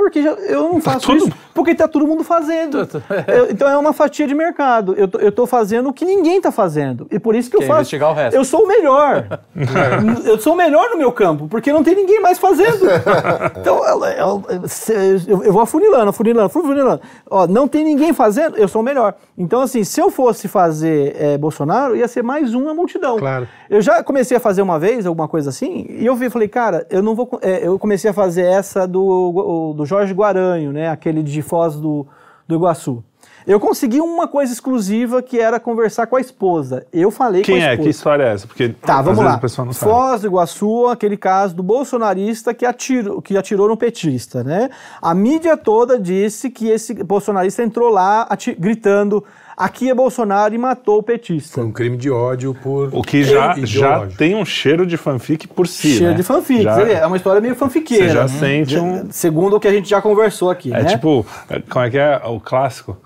porque 0.02 0.22
já- 0.22 0.30
eu 0.30 0.62
não 0.72 0.80
faço 0.80 1.06
todo- 1.06 1.16
isso. 1.18 1.30
Porque 1.52 1.74
tá 1.74 1.86
todo 1.86 2.06
mundo 2.06 2.24
fazendo. 2.24 2.78
Eu- 3.28 3.50
então 3.50 3.68
é 3.68 3.76
uma 3.76 3.92
fatia 3.92 4.26
de 4.26 4.34
mercado. 4.34 4.94
Eu 4.96 5.06
tô, 5.08 5.18
eu 5.18 5.30
tô 5.30 5.46
fazendo 5.46 5.90
o 5.90 5.92
que 5.92 6.04
ninguém 6.06 6.40
tá 6.40 6.50
fazendo. 6.50 7.06
E 7.10 7.18
por 7.18 7.34
isso 7.34 7.50
que 7.50 7.56
eu 7.56 7.60
Quer 7.60 7.66
faço. 7.66 7.80
investigar 7.80 8.10
o 8.10 8.14
resto. 8.14 8.34
Eu 8.36 8.44
sou 8.44 8.64
o 8.64 8.68
melhor. 8.68 9.40
eu 10.24 10.38
sou 10.38 10.54
o 10.54 10.56
melhor 10.56 10.88
no 10.90 10.96
meu 10.96 11.12
campo, 11.12 11.46
porque 11.48 11.70
não 11.72 11.82
tem 11.82 11.94
ninguém 11.94 12.20
mais 12.20 12.38
fazendo. 12.38 12.80
Então, 13.60 13.86
ela- 13.86 14.10
ela- 14.10 14.42
se- 14.66 14.92
eu, 15.28 15.42
eu 15.44 15.52
vou 15.52 15.60
afunilando, 15.60 16.08
afunilando, 16.10 16.46
afunilando. 16.46 17.00
Ó, 17.28 17.46
não 17.46 17.68
tem 17.68 17.84
ninguém 17.84 18.12
fazendo, 18.12 18.56
eu 18.56 18.68
sou 18.68 18.80
o 18.80 18.84
melhor. 18.84 19.14
Então, 19.36 19.60
assim, 19.60 19.84
se 19.84 20.00
eu 20.00 20.10
fosse 20.10 20.48
fazer 20.48 21.14
eh, 21.18 21.38
Bolsonaro, 21.38 21.94
ia 21.96 22.08
ser 22.08 22.22
mais 22.22 22.54
um 22.54 22.60
na 22.64 22.72
multidão. 22.72 23.18
Claro. 23.18 23.46
Eu 23.68 23.80
já 23.82 24.02
comecei 24.02 24.36
a 24.36 24.40
fazer 24.40 24.62
uma 24.62 24.78
vez, 24.78 25.04
alguma 25.06 25.28
coisa 25.28 25.50
assim, 25.50 25.84
e 25.90 26.06
eu 26.06 26.14
vi, 26.14 26.30
falei, 26.30 26.48
cara, 26.48 26.86
eu 26.90 27.02
não 27.02 27.14
vou. 27.14 27.28
eh, 27.42 27.60
eu 27.62 27.78
comecei 27.78 28.10
a 28.10 28.14
fazer 28.14 28.42
essa 28.44 28.86
do, 28.86 29.74
do 29.76 29.84
Jorge 29.90 30.14
Guaranho, 30.14 30.72
né? 30.72 30.88
Aquele 30.88 31.20
de 31.20 31.42
Foz 31.42 31.74
do, 31.74 32.06
do 32.46 32.54
Iguaçu. 32.54 33.02
Eu 33.46 33.58
consegui 33.58 34.00
uma 34.00 34.28
coisa 34.28 34.52
exclusiva 34.52 35.20
que 35.20 35.40
era 35.40 35.58
conversar 35.58 36.06
com 36.06 36.14
a 36.14 36.20
esposa. 36.20 36.86
Eu 36.92 37.10
falei 37.10 37.42
Quem 37.42 37.56
com 37.56 37.62
a 37.62 37.64
é? 37.64 37.70
esposa. 37.72 37.82
Que 37.82 37.88
história 37.90 38.22
é 38.22 38.32
essa? 38.34 38.46
Porque 38.46 38.68
Tá, 38.68 39.02
vamos 39.02 39.24
lá. 39.24 39.40
Foz 39.72 40.20
do 40.20 40.28
Iguaçu, 40.28 40.86
aquele 40.86 41.16
caso 41.16 41.56
do 41.56 41.62
bolsonarista 41.62 42.54
que 42.54 42.64
atirou, 42.64 43.20
que 43.20 43.36
atirou 43.36 43.68
no 43.68 43.76
petista, 43.76 44.44
né? 44.44 44.70
A 45.02 45.12
mídia 45.14 45.56
toda 45.56 45.98
disse 45.98 46.50
que 46.50 46.68
esse 46.68 46.94
bolsonarista 47.02 47.62
entrou 47.62 47.88
lá 47.90 48.28
gritando 48.58 49.24
aqui 49.64 49.90
é 49.90 49.94
Bolsonaro 49.94 50.54
e 50.54 50.58
matou 50.58 50.98
o 50.98 51.02
petista. 51.02 51.54
Foi 51.54 51.64
um 51.64 51.72
crime 51.72 51.96
de 51.96 52.10
ódio 52.10 52.54
por. 52.54 52.88
O 52.92 53.02
que 53.02 53.22
já, 53.22 53.54
já 53.64 54.06
tem 54.18 54.34
um 54.34 54.44
cheiro 54.44 54.86
de 54.86 54.96
fanfic 54.96 55.46
por 55.48 55.66
si, 55.66 55.96
Cheio 55.98 56.10
né? 56.10 56.16
de 56.16 56.22
fanfic. 56.22 56.62
Já- 56.62 56.80
É 56.88 57.06
uma 57.06 57.16
história 57.16 57.40
meio 57.40 57.54
fanfiqueira. 57.54 58.06
Você 58.08 58.12
já 58.14 58.24
Hum. 58.24 58.28
sente 58.28 58.78
um... 58.78 59.10
Segundo 59.10 59.56
o 59.56 59.60
que 59.60 59.68
a 59.68 59.72
gente 59.72 59.88
já 59.88 60.00
conversou 60.02 60.50
aqui, 60.50 60.72
É 60.72 60.82
né? 60.82 60.84
tipo, 60.90 61.24
é, 61.48 61.60
como 61.60 61.84
é 61.84 61.90
que 61.90 61.98
é 61.98 62.20
o 62.24 62.40
clássico? 62.40 62.96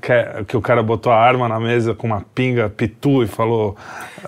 Que, 0.00 0.44
que 0.48 0.56
o 0.56 0.60
cara 0.62 0.82
botou 0.82 1.12
a 1.12 1.16
arma 1.16 1.46
na 1.48 1.60
mesa 1.60 1.94
com 1.94 2.06
uma 2.06 2.22
pinga 2.34 2.70
pitu 2.70 3.22
e 3.22 3.26
falou. 3.26 3.76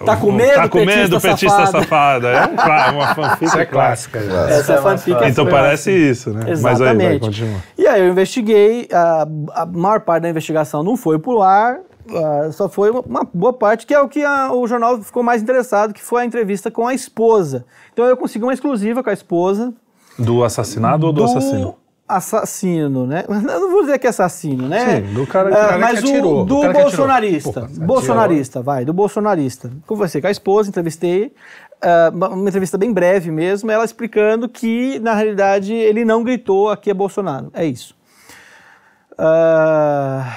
Tá 0.05 0.15
com 0.15 0.31
medo, 0.31 0.53
Tá 0.55 0.69
com 0.69 0.79
petista 0.81 1.01
medo, 1.01 1.21
petista 1.21 1.49
safado." 1.67 1.85
safada. 1.85 2.29
É 2.29 2.45
um, 2.45 2.57
clá- 2.57 2.91
uma 2.93 3.15
fanfic 3.15 3.45
Isso 3.47 3.59
é 3.59 3.65
clássica. 3.65 4.21
clássica. 4.21 4.55
Essa 4.55 4.73
é 4.75 4.77
fanfic. 4.83 5.23
é 5.25 5.29
Então 5.31 5.47
parece 5.47 5.91
isso, 5.91 6.31
né? 6.35 6.45
Mas 6.49 6.57
aí, 6.59 6.63
vai, 6.63 6.73
Exatamente. 6.75 7.21
continua. 7.21 7.59
E 7.79 7.87
aí 7.87 8.01
eu 8.03 8.09
investiguei, 8.09 8.89
a, 8.93 9.27
a 9.55 9.65
maior 9.67 10.01
parte 10.01 10.25
da 10.25 10.29
investigação 10.29 10.83
não 10.83 10.99
foi 10.99 11.19
pro 11.19 11.41
ar, 11.41 11.79
ah, 12.11 12.51
só 12.53 12.69
foi 12.69 12.91
uma, 12.91 13.01
uma 13.01 13.27
boa 13.33 13.55
parte, 13.55 13.87
que 13.87 13.95
é 13.95 14.01
o 14.01 14.07
que 14.07 14.23
a- 14.23 14.53
o 14.53 14.67
jornal 14.67 15.01
ficou 15.01 15.23
mais 15.23 15.41
interessado, 15.41 15.95
que 15.95 16.03
foi 16.03 16.23
a 16.23 16.25
entrevista 16.27 16.71
com 16.71 16.87
a 16.87 16.93
esposa. 16.93 17.65
Então 17.95 18.05
eu 18.05 18.19
consegui 18.19 18.45
uma 18.45 18.53
exclusiva 18.53 19.03
com 19.03 19.09
a 19.09 19.15
esposa. 19.15 19.73
Do 20.19 20.45
assassinado 20.45 21.07
ou 21.07 21.13
do, 21.13 21.25
assassino? 21.25 21.75
Assassino, 22.07 23.07
né? 23.07 23.25
Não 23.29 23.71
vou 23.71 23.83
dizer 23.83 23.99
que 23.99 24.07
é 24.07 24.11
assassino, 24.11 24.69
né? 24.69 24.97
Sim, 25.03 25.15
do 25.15 25.27
cara- 25.27 25.49
Ah, 25.49 25.51
do 25.63 25.69
cara 25.69 25.79
mas 25.79 26.01
que 26.01 26.07
atirou, 26.11 26.43
o, 26.43 26.45
do 26.45 26.61
do 26.61 26.73
bolsonarista. 26.73 27.53
Porra, 27.63 27.69
bolsonarista, 27.87 28.63
vai, 28.63 28.85
do 28.85 28.93
bolsonarista. 28.93 29.71
Conversei 29.87 30.21
com 30.21 30.27
a 30.27 30.31
esposa, 30.31 30.69
entrevistei. 30.69 31.33
ah, 31.83 32.11
uma 32.13 32.49
entrevista 32.49 32.77
bem 32.79 32.93
breve 32.93 33.31
mesmo, 33.31 33.71
ela 33.71 33.85
explicando 33.85 34.49
que, 34.49 34.99
na 35.01 35.15
realidade, 35.15 35.73
ele 35.73 36.05
não 36.05 36.23
gritou 36.23 36.69
aqui 36.71 36.91
é 36.91 36.95
Bolsonaro. 36.95 37.51
É 37.55 37.65
isso. 37.65 37.95
Ah, 39.17 40.37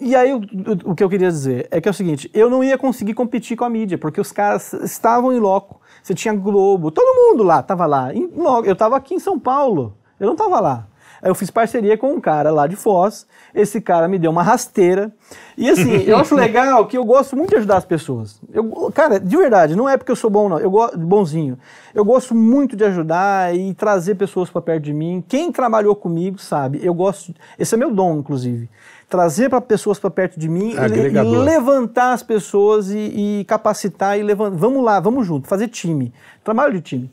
e 0.00 0.14
aí, 0.16 0.32
o, 0.32 0.38
o- 0.38 0.90
o 0.90 0.94
que 0.94 1.02
eu 1.02 1.08
queria 1.08 1.28
dizer 1.30 1.68
é 1.70 1.80
que 1.80 1.88
é 1.88 1.90
o 1.90 1.94
seguinte: 1.94 2.30
eu 2.34 2.50
não 2.50 2.62
ia 2.62 2.76
conseguir 2.76 3.14
competir 3.14 3.56
com 3.56 3.64
a 3.64 3.70
mídia, 3.70 3.96
porque 3.98 4.20
os 4.20 4.30
caras 4.32 4.72
estavam 4.74 5.32
em 5.32 5.38
loco. 5.38 5.80
Você 6.02 6.14
tinha 6.14 6.34
Globo, 6.34 6.90
todo 6.90 7.14
mundo 7.16 7.42
lá, 7.44 7.62
tava 7.62 7.86
lá. 7.86 8.12
Em. 8.12 8.28
Eu 8.64 8.74
tava 8.76 8.96
aqui 8.96 9.14
em 9.14 9.18
São 9.20 9.38
Paulo, 9.38 9.96
eu 10.22 10.28
não 10.28 10.36
tava 10.36 10.60
lá. 10.60 10.86
Aí 11.22 11.30
eu 11.30 11.36
fiz 11.36 11.50
parceria 11.50 11.96
com 11.96 12.12
um 12.12 12.20
cara 12.20 12.50
lá 12.50 12.66
de 12.66 12.74
Foz, 12.74 13.26
esse 13.54 13.80
cara 13.80 14.08
me 14.08 14.18
deu 14.18 14.32
uma 14.32 14.42
rasteira. 14.42 15.12
E 15.56 15.70
assim, 15.70 16.02
eu 16.02 16.16
acho 16.16 16.34
legal 16.36 16.84
que 16.86 16.98
eu 16.98 17.04
gosto 17.04 17.36
muito 17.36 17.50
de 17.50 17.56
ajudar 17.56 17.76
as 17.76 17.84
pessoas. 17.84 18.40
Eu, 18.52 18.90
cara, 18.92 19.20
de 19.20 19.36
verdade, 19.36 19.76
não 19.76 19.88
é 19.88 19.96
porque 19.96 20.10
eu 20.10 20.16
sou 20.16 20.28
bom, 20.28 20.48
não. 20.48 20.58
Eu 20.58 20.68
gosto 20.70 20.98
bonzinho. 20.98 21.56
Eu 21.94 22.04
gosto 22.04 22.34
muito 22.34 22.74
de 22.74 22.82
ajudar 22.84 23.54
e 23.54 23.72
trazer 23.72 24.16
pessoas 24.16 24.50
para 24.50 24.60
perto 24.60 24.82
de 24.82 24.92
mim. 24.92 25.22
Quem 25.28 25.52
trabalhou 25.52 25.94
comigo 25.94 26.38
sabe, 26.40 26.80
eu 26.82 26.92
gosto. 26.92 27.32
Esse 27.56 27.76
é 27.76 27.78
meu 27.78 27.94
dom, 27.94 28.18
inclusive. 28.18 28.68
Trazer 29.08 29.48
para 29.48 29.60
pessoas 29.60 30.00
para 30.00 30.10
perto 30.10 30.40
de 30.40 30.48
mim 30.48 30.70
e, 30.70 31.18
e 31.18 31.44
levantar 31.44 32.14
as 32.14 32.22
pessoas 32.22 32.90
e, 32.90 33.40
e 33.40 33.44
capacitar 33.44 34.18
e 34.18 34.24
levantar. 34.24 34.56
Vamos 34.56 34.82
lá, 34.82 34.98
vamos 34.98 35.24
junto, 35.24 35.46
fazer 35.46 35.68
time. 35.68 36.12
Trabalho 36.42 36.72
de 36.72 36.80
time. 36.80 37.12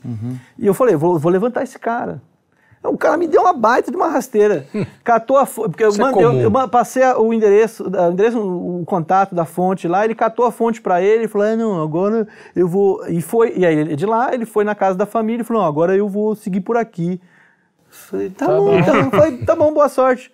E 0.57 0.65
eu 0.65 0.73
falei, 0.73 0.95
vou, 0.95 1.19
vou 1.19 1.31
levantar 1.31 1.61
esse 1.61 1.77
cara. 1.77 2.19
O 2.81 2.97
cara 2.97 3.17
me 3.17 3.27
deu 3.27 3.41
uma 3.41 3.51
baita 3.53 3.91
de 3.91 3.97
uma 3.97 4.07
rasteira. 4.07 4.65
Catou 5.03 5.37
a 5.37 5.45
fonte. 5.45 5.69
Porque 5.69 5.83
eu, 5.83 5.93
é 5.93 5.97
mandei- 5.97 6.23
eu- 6.23 6.29
comum. 6.29 6.41
eu 6.41 6.49
ma- 6.49 6.67
passei 6.67 7.03
o 7.03 7.33
endereço, 7.33 7.83
o 7.83 8.11
endereço, 8.11 8.39
o 8.39 8.83
contato 8.85 9.35
da 9.35 9.43
fonte 9.45 9.87
lá, 9.87 10.05
ele 10.05 10.15
catou 10.15 10.45
a 10.45 10.51
fonte 10.51 10.81
pra 10.81 11.01
ele 11.01 11.25
e 11.25 11.27
falou: 11.27 11.47
ah, 11.47 11.55
não, 11.55 11.81
agora 11.83 12.27
eu 12.55 12.67
vou. 12.67 13.05
E 13.07 13.21
foi. 13.21 13.53
E 13.57 13.65
aí 13.65 13.95
de 13.95 14.05
lá, 14.05 14.33
ele 14.33 14.45
foi 14.45 14.63
na 14.63 14.73
casa 14.75 14.97
da 14.97 15.05
família 15.05 15.41
e 15.41 15.45
falou: 15.45 15.61
não, 15.63 15.69
agora 15.69 15.95
eu 15.95 16.07
vou 16.07 16.35
seguir 16.35 16.61
por 16.61 16.77
aqui. 16.77 17.19
Falei, 17.89 18.29
tá, 18.29 18.45
bom, 18.47 18.77
então. 18.77 19.11
Falei, 19.11 19.37
tá 19.39 19.55
bom, 19.55 19.73
boa 19.73 19.89
sorte. 19.89 20.31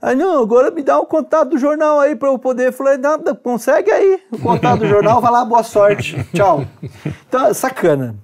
Aí, 0.00 0.14
não, 0.14 0.42
agora 0.42 0.70
me 0.70 0.82
dá 0.82 0.98
o 0.98 1.06
contato 1.06 1.48
do 1.50 1.58
jornal 1.58 1.98
aí 2.00 2.14
pra 2.14 2.28
eu 2.28 2.38
poder. 2.38 2.72
Falei, 2.72 2.98
não, 2.98 3.16
não, 3.18 3.34
consegue 3.34 3.90
aí 3.90 4.20
o 4.30 4.38
contato 4.38 4.80
do 4.80 4.86
jornal, 4.88 5.20
vai 5.20 5.32
lá, 5.32 5.44
boa 5.44 5.62
sorte. 5.62 6.22
Tchau. 6.34 6.64
Então, 7.28 7.52
sacana. 7.54 8.14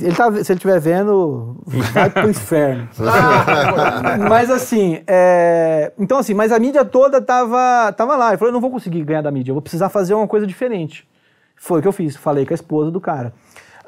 Ele 0.00 0.14
tá, 0.14 0.24
se 0.32 0.38
ele 0.38 0.58
estiver 0.58 0.80
vendo, 0.80 1.56
vai 1.92 2.10
pro 2.10 2.28
inferno. 2.28 2.88
mas 4.28 4.50
assim, 4.50 5.02
é, 5.06 5.92
então 5.98 6.18
assim, 6.18 6.34
mas 6.34 6.50
a 6.52 6.58
mídia 6.58 6.84
toda 6.84 7.20
tava, 7.20 7.92
tava 7.92 8.16
lá. 8.16 8.28
Ele 8.30 8.36
falou, 8.38 8.48
eu 8.50 8.54
não 8.54 8.60
vou 8.60 8.70
conseguir 8.70 9.02
ganhar 9.04 9.22
da 9.22 9.30
mídia, 9.30 9.50
eu 9.50 9.54
vou 9.54 9.62
precisar 9.62 9.88
fazer 9.88 10.14
uma 10.14 10.26
coisa 10.26 10.46
diferente. 10.46 11.06
Foi 11.56 11.78
o 11.78 11.82
que 11.82 11.88
eu 11.88 11.92
fiz, 11.92 12.16
falei 12.16 12.44
com 12.44 12.52
a 12.52 12.56
esposa 12.56 12.90
do 12.90 13.00
cara. 13.00 13.32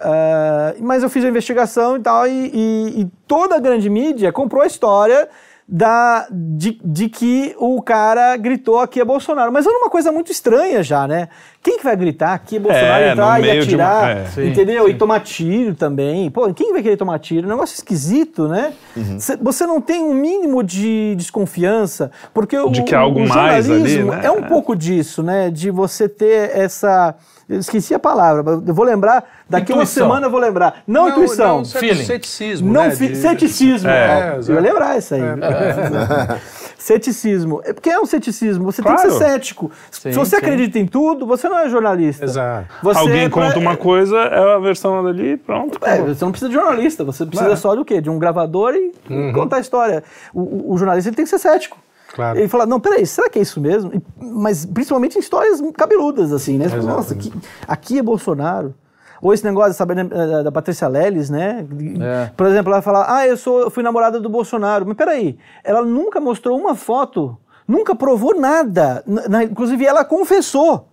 Ah, 0.00 0.74
mas 0.80 1.02
eu 1.02 1.10
fiz 1.10 1.24
a 1.24 1.28
investigação 1.28 1.96
e 1.96 2.00
tal, 2.00 2.26
e, 2.26 2.50
e- 2.54 3.00
e 3.00 3.04
toda 3.26 3.56
a 3.56 3.58
grande 3.60 3.88
mídia 3.90 4.32
comprou 4.32 4.62
a 4.62 4.66
história 4.66 5.28
da, 5.68 6.28
de, 6.30 6.80
de 6.84 7.08
que 7.08 7.56
o 7.58 7.82
cara 7.82 8.36
gritou 8.36 8.78
aqui 8.78 9.00
é 9.00 9.04
Bolsonaro. 9.04 9.52
Mas 9.52 9.66
era 9.66 9.76
uma 9.76 9.90
coisa 9.90 10.12
muito 10.12 10.30
estranha 10.30 10.82
já, 10.82 11.08
né? 11.08 11.28
Quem 11.66 11.78
que 11.78 11.82
vai 11.84 11.96
gritar 11.96 12.32
aqui 12.32 12.56
é 12.56 12.60
Bolsonaro, 12.60 13.02
É, 13.04 13.10
entrar 13.10 13.40
e 13.40 13.42
de 13.42 13.48
uma- 13.50 13.62
atirar, 13.64 14.16
é. 14.18 14.24
Sim, 14.26 14.46
entendeu? 14.50 14.88
E 14.88 14.94
tomar 14.94 15.18
tiro 15.18 15.74
também. 15.74 16.30
Pô, 16.30 16.54
quem 16.54 16.72
vai 16.72 16.80
querer 16.80 16.96
tomar 16.96 17.18
tiro? 17.18 17.42
É 17.42 17.46
um 17.48 17.54
negócio 17.54 17.74
esquisito, 17.74 18.46
né? 18.46 18.72
Uhum. 18.96 19.18
Cê- 19.18 19.36
Você 19.42 19.66
não 19.66 19.80
tem 19.80 20.00
um 20.04 20.14
mínimo 20.14 20.62
de 20.62 21.14
desconfiança, 21.16 22.12
porque 22.32 22.56
o, 22.56 22.70
De 22.70 22.84
que 22.84 22.94
há 22.94 23.00
algo 23.00 23.18
o 23.18 23.28
mais 23.28 23.68
ali, 23.68 23.80
jornalismo 23.80 24.12
né? 24.12 24.20
é 24.26 24.30
um 24.30 24.42
pouco 24.44 24.76
disso, 24.76 25.24
né? 25.24 25.50
De 25.50 25.68
você 25.72 26.08
ter 26.08 26.56
essa... 26.56 27.16
Eu 27.48 27.58
esqueci 27.60 27.94
a 27.94 27.98
palavra, 27.98 28.42
mas 28.44 28.66
eu 28.68 28.74
vou 28.74 28.84
lembrar, 28.84 29.24
daqui 29.48 29.70
a 29.72 29.74
uma 29.76 29.82
Intuição. 29.84 30.04
semana 30.08 30.26
eu 30.26 30.30
vou 30.30 30.40
lembrar. 30.40 30.82
Não, 30.86 31.08
intuição. 31.08 31.58
Não, 31.58 31.64
Feeling. 31.64 32.04
ceticismo. 32.04 32.72
Não, 32.72 32.82
né, 32.84 32.90
fi- 32.90 33.08
de- 33.08 33.16
ceticismo. 33.16 33.88
É, 33.88 34.36
ó. 34.36 34.50
eu 34.50 34.54
ia 34.56 34.60
lembrar 34.60 34.98
isso 34.98 35.14
aí. 35.14 35.20
ceticismo. 36.76 37.60
É 37.64 37.72
porque 37.72 37.90
é 37.90 37.98
um 38.00 38.06
ceticismo. 38.06 38.64
Você 38.64 38.82
tem 38.82 38.92
Claro. 38.92 39.08
que 39.08 39.16
ser 39.16 39.24
cético. 39.24 39.70
Sim, 39.90 40.12
Se 40.12 40.18
você 40.18 40.30
sim. 40.30 40.42
acredita 40.42 40.78
em 40.78 40.86
tudo, 40.86 41.26
você 41.26 41.48
não 41.48 41.55
é 41.58 41.68
jornalista. 41.68 42.24
Exato. 42.24 42.66
Você 42.82 42.98
Alguém 42.98 43.24
é 43.24 43.28
pra- 43.28 43.46
conta 43.46 43.58
uma 43.58 43.76
coisa, 43.76 44.16
é 44.16 44.54
a 44.54 44.58
versão 44.58 45.02
dali, 45.04 45.36
pronto. 45.36 45.78
É, 45.82 46.00
você 46.02 46.24
não 46.24 46.32
precisa 46.32 46.48
de 46.48 46.54
jornalista, 46.54 47.04
você 47.04 47.24
precisa 47.26 47.52
É. 47.52 47.56
só 47.56 47.74
do 47.74 47.84
quê? 47.84 48.00
De 48.00 48.08
um 48.10 48.18
gravador 48.18 48.74
e 48.74 48.92
contar 49.32 49.56
a 49.56 49.60
história. 49.60 50.02
O, 50.34 50.72
o- 50.74 50.78
jornalista 50.78 51.08
ele 51.10 51.16
tem 51.16 51.24
que 51.24 51.30
ser 51.30 51.38
cético. 51.38 51.78
Claro. 52.14 52.38
Ele 52.38 52.48
fala, 52.48 52.64
não, 52.64 52.80
peraí, 52.80 53.04
será 53.04 53.28
que 53.28 53.38
é 53.38 53.42
isso 53.42 53.60
mesmo? 53.60 53.92
E- 53.94 54.00
mas 54.22 54.64
principalmente 54.64 55.16
em 55.16 55.20
histórias 55.20 55.60
cabeludas, 55.76 56.32
assim, 56.32 56.56
né? 56.56 56.68
Fala, 56.68 56.82
Nossa, 56.82 57.12
aqui, 57.14 57.32
aqui 57.68 57.98
é 57.98 58.02
Bolsonaro. 58.02 58.74
Ou 59.20 59.32
esse 59.32 59.42
negócio, 59.44 59.72
sabe, 59.72 59.94
da, 60.04 60.42
da 60.42 60.52
Patrícia 60.52 60.86
Leles, 60.88 61.30
né? 61.30 61.66
É. 62.00 62.30
Por 62.36 62.46
exemplo, 62.46 62.70
ela 62.72 62.82
fala, 62.82 63.06
ah, 63.08 63.26
eu, 63.26 63.36
sou, 63.36 63.60
eu 63.60 63.70
fui 63.70 63.82
namorada 63.82 64.20
do 64.20 64.28
Bolsonaro. 64.28 64.84
Mas 64.86 64.94
peraí, 64.96 65.38
ela 65.64 65.82
nunca 65.82 66.20
mostrou 66.20 66.58
uma 66.58 66.74
foto, 66.74 67.36
nunca 67.66 67.94
provou 67.94 68.38
nada. 68.38 69.02
Na- 69.06 69.26
na- 69.28 69.44
inclusive, 69.44 69.84
ela 69.86 70.04
confessou. 70.04 70.88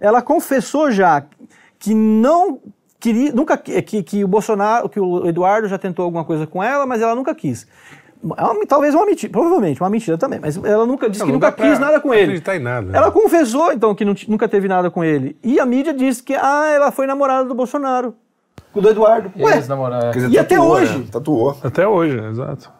Ela 0.00 0.20
confessou 0.22 0.90
já 0.90 1.22
que 1.78 1.94
não 1.94 2.58
queria, 3.00 3.32
nunca 3.32 3.56
que, 3.56 4.02
que, 4.02 4.24
o 4.24 4.28
Bolsonaro, 4.28 4.88
que 4.88 4.98
o 4.98 5.26
Eduardo 5.26 5.68
já 5.68 5.78
tentou 5.78 6.04
alguma 6.04 6.24
coisa 6.24 6.46
com 6.46 6.62
ela, 6.62 6.86
mas 6.86 7.00
ela 7.02 7.14
nunca 7.14 7.34
quis. 7.34 7.66
é 8.38 8.42
uma- 8.42 8.66
talvez 8.66 8.94
uma 8.94 9.04
mentira, 9.04 9.30
provavelmente 9.30 9.80
uma 9.82 9.90
mentira 9.90 10.16
também, 10.16 10.40
mas 10.40 10.56
ela 10.64 10.86
nunca 10.86 11.10
disse 11.10 11.20
Não, 11.20 11.26
que 11.26 11.32
não 11.32 11.38
nunca 11.38 11.52
quis 11.52 11.78
nada 11.78 12.00
com 12.00 12.14
ele. 12.14 12.22
acreditar 12.22 12.56
em 12.56 12.58
nada, 12.60 12.86
né? 12.90 12.96
Ela 12.96 13.10
confessou, 13.10 13.70
então, 13.70 13.94
que 13.94 14.02
não 14.04 14.14
nunca 14.28 14.48
teve 14.48 14.66
nada 14.66 14.90
com 14.90 15.04
ele. 15.04 15.36
E 15.44 15.60
a 15.60 15.66
mídia 15.66 15.92
disse 15.92 16.22
que 16.22 16.34
ah, 16.34 16.70
ela 16.74 16.90
foi 16.90 17.06
namorada 17.06 17.46
do 17.46 17.54
Bolsonaro, 17.54 18.14
com 18.72 18.78
o 18.78 18.82
do 18.82 18.88
Eduardo. 18.88 19.30
Ué, 19.38 19.62
namoraram. 19.68 20.10
Quer 20.10 20.18
dizer, 20.20 20.30
E 20.30 20.38
até 20.38 20.56
tatuou, 20.56 20.72
hoje? 20.72 20.98
né? 20.98 21.04
Tatuou. 21.12 21.56
Até 21.62 21.86
hoje, 21.86 22.18
exato. 22.18 22.72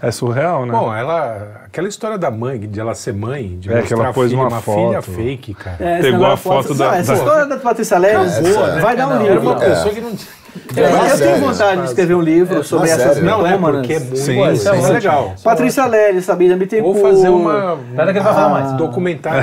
É 0.00 0.10
surreal, 0.10 0.66
né? 0.66 0.72
Bom, 0.72 0.94
ela. 0.94 1.62
Aquela 1.64 1.88
história 1.88 2.18
da 2.18 2.30
mãe, 2.30 2.60
de 2.60 2.78
ela 2.78 2.94
ser 2.94 3.12
mãe, 3.14 3.58
de 3.58 3.70
É, 3.72 3.76
que 3.76 3.80
mostrar 3.90 4.04
ela 4.04 4.12
pôs 4.12 4.30
filha, 4.30 4.42
uma 4.42 4.48
uma 4.48 4.60
filha 4.60 5.02
foto. 5.02 5.16
fake, 5.16 5.54
cara. 5.54 5.76
é, 5.80 6.00
Pegou 6.02 6.26
a 6.26 6.36
foto 6.36 6.68
Não, 6.70 6.76
da- 6.76 6.96
Essa 6.98 7.12
da- 7.12 7.18
história 7.18 7.46
da 7.46 7.56
Patrícia 7.56 7.98
Leles 7.98 8.32
essa- 8.38 8.80
vai 8.80 8.94
dar 8.96 9.06
um 9.06 9.10
não, 9.10 9.22
livro. 9.22 9.32
Era 9.32 9.40
uma 9.40 9.64
É. 9.64 9.68
pessoa 9.70 9.94
que 9.94 10.00
não 10.00 10.14
tinha. 10.14 10.45
Eu, 10.76 10.84
É 10.84 10.90
eu 10.90 10.98
tenho 10.98 11.16
série. 11.16 11.40
vontade 11.40 11.80
de 11.82 11.86
escrever 11.88 12.14
um 12.14 12.20
livro 12.20 12.62
sobre 12.64 12.88
uma 12.88 12.94
essas 12.94 13.18
é 13.18 13.20
mitômanas. 13.20 13.80
porque 13.80 13.92
é 13.94 13.98
muito. 14.00 14.16
Sim, 14.16 14.42
é 14.42 14.54
sim. 14.56 14.70
muito 14.70 14.92
legal. 14.92 15.34
Patrícia 15.42 15.86
Leles, 15.86 16.24
Sabina 16.24 16.56
Bittencourt. 16.56 16.96
Ou 16.96 17.02
fazer 17.02 17.28
uma. 17.28 17.78
Pera 17.94 18.12
que 18.12 18.18
ele 18.18 18.24
vai 18.24 18.34
falar 18.34 18.48
mais. 18.48 18.72
Documentário. 18.72 19.42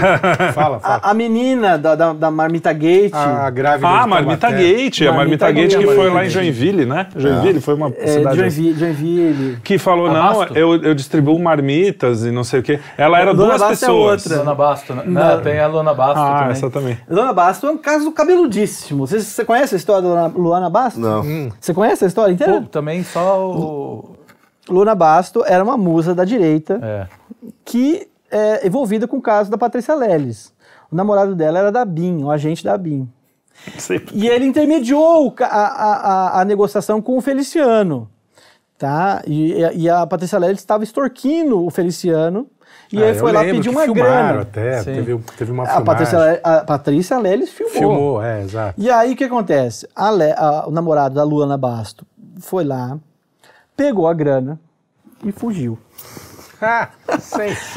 Fala, 0.53 0.79
fala. 0.79 0.99
A, 1.01 1.11
a 1.11 1.13
menina 1.13 1.77
da, 1.77 1.95
da, 1.95 2.13
da 2.13 2.31
Marmita 2.31 2.71
Gate. 2.73 3.13
A 3.13 3.49
grávida 3.49 3.87
Ah, 3.87 4.07
Marmita. 4.07 4.51
Gate, 4.51 5.01
a 5.01 5.11
Marmita 5.11 5.45
Marmita 5.45 5.51
Gate 5.51 5.77
que 5.77 5.87
foi 5.95 6.09
lá 6.09 6.25
em 6.25 6.29
Joinville, 6.29 6.85
né? 6.85 7.07
Joinville 7.15 7.59
foi 7.61 7.73
uma 7.73 7.91
é, 7.97 8.07
cidade 8.07 8.37
Joinville, 8.37 8.79
Joinville. 8.79 9.57
que 9.63 9.77
falou, 9.77 10.11
não, 10.11 10.43
eu, 10.55 10.75
eu 10.81 10.93
distribuo 10.93 11.37
marmitas 11.39 12.23
e 12.25 12.31
não 12.31 12.43
sei 12.43 12.59
o 12.59 12.63
quê. 12.63 12.79
Ela 12.97 13.19
era 13.19 13.33
Dona 13.33 13.49
duas 13.57 13.61
é 13.61 13.67
pessoas. 13.69 14.23
outra. 14.25 14.35
Luana 14.37 14.55
Basto, 14.55 14.93
né? 14.93 15.03
Não. 15.05 15.21
Não, 15.35 15.41
tem 15.41 15.59
a 15.59 15.67
Luana 15.67 15.93
Basto 15.93 16.19
Ah, 16.19 16.35
também. 16.39 16.51
essa 16.51 16.69
também. 16.69 16.97
Luana 17.09 17.33
Basto 17.33 17.67
é 17.67 17.71
um 17.71 17.77
caso 17.77 18.11
cabeludíssimo. 18.11 19.05
Você, 19.07 19.43
conhece 19.45 19.75
a 19.75 19.77
história 19.77 20.01
da 20.01 20.07
Luana, 20.09 20.33
Luana 20.35 20.69
Basto? 20.69 20.99
Não. 21.03 21.49
Você 21.59 21.73
conhece 21.73 22.03
a 22.03 22.07
história 22.07 22.33
inteira? 22.33 22.61
Pô, 22.61 22.67
também 22.67 23.03
só 23.03 23.49
o... 23.51 24.15
Luana 24.69 24.95
Basto 24.95 25.43
era 25.45 25.63
uma 25.63 25.75
musa 25.77 26.15
da 26.15 26.23
direita 26.23 26.79
É. 26.81 27.07
que 27.65 28.07
é 28.31 28.65
envolvida 28.65 29.07
com 29.07 29.17
o 29.17 29.21
caso 29.21 29.51
da 29.51 29.57
Patrícia 29.57 29.93
Leles. 29.93 30.53
O 30.91 30.95
namorado 30.95 31.35
dela 31.35 31.59
era 31.59 31.71
da 31.71 31.83
BIM, 31.85 32.23
o 32.23 32.31
agente 32.31 32.63
da 32.63 32.77
BIM. 32.77 33.07
Sempre. 33.77 34.17
E 34.17 34.27
ele 34.27 34.45
intermediou 34.45 35.33
a, 35.39 35.45
a, 35.45 35.93
a, 36.37 36.41
a 36.41 36.45
negociação 36.45 37.01
com 37.01 37.17
o 37.17 37.21
Feliciano. 37.21 38.09
Tá? 38.77 39.21
E, 39.27 39.53
e 39.75 39.89
a 39.89 40.05
Patrícia 40.05 40.39
Leles 40.39 40.59
estava 40.59 40.83
extorquindo 40.83 41.63
o 41.65 41.69
Feliciano. 41.69 42.47
E 42.93 43.03
Ah, 43.03 43.07
aí 43.07 43.15
foi 43.15 43.31
lá 43.31 43.41
pedir 43.41 43.69
uma 43.69 43.87
grana. 43.87 44.41
até, 44.41 44.77
Sim. 44.83 44.93
teve, 44.93 45.17
teve 45.35 45.51
uma 45.51 45.63
A 45.63 45.65
filmagem. 45.65 45.85
Patrícia, 45.85 46.41
a 46.43 46.63
Patrícia 46.63 47.17
Leles 47.17 47.49
filmou. 47.49 47.73
Filmou, 47.73 48.23
é, 48.23 48.41
exato. 48.43 48.79
E 48.79 48.87
aí 48.89 49.13
o 49.13 49.15
que 49.15 49.23
acontece? 49.23 49.87
A 49.95 50.11
Le- 50.11 50.35
a- 50.37 50.65
o 50.67 50.71
namorado 50.71 51.15
da 51.15 51.23
Luana 51.23 51.57
Basto 51.57 52.05
foi 52.39 52.63
lá, 52.63 52.99
pegou 53.75 54.07
a 54.07 54.13
grana 54.13 54.59
e 55.25 55.31
fugiu. 55.31 55.77
Ah, 56.65 56.87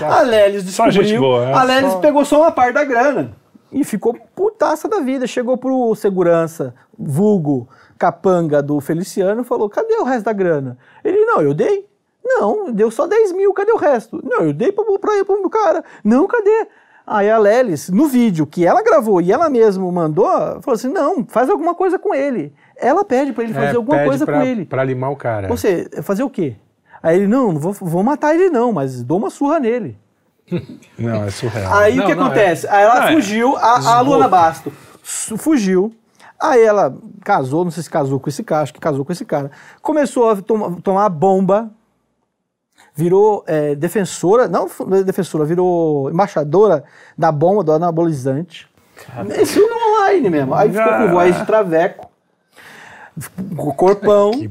A. 0.02 0.20
Lelis 0.22 0.62
Só 0.72 0.84
descobriu. 0.86 1.20
boa, 1.20 1.44
é. 1.44 1.52
a 1.52 1.62
Lelis 1.64 1.94
pegou 1.96 2.24
só 2.24 2.42
uma 2.42 2.52
parte 2.52 2.74
da 2.74 2.84
grana 2.84 3.32
e 3.72 3.82
ficou 3.82 4.14
putaça 4.32 4.86
da 4.86 5.00
vida. 5.00 5.26
Chegou 5.26 5.56
pro 5.56 5.92
segurança, 5.96 6.72
vulgo, 6.96 7.68
capanga 7.98 8.62
do 8.62 8.80
Feliciano, 8.80 9.42
falou: 9.42 9.68
cadê 9.68 9.94
o 9.96 10.04
resto 10.04 10.26
da 10.26 10.32
grana? 10.32 10.78
Ele, 11.04 11.18
não, 11.24 11.40
eu 11.42 11.52
dei. 11.52 11.84
Não, 12.26 12.72
deu 12.72 12.90
só 12.90 13.06
10 13.06 13.32
mil, 13.32 13.52
cadê 13.54 13.70
o 13.72 13.76
resto? 13.76 14.20
Não, 14.24 14.40
eu 14.46 14.52
dei 14.52 14.72
pra, 14.72 14.84
pra, 14.98 15.24
pro 15.24 15.50
cara. 15.50 15.84
Não, 16.02 16.26
cadê? 16.26 16.66
Aí 17.06 17.30
a 17.30 17.38
Lelis, 17.38 17.88
no 17.88 18.06
vídeo 18.06 18.44
que 18.46 18.66
ela 18.66 18.82
gravou 18.82 19.20
e 19.20 19.30
ela 19.30 19.48
mesma 19.48 19.90
mandou, 19.92 20.26
falou 20.26 20.72
assim: 20.74 20.88
não, 20.88 21.24
faz 21.28 21.48
alguma 21.48 21.72
coisa 21.74 21.98
com 22.00 22.12
ele. 22.12 22.52
Ela 22.76 23.04
pede 23.04 23.32
pra 23.32 23.44
ele 23.44 23.54
fazer 23.54 23.74
É, 23.74 23.76
alguma 23.76 23.96
pede 23.98 24.08
coisa 24.08 24.24
pra, 24.26 24.38
com 24.38 24.42
ele. 24.42 24.64
Pra 24.64 24.82
limar 24.82 25.12
o 25.12 25.16
cara. 25.16 25.46
Você, 25.46 25.88
fazer 26.02 26.24
o 26.24 26.30
quê? 26.30 26.56
Aí 27.02 27.16
ele, 27.18 27.28
não, 27.28 27.52
não 27.52 27.60
vou, 27.60 27.72
vou 27.72 28.02
matar 28.02 28.34
ele 28.34 28.50
não, 28.50 28.72
mas 28.72 29.02
dou 29.04 29.18
uma 29.18 29.30
surra 29.30 29.60
nele. 29.60 29.96
Não, 30.98 31.24
é 31.24 31.30
surreal. 31.30 31.74
Aí 31.74 31.94
o 31.94 31.96
Não, 31.96 32.06
que 32.06 32.14
não, 32.14 32.26
acontece? 32.26 32.68
Aí 32.68 32.82
ela 32.84 33.00
Não, 33.00 33.08
é 33.08 33.12
fugiu, 33.14 33.56
a, 33.56 33.96
a 33.96 34.00
Luana 34.00 34.28
Basto 34.28 34.72
fugiu. 35.02 35.92
Aí 36.40 36.62
ela 36.62 36.96
casou, 37.24 37.64
não 37.64 37.70
sei 37.70 37.82
se 37.82 37.90
casou 37.90 38.20
com 38.20 38.28
esse 38.28 38.44
cara, 38.44 38.62
acho 38.62 38.72
que 38.74 38.78
casou 38.80 39.04
com 39.04 39.10
esse 39.12 39.24
cara. 39.24 39.50
Começou 39.82 40.28
a 40.30 40.36
toma- 40.36 40.76
tomar 40.82 41.08
bomba, 41.08 41.70
virou 42.96 43.44
é, 43.46 43.74
defensora, 43.74 44.48
não 44.48 44.66
f- 44.66 44.84
defensora, 45.04 45.44
virou 45.44 46.10
embaixadora 46.10 46.82
da 47.16 47.30
bomba, 47.30 47.62
do 47.62 47.72
anabolizante. 47.72 48.66
Isso 49.42 49.60
no 49.60 49.76
online 50.02 50.30
mesmo. 50.30 50.54
Aí 50.54 50.70
ficou 50.72 50.84
com 51.06 51.12
voz 51.12 51.36
de 51.38 51.44
traveco, 51.46 52.08
com 53.54 53.70
corpão. 53.72 54.30
Que. 54.32 54.50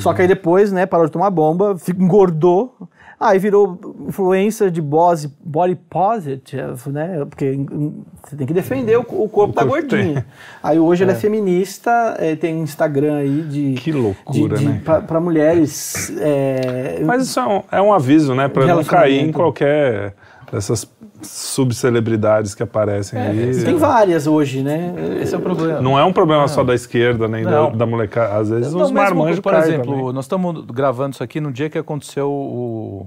Só 0.00 0.12
que 0.14 0.22
aí 0.22 0.28
depois, 0.28 0.72
né, 0.72 0.86
parou 0.86 1.04
de 1.06 1.12
tomar 1.12 1.28
bomba, 1.30 1.76
engordou, 1.98 2.74
aí 3.22 3.38
virou 3.38 3.78
influencer 4.08 4.70
de 4.70 4.82
body, 4.82 5.30
body 5.44 5.76
positive, 5.88 6.90
né? 6.90 7.24
Porque 7.24 7.52
hum, 7.52 8.02
você 8.22 8.36
tem 8.36 8.46
que 8.46 8.52
defender 8.52 8.98
o, 8.98 9.00
o 9.08 9.28
corpo 9.28 9.54
da 9.54 9.64
gordinha. 9.64 10.26
Aí 10.62 10.78
hoje 10.78 11.04
ela 11.04 11.12
é 11.12 11.14
feminista, 11.14 12.16
eh, 12.18 12.36
tem 12.36 12.56
um 12.56 12.62
Instagram 12.62 13.16
aí 13.16 13.42
de. 13.42 13.74
Que 13.74 13.92
loucura, 13.92 14.56
de, 14.56 14.64
de, 14.64 14.70
né? 14.70 14.82
Pra 15.06 15.20
mulheres. 15.20 16.12
é, 16.18 17.00
Mas 17.04 17.22
isso 17.22 17.38
é 17.38 17.46
um, 17.46 17.62
é 17.70 17.80
um 17.80 17.92
aviso, 17.92 18.34
né? 18.34 18.48
Pra 18.48 18.66
não 18.66 18.84
cair 18.84 19.20
em 19.20 19.32
qualquer 19.32 20.14
dessas 20.52 20.86
subcelebridades 21.22 22.54
que 22.54 22.62
aparecem 22.62 23.18
aí. 23.20 23.64
tem 23.64 23.76
várias 23.76 24.26
hoje, 24.26 24.62
né? 24.62 24.94
Esse 25.20 25.34
é 25.34 25.38
o 25.38 25.40
problema. 25.40 25.80
Não 25.80 25.98
é 25.98 26.04
um 26.04 26.12
problema 26.12 26.46
só 26.46 26.62
da 26.62 26.74
esquerda, 26.74 27.26
nem 27.26 27.42
da, 27.42 27.50
Não. 27.50 27.72
da 27.72 27.86
molecada. 27.86 28.36
Às 28.36 28.50
vezes 28.50 28.72
Não, 28.72 28.92
marmanjos 28.92 29.40
por 29.40 29.54
exemplo, 29.54 29.94
também. 29.96 30.12
nós 30.12 30.24
estamos 30.26 30.64
gravando 30.66 31.14
isso 31.14 31.22
aqui 31.24 31.40
no 31.40 31.50
dia 31.50 31.70
que 31.70 31.78
aconteceu 31.78 32.30
o, 32.30 33.06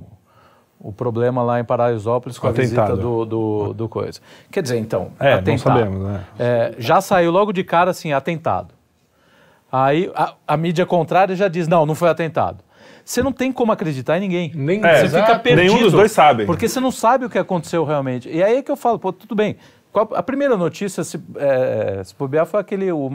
o 0.80 0.92
problema 0.92 1.44
lá 1.44 1.60
em 1.60 1.64
Paraisópolis 1.64 2.40
com 2.40 2.48
O 2.48 2.50
a 2.50 2.54
visita 2.54 2.82
atentado. 2.84 3.02
do, 3.02 3.26
do, 3.26 3.74
do 3.74 3.90
coisa. 3.90 4.20
Quer 4.52 4.64
dizer, 4.64 4.78
então, 4.80 5.10
É, 5.20 5.34
não 5.34 5.40
atentado. 5.40 5.60
sabemos, 5.78 6.04
né? 6.04 6.22
É, 6.40 6.74
já 6.80 7.00
saiu 7.00 7.32
logo 7.32 7.54
de 7.54 7.64
cara 7.64 7.92
assim, 7.92 8.12
atentado. 8.12 8.74
Aí 9.72 10.12
a, 10.16 10.34
a 10.48 10.58
mídia 10.58 10.86
contrária 10.86 11.36
já 11.36 11.48
diz, 11.48 11.68
não, 11.68 11.86
não 11.86 11.94
foi 11.94 12.10
atentado. 12.10 12.65
Você 13.06 13.22
não 13.22 13.32
tem 13.32 13.52
como 13.52 13.72
acreditar 13.72 14.18
em 14.18 14.22
ninguém. 14.22 14.52
Nem- 14.56 14.84
É, 14.84 15.02
você 15.08 15.10
fica 15.22 15.38
perdido. 15.40 15.64
nenhum 15.64 15.80
dos 15.84 15.94
dois 15.94 16.12
sabe. 16.12 16.46
Porque 16.46 16.68
você 16.68 16.80
não 16.80 16.90
sabe 16.92 17.24
o 17.26 17.30
que 17.30 17.38
aconteceu 17.38 17.84
realmente. 17.86 18.28
E 18.28 18.44
aí 18.44 18.58
é 18.58 18.62
que 18.64 18.72
eu 18.72 18.76
falo, 18.76 18.98
pô, 18.98 19.14
tudo 19.14 19.36
bem. 19.36 19.56
A 20.16 20.24
primeira 20.24 20.58
notícia, 20.58 21.04
se, 21.06 21.22
é, 21.38 22.02
se 22.04 22.14
bobear, 22.18 22.46
foi 22.46 22.60
aquele. 22.60 22.92
O, 22.92 23.10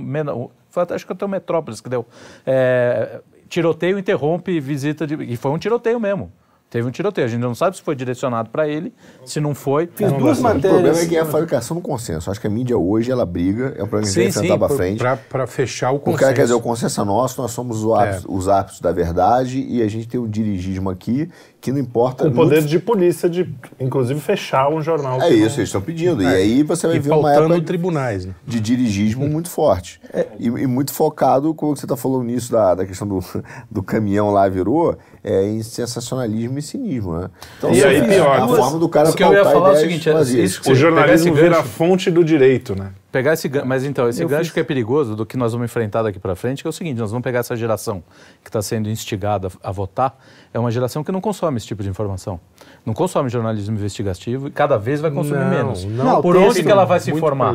foi 0.71 0.83
até, 0.85 0.95
acho 0.95 1.05
que 1.05 1.13
até 1.13 1.27
o 1.27 1.29
Metrópolis 1.29 1.81
que 1.81 1.89
deu. 1.91 2.07
É, 2.47 3.21
tiroteio 3.49 3.99
interrompe 3.99 4.59
visita 4.61 5.07
de. 5.07 5.15
E 5.25 5.37
foi 5.37 5.51
um 5.51 5.59
tiroteio 5.59 5.99
mesmo. 6.01 6.33
Teve 6.71 6.87
um 6.87 6.91
tiroteio. 6.93 7.27
A 7.27 7.29
gente 7.31 7.41
não 7.41 7.53
sabe 7.55 7.77
se 7.77 7.83
foi 7.83 7.97
direcionado 7.97 8.49
para 8.49 8.69
ele, 8.69 8.95
se 9.27 9.41
não 9.41 9.57
foi. 9.57 9.89
Fiz 9.93 10.13
duas 10.13 10.39
certo. 10.39 10.57
O 10.57 10.61
problema 10.61 10.79
é 10.79 10.83
matérias. 10.93 11.09
que 11.09 11.17
é 11.17 11.21
a 11.21 11.25
fabricação 11.27 11.77
do 11.77 11.83
consenso. 11.83 12.31
Acho 12.31 12.41
que 12.41 12.47
a 12.47 12.51
mídia 12.51 12.79
hoje, 12.79 13.11
ela 13.11 13.27
briga, 13.27 13.75
é 13.77 13.83
um 13.83 13.89
problema 13.89 14.13
que 14.13 14.23
enfrentar 14.23 14.57
por- 14.59 14.77
frente. 14.77 15.03
pra 15.29 15.47
fechar 15.49 15.91
o 15.91 15.99
Porque, 15.99 16.13
consenso. 16.13 16.35
quer 16.35 16.43
dizer, 16.43 16.55
o 16.55 16.61
consenso 16.61 17.01
é 17.01 17.05
nosso, 17.05 17.43
nós 17.43 17.51
somos 17.51 17.83
os 17.83 17.93
árbitros, 17.93 18.25
os 18.29 18.49
árbitros 18.49 18.81
da 18.81 18.93
verdade 18.93 19.61
e 19.69 19.83
a 19.83 19.89
gente 19.89 20.07
tem 20.07 20.21
o 20.21 20.29
dirigismo 20.29 20.91
aqui 20.91 21.29
que 21.61 21.71
não 21.71 21.79
importa. 21.79 22.25
Com 22.25 22.33
poder 22.33 22.57
muito- 22.57 22.69
de 22.69 22.79
polícia 22.79 23.29
de, 23.29 23.49
inclusive, 23.79 24.19
fechar 24.21 24.69
um 24.71 24.81
jornal. 24.81 25.21
É 25.21 25.29
isso, 25.29 25.37
não- 25.37 25.43
eles 25.43 25.59
estão 25.59 25.81
pedindo. 25.83 26.23
E 26.23 26.27
aí 26.27 26.63
você 26.63 26.87
vai 26.87 26.97
E 26.97 26.99
ver 26.99 27.11
uma 27.13 27.33
época 27.35 27.61
tribunais. 27.63 28.25
Né? 28.25 28.35
de 28.47 28.61
dirigismo 28.61 29.29
muito 29.29 29.51
forte. 29.51 30.01
E, 30.39 30.47
e 30.47 30.67
muito 30.67 30.93
focado, 30.93 31.53
como 31.55 31.77
você 31.77 31.85
está 31.85 31.97
falando 31.97 32.25
nisso 32.25 32.51
da, 32.51 32.75
da 32.75 32.87
questão 32.87 33.07
do, 33.07 33.21
do 33.71 33.83
caminhão 33.83 34.31
lá 34.31 34.49
virou, 34.49 34.97
é, 35.23 35.45
em 35.45 35.63
sensacionalismo 35.63 36.59
e 36.59 36.63
cinismo, 36.63 37.17
né? 37.19 37.29
Então, 37.59 37.73
E 37.73 37.85
aí, 37.85 38.07
pior, 38.09 38.41
a 38.41 38.47
duas- 38.47 38.59
forma 38.59 38.79
do 38.79 38.89
cara 38.89 39.11
o 39.11 39.15
que 39.15 39.23
eu 39.23 39.33
ia 39.33 39.45
falar 39.45 39.71
é 39.71 39.73
o 39.73 39.77
seguinte, 39.77 40.09
é 40.09 40.23
isso 40.23 40.63
que 40.63 40.73
O 40.73 40.75
jornalismo 40.75 41.35
vira 41.35 41.59
a 41.61 41.63
fonte 41.63 42.11
do 42.11 42.25
direito, 42.25 42.75
né? 42.75 42.93
Pegar 43.13 43.33
esse 43.33 43.49
gan- 43.49 43.65
mas 43.65 43.85
então, 43.85 44.09
esse 44.09 44.23
Eu 44.23 44.29
gancho 44.29 44.45
fiz- 44.45 44.53
que 44.53 44.61
é 44.61 44.65
perigoso 44.65 45.17
do 45.17 45.27
que 45.27 45.37
nós 45.37 45.53
vamos 45.53 45.65
enfrentar 45.65 46.03
daqui 46.03 46.19
para 46.21 46.37
frente, 46.37 46.63
que 46.63 46.69
é 46.69 46.71
o 46.71 46.73
seguinte, 46.73 46.99
nós 46.99 47.11
vamos 47.11 47.25
pegar 47.25 47.41
essa 47.41 47.57
geração 47.57 48.05
que 48.43 48.49
está 48.49 48.63
sendo 48.63 48.89
instigada 48.89 49.49
a 49.63 49.73
votar, 49.73 50.17
é 50.55 50.59
uma 50.59 50.71
geração 50.71 51.03
que 51.03 51.11
não 51.11 51.21
consome 51.21 51.57
esse 51.57 51.67
tipo 51.67 51.83
de 51.83 51.89
informação. 51.89 52.39
Não 52.87 52.95
consome 52.95 53.29
jornalismo 53.29 53.75
investigativo 53.77 54.47
e 54.47 54.51
cada 54.53 54.77
vez 54.79 55.01
vai 55.01 55.11
consumir 55.11 55.41
Não, 55.41 55.51
menos. 55.51 55.85
não, 55.85 56.23
Por 56.23 56.37
onde 56.37 56.63
que 56.63 56.71
ela 56.71 56.85
vai 56.85 57.01
se 57.01 57.11
informar? 57.11 57.53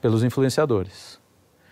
Pelos 0.00 0.22
influenciadores. 0.22 1.18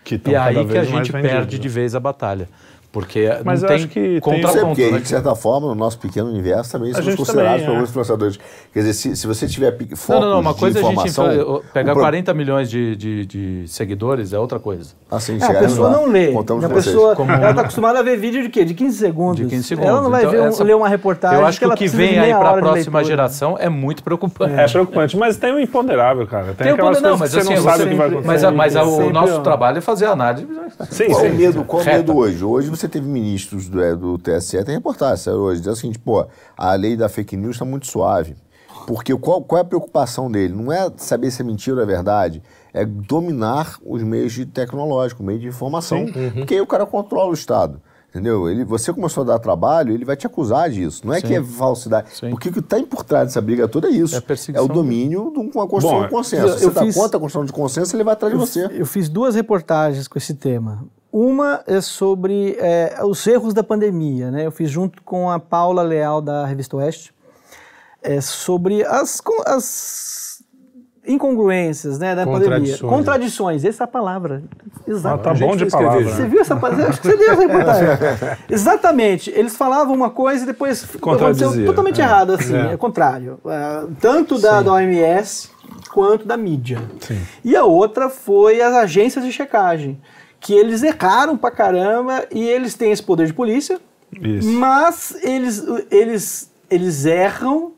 Que 0.03 0.19
E 0.27 0.33
é 0.33 0.37
aí 0.37 0.65
que 0.65 0.77
a 0.77 0.83
gente 0.83 1.11
perde 1.13 1.55
né? 1.55 1.61
de 1.61 1.69
vez 1.69 1.95
a 1.95 1.99
batalha. 1.99 2.49
Porque 2.93 3.27
Mas 3.43 3.59
não 3.63 3.67
eu 3.67 3.73
tem 3.73 3.83
acho 3.83 3.87
que 3.87 3.99
tem- 3.99 4.17
é 4.17 4.21
contraponto. 4.21 4.65
porque, 4.67 4.91
né? 4.91 4.99
de 4.99 5.07
certa 5.07 5.33
forma, 5.33 5.65
no 5.69 5.73
nosso 5.73 5.97
pequeno 5.97 6.29
universo 6.29 6.71
também 6.73 6.93
somos 6.93 7.15
considerados 7.15 7.63
também, 7.63 7.65
por 7.65 7.71
é. 7.71 7.75
alguns 7.75 7.89
influenciadores. 7.89 8.39
Quer 8.71 8.79
dizer, 8.81 8.93
se, 8.93 9.15
se 9.15 9.25
você 9.25 9.47
tiver 9.47 9.71
pi- 9.71 9.87
Não, 9.89 9.97
foco 9.97 10.19
não, 10.19 10.29
não. 10.29 10.39
Uma 10.41 10.53
de 10.53 10.59
coisa 10.59 10.77
é 10.79 10.81
a 10.83 10.85
gente 10.91 11.63
pegar 11.73 11.93
pro- 11.93 12.01
40 12.03 12.33
milhões 12.35 12.69
de, 12.69 12.95
de, 12.95 13.25
de 13.25 13.63
seguidores 13.67 14.31
é 14.31 14.37
outra 14.37 14.59
coisa. 14.59 14.91
Assim, 15.09 15.39
É, 15.41 15.43
a 15.43 15.53
pessoa 15.55 15.89
lá. 15.89 15.97
não 15.97 16.05
lê. 16.05 16.31
Contamos 16.33 16.63
a 16.63 16.69
pessoa, 16.69 17.15
Como- 17.15 17.31
ela 17.31 17.49
está 17.49 17.61
acostumada 17.61 17.97
a 17.97 18.03
ver 18.03 18.15
vídeo 18.15 18.43
de 18.43 18.49
quê? 18.49 18.63
De 18.63 18.75
15 18.75 18.95
segundos. 18.95 19.37
De 19.37 19.47
15 19.47 19.63
segundos. 19.63 19.89
Ela 19.89 20.01
não 20.01 20.11
vai 20.11 20.21
Então, 20.21 20.31
ver 20.31 20.41
um- 20.41 20.45
essa- 20.49 20.63
ler 20.63 20.75
uma 20.75 20.87
reportagem. 20.87 21.39
Eu 21.39 21.45
acho 21.47 21.57
que 21.57 21.65
ela 21.65 21.73
o 21.73 21.77
que 21.77 21.87
vem 21.87 22.19
aí 22.19 22.31
para 22.31 22.49
a 22.51 22.57
próxima 22.57 23.03
geração 23.03 23.57
é 23.59 23.69
muito 23.69 24.03
preocupante. 24.03 24.53
É 24.53 24.67
preocupante, 24.67 25.17
mas 25.17 25.35
tem 25.37 25.51
o 25.51 25.59
imponderável, 25.59 26.27
cara. 26.27 26.53
Tem, 26.53 26.55
Tem 26.57 26.71
o 26.73 26.75
aquelas 26.75 27.01
não, 27.01 27.17
coisas 27.17 27.19
mas 27.19 27.29
que 27.31 27.35
você 27.41 27.53
assim, 27.53 27.55
não 27.65 27.71
sabe 27.71 27.83
o 27.85 27.89
que 27.89 27.95
vai 27.95 28.07
acontecer. 28.07 28.51
Mas, 28.51 28.75
o 28.75 29.09
nosso 29.09 29.41
trabalho 29.41 29.79
é 29.79 29.81
fazer 29.81 30.05
análise. 30.05 30.47
Sim, 30.91 31.05
Qual 31.07 31.21
sim. 31.21 31.29
o 31.29 31.33
medo, 31.33 31.63
qual 31.63 31.81
o 31.81 31.85
medo 31.85 32.15
hoje? 32.17 32.43
Hoje 32.45 32.69
você 32.69 32.82
você 32.83 32.89
teve 32.89 33.07
ministros 33.07 33.67
do, 33.69 33.81
é, 33.81 33.95
do 33.95 34.17
TSE, 34.17 34.63
tem 34.63 34.75
reportagem 34.75 35.33
hoje, 35.33 35.59
dizendo 35.61 35.73
o 35.73 35.77
seguinte, 35.77 35.99
pô, 35.99 36.25
a 36.57 36.73
lei 36.75 36.95
da 36.95 37.07
fake 37.09 37.35
news 37.37 37.55
está 37.55 37.65
muito 37.65 37.87
suave. 37.87 38.35
Porque 38.87 39.15
qual, 39.17 39.41
qual 39.41 39.59
é 39.59 39.61
a 39.61 39.65
preocupação 39.65 40.29
dele? 40.29 40.53
Não 40.53 40.71
é 40.71 40.91
saber 40.97 41.31
se 41.31 41.41
é 41.41 41.45
mentira 41.45 41.77
ou 41.77 41.83
é 41.83 41.85
verdade, 41.85 42.41
é 42.73 42.83
dominar 42.85 43.77
os 43.85 44.03
meios 44.03 44.33
de 44.33 44.45
tecnológico, 44.45 45.23
meio 45.23 45.39
de 45.39 45.47
informação. 45.47 46.05
Porque 46.35 46.55
aí 46.55 46.61
o 46.61 46.67
cara 46.67 46.85
controla 46.85 47.29
o 47.29 47.33
Estado. 47.33 47.81
Entendeu? 48.09 48.47
Ele, 48.47 48.63
você 48.63 48.93
começou 48.93 49.23
a 49.23 49.25
dar 49.27 49.39
trabalho, 49.39 49.91
ele 49.91 50.05
vai 50.05 50.15
te 50.15 50.27
acusar 50.27 50.69
disso. 50.69 51.01
Não 51.07 51.13
é 51.13 51.19
Sim. 51.19 51.27
que 51.27 51.33
é 51.35 51.43
falsidade. 51.43 52.09
Sim. 52.13 52.29
Porque 52.29 52.49
o 52.49 52.53
que 52.53 52.59
está 52.59 52.79
por 52.83 53.03
trás 53.03 53.27
dessa 53.29 53.41
briga 53.41 53.67
toda 53.67 53.87
é 53.87 53.91
isso. 53.91 54.15
É 54.15 54.21
perseguição 54.21 54.65
o 54.65 54.67
domínio 54.71 55.31
de 55.33 55.39
uma 55.57 55.67
construção 55.67 55.99
Bom, 56.01 56.03
de 56.05 56.11
consenso. 56.11 56.45
eu- 56.47 56.53
você 56.59 56.65
eu 56.65 56.69
está 56.69 56.81
fiz- 56.83 56.93
contra 56.95 57.17
a 57.17 57.19
construção 57.19 57.45
de 57.45 57.51
consenso, 57.53 57.95
ele 57.95 58.03
vai 58.03 58.13
atrás 58.13 58.31
de 58.31 58.39
você. 58.39 58.67
Eu 58.71 58.85
fiz 58.85 59.09
duas 59.09 59.33
reportagens 59.33 60.07
com 60.07 60.15
esse 60.19 60.35
tema. 60.35 60.85
Uma 61.13 61.61
é 61.67 61.79
sobre 61.79 62.57
é, 62.59 62.97
os 63.03 63.25
erros 63.27 63.53
da 63.53 63.63
pandemia, 63.63 64.31
né? 64.31 64.47
Eu 64.47 64.51
fiz 64.51 64.71
junto 64.71 64.99
com 65.03 65.29
a 65.29 65.39
Paula 65.39 65.83
Leal 65.83 66.19
da 66.23 66.43
Revista 66.43 66.75
Oeste, 66.77 67.13
é, 68.01 68.19
sobre 68.19 68.83
as, 68.83 69.21
as 69.45 70.43
incongruências 71.05 71.99
né, 71.99 72.15
da 72.15 72.25
pandemia. 72.25 72.49
Contradições. 72.49 72.91
Contradições, 72.91 73.65
essa 73.65 73.83
é 73.83 73.85
a 73.85 73.87
palavra. 73.87 74.41
Exato. 74.87 75.15
Ah, 75.29 75.33
tá 75.33 75.33
bom 75.35 75.55
de 75.55 75.67
palavra. 75.67 76.01
né? 76.01 76.11
Você 76.11 76.25
viu 76.25 76.41
essa 76.41 76.55
palavra? 76.55 76.87
Acho 76.89 77.01
que 77.01 77.07
você 77.07 77.17
deu 77.17 77.31
essa 77.31 77.41
reportagem. 77.41 77.87
Exatamente. 78.49 79.29
Eles 79.35 79.55
falavam 79.55 79.93
uma 79.93 80.09
coisa 80.09 80.43
e 80.43 80.47
depois 80.47 80.83
aconteceu 80.95 81.65
totalmente 81.65 82.01
É. 82.01 82.03
errado, 82.03 82.33
assim, 82.33 82.55
É. 82.55 82.73
é, 82.73 82.77
contrário. 82.77 83.39
É, 83.45 83.83
tanto 83.99 84.39
da, 84.39 84.61
da 84.63 84.71
OMS 84.73 85.49
quanto 85.93 86.25
da 86.25 86.35
mídia. 86.35 86.81
E 87.43 87.55
a 87.55 87.65
outra 87.65 88.09
foi 88.09 88.61
as 88.61 88.73
agências 88.73 89.23
de 89.23 89.31
checagem, 89.31 90.01
que 90.43 90.53
eles 90.53 90.83
erraram 90.83 91.37
pra 91.37 91.49
caramba 91.49 92.27
e 92.29 92.43
eles 92.43 92.75
têm 92.75 92.91
esse 92.91 93.01
poder 93.01 93.27
de 93.27 93.33
polícia, 93.33 93.79
Isso. 94.21 94.47
mas 94.47 95.15
eles, 95.23 95.63
eles, 95.89 96.51
eles 96.69 97.05
erram, 97.05 97.71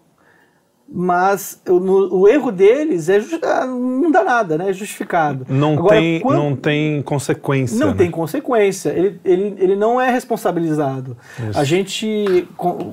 mas 0.88 1.60
o, 1.68 1.80
no- 1.80 2.14
o 2.16 2.28
erro 2.28 2.52
deles 2.52 3.10
é 3.10 3.20
justi- 3.20 3.40
ah, 3.44 3.66
não 3.66 4.12
dá 4.12 4.24
nada, 4.24 4.58
né? 4.58 4.70
É 4.70 4.74
justificado. 4.74 5.46
Não, 5.50 5.74
Agora, 5.74 5.96
tem, 5.96 6.20
quando- 6.20 6.38
não 6.38 6.56
tem 6.56 7.02
consequência. 7.02 7.78
não 7.80 7.88
né? 7.88 7.96
tem 7.98 8.12
consequência. 8.12 8.90
Ele, 8.92 9.20
ele, 9.26 9.56
ele 9.58 9.76
não 9.76 10.00
é 10.00 10.12
responsabilizado. 10.12 11.18
A 11.56 11.64
gente 11.64 12.08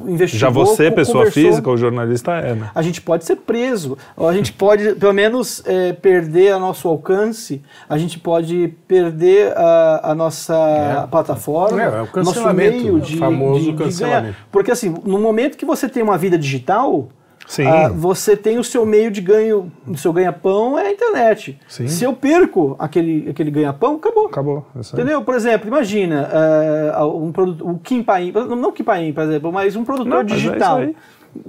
investigou. 0.06 0.40
Já 0.40 0.48
você, 0.48 0.90
pessoa 0.90 1.31
física 1.31 1.69
ou 1.69 1.77
jornalista, 1.77 2.32
é, 2.32 2.55
né? 2.55 2.70
A 2.74 2.81
gente 2.82 3.01
pode 3.01 3.24
ser 3.24 3.36
preso, 3.36 3.97
ou 4.16 4.27
a 4.27 4.32
gente 4.35 4.52
pode, 4.52 4.94
pelo 4.94 5.12
menos, 5.12 5.62
é, 5.66 5.93
perder 5.93 6.52
a 6.52 6.59
nosso 6.59 6.89
alcance, 6.89 7.62
a 7.89 7.98
gente 7.98 8.19
pode 8.19 8.74
perder 8.89 9.52
a, 9.56 10.10
a 10.10 10.14
nossa 10.14 11.06
plataforma, 11.10 11.81
É, 11.82 11.85
é 11.85 11.89
o 11.89 11.93
nosso 12.01 12.12
cancelamento, 12.12 12.77
meio 12.78 12.94
o 12.97 13.01
de, 13.01 13.16
famoso 13.19 13.60
de- 13.60 13.66
de 13.66 13.73
ganhar. 13.73 13.85
cancelamento. 13.90 14.36
Porque 14.51 14.70
assim, 14.70 14.94
no 15.05 15.19
momento 15.19 15.56
que 15.59 15.64
você 15.66 15.89
tem 15.89 16.02
uma 16.02 16.16
vida 16.16 16.39
digital, 16.39 17.09
Sim. 17.47 17.66
ah, 17.66 17.89
você 17.89 18.36
tem 18.36 18.59
o 18.59 18.64
seu 18.64 18.86
meio 18.86 19.10
de 19.10 19.20
ganho, 19.20 19.70
o 19.86 19.97
seu 19.97 20.12
ganha-pão 20.12 20.78
é 20.78 20.86
a 20.86 20.90
internet. 20.93 21.59
Sim. 21.69 21.86
Se 21.89 22.05
eu 22.05 22.12
perco 22.14 22.77
aquele, 22.78 23.28
aquele 23.28 23.51
ganha-pão, 23.51 23.97
acabou. 23.97 24.27
Acabou. 24.27 24.66
Aí. 24.74 24.81
Entendeu? 24.93 25.23
Por 25.23 25.35
exemplo, 25.35 25.69
imagina 25.69 26.31
eh, 26.32 27.05
um 27.05 27.31
produto, 27.32 27.69
o 27.69 27.78
Kim 27.78 28.02
Paim, 28.02 28.32
não 28.32 28.73
Kim 28.73 28.85
Paim, 28.85 29.12
por 29.12 29.24
exemplo, 29.24 29.52
mas 29.52 29.77
um 29.77 29.85
produtor 29.85 30.10
Não, 30.10 30.20
é 30.20 30.24
digital. 30.24 30.82
isso 30.82 30.94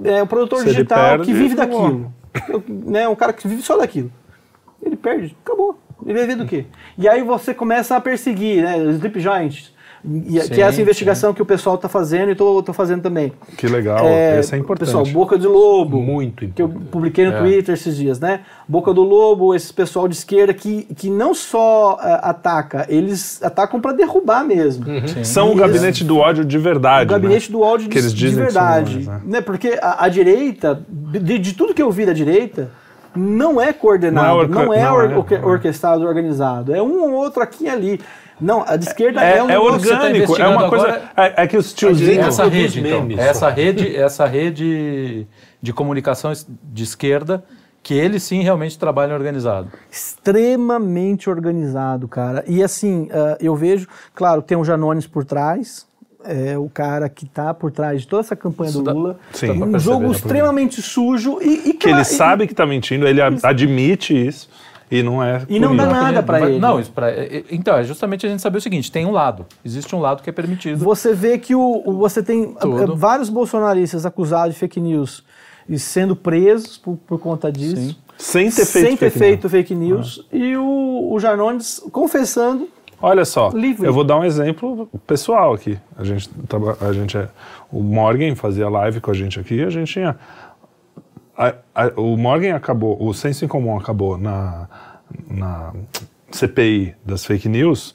É, 0.02 0.22
um 0.22 0.26
produtor 0.26 0.60
Se 0.60 0.66
digital 0.66 1.10
perde, 1.10 1.24
que 1.24 1.32
vive 1.32 1.54
daquilo. 1.54 2.12
Eu- 2.48 2.62
né, 2.68 3.08
um 3.08 3.14
cara 3.14 3.32
que 3.32 3.46
vive 3.46 3.62
só 3.62 3.76
daquilo. 3.76 4.10
Ele 4.82 4.96
perde, 4.96 5.36
acabou. 5.44 5.78
Ele 6.04 6.18
vai 6.18 6.26
ver 6.26 6.36
do 6.36 6.44
quê? 6.46 6.66
E 6.98 7.08
aí 7.08 7.22
você 7.22 7.54
começa 7.54 7.96
a 7.96 8.00
perseguir, 8.00 8.62
né? 8.62 8.76
Sleep 8.92 9.20
Giants. 9.20 9.72
E- 10.06 10.40
Sim, 10.42 10.48
que 10.50 10.60
é 10.60 10.64
essa 10.66 10.82
investigação 10.82 11.32
que 11.32 11.40
o 11.40 11.46
pessoal 11.46 11.76
está 11.76 11.88
fazendo 11.88 12.30
e 12.30 12.34
tô 12.34 12.62
fazendo 12.74 13.00
também. 13.00 13.32
Que 13.56 13.66
legal. 13.66 14.04
É, 14.06 14.38
Esse 14.40 14.54
é 14.54 14.58
importante. 14.58 14.88
Pessoal, 14.88 15.06
Boca 15.06 15.38
de 15.38 15.46
Lobo. 15.46 16.00
Muito 16.02 16.46
Que 16.48 16.60
eu 16.60 16.66
importante. 16.66 16.90
publiquei 16.90 17.24
no 17.26 17.32
É. 17.32 17.38
Twitter 17.38 17.74
esses 17.74 17.96
dias, 17.96 18.20
né? 18.20 18.40
Boca 18.68 18.92
do 18.92 19.02
Lobo, 19.02 19.54
esse 19.54 19.72
pessoal 19.72 20.06
de 20.06 20.14
esquerda 20.14 20.52
que, 20.52 20.82
que 20.94 21.08
não 21.08 21.32
só 21.34 21.98
eh, 22.02 22.20
ataca, 22.22 22.84
eles 22.88 23.42
atacam 23.42 23.80
para 23.80 23.92
derrubar 23.92 24.44
mesmo. 24.44 24.84
Sim. 25.08 25.24
São 25.24 25.52
o 25.52 25.54
gabinete 25.56 26.04
do 26.04 26.18
ódio 26.18 26.44
de 26.44 26.58
verdade. 26.58 27.06
O 27.06 27.12
gabinete 27.12 27.50
né? 27.50 27.58
do 27.58 27.62
ódio 27.64 27.88
Que 27.88 27.94
de, 27.94 27.98
eles 28.00 28.12
de 28.12 28.28
dizem 28.28 28.44
que 28.44 28.52
são 28.52 28.62
verdade. 28.62 28.94
mais, 28.96 29.06
né? 29.06 29.20
né? 29.24 29.40
Porque 29.40 29.78
a, 29.80 30.04
a 30.04 30.08
direita, 30.08 30.82
de, 30.88 31.38
de 31.38 31.52
tudo 31.54 31.72
que 31.72 31.80
eu 31.82 31.90
vi 31.90 32.04
da 32.04 32.12
direita, 32.12 32.68
não 33.16 33.60
é 33.60 33.72
coordenado, 33.72 34.26
Não 34.26 34.42
é 34.42 34.46
não 34.48 34.60
orca- 34.68 34.74
é, 34.78 34.82
não 34.84 34.94
or- 34.94 35.04
é, 35.04 35.08
não 35.08 35.48
é. 35.48 35.52
orquestrado, 35.52 36.04
organizado. 36.04 36.74
É 36.74 36.82
um 36.82 37.00
ou 37.04 37.12
outro 37.12 37.42
aqui 37.42 37.64
e 37.64 37.68
ali. 37.68 38.00
Não, 38.40 38.64
a 38.66 38.76
de 38.76 38.86
esquerda 38.86 39.22
é, 39.24 39.38
É, 39.38 39.42
um 39.42 39.48
é 39.50 39.54
tá 39.54 39.60
orgânico, 39.60 40.04
é 40.04 40.10
investigando 40.16 40.56
uma 40.58 40.68
coisa. 40.68 40.86
agora- 40.86 41.10
É, 41.16 41.42
é 41.42 41.46
que 41.46 41.56
os 41.56 41.72
tiozinhos. 41.72 42.26
essa 42.26 42.44
rede, 42.46 42.80
então, 42.80 43.00
memes, 43.02 43.18
essa 43.18 43.48
rede, 43.48 43.96
essa 43.96 44.26
rede 44.26 45.26
de 45.62 45.72
comunicação 45.72 46.32
de 46.62 46.82
esquerda, 46.82 47.44
que 47.82 47.94
eles 47.94 48.22
sim 48.22 48.42
realmente 48.42 48.78
trabalham 48.78 49.14
organizado. 49.14 49.70
extremamente 49.90 51.28
organizado, 51.30 52.08
cara. 52.08 52.42
E 52.46 52.62
assim, 52.62 53.08
ah, 53.12 53.36
eu 53.40 53.54
vejo, 53.54 53.86
claro, 54.14 54.40
tem 54.42 54.56
o 54.56 54.64
Janones 54.64 55.06
por 55.06 55.24
trás, 55.24 55.86
é 56.24 56.56
o 56.56 56.68
cara 56.68 57.08
que 57.08 57.26
tá 57.26 57.52
por 57.52 57.70
trás 57.70 58.00
de 58.00 58.08
toda 58.08 58.20
essa 58.20 58.34
campanha 58.34 58.70
Isso 58.70 58.82
do 58.82 58.90
Lula. 58.92 59.18
Sim. 59.32 59.48
dá 59.48 59.54
pra 59.54 59.66
Um 59.66 59.78
jogo 59.78 60.06
pra 60.08 60.10
extremamente 60.16 60.80
sujo 60.80 61.38
e, 61.42 61.68
e 61.68 61.72
Que 61.74 61.86
ele 61.88 61.92
claro, 61.96 62.04
sabe 62.06 62.46
que 62.46 62.54
tá 62.54 62.64
mentindo, 62.64 63.06
ele 63.06 63.20
a- 63.20 63.30
admite 63.42 64.14
isso 64.26 64.48
e 64.98 65.02
não 65.02 65.22
é. 65.22 65.42
E 65.48 65.58
não 65.60 65.74
dá 65.76 65.86
nada 65.86 66.22
pra 66.22 66.38
Vai- 66.38 66.50
ele. 66.52 66.58
Não, 66.60 66.78
isso 66.80 66.90
pra, 66.92 67.10
é- 67.10 67.38
é- 67.38 67.44
então, 67.50 67.76
é 67.76 67.84
justamente 67.84 68.26
a 68.26 68.28
gente 68.28 68.40
saber 68.42 68.58
o 68.58 68.60
seguinte, 68.60 68.90
tem 68.92 69.04
um 69.06 69.10
lado, 69.10 69.44
existe 69.64 69.94
um 69.94 70.00
lado 70.00 70.22
que 70.22 70.30
é 70.30 70.32
permitido. 70.32 70.78
Você 70.84 71.12
vê 71.14 71.38
que 71.38 71.54
o, 71.54 71.82
o- 71.84 71.92
você 71.98 72.22
tem 72.22 72.54
Tudo. 72.54 72.82
eh, 72.82 72.96
vários 72.96 73.28
bolsonaristas 73.28 74.06
acusados 74.06 74.54
de 74.54 74.60
fake 74.60 74.80
news 74.80 75.24
e 75.68 75.78
sendo 75.78 76.14
presos 76.14 76.76
por, 76.78 76.96
por 77.06 77.18
conta 77.18 77.50
disso. 77.50 77.76
Sim. 77.76 77.96
Sem 78.16 78.50
ter 78.50 78.64
feito. 78.64 78.86
sem 78.86 78.96
ter 78.96 79.10
fake 79.10 79.18
feito 79.18 79.48
fake 79.50 79.74
news. 79.74 80.24
E 80.32 80.56
o, 80.56 81.08
o 81.12 81.18
Janones 81.18 81.82
confessando. 81.90 82.68
Olha 83.02 83.24
só, 83.24 83.50
Livre. 83.52 83.86
eu 83.86 83.92
vou 83.92 84.04
dar 84.04 84.16
um 84.18 84.24
exemplo 84.24 84.88
pessoal 85.06 85.52
aqui. 85.52 85.76
A 85.98 86.04
gente, 86.04 86.30
a 86.80 86.92
gente 86.92 87.16
é, 87.18 87.28
o 87.70 87.82
Morgan 87.82 88.34
fazia 88.36 88.68
live 88.68 89.00
com 89.00 89.10
a 89.10 89.14
gente 89.14 89.38
aqui, 89.38 89.62
a 89.62 89.68
gente 89.68 89.92
tinha 89.92 90.16
a- 91.36 91.92
o 91.96 92.16
Morgan 92.16 92.54
acabou, 92.54 92.96
o 93.02 93.12
senso 93.14 93.44
em 93.44 93.48
comum 93.48 93.76
acabou 93.76 94.16
na, 94.18 94.68
na 95.28 95.72
CPI 96.30 96.94
das 97.04 97.24
fake 97.24 97.48
news. 97.48 97.94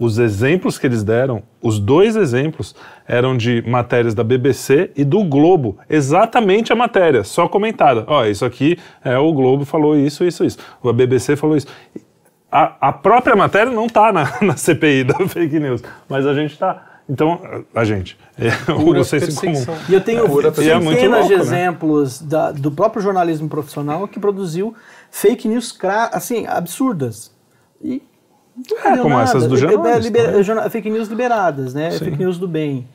Os 0.00 0.18
exemplos 0.18 0.78
que 0.78 0.86
eles 0.86 1.02
deram, 1.02 1.42
os 1.60 1.80
dois 1.80 2.14
exemplos, 2.14 2.72
eram 3.06 3.36
de 3.36 3.62
matérias 3.68 4.14
da 4.14 4.22
BBC 4.22 4.92
e 4.96 5.04
do 5.04 5.24
Globo. 5.24 5.76
Exatamente 5.90 6.72
a 6.72 6.76
matéria, 6.76 7.24
só 7.24 7.48
comentada. 7.48 8.04
Ó, 8.06 8.24
isso 8.24 8.44
aqui 8.44 8.78
é 9.04 9.18
o 9.18 9.32
Globo 9.32 9.64
falou 9.64 9.96
isso, 9.96 10.22
isso, 10.24 10.44
isso. 10.44 10.58
A 10.84 10.92
BBC 10.92 11.34
falou 11.34 11.56
isso. 11.56 11.66
A, 12.50 12.88
a 12.88 12.92
própria 12.92 13.34
matéria 13.34 13.72
não 13.72 13.86
está 13.86 14.12
na, 14.12 14.30
na 14.40 14.56
CPI 14.56 15.02
da 15.04 15.14
fake 15.28 15.58
news, 15.58 15.82
mas 16.08 16.24
a 16.26 16.32
gente 16.32 16.52
está. 16.52 17.00
Então, 17.10 17.40
a 17.74 17.84
gente. 17.84 18.16
É, 18.38 18.50
Pura 18.66 18.74
comum. 18.76 18.92
perseguição. 19.04 19.76
E 19.88 19.94
eu 19.94 20.00
tenho 20.00 20.24
é 20.24 20.28
centenas 20.28 20.94
de 20.94 21.06
louco, 21.08 21.28
né? 21.28 21.34
exemplos 21.34 22.20
da- 22.22 22.52
do 22.52 22.70
próprio 22.70 23.02
jornalismo 23.02 23.48
profissional 23.48 24.06
que 24.06 24.20
produziu 24.20 24.74
fake 25.10 25.48
news 25.48 25.72
cra- 25.72 26.10
assim, 26.12 26.46
absurdas. 26.46 27.32
E 27.82 28.00
É, 28.84 28.96
como 28.98 29.18
essas 29.18 29.46
do 29.46 29.54
É, 29.54 29.58
é, 29.58 29.60
Janones 29.60 30.04
libera- 30.04 30.28
também. 30.28 30.42
jorna- 30.42 30.70
fake 30.70 30.88
news 30.90 31.08
liberadas, 31.08 31.74
né? 31.74 31.90
Fake 31.92 32.16
news 32.16 32.38
do 32.38 32.46
bem. 32.48 32.86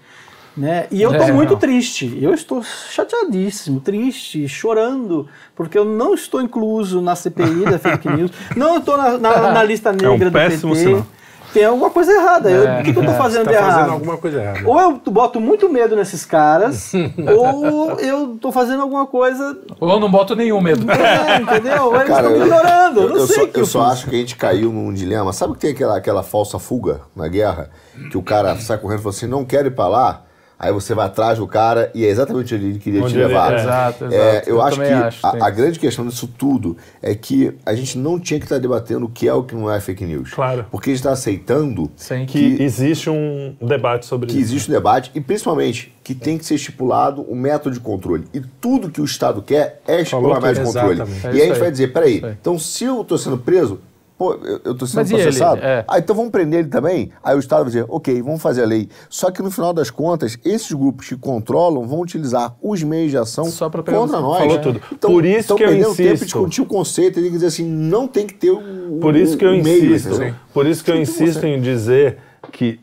Né? 0.56 0.86
E 0.92 1.02
eu 1.02 1.10
tô 1.10 1.16
É, 1.24 1.32
muito 1.32 1.54
não. 1.54 1.60
triste. 1.60 2.16
Eu 2.22 2.32
estou 2.32 2.62
chateadíssimo, 2.64 3.80
triste, 3.80 4.48
chorando, 4.48 5.28
porque 5.56 5.76
eu 5.78 5.84
não 5.84 6.14
estou 6.14 6.40
incluso 6.42 7.02
na 7.02 7.16
CPI 7.16 7.66
da 7.66 7.80
fake 7.80 8.08
news. 8.08 8.32
Não 8.56 8.78
estou 8.78 8.96
na, 8.96 9.18
na- 9.18 9.52
na 9.52 9.64
lista 9.64 9.92
negra 9.92 10.12
um 10.12 10.20
do 10.20 10.32
péssimo 10.32 10.74
PT. 10.74 10.86
sinal. 10.86 11.08
Tem 11.54 11.66
alguma 11.66 11.90
coisa 11.90 12.12
errada. 12.12 12.50
Eu- 12.50 12.68
É, 12.68 12.82
o 12.82 12.84
que, 12.84 12.92
que 12.94 12.98
eu 13.00 13.04
estou 13.04 13.16
fazendo 13.22 13.46
Tá 13.46 13.52
de 13.52 13.58
errado? 13.58 13.74
fazendo 13.76 13.92
alguma 13.94 14.18
coisa 14.18 14.42
errada. 14.42 14.60
Ou 14.68 14.80
eu 14.82 15.02
boto 15.12 15.40
muito 15.40 15.70
medo 15.70 15.96
nesses 15.96 16.26
caras, 16.26 16.92
ou 17.38 17.92
eu 18.00 18.38
tô 18.42 18.52
fazendo 18.52 18.82
alguma 18.82 19.06
coisa. 19.06 19.58
Ou 19.80 19.90
eu 19.90 20.00
não 20.00 20.10
boto 20.10 20.36
nenhum 20.36 20.60
medo. 20.62 20.86
É, 20.92 21.38
entendeu? 21.42 21.84
Ou 21.86 21.96
eles 21.96 22.08
Cara, 22.08 22.28
estão 22.28 22.32
me 22.32 22.40
eu- 22.40 22.46
ignorando. 22.46 23.02
Eu, 23.02 23.10
não 23.10 23.18
eu 23.18 23.28
sei 23.28 23.36
só, 23.36 23.44
o 23.44 23.48
que 23.48 23.60
eu 23.60 23.66
só 23.66 23.84
fiz. 23.84 23.92
acho 23.94 24.10
que 24.10 24.16
a 24.16 24.20
gente 24.20 24.36
caiu 24.36 24.72
num 24.72 24.94
dilema. 24.94 25.32
Sabe 25.34 25.54
que 25.54 25.60
tem 25.60 25.72
aquela, 25.72 25.98
aquela 25.98 26.24
falsa 26.24 26.58
fuga 26.60 27.02
na 27.16 27.28
guerra? 27.28 27.70
Que 28.10 28.18
o 28.18 28.24
cara 28.24 28.56
sai 28.58 28.78
correndo 28.78 29.00
e 29.00 29.04
fala 29.04 29.16
assim, 29.16 29.28
não 29.28 29.46
quero 29.46 29.68
ir 29.68 29.72
pra 29.72 29.88
lá. 29.88 30.22
Aí 30.58 30.72
você 30.72 30.94
vai 30.94 31.08
atrás 31.08 31.40
do 31.40 31.48
cara 31.48 31.92
e 31.94 32.06
é 32.06 32.10
exatamente 32.10 32.56
onde 32.56 32.66
ele 32.66 32.80
queria 32.80 33.02
Onde 33.04 33.14
te 33.14 33.20
ele- 33.20 33.28
levar. 33.28 33.52
é. 33.54 33.60
Exato, 33.60 34.06
exato. 34.06 34.14
É, 34.16 34.44
eu, 34.46 34.56
Eu 34.56 34.62
acho 34.62 34.80
que 34.80 34.86
acho, 34.88 35.26
a, 35.28 35.48
a 35.48 35.50
grande 35.50 35.78
questão 35.80 36.06
disso 36.08 36.28
tudo 36.38 36.78
é 37.02 37.14
que 37.16 37.54
a 37.66 37.74
gente 37.76 37.98
não 37.98 38.18
tinha 38.20 38.40
que 38.40 38.46
estar 38.46 38.60
debatendo 38.60 39.06
o 39.06 39.10
que 39.10 39.28
é 39.28 39.34
o 39.34 39.44
que 39.44 39.54
não 39.56 39.70
é 39.70 39.80
fake 39.82 40.06
news. 40.06 40.32
Claro. 40.34 40.66
Porque 40.72 40.90
a 40.90 40.94
gente 40.94 41.00
está 41.02 41.12
aceitando 41.12 41.92
Sim. 41.98 42.26
Que 42.26 42.56
que, 42.58 42.64
existe 42.64 43.10
um 43.10 43.56
debate 43.62 44.06
sobre 44.06 44.28
que 44.28 44.34
isso. 44.38 44.54
existe 44.54 44.70
um 44.72 44.74
debate 44.74 45.12
e 45.14 45.20
principalmente 45.20 45.94
que 46.04 46.14
tem 46.16 46.38
que 46.38 46.46
ser 46.46 46.56
estipulado 46.56 47.22
o 47.24 47.36
método 47.36 47.74
de 47.76 47.80
controle. 47.82 48.26
E 48.34 48.40
tudo 48.62 48.90
que 48.90 49.02
o 49.02 49.06
Estado 49.06 49.42
quer 49.42 49.82
é 49.88 50.02
estipular 50.02 50.40
de 50.54 50.60
tudo. 50.60 50.66
controle. 50.66 51.02
É 51.02 51.04
e 51.04 51.28
aí 51.28 51.42
a 51.42 51.46
gente 51.46 51.54
aí. 51.54 51.60
vai 51.60 51.72
dizer, 51.72 51.88
peraí, 51.94 52.24
então 52.40 52.58
se 52.60 52.86
eu 52.86 53.02
estou 53.02 53.18
sendo 53.18 53.38
preso, 53.38 53.80
pô, 54.24 54.34
eu, 54.46 54.62
eu 54.64 54.76
tô 54.76 54.88
sendo 54.88 54.98
Mas 55.02 55.12
e 55.12 55.16
ele? 55.16 55.24
processado. 55.24 55.62
É. 55.62 55.84
Ah, 55.88 56.00
então 56.00 56.16
vamos 56.16 56.32
prender 56.32 56.62
ele 56.62 56.70
também? 56.70 57.12
Aí 57.22 57.36
o 57.36 57.40
Estado 57.40 57.64
vai 57.64 57.68
dizer, 57.72 57.86
ok, 57.90 58.22
vamos 58.22 58.42
fazer 58.42 58.64
a 58.64 58.66
lei. 58.66 58.88
Só 59.10 59.30
que 59.32 59.42
no 59.42 59.52
final 59.52 59.74
das 59.74 59.90
contas, 59.90 60.38
esses 60.46 60.72
grupos 60.72 61.10
que 61.10 61.18
controlam 61.18 61.86
vão 61.86 62.00
utilizar 62.00 62.56
os 62.62 62.82
meios 62.84 63.12
de 63.12 63.18
ação 63.18 63.46
Só 63.46 63.70
pra 63.70 63.84
pegar 63.84 63.98
contra 63.98 64.20
nós. 64.22 64.40
Falou 64.40 64.60
tudo. 64.60 64.82
Então, 64.92 65.12
Por 65.12 65.26
isso 65.26 65.40
então 65.54 65.58
que 65.58 65.64
eu 65.64 65.68
perdendo 65.68 65.88
tempo 65.88 65.96
de 65.98 66.04
insisto. 66.14 66.26
discutir 66.26 66.62
o 66.62 66.66
conceito, 66.66 67.18
ele 67.20 67.24
tem 67.24 67.32
que 67.32 67.38
dizer 67.38 67.48
assim, 67.48 67.66
não 67.66 68.08
tem 68.08 68.26
que 68.26 68.34
ter 68.34 68.52
o, 68.52 69.00
Por 69.02 69.16
isso 69.16 69.38
que 69.38 69.44
eu 69.46 69.52
o 69.52 69.64
meio, 69.64 69.86
insisto, 69.94 70.16
entendeu? 70.16 70.36
por 70.54 70.66
isso 70.66 70.84
que 70.84 70.92
eu 70.92 71.02
insisto 71.02 71.46
em 71.46 71.60
dizer 71.60 72.18
que 72.52 72.80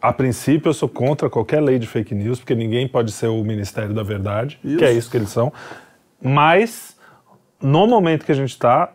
a 0.00 0.12
princípio 0.12 0.68
eu 0.68 0.74
sou 0.74 0.88
contra 0.88 1.28
qualquer 1.28 1.60
lei 1.60 1.78
de 1.78 1.86
fake 1.86 2.14
news, 2.14 2.38
porque 2.38 2.54
ninguém 2.54 2.86
pode 2.86 3.10
ser 3.10 3.26
o 3.26 3.42
Ministério 3.42 3.92
da 3.94 4.02
Verdade, 4.02 4.60
que 4.62 4.84
é 4.84 4.92
isso 4.92 5.10
que 5.10 5.16
eles 5.16 5.30
são. 5.30 5.52
Mas 6.22 6.96
no 7.60 7.86
momento 7.86 8.24
que 8.24 8.32
a 8.32 8.34
gente 8.34 8.50
está, 8.50 8.92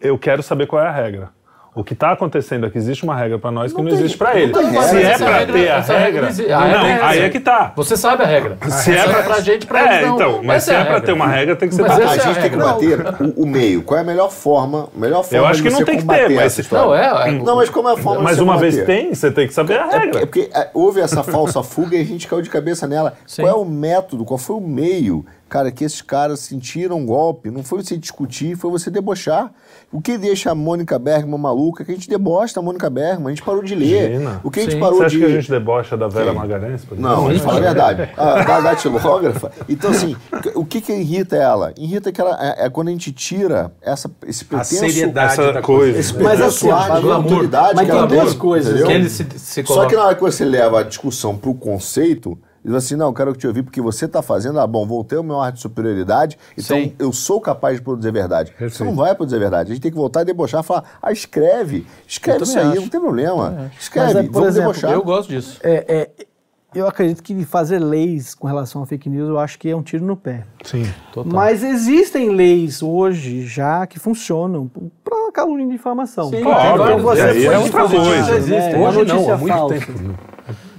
eu 0.00 0.18
quero 0.18 0.42
saber 0.42 0.66
qual 0.66 0.82
é 0.82 0.86
a 0.86 0.92
regra. 0.92 1.28
O 1.72 1.84
que 1.84 1.92
está 1.92 2.10
acontecendo 2.10 2.66
é 2.66 2.70
que 2.70 2.76
existe 2.76 3.04
uma 3.04 3.14
regra 3.14 3.38
para 3.38 3.52
nós 3.52 3.72
que 3.72 3.78
não, 3.80 3.88
tem- 3.88 3.94
existe 4.00 4.18
para 4.18 4.30
não 4.34 4.52
tem 4.52 4.64
regra. 4.64 4.82
Se 4.82 4.96
é 5.02 5.18
para 5.18 5.46
ter 5.46 5.68
a 5.70 5.80
regra 5.80 5.98
regra, 5.98 6.22
não. 6.48 6.56
A 6.58 6.60
não, 6.66 6.82
regra 6.84 7.04
é 7.04 7.08
aí 7.08 7.20
é 7.20 7.28
que 7.30 7.38
tá. 7.38 7.72
Você 7.76 7.96
sabe 7.96 8.24
a 8.24 8.26
regra. 8.26 8.58
Se 8.68 8.90
é 8.90 8.96
Essa 8.96 9.08
pra, 9.08 9.22
pra 9.22 9.40
gente, 9.40 9.66
pra 9.68 9.80
é, 9.94 10.04
não. 10.04 10.16
então, 10.16 10.40
mas 10.42 10.56
Essa 10.56 10.72
se 10.72 10.76
é, 10.76 10.80
a 10.80 10.84
para 10.84 11.00
ter 11.00 11.12
uma 11.12 11.28
regra, 11.28 11.54
tem 11.54 11.68
que 11.68 11.76
ser 11.76 11.82
Mas 11.82 11.94
pra 11.94 12.04
A 12.10 12.16
é 12.16 12.18
a 12.18 12.18
gente 12.18 12.40
tem 12.40 12.50
que 12.50 12.56
bater 12.56 12.98
o, 13.22 13.42
o 13.44 13.46
meio. 13.46 13.82
Qual 13.82 13.96
é 13.96 14.00
a 14.00 14.04
melhor 14.04 14.32
forma? 14.32 14.88
Melhor 14.96 15.22
forma 15.22 15.46
acho 15.46 15.62
de 15.62 15.68
que 15.68 15.72
não 15.72 15.84
tem 15.84 15.98
que 15.98 16.04
ter, 16.04 16.28
mas- 16.30 16.38
essa 16.46 16.60
história? 16.60 16.86
Não, 16.86 16.94
é. 17.22 17.28
é 17.28 17.32
Não, 17.34 17.54
mas 17.54 17.70
como 17.70 17.88
é 17.88 17.92
a 17.92 17.96
forma 17.96 18.18
de 18.18 18.24
Mas 18.24 18.38
uma 18.40 18.58
vez 18.58 18.84
tem, 18.84 19.14
você 19.14 19.30
tem 19.30 19.46
que 19.46 19.54
saber 19.54 19.78
a 19.78 19.86
É, 19.86 19.98
regra. 20.00 20.18
é 20.22 20.26
porque 20.26 20.50
é, 20.52 20.70
houve 20.74 21.00
essa 21.00 21.22
falsa 21.22 21.62
fuga 21.62 21.96
e 21.96 22.00
a 22.00 22.04
gente 22.04 22.26
caiu 22.26 22.42
de 22.42 22.50
cabeça 22.50 22.88
nela. 22.88 23.14
Qual 23.38 23.46
é 23.48 23.54
o 23.54 23.64
método, 23.64 24.24
qual 24.24 24.38
foi 24.38 24.56
o 24.56 24.60
meio, 24.60 25.24
cara, 25.50 25.72
que 25.72 25.84
esses 25.84 26.00
caras 26.00 26.38
sentiram 26.40 26.96
um 26.96 27.04
golpe? 27.04 27.50
Não 27.50 27.64
foi 27.64 27.82
você 27.82 27.96
discutir, 27.96 28.56
foi 28.56 28.70
você 28.70 28.88
debochar. 28.90 29.52
O 29.92 30.00
que 30.00 30.16
deixa 30.16 30.52
a 30.52 30.54
Mônica 30.54 30.96
Bergman 30.96 31.38
maluca 31.38 31.82
é 31.82 31.84
que 31.84 31.90
a 31.90 31.94
gente 31.94 32.08
debocha 32.08 32.60
a 32.60 32.62
Mônica 32.62 32.88
Bergman, 32.88 33.26
a 33.26 33.30
gente 33.30 33.42
parou 33.42 33.62
de 33.62 33.74
ler. 33.74 34.12
Imagina. 34.12 34.40
O 34.44 34.50
que 34.50 34.60
a 34.60 34.62
gente 34.62 34.74
Sim. 34.74 34.80
parou 34.80 34.98
Você 34.98 35.06
acha 35.06 35.16
de... 35.16 35.20
que 35.20 35.26
a 35.26 35.34
gente 35.34 35.50
debocha 35.50 35.96
da 35.96 36.06
Vera 36.06 36.26
Quem? 36.26 36.34
Magalhães? 36.34 36.84
por 36.84 36.96
Não, 36.96 37.26
a 37.26 37.32
gente 37.32 37.42
fala 37.42 37.58
a 37.58 37.60
verdade. 37.60 38.10
A, 38.16 38.42
da 38.44 38.60
datilógrafa. 38.60 39.50
Então, 39.68 39.90
assim, 39.90 40.16
o 40.54 40.64
que 40.64 40.80
que 40.80 40.92
irrita 40.92 41.34
ela? 41.34 41.74
Irrita 41.76 42.12
que 42.12 42.20
ela 42.20 42.38
é, 42.40 42.66
é 42.66 42.70
quando 42.70 42.88
a 42.88 42.92
gente 42.92 43.10
tira 43.12 43.72
essa, 43.82 44.08
esse 44.26 44.44
A 44.44 44.46
pretenso... 44.46 44.76
seriedade 44.76 45.32
essa 45.32 45.52
da 45.52 45.62
coisa. 45.62 45.98
Esse 45.98 46.14
Mas 46.14 46.38
pretenso 46.38 46.70
assim, 46.72 47.00
glamour. 47.02 47.12
autoridade 47.12 47.74
Mas 47.74 47.88
tem 47.88 48.06
duas 48.06 48.34
coisas? 48.34 48.82
Que 48.84 48.92
ele 48.92 49.10
se, 49.10 49.26
se 49.36 49.62
Só 49.64 49.74
coloca. 49.74 49.88
que 49.88 49.96
na 49.96 50.04
hora 50.04 50.14
que 50.14 50.22
você 50.22 50.44
leva 50.44 50.80
a 50.80 50.82
discussão 50.84 51.36
para 51.36 51.50
o 51.50 51.54
conceito, 51.54 52.38
diz 52.64 52.74
assim, 52.74 52.96
não, 52.96 53.06
eu 53.06 53.12
quero 53.14 53.34
te 53.34 53.46
ouvir 53.46 53.62
porque 53.62 53.80
você 53.80 54.04
está 54.04 54.22
fazendo, 54.22 54.60
ah, 54.60 54.66
bom, 54.66 54.86
voltei 54.86 55.16
ao 55.18 55.24
meu 55.24 55.40
ar 55.40 55.52
de 55.52 55.60
superioridade, 55.60 56.38
então 56.56 56.76
Sim. 56.76 56.94
eu 56.98 57.12
sou 57.12 57.40
capaz 57.40 57.76
de 57.76 57.82
produzir 57.82 58.12
verdade. 58.12 58.50
Você 58.52 58.58
Perfeito. 58.58 58.84
não 58.84 58.94
vai 58.96 59.14
produzir 59.14 59.38
verdade. 59.38 59.70
A 59.70 59.74
gente 59.74 59.82
tem 59.82 59.90
que 59.90 59.96
voltar 59.96 60.20
a 60.20 60.24
debochar 60.24 60.60
e 60.62 60.64
falar, 60.64 60.84
ah, 61.02 61.12
escreve, 61.12 61.86
escreve 62.06 62.42
isso 62.42 62.52
também 62.54 62.66
aí, 62.68 62.72
acho. 62.74 62.82
não 62.82 62.88
tem 62.88 63.00
problema. 63.00 63.70
Escreve, 63.78 64.06
Mas 64.14 64.16
é, 64.16 64.22
por 64.24 64.32
vamos 64.32 64.48
exemplo, 64.48 64.72
debochar. 64.72 64.92
Eu 64.92 65.02
gosto 65.02 65.28
disso. 65.30 65.58
É, 65.62 65.84
é, 65.88 66.26
eu 66.72 66.86
acredito 66.86 67.22
que 67.22 67.44
fazer 67.44 67.80
leis 67.80 68.34
com 68.34 68.46
relação 68.46 68.82
a 68.82 68.86
fake 68.86 69.08
news, 69.08 69.28
eu 69.28 69.38
acho 69.40 69.58
que 69.58 69.68
é 69.68 69.74
um 69.74 69.82
tiro 69.82 70.04
no 70.04 70.16
pé. 70.16 70.44
Sim. 70.62 70.86
Total. 71.12 71.32
Mas 71.32 71.64
existem 71.64 72.30
leis 72.30 72.80
hoje 72.82 73.44
já 73.44 73.86
que 73.86 73.98
funcionam 73.98 74.70
para 75.02 75.32
calúnia 75.32 75.66
de 75.66 75.72
difamação. 75.72 76.30
Sim, 76.30 76.42
Claro, 76.42 76.82
então 76.84 76.98
você 77.00 77.20
e 77.20 77.24
aí 77.24 77.46
é 77.46 77.58
outra 77.58 77.88
coisa. 77.88 78.38
né? 78.40 78.78
Hoje 78.78 79.04
não, 79.04 79.32
há 79.32 79.36
muito 79.36 79.54
falsa, 79.54 79.74
tempo. 79.74 80.18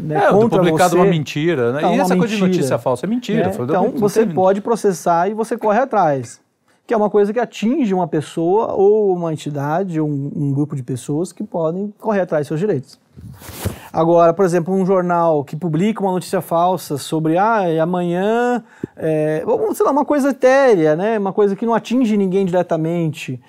Né, 0.01 0.25
É, 0.25 0.29
contra 0.31 0.59
publicado 0.59 0.89
você, 0.91 0.95
uma 0.97 1.05
mentira, 1.05 1.71
né? 1.73 1.81
Tá, 1.81 1.87
e 1.91 1.93
uma 1.95 2.01
essa 2.03 2.15
coisa 2.15 2.35
de 2.35 2.41
notícia 2.41 2.77
falsa 2.77 3.05
é 3.05 3.09
mentira. 3.09 3.47
né? 3.47 3.53
Foi- 3.53 3.65
Então 3.65 3.91
você 3.91 4.25
tem- 4.25 4.33
pode 4.35 4.61
processar 4.61 5.29
e 5.29 5.33
você 5.33 5.57
corre 5.57 5.79
atrás. 5.79 6.39
Que 6.87 6.93
é 6.93 6.97
uma 6.97 7.09
coisa 7.09 7.31
que 7.31 7.39
atinge 7.39 7.93
uma 7.93 8.07
pessoa 8.07 8.73
ou 8.73 9.15
uma 9.15 9.31
entidade 9.31 9.99
ou 10.01 10.09
um, 10.09 10.31
um 10.35 10.53
grupo 10.53 10.75
de 10.75 10.83
pessoas 10.83 11.31
que 11.31 11.43
podem 11.43 11.93
correr 11.99 12.21
atrás 12.21 12.41
dos 12.41 12.47
seus 12.49 12.59
direitos. 12.59 12.99
Agora, 13.93 14.33
por 14.33 14.43
exemplo, 14.45 14.73
um 14.73 14.85
jornal 14.85 15.43
que 15.43 15.55
publica 15.55 16.01
uma 16.01 16.11
notícia 16.11 16.41
falsa 16.41 16.97
sobre 16.97 17.37
ah, 17.37 17.61
amanhã, 17.81 18.63
é, 18.97 19.43
ou, 19.45 19.73
sei 19.75 19.85
lá, 19.85 19.91
uma 19.91 20.05
coisa 20.05 20.29
etérea, 20.29 20.95
né? 20.95 21.19
uma 21.19 21.31
coisa 21.33 21.55
que 21.55 21.65
não 21.65 21.73
atinge 21.73 22.17
ninguém 22.17 22.45
diretamente. 22.45 23.39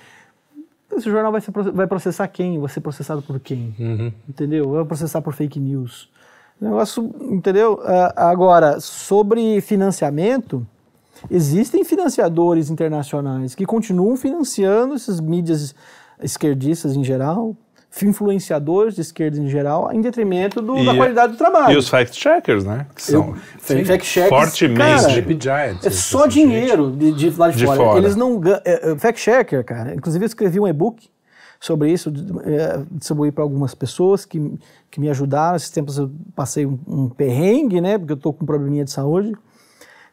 Esse 0.95 1.11
jornal 1.11 1.33
vai, 1.33 1.41
ser, 1.41 1.51
vai 1.73 1.87
processar 1.87 2.29
quem? 2.29 2.61
Vai 2.61 2.69
ser 2.69 2.81
processado 2.81 3.23
por 3.23 3.41
quem? 3.41 4.13
Entendeu? 4.29 4.71
Vai 4.73 4.85
processar 4.85 5.23
por 5.23 5.33
fake 5.33 5.59
news. 5.59 6.11
Negócio, 6.63 7.11
entendeu? 7.31 7.81
Ah, 7.85 8.31
Agora, 8.31 8.79
sobre 8.81 9.61
financiamento, 9.61 10.65
existem 11.31 11.85
financiadores 11.85 12.71
internacionais 12.71 13.55
que 13.55 13.67
continuam 13.67 14.17
financiando 14.17 14.95
essas 14.95 15.21
mídias 15.21 15.75
esquerdistas 16.23 16.95
em 16.95 17.03
geral, 17.03 17.57
influenciadores 18.03 18.95
de 18.95 19.01
esquerda 19.03 19.39
em 19.39 19.49
geral, 19.49 19.91
em 19.93 20.01
detrimento 20.01 20.63
do- 20.63 20.83
da 20.85 20.95
E- 20.95 20.97
qualidade 20.97 21.33
do 21.33 21.39
trabalho. 21.39 21.75
E 21.75 21.77
os 21.77 21.89
fact-checkers, 21.89 22.65
né? 22.65 22.87
Que 22.95 23.03
são 23.03 23.35
Fact- 23.59 23.85
fact-checks, 23.85 24.29
fortemente 24.31 24.79
cara, 24.79 25.67
Giants. 25.69 25.87
é 25.87 25.91
só 25.91 26.25
gente. 26.29 26.33
dinheiro 26.47 26.91
de, 26.93 27.13
de 27.13 27.31
lá 27.31 27.51
de, 27.51 27.59
De 27.59 27.67
fora. 27.67 27.79
fora. 27.79 27.99
Eles 27.99 28.17
não 28.17 28.39
ganham. 28.39 28.61
É, 28.65 28.93
é, 28.93 28.97
fact-checker, 28.99 29.65
cara. 29.65 29.95
Inclusive, 29.95 30.25
eu 30.25 30.27
escrevi 30.27 30.59
um 30.61 30.67
e-book 30.67 31.09
sobre 31.63 31.93
isso, 31.93 32.13
é, 32.45 32.85
distribuí 32.91 33.31
para 33.31 33.45
algumas 33.45 33.73
pessoas 33.73 34.25
que, 34.25 34.59
que 34.91 34.99
me 34.99 35.09
ajudaram. 35.09 35.55
Esses 35.55 35.71
tempos 35.71 35.97
eu 35.97 36.11
passei 36.35 36.67
um, 36.67 36.77
um 36.89 37.09
perrengue, 37.09 37.81
né? 37.81 37.97
Porque 37.99 38.15
eu 38.15 38.17
tô 38.17 38.33
com 38.33 38.43
um 38.43 38.47
probleminha 38.47 38.85
de 38.85 38.91
saúde. 38.91 39.33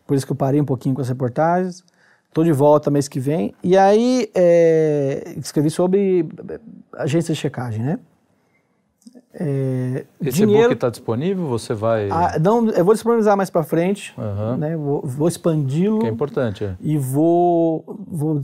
Por 0.05 0.15
isso 0.15 0.27
que 0.27 0.31
eu 0.31 0.35
parei 0.35 0.61
um 0.61 0.65
pouquinho 0.65 0.93
com 0.93 1.01
as 1.01 1.09
reportagens. 1.09 1.84
Estou 2.27 2.43
de 2.43 2.51
volta 2.51 2.91
mês 2.91 3.07
que 3.07 3.19
vem. 3.19 3.55
E 3.63 3.76
aí, 3.76 4.30
é, 4.35 5.34
escrevi 5.38 5.71
sobre 5.71 6.30
é, 6.49 6.59
agência 6.93 7.34
de 7.34 7.39
checagem, 7.39 7.84
né? 7.84 7.99
É, 9.31 10.06
Esse 10.26 10.43
e-book 10.43 10.73
está 10.73 10.89
disponível? 10.89 11.47
Você 11.47 11.73
vai. 11.73 12.10
ah, 12.10 12.38
não, 12.41 12.68
eu 12.69 12.84
vou 12.84 12.93
disponibilizar 12.95 13.38
mais 13.38 13.49
para 13.49 13.61
frente, 13.64 14.14
Aham. 14.18 14.57
né? 14.57 14.76
Vou, 14.76 15.01
vou 15.06 15.27
expandi-lo 15.27 15.99
Que 15.99 16.07
é 16.07 16.10
importante, 16.10 16.64
é. 16.64 16.76
e 16.81 16.97
vou 16.97 17.84
vou 18.07 18.41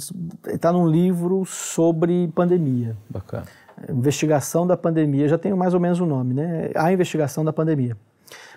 tá 0.59 0.71
num 0.71 0.87
livro 0.87 1.43
sobre 1.45 2.27
pandemia, 2.35 2.95
Bacana. 3.09 3.45
investigação 3.89 4.67
da 4.67 4.77
pandemia. 4.77 5.27
Já 5.27 5.39
tenho 5.39 5.57
mais 5.57 5.73
ou 5.73 5.79
menos 5.79 5.99
o 5.99 6.05
nome, 6.05 6.35
né? 6.35 6.69
A 6.75 6.93
investigação 6.93 7.43
da 7.43 7.51
pandemia. 7.51 7.97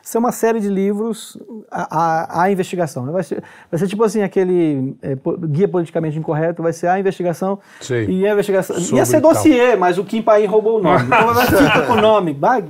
Isso 0.09 0.17
é 0.17 0.21
uma 0.21 0.33
série 0.33 0.59
de 0.59 0.71
livros 0.71 1.37
a, 1.71 2.45
a, 2.45 2.51
investigação. 2.51 3.05
Vai 3.13 3.23
ser, 3.23 3.45
vai 3.71 3.79
ser 3.79 3.87
tipo 3.87 4.03
assim 4.03 4.23
aquele 4.23 4.97
é, 5.03 5.15
guia 5.49 5.69
politicamente 5.69 6.19
incorreto. 6.19 6.63
Vai 6.63 6.73
ser 6.73 6.87
a 6.87 6.99
investigação 6.99 7.59
Sei. 7.79 8.07
e 8.07 8.27
a 8.27 8.33
investigação. 8.33 8.81
Sobre 8.81 8.97
Ia 8.97 9.05
ser 9.05 9.21
tal. 9.21 9.35
dossiê, 9.35 9.77
mas 9.77 9.99
o 9.99 10.05
Kim 10.05 10.23
Paim 10.23 10.47
roubou 10.47 10.79
o 10.79 10.83
nome. 10.83 11.05
Então 11.05 11.35
vai 11.35 11.45
ficar 11.45 11.87
com 11.87 11.93
o 11.93 12.01
nome. 12.01 12.33
Vai, 12.33 12.65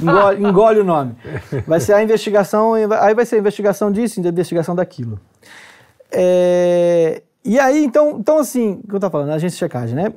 engole, 0.00 0.42
engole 0.42 0.80
o 0.80 0.84
nome. 0.84 1.14
Vai 1.66 1.78
ser 1.78 1.92
a 1.92 2.02
investigação. 2.02 2.72
Aí 2.72 3.14
vai 3.14 3.26
ser 3.26 3.36
a 3.36 3.38
investigação 3.40 3.92
disso, 3.92 4.18
a 4.18 4.26
investigação 4.26 4.74
daquilo. 4.74 5.20
É, 6.10 7.20
e 7.44 7.58
aí, 7.58 7.84
então, 7.84 8.16
então 8.18 8.38
assim, 8.38 8.80
o 8.82 8.88
que 8.88 8.94
eu 8.94 8.96
estava 8.96 9.12
falando, 9.12 9.28
a 9.28 9.34
agência 9.34 9.56
de 9.56 9.58
checagem, 9.58 9.94
né? 9.94 10.14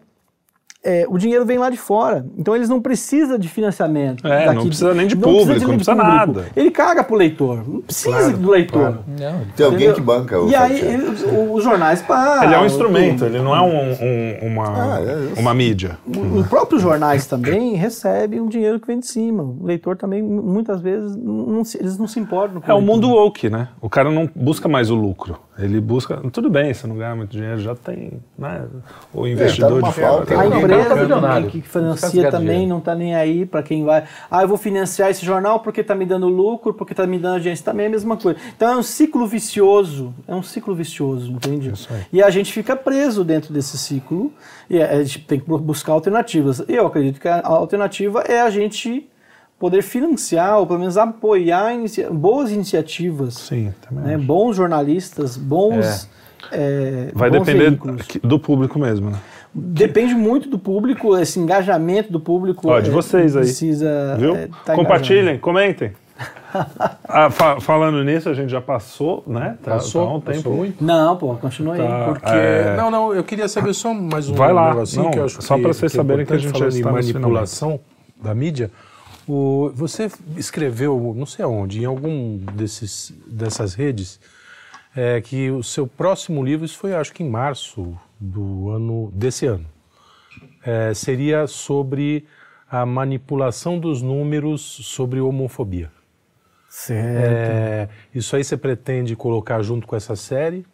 É, 0.85 1.05
o 1.09 1.17
dinheiro 1.17 1.43
vem 1.43 1.57
lá 1.57 1.69
de 1.69 1.75
fora, 1.75 2.25
então 2.37 2.55
eles 2.55 2.69
não 2.69 2.79
precisam 2.79 3.37
de 3.37 3.49
financiamento. 3.49 4.25
É, 4.25 4.53
não 4.53 4.67
precisa 4.67 4.93
nem 4.93 5.07
de 5.07 5.15
não 5.15 5.21
público, 5.23 5.45
precisa 5.47 5.67
não 5.67 5.77
de 5.77 5.83
precisa 5.83 5.95
público. 6.05 6.33
nada. 6.33 6.45
Ele 6.55 6.71
caga 6.71 7.03
pro 7.03 7.15
leitor, 7.17 7.67
não 7.67 7.81
precisa 7.81 8.31
do 8.37 8.49
leitor. 8.51 8.99
Não, 9.07 9.41
Tem 9.55 9.65
alguém 9.65 9.91
que 9.93 9.99
banca 9.99 10.39
o 10.39 10.49
E 10.49 10.55
aí, 10.55 10.79
ele- 10.79 11.07
o- 11.35 11.53
os 11.55 11.63
jornais 11.63 12.01
pagam. 12.03 12.43
Ele 12.45 12.53
é 12.53 12.59
um 12.59 12.65
instrumento, 12.65 13.25
ele 13.25 13.39
não 13.39 13.53
é 13.55 13.61
um- 13.61 13.91
um- 13.91 14.47
uma, 14.47 14.95
Ah, 14.95 14.99
é 15.35 15.39
uma 15.39 15.53
mídia. 15.53 15.97
Os 16.07 16.47
próprios 16.47 16.81
jornais 16.81 17.25
também 17.25 17.73
recebem 17.75 18.39
um 18.39 18.47
dinheiro 18.47 18.79
que 18.79 18.87
vem 18.87 18.99
de 18.99 19.07
cima. 19.07 19.43
O 19.43 19.65
leitor 19.65 19.97
também, 19.97 20.21
muitas 20.23 20.79
vezes, 20.79 21.15
não 21.17 21.65
se- 21.65 21.77
eles 21.79 21.97
não 21.97 22.07
se 22.07 22.19
importam 22.19 22.61
com 22.61 22.71
É 22.71 22.73
o 22.73 22.79
mundo 22.81 23.09
woke, 23.09 23.49
né? 23.49 23.69
O 23.81 23.89
cara 23.89 24.09
não 24.11 24.29
busca 24.33 24.69
mais 24.69 24.89
o 24.89 24.95
lucro. 24.95 25.37
Ele 25.59 25.81
busca. 25.81 26.17
Tudo 26.31 26.49
bem, 26.49 26.73
você 26.73 26.85
não 26.85 26.95
ganha 26.97 27.15
muito 27.15 27.31
dinheiro, 27.31 27.59
já 27.59 27.73
tem. 27.75 28.21
Né? 28.37 28.65
O 29.13 29.25
investidor 29.27 29.79
numa 29.81 29.89
de 29.89 29.95
fora. 29.95 30.07
falta. 30.07 30.25
tem 30.27 30.37
A 30.37 30.43
Não, 30.43 30.45
alguém- 30.45 30.61
empresa 30.63 30.89
tá 30.89 31.41
que 31.41 31.61
caras 31.61 31.71
financia 31.71 32.31
também 32.31 32.47
dinheiro. 32.49 32.69
não 32.69 32.79
tá 32.79 32.93
nem 32.95 33.15
aí 33.15 33.45
para 33.45 33.63
quem 33.63 33.83
vai. 33.83 34.03
Ah, 34.29 34.43
eu 34.43 34.47
vou 34.47 34.57
financiar 34.57 35.09
esse 35.09 35.25
jornal 35.25 35.59
porque 35.61 35.83
tá 35.83 35.95
me 35.95 36.05
dando 36.05 36.27
lucro, 36.27 36.73
porque 36.73 36.93
tá 36.93 37.07
me 37.07 37.17
dando 37.17 37.35
audiência. 37.35 37.65
Também 37.65 37.85
é 37.85 37.87
a 37.87 37.91
mesma 37.91 38.15
coisa. 38.17 38.39
Então 38.55 38.73
é 38.73 38.77
um 38.77 38.83
ciclo 38.83 39.25
vicioso. 39.25 40.13
É 40.27 40.35
um 40.35 40.43
ciclo 40.43 40.75
vicioso, 40.75 41.31
entende? 41.31 41.73
E 42.13 42.21
a 42.21 42.29
gente 42.29 42.53
fica 42.53 42.75
preso 42.75 43.23
dentro 43.23 43.51
desse 43.53 43.77
ciclo 43.77 44.31
e 44.69 44.81
a 44.81 45.03
gente 45.03 45.21
tem 45.25 45.39
que 45.39 45.45
buscar 45.47 45.93
alternativas. 45.93 46.63
Eu 46.67 46.85
acredito 46.85 47.19
que 47.19 47.27
a 47.27 47.41
alternativa 47.45 48.21
é 48.21 48.41
a 48.41 48.49
gente 48.49 49.09
poder 49.59 49.81
financiar 49.81 50.59
ou 50.59 50.67
pelo 50.67 50.79
menos 50.79 50.97
apoiar 50.97 51.73
inicia- 51.73 52.09
boas 52.09 52.51
iniciativas. 52.51 53.33
Sim, 53.35 53.73
também. 53.87 54.03
né? 54.05 54.17
Bons 54.17 54.55
jornalistas, 54.55 55.35
bons. 55.37 56.07
é, 56.51 57.09
Vai 57.13 57.29
bons 57.29 57.39
depender 57.39 57.69
veículos. 57.71 58.07
do 58.23 58.39
público 58.39 58.77
mesmo, 58.79 59.09
né? 59.09 59.17
Depende 59.53 60.13
muito 60.13 60.47
do 60.49 60.59
público, 60.59 61.17
esse 61.17 61.39
engajamento 61.39 62.11
do 62.11 62.19
público. 62.19 62.69
Ó, 62.69 62.79
de 62.79 62.89
é, 62.89 62.93
vocês 62.93 63.35
aí. 63.35 63.41
Precisa. 63.43 64.15
Viu? 64.19 64.35
é, 64.35 64.47
tá 64.63 64.75
Compartilhem, 64.75 65.37
comentem. 65.39 65.87
engajado. 65.87 65.97
Ah, 67.07 67.29
fa- 67.29 67.59
falando 67.59 68.03
nisso, 68.03 68.27
a 68.29 68.33
gente 68.33 68.49
já 68.49 68.59
passou, 68.61 69.23
né? 69.27 69.55
Tá, 69.61 69.71
Passou, 69.73 70.05
tá 70.07 70.13
um 70.13 70.19
tempo. 70.21 70.37
passou 70.37 70.53
muito. 70.55 70.83
Não, 70.83 71.15
pô, 71.15 71.35
continua 71.35 71.75
aí. 71.75 71.79
Tá. 71.81 72.05
Porque, 72.05 72.29
É. 72.29 72.75
Não, 72.75 72.89
não, 72.89 73.13
eu 73.13 73.23
queria 73.23 73.47
saber 73.47 73.73
só 73.73 73.93
mais 73.93 74.27
um 74.29 74.33
Vai 74.33 74.51
lá, 74.53 74.69
negocinho 74.73 75.03
não, 75.03 75.11
que 75.11 75.19
eu 75.19 75.25
acho 75.25 75.41
só 75.41 75.55
que, 75.55 75.61
pra 75.61 75.73
vocês 75.73 75.91
que 75.91 75.97
é 75.97 76.01
saberem 76.01 76.25
que 76.25 76.33
a 76.33 76.37
gente 76.37 76.47
já 76.53 76.57
falando 76.57 76.69
está 76.73 76.89
em 76.89 76.93
nos 76.93 77.11
manipulação 77.13 77.79
da 78.21 78.33
mídia. 78.33 78.71
O, 79.27 79.69
você 79.73 80.09
escreveu, 80.37 81.13
não 81.15 81.25
sei 81.25 81.43
aonde, 81.43 81.81
em 81.81 81.85
algum 81.85 82.37
desses, 82.37 83.13
dessas 83.27 83.73
redes, 83.73 84.19
é, 84.95 85.19
que 85.21 85.51
o 85.51 85.61
seu 85.61 85.85
próximo 85.85 86.43
livro, 86.43 86.65
isso 86.65 86.77
foi 86.77 86.93
acho 86.93 87.13
que 87.13 87.23
em 87.23 87.29
março 87.29 87.97
do 88.19 88.69
ano 88.69 89.11
desse 89.13 89.45
ano, 89.45 89.65
é, 90.65 90.93
seria 90.93 91.45
sobre 91.45 92.25
a 92.69 92.85
manipulação 92.85 93.79
dos 93.79 94.01
números 94.01 94.61
sobre 94.61 95.19
homofobia. 95.19 95.91
Certo. 96.69 97.23
É, 97.23 97.89
isso 98.13 98.35
aí 98.35 98.43
você 98.43 98.57
pretende 98.57 99.15
colocar 99.15 99.61
junto 99.61 99.87
com 99.87 99.95
essa 99.95 100.15
série? 100.15 100.65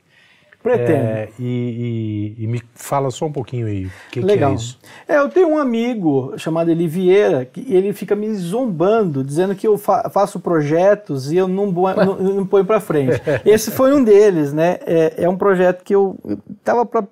Pretendo. 0.64 1.04
É, 1.06 1.30
e, 1.38 2.36
e- 2.40 2.44
e 2.44 2.48
me 2.48 2.62
fala 2.74 3.12
só 3.12 3.26
um 3.26 3.32
pouquinho 3.32 3.68
aí, 3.68 3.86
o 3.86 3.92
que, 4.12 4.22
que 4.22 4.26
Legal. 4.26 4.54
é 4.54 4.56
isso? 4.56 4.80
É, 5.08 5.18
eu 5.18 5.28
tenho 5.30 5.50
um 5.50 5.58
amigo 5.58 6.34
chamado 6.38 6.72
Eli 6.72 6.88
Vieira, 6.88 7.44
que 7.46 7.66
ele 7.72 7.92
fica 7.94 8.16
me 8.16 8.34
zombando, 8.34 9.24
dizendo 9.24 9.54
que 9.54 9.68
eu 9.68 9.78
fa- 9.78 10.10
faço 10.10 10.40
projetos 10.40 11.32
e 11.32 11.38
eu 11.38 11.48
não, 11.48 11.68
não, 11.72 12.16
não 12.16 12.46
ponho 12.46 12.64
pra 12.66 12.80
frente. 12.80 13.22
Esse 13.46 13.70
foi 13.72 13.94
um 13.94 14.04
deles, 14.04 14.54
né? 14.54 14.78
É, 14.86 15.24
é 15.26 15.30
um 15.30 15.38
projeto 15.38 15.84
que 15.84 15.94
eu 15.94 16.18
eu 16.24 16.38
tava 16.64 16.86
para 16.86 17.04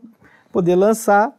poder 0.51 0.75
lançar 0.75 1.31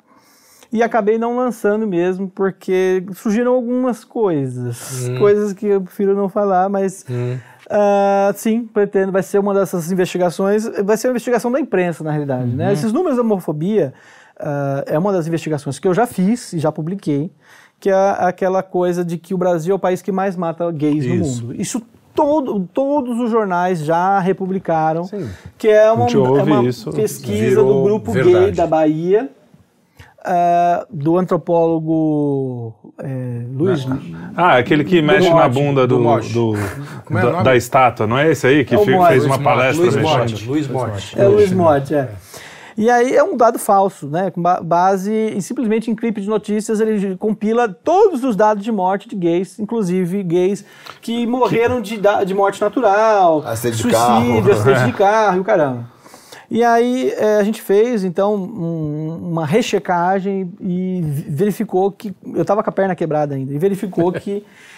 e 0.73 0.83
acabei 0.83 1.19
não 1.19 1.37
lançando 1.37 1.87
mesmo, 1.87 2.31
porque 2.35 3.05
surgiram 3.15 3.53
algumas 3.55 4.05
coisas. 4.05 5.07
Coisas 5.19 5.53
que 5.53 5.67
eu 5.67 5.81
prefiro 5.83 6.15
não 6.17 6.29
falar, 6.29 6.69
mas. 6.69 7.05
Ah, 7.73 8.33
sim, 8.37 8.67
pretendo. 8.67 9.11
Vai 9.11 9.23
ser 9.23 9.39
uma 9.39 9.55
dessas 9.55 9.91
investigações. 9.91 10.69
Vai 10.85 10.97
ser 10.97 11.09
uma 11.09 11.13
investigação 11.13 11.51
da 11.51 11.59
imprensa, 11.59 12.05
na 12.05 12.11
realidade. 12.11 12.51
Né? 12.51 12.73
Esses 12.73 12.93
números 12.93 13.17
da 13.17 13.23
homofobia 13.23 13.95
ah, 14.39 14.85
é 14.87 14.99
uma 14.99 15.13
das 15.13 15.27
investigações 15.27 15.79
que 15.79 15.89
eu 15.89 15.95
já 15.95 16.07
fiz 16.07 16.53
e 16.53 16.59
já 16.59 16.71
publiquei, 16.71 17.33
que 17.81 17.89
é 17.89 17.95
aquela 17.95 18.63
coisa 18.63 19.05
de 19.05 19.17
que 19.17 19.33
o 19.33 19.39
Brasil 19.39 19.73
é 19.73 19.77
o 19.77 19.79
país 19.79 20.03
que 20.03 20.13
mais 20.13 20.37
mata 20.37 20.71
gays 20.71 21.07
no 21.07 21.15
Isso. 21.15 21.43
mundo. 21.43 21.61
Isso 21.61 21.83
todo, 22.15 22.69
todos 22.75 23.19
os 23.19 23.31
jornais 23.31 23.81
já 23.81 24.19
republicaram, 24.21 25.05
Sim. 25.05 25.29
que 25.57 25.69
é 25.69 25.91
uma, 25.91 26.07
é 26.07 26.43
uma 26.43 26.63
pesquisa 26.95 27.49
virou 27.49 27.75
do 27.75 27.83
grupo 27.83 28.13
gay 28.13 28.23
verdade. 28.23 28.57
da 28.57 28.67
Bahia, 28.67 29.31
ah, 30.25 30.87
do 30.91 31.17
antropólogo 31.19 32.75
é, 33.03 33.43
Luiz. 33.55 33.87
Ah, 34.37 34.57
aquele 34.59 34.85
que 34.85 35.01
mexe 35.03 35.29
na 35.29 35.35
Mote, 35.49 35.55
bunda 35.55 35.87
do, 35.87 35.97
do 35.97 36.03
Mote. 36.03 36.33
do- 36.33 36.55
Como 37.05 37.19
é 37.19 37.23
da, 37.23 37.43
da 37.43 37.57
estátua, 37.57 38.07
não 38.07 38.19
é 38.19 38.31
esse 38.31 38.47
aí 38.47 38.65
que 38.65 38.75
É 38.75 38.79
Mote. 38.79 38.87
fez 39.09 39.25
Luiz 39.25 39.25
uma 39.25 39.39
palestra 39.39 39.83
Luiz? 39.85 39.97
Mote, 39.97 40.45
Luiz 40.47 40.69
Mote. 40.69 41.21
É 41.21 41.25
Luiz 41.27 41.53
Motti, 41.53 41.95
é. 41.95 42.09
E 42.75 42.89
aí 42.89 43.15
é 43.15 43.23
um 43.23 43.37
dado 43.37 43.59
falso, 43.59 44.09
né? 44.09 44.31
Com 44.31 44.41
ba- 44.41 44.63
base 44.63 45.13
em 45.13 45.41
simplesmente 45.43 45.91
em 45.91 45.95
clipe 45.95 46.23
de 46.23 46.27
notícias, 46.27 46.81
ele 46.81 47.17
compila 47.17 47.69
todos 47.69 48.25
os 48.25 48.35
dados 48.35 48.65
de 48.65 48.73
morte 48.73 49.07
de 49.11 49.15
gays, 49.15 49.59
inclusive 49.59 50.23
gays 50.23 50.65
que 51.03 51.27
morreram 51.27 51.83
de, 51.83 51.99
da- 51.99 52.25
de 52.25 52.33
morte 52.33 52.59
natural, 52.63 53.43
Acidente 53.47 53.77
de 53.77 53.83
suicídio, 53.83 54.01
carro. 54.01 54.53
acidente 54.53 54.85
de 54.87 54.93
carro 54.97 55.37
e 55.37 55.41
o 55.41 55.45
caramba. 55.45 55.92
E 56.55 56.63
aí 56.63 57.11
é, 57.17 57.37
a 57.39 57.43
gente 57.43 57.63
fez, 57.63 58.05
então, 58.05 58.35
um- 58.35 59.31
uma 59.31 59.47
rechecagem 59.47 60.53
e 60.61 61.01
verificou 61.27 61.91
que. 61.91 62.13
Eu 62.27 62.43
estava 62.43 62.63
com 62.63 62.69
a 62.69 62.73
perna 62.73 62.95
quebrada 62.95 63.35
ainda, 63.35 63.55
e 63.55 63.59
verificou 63.59 64.13
que 64.13 64.45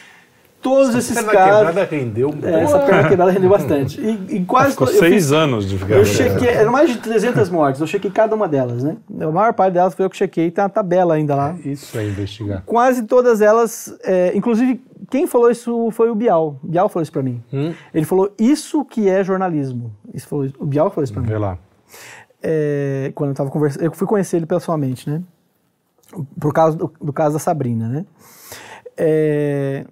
todos 0.65 0.95
esses 0.95 1.15
Perna 1.15 1.31
casos. 1.33 1.67
quebrada 1.69 1.85
rendeu. 1.85 2.35
É, 2.43 2.61
essa 2.63 2.79
perna 2.81 3.09
quebrada 3.09 3.31
rendeu 3.31 3.51
bastante. 3.51 4.01
E, 4.01 4.37
e 4.37 4.45
quase 4.47 4.71
Ficou 4.71 4.87
seis 4.87 5.15
fiz- 5.27 5.33
anos 5.33 5.69
de 5.69 5.79
ficar. 5.79 5.95
eu 5.95 6.05
chequei, 6.05 6.49
eram 6.49 6.73
mais 6.73 6.91
de 6.91 6.97
300 6.99 7.51
mortes, 7.51 7.81
eu 7.81 7.87
chequei 7.87 8.11
cada 8.11 8.35
uma 8.35 8.49
delas, 8.49 8.83
né? 8.83 8.97
A 9.21 9.31
maior 9.31 9.53
parte 9.53 9.75
delas 9.75 9.95
foi 9.95 10.07
eu 10.07 10.11
que 10.11 10.17
chequei, 10.17 10.51
tem 10.51 10.65
uma 10.65 10.71
tabela 10.71 11.15
ainda 11.15 11.35
lá. 11.37 11.55
Isso 11.65 11.97
é 11.99 12.07
investigar. 12.07 12.63
Quase 12.65 13.03
todas 13.05 13.41
elas, 13.43 13.95
é, 14.03 14.33
inclusive, 14.35 14.83
quem 15.11 15.27
falou 15.27 15.51
isso 15.51 15.91
foi 15.93 16.11
o 16.11 16.15
Bial. 16.15 16.59
O 16.65 16.67
Bial 16.67 16.89
falou 16.89 17.03
isso 17.03 17.13
pra 17.13 17.23
mim. 17.23 17.41
Hum? 17.53 17.73
Ele 17.93 18.07
falou, 18.07 18.33
isso 18.39 18.85
que 18.87 19.09
é 19.09 19.23
jornalismo. 19.23 19.93
Isso 20.15 20.27
falou, 20.27 20.49
o 20.59 20.65
Bial 20.65 20.89
falou 20.91 21.05
isso 21.05 21.13
pra 21.13 21.21
mim. 21.23 21.29
Vê 21.29 21.37
lá. 21.39 21.59
É, 22.43 23.13
quando 23.15 23.31
eu 23.31 23.37
tava 23.37 23.51
conversando, 23.51 23.85
eu 23.85 23.93
fui 23.93 24.07
conhecer 24.07 24.39
ele 24.39 24.47
pessoalmente, 24.47 25.09
né? 25.09 25.23
Por 26.41 26.53
causa 26.53 26.77
do, 26.77 26.93
do 27.01 27.13
caso 27.13 27.35
da 27.35 27.39
Sabrina, 27.39 27.89
né? 27.89 28.05
É, 28.97 29.85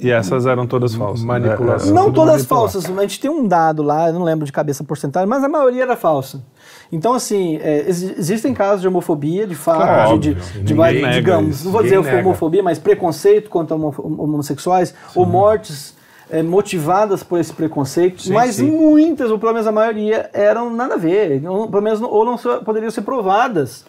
E 0.00 0.10
essas 0.10 0.46
eram 0.46 0.66
todas 0.66 0.94
falsas. 0.94 1.22
Manipulação. 1.24 1.88
É, 1.88 1.90
é, 1.90 1.94
Não 1.94 2.10
todas 2.10 2.44
falsas, 2.46 2.86
a 2.86 3.00
gente 3.02 3.20
tem 3.20 3.30
um 3.30 3.46
dado 3.46 3.82
lá, 3.82 4.08
eu 4.08 4.14
não 4.14 4.22
lembro 4.24 4.46
de 4.46 4.52
cabeça 4.52 4.82
porcentagem, 4.82 5.28
mas 5.28 5.44
a 5.44 5.48
maioria 5.48 5.82
era 5.82 5.94
falsa. 5.96 6.42
Então, 6.90 7.12
assim, 7.12 7.58
é, 7.62 7.88
exi- 7.88 8.14
existem 8.16 8.54
casos 8.54 8.80
de 8.80 8.88
homofobia, 8.88 9.46
de 9.46 9.54
fato, 9.54 9.78
Claro, 9.82 10.18
de, 10.18 10.34
de, 10.34 10.62
de, 10.62 10.74
ninguém 10.74 11.10
digamos, 11.10 11.56
isso, 11.56 11.64
não 11.66 11.72
vou 11.72 11.82
dizer 11.82 11.96
ninguém 11.96 12.12
nega. 12.14 12.26
homofobia, 12.26 12.62
mas 12.62 12.78
preconceito 12.78 13.50
contra 13.50 13.76
homo- 13.76 13.94
homossexuais, 13.98 14.94
ou 15.14 15.26
mortes 15.26 15.94
é, 16.30 16.42
motivadas 16.42 17.22
por 17.22 17.38
esse 17.38 17.52
preconceito, 17.52 18.22
Sim, 18.22 18.32
mas 18.32 18.54
sim. 18.56 18.70
muitas, 18.70 19.30
ou 19.30 19.38
pelo 19.38 19.52
menos 19.52 19.66
a 19.66 19.72
maioria, 19.72 20.30
eram 20.32 20.70
nada 20.74 20.94
a 20.94 20.98
ver, 20.98 21.46
ou, 21.46 21.68
pelo 21.68 21.82
menos, 21.82 22.00
não- 22.00 22.10
ou 22.10 22.24
não 22.24 22.38
poderiam 22.64 22.90
ser 22.90 23.02
provadas. 23.02 23.84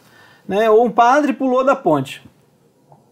Né? 0.47 0.69
Ou 0.69 0.85
um 0.85 0.91
padre 0.91 1.31
pulou 1.33 1.63
da 1.63 1.75
ponte. 1.75 2.21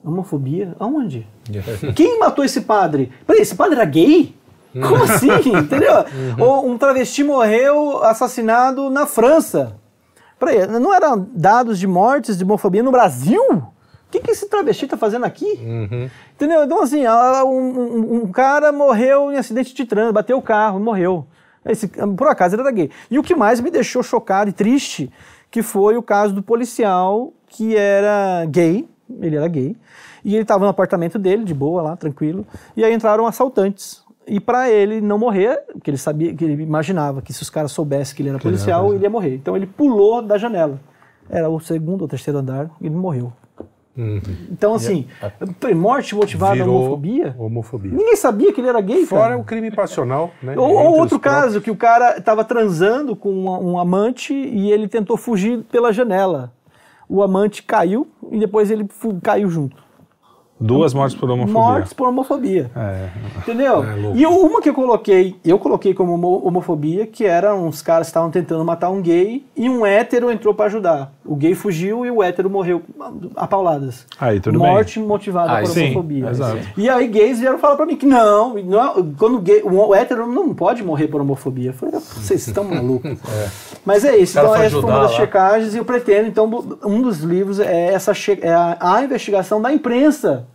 Homofobia? 0.04 0.76
Aonde? 0.80 1.28
Quem 1.96 2.20
matou 2.20 2.44
esse 2.44 2.62
padre? 2.62 3.12
Peraí, 3.26 3.42
esse 3.42 3.56
padre 3.56 3.76
era 3.76 3.86
gay? 3.86 4.36
Como 4.74 5.04
assim? 5.04 5.30
Entendeu? 5.58 5.94
Ou 6.40 6.68
um 6.70 6.78
travesti 6.78 7.24
morreu 7.24 8.04
assassinado 8.04 8.90
na 8.90 9.06
França. 9.06 9.76
Peraí, 10.40 10.66
não 10.68 10.94
eram 10.94 11.28
dados 11.34 11.80
de 11.80 11.88
mortes 11.88 12.38
de 12.38 12.44
homofobia 12.44 12.84
no 12.84 12.92
Brasil? 12.92 13.42
O 13.52 13.72
que, 14.12 14.20
que 14.20 14.32
esse 14.32 14.48
travesti 14.50 14.86
tá 14.88 14.98
fazendo 14.98 15.26
aqui? 15.26 15.46
Entendeu? 16.36 16.64
Então, 16.64 16.82
assim, 16.84 17.06
um, 17.08 17.48
um- 17.48 18.16
um 18.24 18.32
cara 18.32 18.72
morreu 18.72 19.32
em 19.32 19.38
acidente 19.38 19.74
de 19.74 19.86
trânsito, 19.86 20.14
bateu 20.14 20.38
o 20.38 20.42
carro, 20.42 20.80
morreu. 20.80 21.26
Esse, 21.66 21.88
por 21.88 22.28
acaso 22.28 22.56
ele 22.56 22.62
era 22.62 22.72
gay. 22.72 22.90
E 23.10 23.18
o 23.18 23.24
que 23.24 23.34
mais 23.34 23.60
me 23.62 23.72
deixou 23.72 24.04
chocado 24.04 24.50
e 24.50 24.54
triste, 24.54 25.10
que 25.50 25.62
foi 25.64 25.96
o 25.98 26.04
caso 26.04 26.34
do 26.34 26.44
policial 26.44 27.32
que 27.48 27.76
era 27.76 28.46
gay, 28.50 28.88
ele 29.22 29.36
era 29.38 29.48
gay, 29.48 29.76
e 30.24 30.34
ele 30.34 30.44
estava 30.44 30.64
no 30.64 30.70
apartamento 30.70 31.20
dele, 31.20 31.44
de 31.44 31.54
boa 31.54 31.82
lá, 31.82 31.96
tranquilo, 31.96 32.46
e 32.76 32.84
aí 32.84 32.94
entraram 32.94 33.26
assaltantes. 33.28 34.04
E 34.26 34.40
para 34.40 34.70
ele 34.70 35.02
não 35.02 35.18
morrer, 35.18 35.62
porque 35.74 35.90
ele 35.90 35.98
sabia, 35.98 36.34
que 36.34 36.46
ele 36.46 36.64
imaginava 36.64 37.22
que 37.22 37.34
se 37.34 37.42
os 37.42 37.50
caras 37.50 37.72
soubessem 37.72 38.16
que 38.16 38.22
ele 38.22 38.30
era 38.30 38.40
policial, 38.40 38.94
ele 38.94 39.04
ia 39.04 39.10
morrer. 39.10 39.36
Então 39.36 39.56
ele 39.56 39.66
pulou 39.68 40.22
da 40.22 40.38
janela. 40.38 40.80
Era 41.30 41.50
o 41.50 41.60
segundo 41.60 42.04
ou 42.04 42.08
terceiro 42.08 42.40
andar, 42.40 42.70
e 42.80 42.86
ele 42.86 42.96
morreu. 42.96 43.34
Então, 44.52 44.74
assim, 44.74 45.06
peraí, 45.60 45.76
morte 45.76 46.16
motivada 46.16 46.64
à 46.64 46.66
homofobia? 46.66 47.36
homofobia. 47.38 47.92
Ninguém 47.92 48.16
sabia 48.16 48.52
que 48.52 48.60
ele 48.60 48.68
era 48.68 48.82
gay, 48.82 49.06
Fora 49.06 49.30
cara. 49.30 49.38
o 49.38 49.44
crime 49.44 49.70
passional, 49.70 50.32
né? 50.42 50.58
Ou, 50.58 50.74
ou 50.74 51.00
outro 51.00 51.20
caso, 51.20 51.62
que 51.62 51.70
o 51.70 51.76
cara 51.76 52.18
estava 52.18 52.44
transando 52.44 53.16
com 53.16 53.32
um, 53.32 53.74
um 53.74 53.80
amante 53.80 54.34
e 54.34 54.72
ele 54.72 54.88
tentou 54.88 55.16
fugir 55.16 55.64
pela 55.72 55.94
janela. 55.94 56.52
O 57.08 57.22
amante 57.22 57.62
caiu 57.62 58.08
e 58.32 58.40
depois 58.40 58.72
ele 58.72 58.88
caiu 59.22 59.50
junto. 59.50 59.84
Duas 60.60 60.94
mortes 60.94 61.16
por 61.18 61.30
homofobia. 61.30 61.54
Mortes 61.62 61.94
por 61.94 62.08
homofobia. 62.08 62.72
É. 62.76 63.10
Entendeu? 63.40 63.84
É, 63.84 63.96
e 64.16 64.26
uma 64.26 64.62
que 64.62 64.70
eu 64.70 64.74
coloquei, 64.74 65.36
eu 65.44 65.60
coloquei 65.60 65.94
como 65.94 66.14
homo- 66.14 66.42
homofobia, 66.48 67.06
que 67.06 67.26
era 67.26 67.54
uns 67.54 67.82
caras 67.82 68.08
que 68.08 68.12
estavam 68.12 68.32
tentando 68.32 68.64
matar 68.64 68.90
um 68.90 69.02
gay 69.02 69.46
e 69.58 69.70
um 69.70 69.86
hétero 69.86 70.32
entrou 70.32 70.54
pra 70.54 70.68
ajudar. 70.68 71.12
O 71.26 71.36
gay 71.36 71.54
fugiu 71.54 72.06
e 72.06 72.12
o 72.12 72.24
hétero 72.24 72.50
morreu 72.50 72.82
a 73.36 73.46
pauladas. 73.46 74.06
Aí, 74.18 74.40
tudo 74.40 74.60
bem. 74.60 74.70
Morte 74.72 75.00
motivada 75.00 75.52
Ah, 75.58 75.60
por 75.62 75.68
sim, 75.68 75.86
homofobia. 75.86 76.30
exato. 76.30 76.60
E 76.78 76.90
aí 76.90 77.08
gays 77.08 77.40
vieram 77.40 77.58
falar 77.60 77.76
pra 77.76 77.86
mim 77.86 77.98
que 77.98 78.06
não, 78.06 78.54
não 78.56 79.14
quando 79.18 79.36
o, 79.38 79.42
gay, 79.42 79.62
o 79.64 79.94
hétero 79.94 80.26
não 80.28 80.54
pode 80.54 80.82
morrer 80.84 81.08
por 81.10 81.20
homofobia. 81.20 81.72
Eu 81.72 81.74
falei, 81.74 81.96
vocês 82.00 82.48
estão 82.48 82.64
malucos. 82.64 83.18
Mas 83.86 84.06
é 84.06 84.16
isso, 84.16 84.40
então 84.40 84.56
essa 84.56 84.80
foi 84.80 84.90
uma 84.90 85.02
das 85.02 85.12
lá. 85.12 85.18
checagens 85.18 85.76
e 85.76 85.78
eu 85.78 85.84
pretendo, 85.84 86.30
então, 86.30 86.46
um 86.86 87.02
dos 87.02 87.20
livros 87.20 87.60
é 87.60 87.88
essa 87.94 88.14
che- 88.14 88.40
é 88.42 88.54
a, 88.54 88.78
a 88.80 89.04
investigação 89.04 89.62
da 89.62 89.74
imprensa 89.74 90.48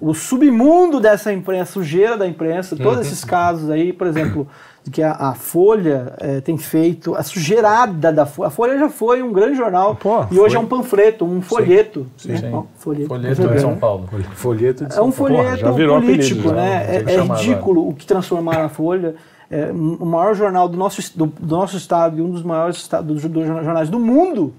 o 0.00 0.14
submundo 0.14 0.98
dessa 1.00 1.32
imprensa, 1.32 1.62
a 1.62 1.66
sujeira 1.66 2.16
da 2.16 2.26
imprensa, 2.26 2.74
todos 2.76 2.94
Uhum. 2.96 3.00
esses 3.02 3.24
casos 3.24 3.68
aí, 3.70 3.92
por 3.92 4.06
exemplo, 4.06 4.46
de 4.82 4.90
que 4.90 5.02
a, 5.02 5.12
a 5.12 5.34
Folha 5.34 6.14
eh, 6.18 6.40
tem 6.40 6.56
feito, 6.56 7.14
a 7.14 7.22
sujeirada 7.22 8.10
da 8.10 8.24
Folha. 8.24 8.48
A 8.48 8.50
Folha 8.50 8.78
já 8.78 8.88
foi 8.88 9.22
um 9.22 9.30
grande 9.30 9.56
jornal 9.58 9.94
Pô, 9.96 10.24
e 10.30 10.38
hoje 10.40 10.54
foi. 10.54 10.62
é 10.62 10.64
um 10.64 10.66
panfleto, 10.66 11.24
um 11.26 11.42
folheto. 11.42 12.06
né? 12.24 12.36
sim. 12.38 12.50
Ó, 12.52 12.64
folheto. 12.78 13.08
Folheto 13.08 13.48
de 13.48 13.60
São 13.60 13.70
né? 13.72 13.76
Paulo. 13.78 14.08
Folheto 14.34 14.84
de 14.86 14.90
É 14.92 14.94
São 14.94 15.06
um 15.08 15.12
Paulo. 15.12 15.34
folheto 15.36 15.56
já 15.58 15.70
virou 15.70 16.00
político, 16.00 16.48
apelido, 16.48 16.54
né? 16.56 16.86
É, 17.06 17.14
é 17.14 17.20
ridículo 17.20 17.86
o 17.88 17.94
que 17.94 18.06
transformaram 18.06 18.64
a 18.64 18.68
Folha. 18.70 19.14
É, 19.50 19.70
o 19.70 20.06
maior 20.06 20.34
jornal 20.34 20.66
do 20.68 20.78
nosso, 20.78 21.02
do, 21.18 21.26
do 21.26 21.56
nosso 21.56 21.76
estado 21.76 22.18
e 22.18 22.22
um 22.22 22.30
dos 22.30 22.42
maiores 22.42 22.76
estados, 22.78 23.22
dos 23.24 23.46
jornais 23.46 23.90
do 23.90 23.98
mundo 23.98 24.54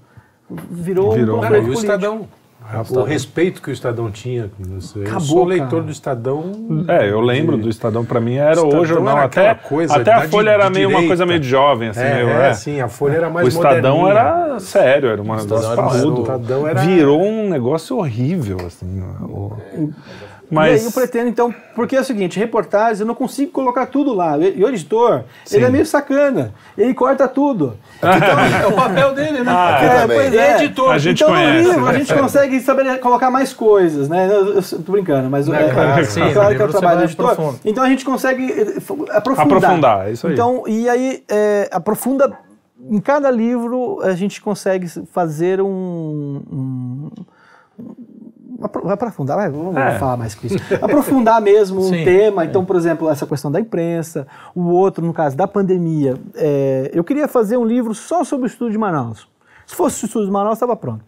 virou, 0.70 1.12
Virou. 1.12 1.38
um 1.38 1.40
panfleto 1.40 1.56
e 1.56 1.58
o 1.58 1.62
político. 1.72 1.92
Estadão. 1.92 2.28
O 2.90 3.02
respeito 3.02 3.60
que 3.60 3.70
o 3.70 3.72
Estadão 3.72 4.10
tinha 4.10 4.48
com 4.56 4.62
você. 4.80 4.98
eu 5.00 5.02
Acabou, 5.02 5.20
sou 5.20 5.44
leitor 5.44 5.68
cara. 5.70 5.82
do 5.82 5.90
Estadão. 5.90 6.52
É, 6.88 7.10
eu 7.10 7.20
lembro 7.20 7.56
do 7.56 7.68
Estadão, 7.68 8.04
pra 8.04 8.20
mim 8.20 8.36
era 8.36 8.52
Estadão 8.52 8.80
o 8.80 8.84
jornal, 8.86 9.16
era 9.16 9.26
até, 9.26 9.54
coisa 9.54 9.96
até 9.96 10.12
a 10.12 10.28
Folha 10.28 10.50
de- 10.50 10.54
era 10.54 10.64
de 10.68 10.72
meio 10.74 10.86
uma 10.88 10.94
direita. 10.94 11.06
coisa 11.08 11.26
meio 11.26 11.40
de 11.40 11.48
jovem, 11.48 11.88
assim, 11.90 12.00
É, 12.00 12.14
meio, 12.14 12.28
é, 12.28 12.48
é. 12.50 12.54
sim, 12.54 12.80
a 12.80 12.88
Folha 12.88 13.16
era 13.16 13.30
mais 13.30 13.46
O 13.46 13.48
Estadão 13.48 13.98
moderninha. 13.98 14.20
era 14.20 14.60
sério, 14.60 15.08
era 15.10 15.20
um 15.20 15.24
negócio 15.24 15.44
Estadão 15.54 15.72
era 15.72 16.06
o 16.08 16.20
Estadão 16.20 16.66
era- 16.68 16.80
Virou 16.82 17.22
um 17.22 17.48
negócio 17.48 17.96
horrível, 17.98 18.58
assim. 18.66 19.02
o- 19.22 19.52
E 20.52 20.58
aí 20.58 20.76
eu 20.76 20.84
Mas 20.84 20.94
pretendo, 20.94 21.28
então, 21.30 21.54
porque 21.74 21.96
é 21.96 22.00
o 22.00 22.04
seguinte, 22.04 22.38
reportagens, 22.38 23.00
eu 23.00 23.06
não 23.06 23.14
consigo 23.14 23.50
colocar 23.50 23.86
tudo 23.86 24.12
lá. 24.12 24.36
E 24.36 24.58
e 24.58 24.64
o 24.64 24.68
editor, 24.68 25.24
ele 25.50 25.64
é 25.64 25.70
meio 25.70 25.86
sacana, 25.86 26.52
ele 26.76 26.92
corta 26.92 27.26
tudo. 27.26 27.78
Então, 27.96 28.10
é 28.62 28.66
o 28.66 28.72
papel 28.72 29.14
dele, 29.14 29.42
né? 29.42 29.50
Ah, 29.50 30.00
também. 30.02 30.18
pois 30.18 30.34
é. 30.34 30.52
A 30.52 30.98
gente 30.98 31.22
então, 31.22 31.32
conhece, 31.32 31.62
no 31.62 31.72
livro, 31.72 31.86
a 31.86 31.92
né? 31.92 31.98
gente 31.98 32.14
consegue 32.14 32.60
saber 32.60 32.98
colocar 33.00 33.30
mais 33.30 33.54
coisas, 33.54 34.10
né? 34.10 34.28
Eu, 34.30 34.56
eu 34.56 34.62
tô 34.62 34.92
brincando, 34.92 35.30
mas 35.30 35.48
é, 35.48 35.70
claro, 35.70 36.00
é, 36.00 36.04
sim, 36.04 36.20
é 36.20 36.32
claro 36.32 36.54
que 36.54 36.60
é 36.60 36.64
o 36.66 36.68
trabalho 36.68 36.98
do 36.98 37.04
editor. 37.04 37.30
aprofunda. 37.30 37.58
Então 37.64 37.82
a 37.82 37.88
gente 37.88 38.04
consegue 38.04 38.52
eh, 38.52 38.76
aprofundar. 39.10 39.56
Aprofundar, 39.56 40.08
é 40.08 40.12
isso 40.12 40.26
aí. 40.26 40.34
Então, 40.34 40.64
e 40.66 40.86
aí, 40.88 41.24
é, 41.30 41.70
aprofunda. 41.72 42.30
Em 42.90 43.00
cada 43.00 43.30
livro, 43.30 44.00
a 44.02 44.12
gente 44.12 44.40
consegue 44.40 44.88
fazer 45.12 45.62
um. 45.62 46.42
um 46.52 47.10
vai 48.82 48.92
aprofundar, 48.94 49.36
vai, 49.36 49.50
vamos 49.50 49.76
É. 49.76 49.98
falar 49.98 50.16
mais 50.16 50.34
com 50.34 50.46
isso. 50.46 50.56
Aprofundar 50.80 51.40
mesmo 51.42 51.80
um 51.80 51.88
Sim, 51.90 52.04
tema. 52.04 52.44
Então, 52.44 52.64
por 52.64 52.76
exemplo, 52.76 53.08
essa 53.10 53.26
questão 53.26 53.50
da 53.50 53.60
imprensa, 53.60 54.26
o 54.54 54.68
outro, 54.70 55.04
no 55.04 55.12
caso 55.12 55.36
da 55.36 55.46
pandemia. 55.48 56.16
É, 56.34 56.90
eu 56.94 57.02
queria 57.04 57.26
fazer 57.28 57.56
um 57.56 57.64
livro 57.64 57.94
só 57.94 58.24
sobre 58.24 58.46
o 58.46 58.48
estudo 58.48 58.70
de 58.70 58.78
Manaus. 58.78 59.28
Se 59.66 59.74
fosse 59.74 60.04
o 60.04 60.06
estudo 60.06 60.26
de 60.26 60.30
Manaus, 60.32 60.54
estava 60.54 60.74
pronto. 60.76 61.04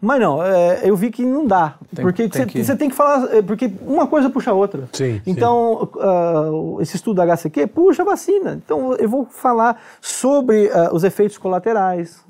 Mas 0.00 0.20
não, 0.20 0.40
é, 0.40 0.82
eu 0.84 0.94
vi 0.94 1.10
que 1.10 1.24
não 1.24 1.44
dá. 1.44 1.74
Tem- 1.92 2.04
porque 2.04 2.28
tem 2.28 2.42
você 2.42 2.46
que- 2.46 2.64
você 2.64 2.76
tem 2.76 2.88
que 2.88 2.94
falar. 2.94 3.34
é, 3.34 3.42
Porque 3.42 3.68
uma 3.84 4.06
coisa 4.06 4.30
puxa 4.30 4.52
a 4.52 4.54
outra. 4.54 4.88
Sim, 4.92 5.20
Então, 5.26 5.88
ah, 6.00 6.50
esse 6.80 6.94
estudo 6.94 7.16
da 7.16 7.24
HCQ 7.24 7.66
puxa 7.66 8.02
a 8.02 8.04
vacina. 8.04 8.60
Então, 8.64 8.94
eu 8.94 9.08
vou 9.08 9.24
falar 9.28 9.80
sobre 10.00 10.70
ah, 10.72 10.90
os 10.92 11.02
efeitos 11.02 11.36
colaterais. 11.36 12.20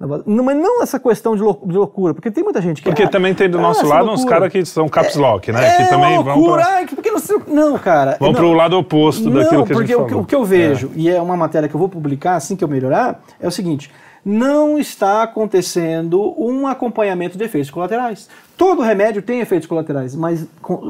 Mas 0.00 0.56
não 0.56 0.82
essa 0.82 0.98
questão 0.98 1.36
de, 1.36 1.42
lou- 1.42 1.60
de 1.66 1.76
loucura, 1.76 2.14
porque 2.14 2.30
tem 2.30 2.42
muita 2.42 2.62
gente 2.62 2.80
que. 2.80 2.88
Porque 2.88 3.02
ah, 3.02 3.08
também 3.08 3.34
tem 3.34 3.50
do 3.50 3.58
ah, 3.58 3.60
nosso 3.60 3.86
lado 3.86 4.04
uns 4.04 4.20
loucura. 4.20 4.28
caras 4.30 4.52
que 4.52 4.64
são 4.64 4.88
caps 4.88 5.14
lock, 5.14 5.52
né? 5.52 5.62
É 5.62 5.76
que 5.84 5.90
também 5.90 6.14
uma 6.14 6.22
vão 6.22 6.36
loucura, 6.38 6.62
pra, 6.62 6.72
ai, 6.72 6.86
que- 6.86 6.94
porque 6.94 7.10
não, 7.10 7.18
sei- 7.18 7.38
não, 7.46 7.78
cara. 7.78 8.16
vão 8.18 8.32
não. 8.32 8.38
pro 8.40 8.52
lado 8.54 8.78
oposto 8.78 9.28
daquilo 9.28 9.58
Não, 9.60 9.66
que 9.66 9.72
a 9.72 9.76
porque 9.76 9.92
gente 9.92 9.96
o, 10.02 10.08
falou. 10.08 10.22
o 10.22 10.26
que 10.26 10.34
eu 10.34 10.42
vejo, 10.44 10.90
e 10.96 11.10
é 11.10 11.20
uma 11.20 11.36
matéria 11.36 11.68
que 11.68 11.74
eu 11.74 11.78
vou 11.78 11.88
publicar 11.88 12.36
assim 12.36 12.56
que 12.56 12.64
eu 12.64 12.68
melhorar, 12.68 13.20
é 13.38 13.46
o 13.46 13.50
seguinte: 13.50 13.90
não 14.24 14.78
está 14.78 15.22
acontecendo 15.22 16.34
um 16.38 16.66
acompanhamento 16.66 17.36
de 17.36 17.44
efeitos 17.44 17.70
colaterais. 17.70 18.26
Todo 18.56 18.80
remédio 18.80 19.20
tem 19.20 19.40
efeitos 19.40 19.68
colaterais, 19.68 20.14
mas 20.16 20.46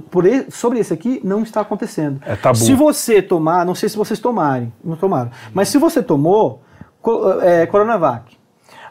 por 0.09 0.25
sobre 0.51 0.79
esse 0.79 0.93
aqui 0.95 1.21
não 1.25 1.43
está 1.43 1.63
acontecendo. 1.63 2.21
É 2.25 2.37
tabu. 2.37 2.57
Se 2.57 2.75
você 2.75 3.21
tomar, 3.21 3.67
não 3.67 3.75
sei 3.75 3.89
se 3.89 3.97
vocês 3.97 4.21
tomarem, 4.21 4.73
não 4.85 4.95
tomaram, 4.97 5.31
mas 5.53 5.69
se 5.69 5.79
você 5.79 6.01
tomou 6.01 6.63
é, 7.43 7.67
Coronavac, 7.67 8.39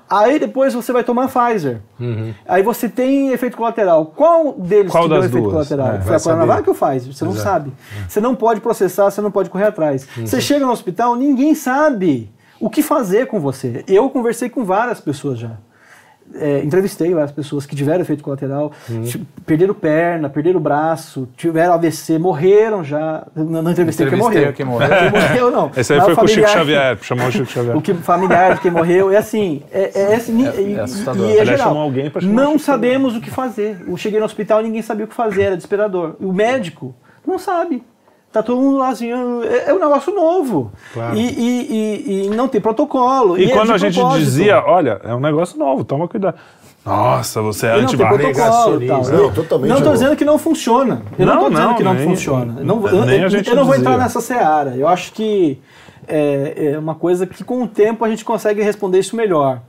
aí 0.10 0.40
depois 0.40 0.74
você 0.74 0.92
vai 0.92 1.04
tomar 1.04 1.28
Pfizer, 1.30 1.82
aí 2.48 2.64
você 2.64 2.90
tem 2.90 3.32
efeito 3.32 3.56
colateral. 3.56 4.08
Qual 4.08 4.54
deles 4.54 4.92
Qual 4.92 5.04
que 5.04 5.10
deu 5.10 5.18
das 5.22 5.30
efeito 5.30 5.44
duas? 5.50 5.68
colateral? 5.68 5.98
É, 5.98 6.02
Foi 6.02 6.16
a 6.16 6.20
Coronavac 6.20 6.70
ou 6.70 6.76
Pfizer? 6.76 7.14
Você 7.14 7.24
não 7.26 7.32
Exato. 7.32 7.44
sabe. 7.50 7.74
Você 8.08 8.20
não 8.20 8.36
pode 8.36 8.60
processar, 8.62 9.10
você 9.12 9.22
não 9.22 9.32
pode 9.32 9.50
correr 9.50 9.66
atrás. 9.66 10.08
Você 10.18 10.42
chega 10.42 10.66
no 10.66 10.72
hospital, 10.72 11.16
ninguém 11.16 11.54
sabe 11.56 12.30
o 12.60 12.70
que 12.70 12.82
fazer 12.82 13.28
com 13.28 13.40
você. 13.40 13.84
Eu 13.88 14.10
conversei 14.10 14.50
com 14.50 14.64
várias 14.66 15.00
pessoas 15.00 15.40
já. 15.40 15.52
É, 16.36 16.60
entrevistei 16.64 17.12
várias 17.12 17.32
pessoas 17.32 17.66
que 17.66 17.76
tiveram 17.76 18.02
efeito 18.02 18.24
colateral, 18.24 18.72
tipo, 19.06 19.26
perderam 19.48 19.74
perna, 19.74 20.30
perderam 20.30 20.60
braço, 20.60 21.28
tiveram 21.36 21.74
AVC, 21.74 22.20
morreram 22.20 22.84
já. 22.84 23.26
Não, 23.36 23.64
não 23.64 23.72
entrevistei 23.72 24.06
Entrevistei 24.06 24.40
morreu. 24.42 24.54
quem 24.54 24.66
morreu. 24.66 24.90
Quem 24.90 25.12
morreu, 25.22 25.52
não. 25.52 25.72
Esse 25.76 25.94
aí 25.94 25.98
Mas 26.00 26.06
foi 26.06 26.14
o 26.14 26.18
com 26.18 26.26
o 26.26 26.28
Chico 26.28 26.48
Xavier, 26.48 26.98
chamou 27.02 27.28
o 27.28 27.32
Chico 27.32 27.46
Xavier. 27.48 27.76
o 27.76 27.82
que 27.82 27.94
familiar 27.96 28.54
de 28.56 28.62
quem 28.62 28.70
morreu 28.72 29.12
é 29.12 29.18
assim, 29.18 29.64
é, 29.72 29.92
é, 30.12 30.16
assim, 30.16 30.48
É- 30.48 30.62
e, 30.62 30.74
é 30.76 30.82
assustador. 30.82 31.26
e 31.26 31.30
é 31.30 31.32
Aliás, 31.42 31.50
geral. 31.50 31.68
chamou 31.70 31.82
alguém 31.84 32.10
pra 32.12 32.22
o 32.22 32.26
não 32.26 32.44
Xavier. 32.44 32.60
sabemos 32.60 33.16
o 33.16 33.22
que 33.22 33.32
fazer. 33.32 33.78
Eu 33.88 33.98
cheguei 33.98 34.20
no 34.20 34.26
hospital 34.26 34.60
e 34.62 34.64
ninguém 34.66 34.82
sabia 34.84 35.06
o 35.06 35.08
que 35.08 35.16
fazer, 35.16 35.42
era 35.44 35.56
desesperador. 35.56 36.16
E 36.20 36.26
o 36.26 36.32
médico 36.32 36.94
não 37.26 37.40
sabe. 37.40 37.84
Tá 38.32 38.44
todo 38.44 38.62
mundo 38.62 38.78
lá 38.78 38.90
assim, 38.90 39.12
é, 39.12 39.70
é 39.70 39.74
um 39.74 39.80
negócio 39.80 40.14
novo. 40.14 40.72
Claro. 40.94 41.16
E, 41.16 41.20
e- 41.22 41.68
e- 41.72 42.26
e 42.28 42.30
não 42.30 42.48
tem 42.48 42.62
protocolo. 42.62 43.38
E 43.40 43.46
é 43.46 43.50
quando 43.56 43.68
de 43.68 43.74
a 43.74 43.78
gente 43.78 43.96
propósito. 43.96 44.24
dizia, 44.26 44.64
olha, 44.64 45.02
é 45.04 45.16
um 45.16 45.20
negócio 45.20 45.58
novo, 45.58 45.84
toma 45.84 46.08
cuidado. 46.08 46.36
Nossa, 46.86 47.42
você 47.42 47.66
é 47.66 47.70
não 47.70 47.76
tem 47.78 47.84
antibarriga. 47.86 48.24
protocolo 48.34 48.54
tal. 48.64 48.80
Negacionismo. 48.80 49.16
Eu- 49.16 49.24
Não, 49.28 49.34
totalmente 49.34 49.70
Não 49.70 49.78
estou 49.78 49.94
dizendo 49.94 50.16
que 50.16 50.26
não 50.26 50.38
funciona. 50.38 51.02
Eu 51.18 51.26
não 51.26 51.34
Não, 51.36 51.42
estou 51.42 51.50
dizendo 51.50 51.68
não, 51.70 51.76
que 51.76 51.84
não 51.84 51.94
nem- 51.96 52.08
funciona. 52.08 52.56
Eu 52.60 52.66
não, 52.66 52.88
eu, 52.88 53.06
nem 53.06 53.20
a 53.20 53.24
eu- 53.24 53.30
gente 53.30 53.50
eu 53.50 53.56
não 53.56 53.66
vou 53.66 53.74
dizia. 53.76 53.90
entrar 53.90 54.02
nessa 54.04 54.22
seara. 54.22 54.76
Eu 54.76 54.88
acho 54.88 55.12
que 55.12 55.60
é, 56.08 56.72
é 56.74 56.80
uma 56.80 56.96
coisa 56.96 57.26
que 57.26 57.44
com 57.44 57.64
o 57.64 57.68
tempo 57.68 58.06
a 58.06 58.10
gente 58.10 58.24
consegue 58.24 58.62
responder 58.62 59.00
isso 59.00 59.16
melhor. 59.16 59.60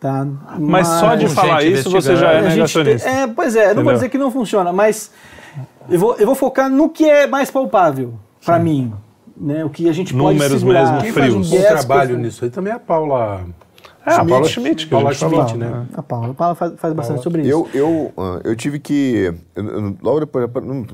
Tá? 0.00 0.26
Mas 0.58 0.86
só 0.86 1.14
de 1.14 1.28
falar 1.28 1.62
isso, 1.64 1.90
você 1.90 2.14
já 2.16 2.32
é 2.32 2.38
a 2.38 2.42
negacionista. 2.42 3.08
tem- 3.08 3.18
é, 3.22 3.26
pois 3.26 3.54
é, 3.56 3.70
eu 3.70 3.74
não 3.74 3.84
vou 3.84 3.92
dizer 3.92 4.08
que 4.08 4.16
não 4.16 4.30
funciona, 4.30 4.72
mas 4.72 5.10
eu 5.88 5.98
vou, 5.98 6.14
eu 6.16 6.26
vou 6.26 6.34
focar 6.34 6.70
no 6.70 6.88
que 6.88 7.04
é 7.08 7.26
mais 7.26 7.50
palpável 7.50 8.14
para 8.44 8.58
mim. 8.58 8.92
Né, 9.40 9.64
o 9.64 9.70
que 9.70 9.88
a 9.88 9.92
gente 9.92 10.12
pode 10.12 10.34
Números 10.36 10.58
segurar. 10.58 10.82
mesmo 10.84 11.00
Quem 11.02 11.12
faz 11.12 11.32
um 11.32 11.44
frios. 11.44 11.50
bom 11.62 11.68
trabalho 11.68 12.18
nisso 12.18 12.44
aí 12.44 12.50
também 12.50 12.72
é 12.72 12.76
a 12.76 12.78
Paula. 12.80 13.42
É, 14.04 14.10
a 14.10 14.14
Schmidt. 14.14 14.28
Paula 14.30 14.48
Schmidt, 14.48 14.86
que 14.88 14.94
a 14.94 14.98
Paula 14.98 15.14
falou, 15.14 15.46
Schmidt, 15.48 15.58
né? 15.58 15.86
A 15.94 16.02
Paula, 16.02 16.30
a 16.30 16.34
Paula 16.34 16.54
faz, 16.56 16.72
faz 16.76 16.92
bastante 16.94 17.22
sobre 17.22 17.42
isso. 17.42 17.50
Eu, 17.50 17.68
eu, 17.72 18.12
ah, 18.18 18.40
eu 18.42 18.56
tive 18.56 18.80
que. 18.80 19.32
eu- 19.54 19.96
logo 20.02 20.18
depois, 20.20 20.50
no 20.64 20.84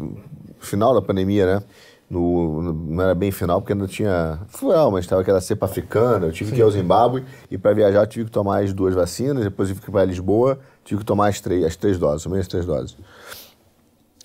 final 0.58 0.92
da 0.92 1.00
pandemia, 1.00 1.46
né? 1.46 1.62
No, 2.10 2.60
no- 2.60 2.72
não 2.74 3.02
era 3.02 3.14
bem 3.14 3.30
final, 3.30 3.62
porque 3.62 3.72
ainda 3.72 3.86
tinha. 3.86 4.38
Não, 4.62 4.90
mas 4.90 5.06
estava 5.06 5.22
aquela 5.22 5.40
cepa 5.40 5.64
africana. 5.64 6.26
Eu 6.26 6.32
tive 6.32 6.52
que 6.52 6.58
ir 6.58 6.62
ao 6.62 6.70
Zimbábue 6.70 7.24
e 7.50 7.56
para 7.56 7.72
viajar 7.72 8.00
eu 8.02 8.06
tive 8.06 8.26
que 8.26 8.30
tomar 8.30 8.62
as 8.62 8.74
duas 8.74 8.94
vacinas. 8.94 9.42
Depois 9.44 9.70
eu 9.70 9.74
tive 9.74 9.86
que 9.86 9.90
ir 9.90 9.92
para 9.92 10.04
Lisboa, 10.04 10.58
tive 10.84 11.00
que 11.00 11.06
tomar 11.06 11.28
as 11.28 11.40
três, 11.40 11.64
as 11.64 11.76
três 11.76 11.98
doses, 11.98 12.30
as 12.30 12.46
três 12.46 12.66
doses. 12.66 12.94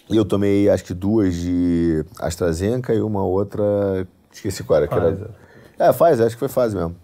E 0.10 0.15
eu 0.18 0.26
tomei 0.26 0.69
acho 0.69 0.84
que 0.84 0.94
duas 0.94 1.36
de 1.36 2.03
AstraZeneca 2.19 2.94
e 2.94 3.02
uma 3.02 3.23
outra. 3.23 4.07
Esqueci 4.31 4.64
qual 4.64 4.77
era. 4.77 4.88
Que 4.88 4.94
era 4.95 5.31
é, 5.77 5.94
faz, 5.94 6.19
acho 6.19 6.36
que 6.36 6.40
foi 6.40 6.49
fase 6.49 6.76
mesmo. 6.76 6.95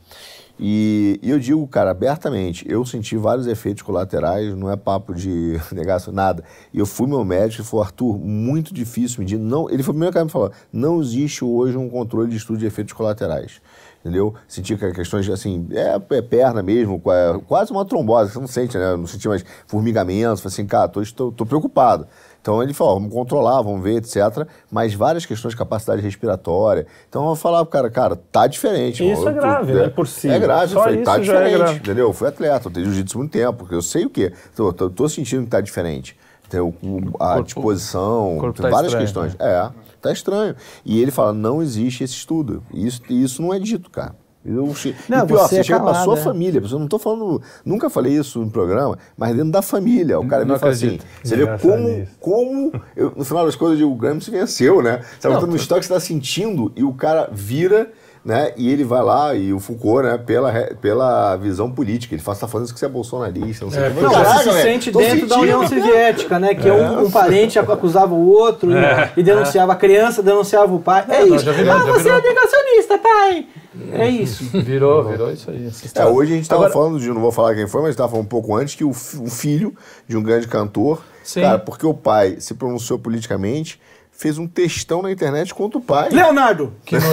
E, 0.58 1.20
e 1.22 1.30
eu 1.30 1.38
digo, 1.38 1.68
cara, 1.68 1.92
abertamente, 1.92 2.66
eu 2.70 2.86
senti 2.86 3.18
vários 3.18 3.46
efeitos 3.46 3.84
colaterais, 3.84 4.56
não 4.56 4.72
é 4.72 4.78
papo 4.78 5.14
de 5.14 5.60
negação, 5.74 6.14
nada. 6.14 6.44
E 6.74 6.80
eu 6.80 6.86
fui 6.86 7.08
meu 7.08 7.24
médico 7.26 7.62
e 7.62 7.66
falou, 7.66 7.84
Arthur, 7.84 8.18
muito 8.18 8.74
difícil 8.74 9.20
medir. 9.20 9.38
Não, 9.38 9.70
ele 9.70 9.84
foi 9.84 9.92
o 9.92 9.96
primeiro 9.96 10.14
cara 10.14 10.24
que 10.26 10.30
me 10.30 10.32
falou, 10.32 10.52
não 10.72 11.02
existe 11.02 11.44
hoje 11.44 11.78
um 11.78 11.90
controle 11.90 12.30
de 12.30 12.38
estudo 12.38 12.58
de 12.60 12.66
efeitos 12.66 12.94
colaterais. 12.94 13.62
Entendeu? 14.00 14.34
Senti 14.48 14.78
que 14.78 14.92
questões 14.92 15.26
de, 15.26 15.32
assim, 15.32 15.68
é, 15.72 16.00
é 16.18 16.22
perna 16.22 16.62
mesmo, 16.62 17.00
qua- 17.02 17.42
quase 17.48 17.72
uma 17.72 17.84
trombose, 17.84 18.32
você 18.32 18.40
não 18.40 18.48
sente, 18.48 18.78
né? 18.78 18.92
Eu 18.92 18.98
não 18.98 19.08
senti 19.08 19.28
mais 19.28 19.44
formigamento, 19.68 20.42
falei 20.42 20.54
assim, 20.54 20.66
cara, 20.66 20.88
tô, 20.88 21.02
estou, 21.02 21.32
tô 21.32 21.44
preocupado. 21.46 22.08
Então 22.46 22.62
ele 22.62 22.76
falou, 22.76 22.92
ó, 22.92 22.96
vamos 23.00 23.12
controlar, 23.12 23.60
vamos 23.64 23.82
ver, 23.82 23.96
etc. 23.96 24.48
Mas 24.72 24.94
várias 24.94 25.26
questões 25.26 25.54
de 25.54 25.58
capacidade 25.58 26.00
respiratória. 26.04 26.86
Então 27.10 27.28
eu 27.28 27.36
falar 27.36 27.66
pro 27.66 27.72
cara, 27.72 27.90
cara, 27.90 28.16
tá 28.16 28.46
diferente. 28.46 29.04
Isso 29.04 29.22
irmão. 29.28 29.30
é 29.30 29.34
grave, 29.34 29.74
né? 29.74 29.90
Por 29.90 30.08
si. 30.08 30.30
É 30.30 30.38
grave, 30.38 30.72
Só 30.74 30.80
eu 30.80 30.84
falei, 30.84 31.02
tá 31.02 31.16
é 31.18 31.20
diferente. 31.22 31.58
grave. 31.58 31.76
entendeu? 31.80 32.06
Eu 32.10 32.14
fui 32.14 32.28
atleta, 32.28 32.68
eu 32.68 32.72
tenho 32.72 32.86
jiu-jitsu 32.86 33.18
muito 33.18 33.32
tempo, 33.32 33.54
porque 33.58 33.74
eu 33.74 33.82
sei 33.82 34.06
o 34.06 34.12
quê. 34.12 34.32
Tô, 34.56 34.72
tô, 34.72 34.92
tô 34.92 35.10
sentindo 35.10 35.44
que 35.46 35.50
tá 35.50 35.60
diferente. 35.60 36.16
Então, 36.48 36.72
a 37.20 37.30
Corpo- 37.30 37.44
disposição, 37.46 38.38
corpo 38.40 38.62
tá 38.62 38.70
várias 38.70 38.94
estranho, 38.94 39.06
questões. 39.32 39.36
É, 39.40 39.68
tá 40.00 40.12
estranho. 40.12 40.56
E 40.86 41.02
ele 41.02 41.10
fala, 41.10 41.34
não 41.34 41.64
existe 41.64 42.04
esse 42.04 42.14
estudo. 42.14 42.62
Isso, 42.72 43.02
isso 43.10 43.42
não 43.42 43.52
é 43.56 43.58
dito, 43.58 43.90
cara. 43.90 44.14
Eu, 44.46 44.76
che- 44.76 44.94
Não, 45.10 45.24
e 45.24 45.28
pior, 45.28 45.40
você 45.40 45.48
você, 45.56 45.60
é 45.60 45.64
chega 45.64 45.80
calado, 45.80 46.04
sua 46.04 46.18
é. 46.20 46.22
família. 46.22 46.62
Eu 46.72 46.80
não 46.80 46.88
tô 46.88 47.00
falando, 47.00 47.42
nunca 47.66 47.90
falei 47.90 48.14
isso 48.14 48.40
no 48.40 48.50
programa, 48.52 48.98
mas 49.18 49.36
dentro 49.36 49.52
da 49.52 49.62
família. 49.64 50.20
O 50.20 50.28
cara 50.28 50.46
Não 50.46 50.54
me 50.54 50.60
fala 50.60 50.72
assim, 50.72 51.00
você 51.24 51.36
vê 51.36 51.48
como, 51.58 51.90
isso. 51.90 52.12
como 52.20 52.72
eu, 52.96 53.12
no 53.16 53.26
final 53.26 53.46
das 53.46 53.56
contas, 53.56 53.74
eu 53.74 53.78
digo, 53.80 53.92
o 53.92 53.96
Graham 53.96 54.22
se 54.22 54.30
venceu, 54.30 54.82
né? 54.84 55.02
Você 55.20 55.28
tá 55.28 55.42
no 55.42 55.56
estoque, 55.56 55.86
você 55.86 55.94
tá 55.94 56.00
sentindo, 56.00 56.72
e 56.76 56.84
o 56.84 56.94
cara 56.94 57.28
vira, 57.32 57.92
né? 58.24 58.54
E 58.56 58.70
ele 58.72 58.84
vai 58.84 59.02
lá, 59.04 59.34
e 59.36 59.52
o 59.52 59.60
Foucault, 59.60 60.04
né? 60.08 60.18
Pela, 60.18 60.52
pela 60.80 61.36
visão 61.38 61.72
política. 61.72 62.14
Ele 62.14 62.22
você 62.22 62.40
tá 62.42 62.48
falando 62.48 62.66
isso 62.66 62.74
que 62.74 62.80
você 62.80 62.86
é 62.86 62.90
bolsonarista, 62.90 63.66
não 63.66 63.72
sei 63.72 63.88
o 63.90 63.94
que. 63.96 64.02
Não, 64.02 64.12
Caraca, 64.12 64.44
você 64.44 64.52
se 64.52 64.62
sente 64.62 64.92
dentro 64.92 65.28
da. 65.28 65.40
União 65.40 65.68
Soviética, 65.68 66.38
né? 66.40 66.54
Que 66.54 66.70
um, 66.70 67.06
um 67.06 67.10
parente 67.12 67.58
acusava 67.58 68.14
o 68.14 68.28
outro 68.28 68.72
e- 68.72 68.76
É. 68.78 69.12
e, 69.18 69.24
denunciava 69.24 69.74
a 69.74 69.76
criança, 69.76 70.22
denunciava 70.22 70.74
o 70.74 70.80
pai. 70.80 71.04
É, 71.10 71.26
não, 71.26 71.36
isso. 71.36 71.46
já 71.46 71.52
ah, 71.52 71.56
já 71.56 71.86
você 71.86 72.04
virou. 72.04 72.18
é 72.20 72.22
negacionista, 72.22 72.98
pai! 73.00 73.48
É 73.92 74.08
isso. 74.10 74.44
Virou, 74.62 75.04
virou 75.04 75.32
isso 75.32 75.50
aí. 75.50 75.70
É, 75.96 76.06
hoje 76.06 76.32
a 76.32 76.36
gente 76.36 76.44
estava 76.44 76.66
Agora- 76.66 76.74
falando 76.74 77.00
de, 77.00 77.08
não 77.10 77.22
vou 77.22 77.32
falar 77.32 77.56
quem 77.56 77.68
foi, 77.68 77.82
mas 77.82 77.92
estava 77.92 78.10
falando 78.10 78.26
um 78.26 78.30
pouco 78.30 78.56
antes 78.56 78.76
que 78.76 78.84
o, 78.84 78.90
o 78.92 78.94
filho 79.30 79.76
de 80.08 80.16
um 80.18 80.24
grande 80.24 80.48
cantor, 80.48 81.02
Sim. 81.24 81.42
cara, 81.42 81.60
porque 81.60 81.86
o 81.86 81.94
pai 81.94 82.38
se 82.40 82.54
pronunciou 82.54 82.98
politicamente, 83.00 83.80
fez 84.12 84.38
um 84.38 84.48
textão 84.48 85.02
na 85.02 85.12
internet 85.12 85.54
contra 85.54 85.78
o 85.78 85.82
pai. 85.82 86.10
Leonardo! 86.10 86.74
Que. 86.86 86.96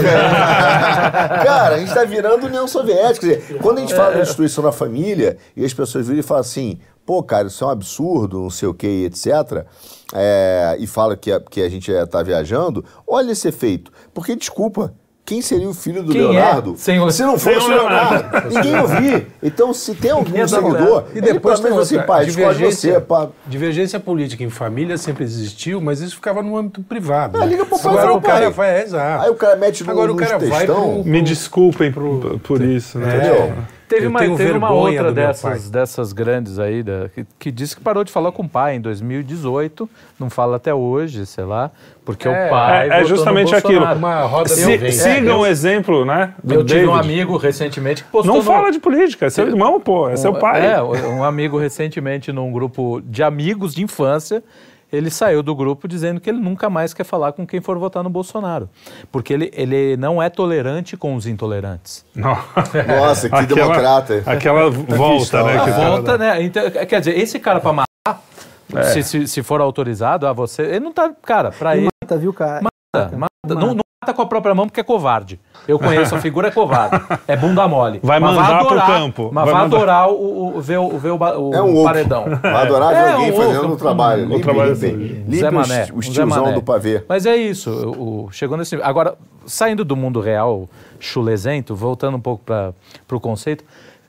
Cara, 1.45 1.75
a 1.75 1.79
gente 1.79 1.89
está 1.89 2.05
virando 2.05 2.47
União 2.47 2.67
Soviética. 2.69 3.27
Quer 3.27 3.37
dizer, 3.41 3.59
quando 3.59 3.79
a 3.79 3.81
gente 3.81 3.95
fala 3.95 4.15
da 4.15 4.21
destruição 4.21 4.63
da 4.63 4.73
família 4.73 5.37
e 5.57 5.65
as 5.65 5.75
pessoas 5.75 6.07
viram 6.07 6.21
e 6.21 6.23
falam 6.23 6.41
assim, 6.43 6.79
pô, 7.05 7.23
cara, 7.23 7.49
isso 7.49 7.65
é 7.65 7.67
um 7.67 7.71
absurdo, 7.71 8.41
não 8.41 8.51
sei 8.51 8.69
o 8.69 8.75
que, 8.75 9.05
etc., 9.05 9.65
é, 10.15 10.77
e 10.79 10.87
fala 10.87 11.17
que 11.17 11.33
a, 11.33 11.41
que 11.41 11.63
a 11.63 11.69
gente 11.69 11.91
está 11.91 12.23
viajando, 12.23 12.85
olha 13.07 13.33
esse 13.33 13.49
efeito. 13.49 13.91
Porque, 14.13 14.37
desculpa, 14.37 14.95
quem 15.25 15.41
seria 15.41 15.69
o 15.69 15.73
filho 15.75 16.03
do 16.03 16.13
Quem 16.13 16.21
é? 16.21 16.25
Leonardo 16.29 16.73
o- 16.73 17.11
se 17.13 17.23
não 17.23 17.39
fosse 17.39 17.59
o 17.59 17.63
o 17.65 17.69
Leonardo? 17.69 18.49
Ninguém 18.49 18.77
ouvir. 18.81 19.27
Então, 19.43 19.73
se 19.73 19.95
tem 19.95 20.11
algum 20.11 20.37
é 20.37 20.47
seguidor, 20.47 21.05
E 21.15 21.19
ele 21.19 21.33
depois 21.33 21.61
pelo 21.61 21.75
menos 21.75 21.89
tem 21.89 21.99
assim, 21.99 22.07
pai, 22.07 22.25
divergência, 22.27 22.95
você, 22.95 23.01
pá. 23.01 23.29
divergência 23.47 24.01
política 24.01 24.43
em 24.43 24.51
família 24.51 24.99
sempre 24.99 25.25
existiu, 25.25 25.81
mas 25.81 26.01
isso 26.01 26.17
ficava 26.17 26.43
no 26.43 26.57
âmbito 26.57 26.83
privado. 26.83 27.37
Ah, 27.39 27.41
né? 27.41 27.47
liga 27.47 27.65
pro 27.65 27.79
pai 27.79 27.93
Agora 27.93 28.13
o 28.15 28.21
cara 28.21 28.41
pai. 28.41 28.51
vai, 28.51 28.79
é, 28.81 28.83
exato. 28.83 29.25
Aí 29.25 29.31
o 29.31 29.35
cara 29.35 29.57
mete 29.57 29.85
no, 29.85 29.91
Agora 29.91 30.13
o 30.13 30.17
cara 30.17 30.39
vai 30.39 30.49
textão. 30.67 31.03
pro- 31.03 31.05
Me 31.05 31.23
desculpem 31.23 31.93
por, 31.93 32.39
por 32.41 32.61
isso, 32.61 32.99
né? 32.99 33.17
Entendeu? 33.17 33.53
Teve 33.93 34.07
Eu 34.07 34.11
uma, 34.11 34.19
teve 34.21 34.53
uma 34.53 34.71
outra 34.73 35.13
dessas, 35.13 35.71
dessas 35.71 36.13
grandes 36.13 36.59
aí, 36.59 36.83
da- 36.83 37.09
que, 37.09 37.27
que 37.39 37.51
disse 37.51 37.77
que 37.77 37.83
parou 37.83 38.03
de 38.05 38.11
falar 38.13 38.33
com 38.33 38.43
o 38.43 38.49
pai 38.49 38.77
em 38.77 38.81
2018, 38.81 39.89
não 40.19 40.31
fala 40.31 40.57
até 40.57 40.73
hoje, 40.75 41.27
sei 41.27 41.45
lá, 41.45 41.71
porque 42.05 42.27
É, 42.29 42.47
o 42.47 42.51
pai. 42.51 42.89
é- 42.89 43.01
é 43.01 43.05
justamente 43.05 43.55
aquilo. 43.55 43.85
Uma 43.85 44.23
roda 44.23 44.49
Se- 44.49 44.93
sigam 44.93 45.41
o 45.41 45.47
exemplo, 45.47 46.05
né? 46.05 46.35
Do 46.43 46.55
Eu 46.55 46.65
tive 46.65 46.87
um 46.87 46.95
David. 46.97 47.01
amigo 47.13 47.37
recentemente 47.37 48.03
que 48.05 48.11
postou. 48.11 48.33
Não 48.35 48.41
no- 48.41 48.47
fala 48.47 48.71
de 48.71 48.79
política, 48.79 49.27
é 49.27 49.31
seu 49.31 49.47
irmão, 49.47 49.81
pô, 49.81 50.09
é 50.09 50.17
seu 50.17 50.33
pai. 50.35 50.65
É, 50.67 50.83
um 50.83 51.23
amigo 51.23 51.59
recentemente 51.59 52.33
num 52.33 52.51
grupo 52.51 53.01
de 53.05 53.23
amigos 53.23 53.75
de 53.75 53.83
infância, 53.83 54.43
ele 54.93 55.11
saiu 55.11 55.43
do 55.43 55.55
grupo 55.57 55.89
dizendo 55.89 56.21
que 56.21 56.29
ele 56.29 56.39
nunca 56.39 56.69
mais 56.69 56.93
quer 56.93 57.05
falar 57.05 57.33
com 57.33 57.47
quem 57.47 57.61
for 57.61 57.79
votar 57.79 58.03
no 58.03 58.11
Bolsonaro. 58.11 58.69
Porque 59.11 59.33
ele, 59.33 59.51
ele 59.55 59.97
não 59.97 60.23
é 60.23 60.29
tolerante 60.29 60.97
com 60.97 61.15
os 61.17 61.27
intolerantes. 61.27 62.05
Não. 62.15 62.37
Nossa, 62.87 63.31
que 63.31 63.47
democrata. 63.47 64.23
Aquela 64.27 64.71
volta, 64.71 65.43
né? 65.43 65.57
A 65.59 65.65
que 65.65 65.71
o 65.71 65.75
cara 65.75 65.89
volta, 65.91 66.19
né? 66.19 66.43
Então, 66.43 66.71
quer 66.71 66.99
dizer, 67.01 67.19
esse 67.19 67.39
cara 67.41 67.59
pra 67.61 67.73
matar, 67.73 68.23
É. 68.75 68.83
se, 68.85 69.03
se, 69.03 69.27
se 69.29 69.43
for 69.43 69.61
autorizado 69.61 70.27
a 70.27 70.33
você, 70.33 70.63
ele 70.63 70.81
não 70.81 70.93
tá. 70.93 71.11
Cara, 71.23 71.51
pra 71.51 71.77
ele. 71.77 71.89
Mata, 72.03 72.19
viu, 72.19 72.33
cara? 72.33 72.61
Mata, 72.63 73.17
mata. 73.17 73.55
Não, 73.55 73.75
não 73.75 73.83
mata 74.03 74.13
com 74.13 74.23
a 74.23 74.27
própria 74.27 74.55
mão 74.55 74.67
porque 74.67 74.81
é 74.81 74.83
covarde. 74.85 75.39
Eu 75.67 75.79
conheço, 75.79 76.15
a 76.17 76.21
figura 76.21 76.49
é 76.49 76.51
covarde. 76.51 77.01
É 77.29 77.37
bunda 77.37 77.67
mole. 77.69 78.01
Vai 78.03 78.19
Mas 78.19 78.35
mandar 78.35 78.65
pro 78.67 78.77
campo. 78.83 79.31
Mas 79.33 79.45
Vai 79.45 79.53
vai, 79.55 79.63
mandar- 79.63 79.77
adorar 79.77 80.09
o, 80.11 80.57
o, 80.57 80.61
ver, 80.61 80.79
o, 80.79 80.99
ver 80.99 81.11
o, 81.13 81.17
o 81.17 81.55
É 81.55 81.63
um 81.63 81.85
paredão. 81.85 82.25
Vai 82.43 82.67
adorar 82.67 82.89
ver 82.91 82.97
É, 82.97 83.13
alguém 83.13 83.33
um 83.33 83.37
fazendo 83.37 83.73
o 83.73 83.77
trabalho. 83.77 84.25
um 84.25 84.29
Limpe, 84.29 84.43
trabalho 84.43 84.73
limpe. 84.73 84.87
assim. 84.87 84.97
Limpe 84.97 85.37
Zé 85.39 85.51
Mané. 85.53 85.87
os 85.95 86.07
Zé 86.07 86.13
tiozão 86.13 86.27
Mané. 86.45 86.53
do 86.55 86.63
pavê. 86.63 87.05
Mas 87.09 87.27
é 87.27 87.37
isso, 87.37 87.71
o, 87.71 88.25
o- 88.27 88.33
chegou 88.33 88.57
nesse. 88.57 88.75
Agora, 88.83 89.15
saindo 89.47 89.85
do 89.85 89.95
mundo 89.95 90.21
real 90.21 90.69
chulesento, 90.99 91.75
voltando 91.77 92.17
um 92.17 92.21
pouco 92.21 92.43
para 92.45 92.73
o 93.13 93.21
conceito, 93.21 93.65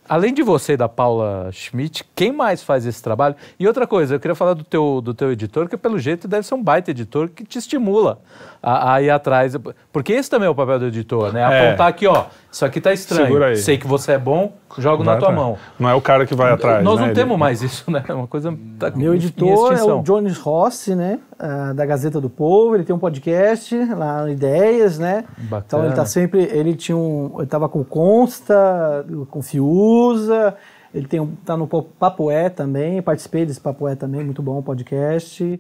além 0.08 0.34
de 0.34 0.44
você 0.44 0.74
e 0.74 0.78
da 0.78 0.90
Paula 0.90 1.50
Schmidt, 1.52 2.04
quem 2.16 2.32
mais 2.32 2.64
faz 2.64 2.86
esse 2.86 3.02
trabalho? 3.02 3.36
E 3.60 3.68
outra 3.68 3.88
coisa, 3.88 4.16
eu 4.16 4.20
queria 4.20 4.36
falar 4.36 4.54
do 4.54 4.64
teu, 4.64 5.02
do 5.02 5.14
teu 5.14 5.32
editor, 5.32 5.68
que 5.68 5.78
pelo 5.78 5.98
jeito 6.00 6.28
deve 6.28 6.46
ser 6.46 6.56
um 6.56 6.64
baita 6.64 6.92
editor 6.92 7.30
que 7.30 7.44
te 7.44 7.58
estimula 7.58 8.20
a, 8.62 8.96
a 8.96 9.02
ir 9.02 9.10
atrás. 9.10 9.56
Porque 9.92 10.14
esse 10.14 10.30
também 10.30 10.48
é 10.48 10.50
o 10.50 10.56
papel 10.56 10.80
do 10.80 10.86
editor, 10.88 11.32
né? 11.32 11.42
É. 11.42 11.68
Apontar 11.68 11.88
aqui, 11.88 12.08
ó, 12.08 12.26
isso 12.54 12.64
aqui 12.64 12.80
tá 12.80 12.94
estranho. 12.94 13.26
Segura 13.26 13.48
aí. 13.48 13.56
Sei 13.58 13.78
que 13.78 13.88
você 13.88 14.12
é 14.14 14.18
bom, 14.18 14.54
jogo 14.78 15.04
Vai 15.04 15.16
na 15.16 15.20
tua 15.20 15.30
atrás. 15.30 15.36
mão. 15.48 15.58
Não 15.80 15.90
é 15.90 15.96
o 15.96 16.00
cara 16.02 16.26
que 16.26 16.36
vai 16.36 16.52
atrás. 16.52 16.84
Nós 16.84 16.96
né? 16.96 17.02
não 17.02 17.08
Ele- 17.08 17.16
temos 17.16 17.38
mais 17.38 17.62
isso, 17.64 17.90
né? 17.92 18.04
É 18.08 18.14
uma 18.14 18.28
coisa. 18.28 18.56
Tá 18.78 18.92
Meu 18.96 19.16
editor 19.16 19.74
é 19.76 19.84
o 19.84 20.02
Jones 20.04 20.38
Rossi, 20.38 20.94
né? 20.96 21.20
ah, 21.40 21.74
da 21.74 21.86
Gazeta 21.86 22.22
do 22.22 22.30
Povo. 22.30 22.76
Ele 22.76 22.84
tem 22.84 22.96
um 22.96 23.00
podcast 23.00 23.76
lá 23.94 24.22
no 24.22 24.30
Ideias, 24.30 25.00
né? 25.00 25.26
Bacana. 25.40 25.64
Então 25.68 25.86
ele 25.86 25.94
tá 25.96 26.06
sempre. 26.06 26.44
Ele 26.44 26.76
tinha 26.76 26.96
um. 26.96 27.34
Ele 27.40 27.48
tava 27.48 27.68
com 27.68 27.80
o 27.82 27.86
Consta, 27.86 29.06
com 29.30 29.42
Fiuza. 29.42 30.56
Ele 30.94 31.08
tem 31.08 31.20
um, 31.20 31.34
tá 31.44 31.58
no 31.58 31.66
Po- 31.68 31.82
Papoé 31.82 32.50
também. 32.50 33.02
Participei 33.02 33.48
desse 33.48 33.60
Papoé 33.60 33.96
também, 33.96 34.24
muito 34.24 34.44
bom 34.44 34.60
o 34.60 34.64
podcast. 34.64 35.60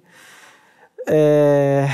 É, 1.08 1.88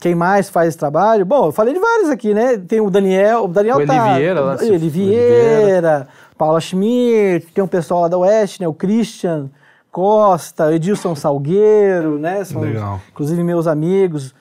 Quem 0.00 0.14
mais 0.14 0.50
faz 0.50 0.68
esse 0.68 0.78
trabalho? 0.78 1.24
Bom, 1.24 1.46
eu 1.46 1.52
falei 1.52 1.72
de 1.72 1.78
vários 1.78 2.10
aqui, 2.10 2.34
né? 2.34 2.58
Tem 2.58 2.80
o 2.80 2.90
Daniel, 2.90 3.44
o 3.44 3.48
Daniel 3.48 3.76
O 3.76 3.86
tá. 3.86 3.94
Elivieira 3.94 4.40
lá, 4.40 4.56
Eli 4.60 4.88
Vieira, 4.88 6.08
Paula 6.36 6.60
Schmidt, 6.60 7.52
tem 7.52 7.62
um 7.62 7.68
pessoal 7.68 8.02
lá 8.02 8.08
da 8.08 8.18
Oeste, 8.18 8.60
né? 8.60 8.66
O 8.68 8.74
Christian 8.74 9.48
Costa, 9.92 10.74
Edilson 10.74 11.14
Salgueiro, 11.14 12.18
né? 12.18 12.44
São, 12.44 12.62
Legal. 12.62 13.00
inclusive 13.12 13.42
meus 13.44 13.66
amigos. 13.66 14.34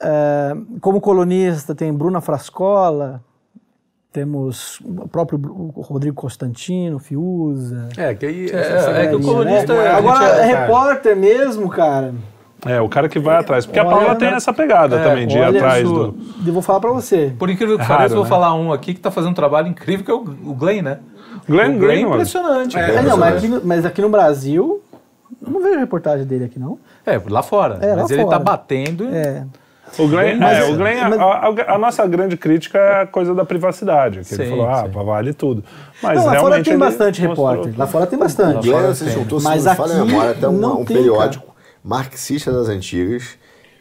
É, 0.00 0.56
como 0.80 1.00
colunista 1.00 1.74
tem 1.76 1.92
Bruna 1.94 2.20
Frascola, 2.20 3.22
temos 4.12 4.80
o 4.84 5.08
próprio 5.08 5.38
Rodrigo 5.76 6.16
Constantino, 6.16 6.98
Fiuza. 6.98 7.88
É, 7.96 8.12
que 8.14 8.26
aí. 8.26 8.50
É, 8.50 8.56
essa 8.56 8.90
é 8.90 9.06
que 9.06 9.14
o 9.14 9.18
né? 9.20 9.24
colunista. 9.24 9.72
é- 9.72 9.90
Agora, 9.92 10.24
é 10.26 10.40
é- 10.40 10.44
repórter 10.56 11.16
mesmo, 11.16 11.68
cara. 11.70 12.12
É, 12.64 12.80
o 12.80 12.88
cara 12.88 13.08
que 13.08 13.18
vai 13.18 13.36
atrás. 13.38 13.66
Porque 13.66 13.78
a 13.78 13.84
Olha, 13.84 13.96
Paula 13.96 14.14
tem 14.14 14.30
né? 14.30 14.36
essa 14.36 14.52
pegada 14.52 14.96
É, 14.96 15.02
também, 15.04 15.26
de 15.26 15.36
ir 15.36 15.40
olha 15.40 15.58
atrás 15.58 15.82
isso. 15.82 15.92
do. 15.92 16.16
Eu 16.46 16.52
vou 16.52 16.62
falar 16.62 16.78
pra 16.80 16.90
você. 16.92 17.32
Por 17.38 17.50
incrível 17.50 17.76
que 17.76 17.84
É 17.84 17.88
pareça, 17.88 18.12
eu 18.14 18.16
vou 18.18 18.24
né? 18.24 18.28
falar 18.30 18.54
um 18.54 18.72
aqui 18.72 18.92
que 18.94 19.00
está 19.00 19.10
fazendo 19.10 19.30
um 19.32 19.34
trabalho 19.34 19.66
incrível, 19.68 20.04
que 20.04 20.10
é 20.10 20.14
o, 20.14 20.18
o 20.20 20.54
Glenn, 20.54 20.82
né? 20.82 20.98
Glenn 21.48 21.74
o 21.76 21.78
Glenn 21.78 21.90
é 21.90 21.94
Greenwald. 21.94 22.14
impressionante. 22.22 22.78
É. 22.78 22.94
É, 22.96 23.02
não, 23.02 23.16
mas 23.16 23.36
aqui, 23.36 23.48
no, 23.48 23.60
mas 23.64 23.84
aqui 23.84 24.00
no 24.00 24.08
Brasil, 24.08 24.80
eu 25.44 25.50
não 25.50 25.60
vejo 25.60 25.78
reportagem 25.80 26.24
dele 26.24 26.44
aqui, 26.44 26.58
não. 26.60 26.78
É, 27.04 27.20
lá 27.28 27.42
fora. 27.42 27.78
É, 27.80 27.94
lá 27.96 28.02
mas 28.02 28.10
ele 28.12 28.22
fora. 28.22 28.38
tá 28.38 28.44
batendo. 28.44 29.08
É. 29.12 29.44
O 29.98 30.08
Glenn, 30.08 30.38
Mas- 30.38 30.58
é, 30.58 30.64
o 30.70 30.76
Glenn 30.76 31.00
mas- 31.10 31.20
a, 31.20 31.24
a- 31.24 31.74
a 31.74 31.78
nossa 31.78 32.06
grande 32.06 32.34
crítica 32.36 32.78
é 32.78 33.02
a 33.02 33.06
coisa 33.06 33.34
da 33.34 33.44
privacidade. 33.44 34.20
Que 34.24 34.34
ele 34.34 34.44
Sim, 34.44 34.50
falou, 34.50 34.68
ah, 34.70 34.84
sim. 34.84 35.04
vale 35.04 35.34
tudo. 35.34 35.62
Mas 36.02 36.18
não, 36.18 36.26
lá 36.32 36.40
fora 36.40 36.62
tem 36.62 36.72
ele 36.72 36.80
bastante 36.80 37.22
mostrou- 37.26 37.48
repórter. 37.50 37.74
Lá 37.78 37.86
fora 37.86 38.06
tem 38.06 38.18
bastante. 38.18 38.66
Glenn, 38.68 38.86
você 38.86 39.10
juntou, 39.10 39.38
se 39.38 39.44
Mas 39.44 39.64
não 39.64 39.72
me 39.72 39.76
falha 39.76 39.92
a 39.92 39.96
aqui 39.98 40.06
memória, 40.06 40.30
até 40.30 40.48
um, 40.48 40.52
não 40.52 40.80
um 40.80 40.84
tem, 40.84 40.96
periódico 40.96 41.51
marxista 41.84 42.52
das 42.52 42.68
antigas, 42.68 43.36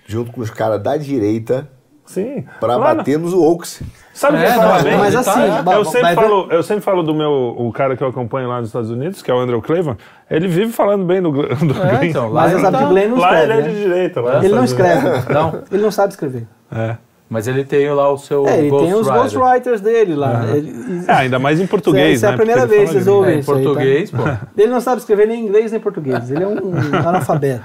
junto 0.08 0.32
com 0.32 0.42
os 0.42 0.50
caras 0.50 0.82
da 0.82 0.98
direita, 0.98 1.70
Sim. 2.06 2.44
pra 2.60 2.76
Lá 2.76 2.96
bater 2.96 3.18
nos 3.18 3.34
woke. 3.34 3.68
Sabe 4.14 4.38
o 4.38 4.40
que 4.40 4.46
É, 4.46 4.52
fala 4.54 4.78
não, 4.78 4.84
bem? 4.84 4.98
mas 4.98 5.14
Ele 5.14 5.24
tá- 5.24 5.32
assim, 5.32 5.42
é, 5.44 5.62
ba- 5.62 5.74
eu, 5.76 5.86
sempre 5.86 6.02
mas- 6.02 6.16
falo, 6.16 6.48
eu 6.52 6.64
sempre 6.64 6.82
falo 6.84 7.04
do 7.04 7.14
meu, 7.16 7.56
o 7.58 7.72
cara 7.72 7.96
que 7.96 8.04
eu 8.04 8.08
acompanho 8.08 8.50
lá 8.50 8.60
nos 8.60 8.68
Estados 8.70 8.90
Unidos, 8.90 9.22
que 9.22 9.32
é 9.32 9.34
o 9.34 9.40
Andrew 9.40 9.62
Cleveland, 9.62 10.00
ele 10.30 10.48
vive 10.48 10.72
falando 10.74 11.06
bem 11.06 11.22
do, 11.22 11.32
do 11.32 11.42
É, 11.48 11.50
Glenn. 11.98 12.04
então, 12.10 12.30
lá 12.30 12.42
Mas 12.42 12.52
ele 12.54 12.62
sabe 12.62 12.74
tá- 12.74 12.78
que 12.80 12.86
o 12.86 12.90
Glenn 12.90 13.08
não 13.10 13.18
Lá 13.18 13.28
escreve, 13.34 13.54
ele 13.54 13.62
é 13.62 13.64
de 13.64 13.70
né? 13.76 13.84
direita. 13.84 14.22
Lá 14.22 14.36
nos 14.36 14.44
Ele 14.46 14.56
não 14.56 14.64
escreve. 14.66 15.34
Não, 15.34 15.64
Ele 15.72 15.82
não 15.84 15.92
sabe 15.92 16.14
escrever. 16.14 16.48
É. 16.72 16.98
mas 17.32 17.48
ele 17.48 17.64
tem 17.64 17.90
lá 17.90 18.12
o 18.12 18.18
seu 18.18 18.46
É, 18.46 18.60
ele 18.60 18.70
tem 18.70 18.94
os 18.94 19.08
Ghostwriter. 19.08 19.22
ghostwriters 19.22 19.80
dele 19.82 20.16
lá. 20.16 20.46
Ele- 20.54 21.06
É, 21.08 21.12
ainda 21.14 21.40
mais 21.40 21.60
em 21.62 21.66
português, 21.66 22.18
Essa 22.18 22.26
é 22.26 22.30
a 22.30 22.32
né? 22.34 22.38
primeira 22.38 22.62
Porque 22.62 22.74
ele 22.76 22.80
vez 22.86 22.90
que 22.90 22.96
vocês 22.98 23.08
ouvem 23.08 23.32
É, 23.32 23.36
em 23.38 23.40
isso 23.40 23.52
aí, 23.54 23.58
tá? 23.58 23.64
português, 23.64 24.12
pô. 24.12 24.18
Ele 24.58 24.70
não 24.72 24.82
sabe 24.82 25.00
escrever 25.00 25.28
nem 25.28 25.46
inglês 25.46 25.72
nem 25.72 25.80
português. 25.80 26.30
Ele 26.30 26.44
é 26.44 26.48
um 26.48 26.74
analfabeto. 27.08 27.64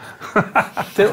Tem, 0.95 1.09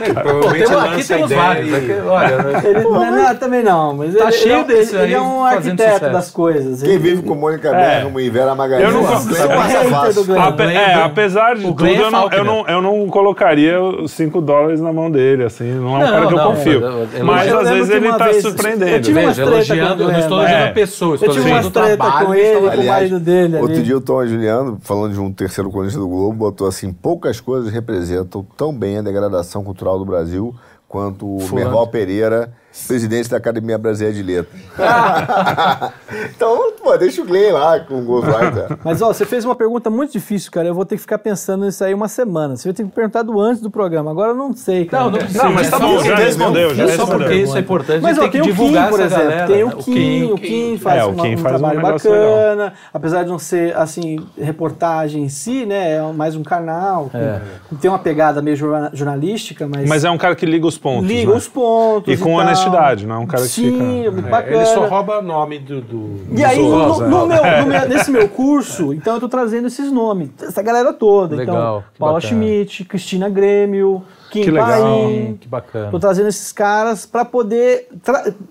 É, 0.00 0.12
pô, 0.12 0.20
provavelmente 0.20 0.66
temos- 0.68 0.84
aqui 0.84 1.04
temos 1.08 1.30
ideia 1.30 1.42
vários. 1.42 1.68
e- 1.70 1.74
aqui, 1.74 1.92
olha, 2.06 2.36
né? 2.42 2.62
Ele 2.64 2.80
não, 2.80 3.10
não, 3.12 3.34
também 3.36 3.62
não, 3.62 3.94
mas 3.94 4.14
Tá 4.14 4.24
ele, 4.24 4.32
cheio 4.32 4.52
ele, 4.54 4.60
é- 4.60 4.64
desse 4.76 4.96
ele, 4.96 5.14
é 5.14 5.20
um 5.20 5.44
arquiteto 5.44 5.92
sucesso. 5.94 6.12
das 6.12 6.30
coisas. 6.30 6.82
Quem 6.82 6.90
Ele- 6.90 6.98
vive 6.98 7.22
com 7.22 7.34
Mônica 7.34 7.68
É. 7.68 7.72
Bergamo 7.96 8.20
e 8.20 8.30
Vera 8.30 8.54
Magalhães. 8.54 8.92
Eu 8.94 9.00
não 9.02 9.08
é 9.08 10.24
Glenn. 10.26 10.38
Ape- 10.40 10.62
é, 10.64 10.94
apesar 10.94 11.54
de 11.56 11.62
tudo, 11.62 11.74
Glenn 11.74 11.94
é 11.96 12.02
eu, 12.02 12.10
não, 12.10 12.28
eu, 12.30 12.44
não, 12.44 12.68
eu 12.68 12.82
não 12.82 13.06
colocaria 13.08 13.80
os 13.80 14.12
5 14.12 14.40
dólares 14.40 14.80
na 14.80 14.92
mão 14.92 15.10
dele, 15.10 15.44
assim. 15.44 15.64
Não 15.72 15.94
é 15.94 15.96
um 15.96 15.98
Não, 16.00 16.06
cara 16.06 16.26
que 16.26 16.32
eu 16.32 16.36
não, 16.36 16.46
confio. 16.54 16.80
mas 16.80 16.90
eu- 16.92 17.18
eu- 17.20 17.24
Mas 17.26 17.48
eu 17.48 17.58
às 17.60 17.68
vezes 17.70 17.90
ele 17.90 18.12
tá 18.12 18.24
vez- 18.24 18.42
surpreendendo. 18.42 18.90
eu 18.90 19.00
tive 19.02 19.26
Veja, 19.26 19.42
elogiando, 19.42 20.02
eu 20.02 20.12
não 20.12 20.18
estou 20.18 20.38
elogiando 20.40 20.64
é. 20.64 20.68
a 20.68 20.72
pessoa, 20.72 21.10
Eu 21.10 21.14
estou 21.16 21.28
tive 21.30 21.48
elogiando 21.50 21.56
umas 21.56 21.66
o 21.66 21.70
treta 21.70 21.96
trabalho. 21.96 22.26
com 22.26 22.34
ele, 22.34 22.42
está 22.66 22.76
com 22.76 22.80
o 22.82 22.86
marido 22.86 23.20
dele 23.20 23.56
Outro 23.58 23.82
dia 23.82 23.96
o 23.96 24.00
Tom 24.00 24.26
Juliano, 24.26 24.78
falando 24.82 25.12
de 25.12 25.20
um 25.20 25.32
terceiro 25.32 25.70
colunista 25.70 25.98
do 25.98 26.08
Globo, 26.08 26.32
botou 26.32 26.66
assim: 26.66 26.92
poucas 26.92 27.40
coisas 27.40 27.72
representam 27.72 28.44
tão 28.56 28.72
bem 28.72 28.98
a 28.98 29.02
degradação 29.02 29.62
cultural 29.64 29.85
do 29.94 30.04
Brasil 30.04 30.54
quanto 30.88 31.26
o 31.26 31.54
Merval 31.54 31.86
Pereira, 31.88 32.52
presidente 32.86 33.28
da 33.28 33.36
Academia 33.36 33.78
Brasileira 33.78 34.14
de 34.16 34.22
Letras. 34.22 34.60
então, 36.34 36.72
pô, 36.82 36.96
deixa 36.96 37.22
o 37.22 37.24
Glenn 37.24 37.52
lá 37.52 37.80
com 37.80 38.00
o 38.00 38.02
Ghostwriter. 38.04 38.78
Mas 38.84 39.00
ó, 39.02 39.08
você 39.12 39.24
fez 39.24 39.44
uma 39.44 39.54
pergunta 39.54 39.90
muito 39.90 40.12
difícil, 40.12 40.50
cara. 40.50 40.68
Eu 40.68 40.74
vou 40.74 40.84
ter 40.84 40.96
que 40.96 41.00
ficar 41.02 41.18
pensando 41.18 41.64
nisso 41.64 41.82
aí 41.84 41.92
uma 41.94 42.08
semana. 42.08 42.56
Você 42.56 42.68
vai 42.68 42.74
ter 42.74 42.84
que 42.84 42.90
perguntado 42.90 43.40
antes 43.40 43.60
do 43.62 43.70
programa. 43.70 44.10
Agora 44.10 44.30
eu 44.32 44.36
não 44.36 44.54
sei, 44.54 44.84
cara. 44.84 45.04
Não, 45.04 45.10
não 45.12 45.18
precisa. 45.18 45.42
Não, 45.44 45.52
mas 45.52 45.70
tá 45.70 45.78
bom, 45.78 45.98
já 46.02 46.14
respondeu, 46.16 46.74
já 46.74 46.84
só 46.84 46.90
respondeu. 46.90 47.18
porque 47.18 47.34
isso 47.34 47.56
é 47.56 47.60
importante, 47.60 48.02
Mas 48.02 48.18
ó, 48.18 48.28
tem 48.28 48.40
o 48.40 48.44
Kim, 48.44 48.50
divulgar 48.50 48.88
por 48.90 49.00
exemplo. 49.00 49.24
galera. 49.24 49.46
Tem 49.46 49.56
né? 49.58 49.64
o 49.64 49.76
Kim, 49.76 50.32
o 50.32 50.36
Kim 50.38 50.78
faz, 50.78 51.00
É, 51.00 51.04
o 51.04 51.14
Kim 51.14 51.34
um 51.34 51.38
faz 51.38 51.54
um 51.54 51.58
trabalho 51.58 51.80
negócio 51.82 52.10
bacana. 52.10 52.72
Apesar 52.92 53.22
de 53.24 53.28
não 53.30 53.38
ser, 53.38 53.76
assim, 53.76 54.18
reportagem 54.38 55.24
em 55.24 55.28
si, 55.28 55.66
né? 55.66 55.96
É 55.96 56.12
mais 56.12 56.36
um 56.36 56.42
canal. 56.42 57.08
com- 57.10 57.18
É. 57.18 57.40
Tem 57.80 57.90
uma 57.90 57.98
pegada 57.98 58.40
meio 58.42 58.56
jorna- 58.56 58.90
jornalística, 58.92 59.66
mas, 59.66 59.88
Mas 59.88 60.04
é 60.04 60.10
um 60.10 60.18
cara 60.18 60.34
que 60.36 60.46
liga 60.46 60.66
os 60.66 60.78
pontos. 60.78 61.06
liga 61.08 61.30
né? 61.30 61.36
os 61.36 61.48
pontos 61.48 62.12
E 62.12 62.16
com 62.16 62.36
tal. 62.36 62.44
Identidade, 62.68 63.06
não 63.06 63.14
é 63.16 63.18
um 63.18 63.26
cara 63.26 63.42
que 63.42 63.48
Sim, 63.48 63.72
fica... 63.72 63.84
muito 64.12 64.26
É, 64.26 64.30
bacana. 64.30 64.56
ele 64.56 64.66
só 64.66 64.86
rouba 64.86 65.22
nome 65.22 65.58
do. 65.58 65.80
do 65.80 66.20
E 66.38 66.44
aí, 66.44 66.58
no, 66.58 66.98
no- 67.00 67.26
meu- 67.26 67.26
no 67.26 67.66
meu- 67.66 67.88
nesse 67.88 68.10
meu 68.10 68.28
curso, 68.28 68.92
então 68.92 69.14
eu 69.14 69.20
tô 69.20 69.28
trazendo 69.28 69.66
esses 69.66 69.90
nomes, 69.90 70.30
essa 70.42 70.62
galera 70.62 70.92
toda. 70.92 71.36
Legal, 71.36 71.54
então, 71.56 71.84
que 71.92 71.98
Paula 71.98 72.14
bacana. 72.20 72.32
Schmidt, 72.32 72.84
Cristina 72.84 73.28
Grêmio, 73.28 74.02
Kim 74.30 74.42
Que 74.42 74.50
legal. 74.50 74.68
Paim. 74.82 75.38
Que 75.40 75.48
bacana. 75.48 75.90
Tô 75.90 75.98
trazendo 76.00 76.28
esses 76.28 76.50
caras 76.52 77.06
para 77.06 77.24
poder 77.24 77.88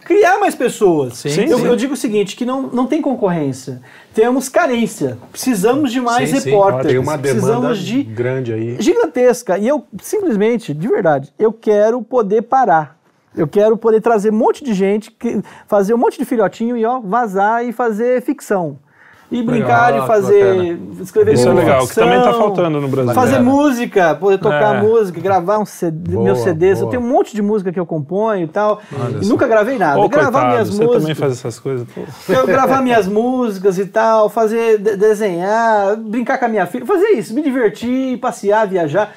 criar 0.05 0.39
mais 0.39 0.55
pessoas. 0.55 1.17
Sim, 1.17 1.29
eu, 1.49 1.57
sim. 1.59 1.65
eu 1.65 1.75
digo 1.75 1.93
o 1.93 1.97
seguinte, 1.97 2.35
que 2.35 2.45
não, 2.45 2.63
não 2.63 2.87
tem 2.87 3.01
concorrência. 3.01 3.81
Temos 4.13 4.47
carência. 4.47 5.17
Precisamos 5.31 5.91
de 5.91 5.99
mais 5.99 6.29
Sim, 6.29 6.39
sim, 6.39 6.49
repórteres. 6.49 6.91
Tem 6.91 6.97
uma 6.97 7.17
demanda 7.17 7.41
Precisamos 7.41 7.79
de 7.79 8.03
grande 8.03 8.53
aí. 8.53 8.77
gigantesca. 8.79 9.57
E 9.57 9.67
eu, 9.67 9.85
simplesmente, 10.01 10.73
de 10.73 10.87
verdade, 10.87 11.33
eu 11.37 11.51
quero 11.51 12.01
poder 12.01 12.43
parar. 12.43 12.95
Eu 13.37 13.47
quero 13.47 13.75
poder 13.77 14.01
trazer 14.01 14.31
um 14.31 14.35
monte 14.37 14.63
de 14.63 14.73
gente, 14.73 15.11
que- 15.11 15.41
fazer 15.67 15.93
um 15.93 15.97
monte 15.97 16.17
de 16.17 16.25
filhotinho 16.25 16.77
e 16.77 16.85
ó, 16.85 16.99
vazar 16.99 17.65
e 17.65 17.71
fazer 17.71 18.21
ficção. 18.21 18.77
E 19.31 19.41
brincar 19.41 19.91
Legal, 19.91 19.93
de 19.93 20.01
que 20.01 20.07
fazer, 20.07 20.79
escrever 21.01 21.33
Isso 21.33 21.49
é 21.49 21.53
legal, 21.53 21.79
que 21.81 21.87
ficção, 21.87 22.03
também 22.05 22.21
tá 22.21 22.31
faltando 22.31 22.79
no 22.79 22.87
Brasil. 22.87 23.11
Fazer 23.15 23.31
Bacana. 23.39 23.49
música, 23.51 24.15
poder 24.15 24.37
tocar 24.37 24.75
É. 24.75 24.81
música, 24.83 25.19
gravar 25.19 25.57
um 25.57 25.65
CD, 25.65 26.11
Boa, 26.13 26.23
meus 26.25 26.39
CDs. 26.39 26.77
Eu 26.79 26.85
boa. 26.85 26.91
tenho 26.91 27.03
um 27.03 27.11
monte 27.11 27.35
de 27.35 27.41
música 27.41 27.71
que 27.73 27.79
eu 27.79 27.87
componho 27.87 28.43
e 28.43 28.47
tal. 28.47 28.79
Olha 28.93 29.17
E 29.23 29.25
nunca 29.27 29.47
gravei 29.47 29.79
nada. 29.79 29.99
Ô, 29.99 30.07
gravar 30.07 30.31
coitado, 30.31 30.47
minhas 30.53 30.67
você 30.69 30.77
músicas. 30.83 31.01
também 31.01 31.15
faz 31.15 31.31
essas 31.33 31.59
coisas. 31.59 31.87
pô. 31.89 32.01
Eu 32.31 32.45
gravar 32.45 32.83
minhas 32.83 33.07
músicas 33.07 33.79
e 33.79 33.87
tal, 33.87 34.29
fazer 34.29 34.77
de- 34.77 34.95
desenhar, 34.95 35.97
brincar 35.97 36.37
com 36.37 36.45
a 36.45 36.47
minha 36.47 36.67
filha, 36.67 36.85
fazer 36.85 37.07
isso, 37.07 37.33
me 37.33 37.41
divertir, 37.41 38.19
passear, 38.19 38.67
viajar. 38.67 39.11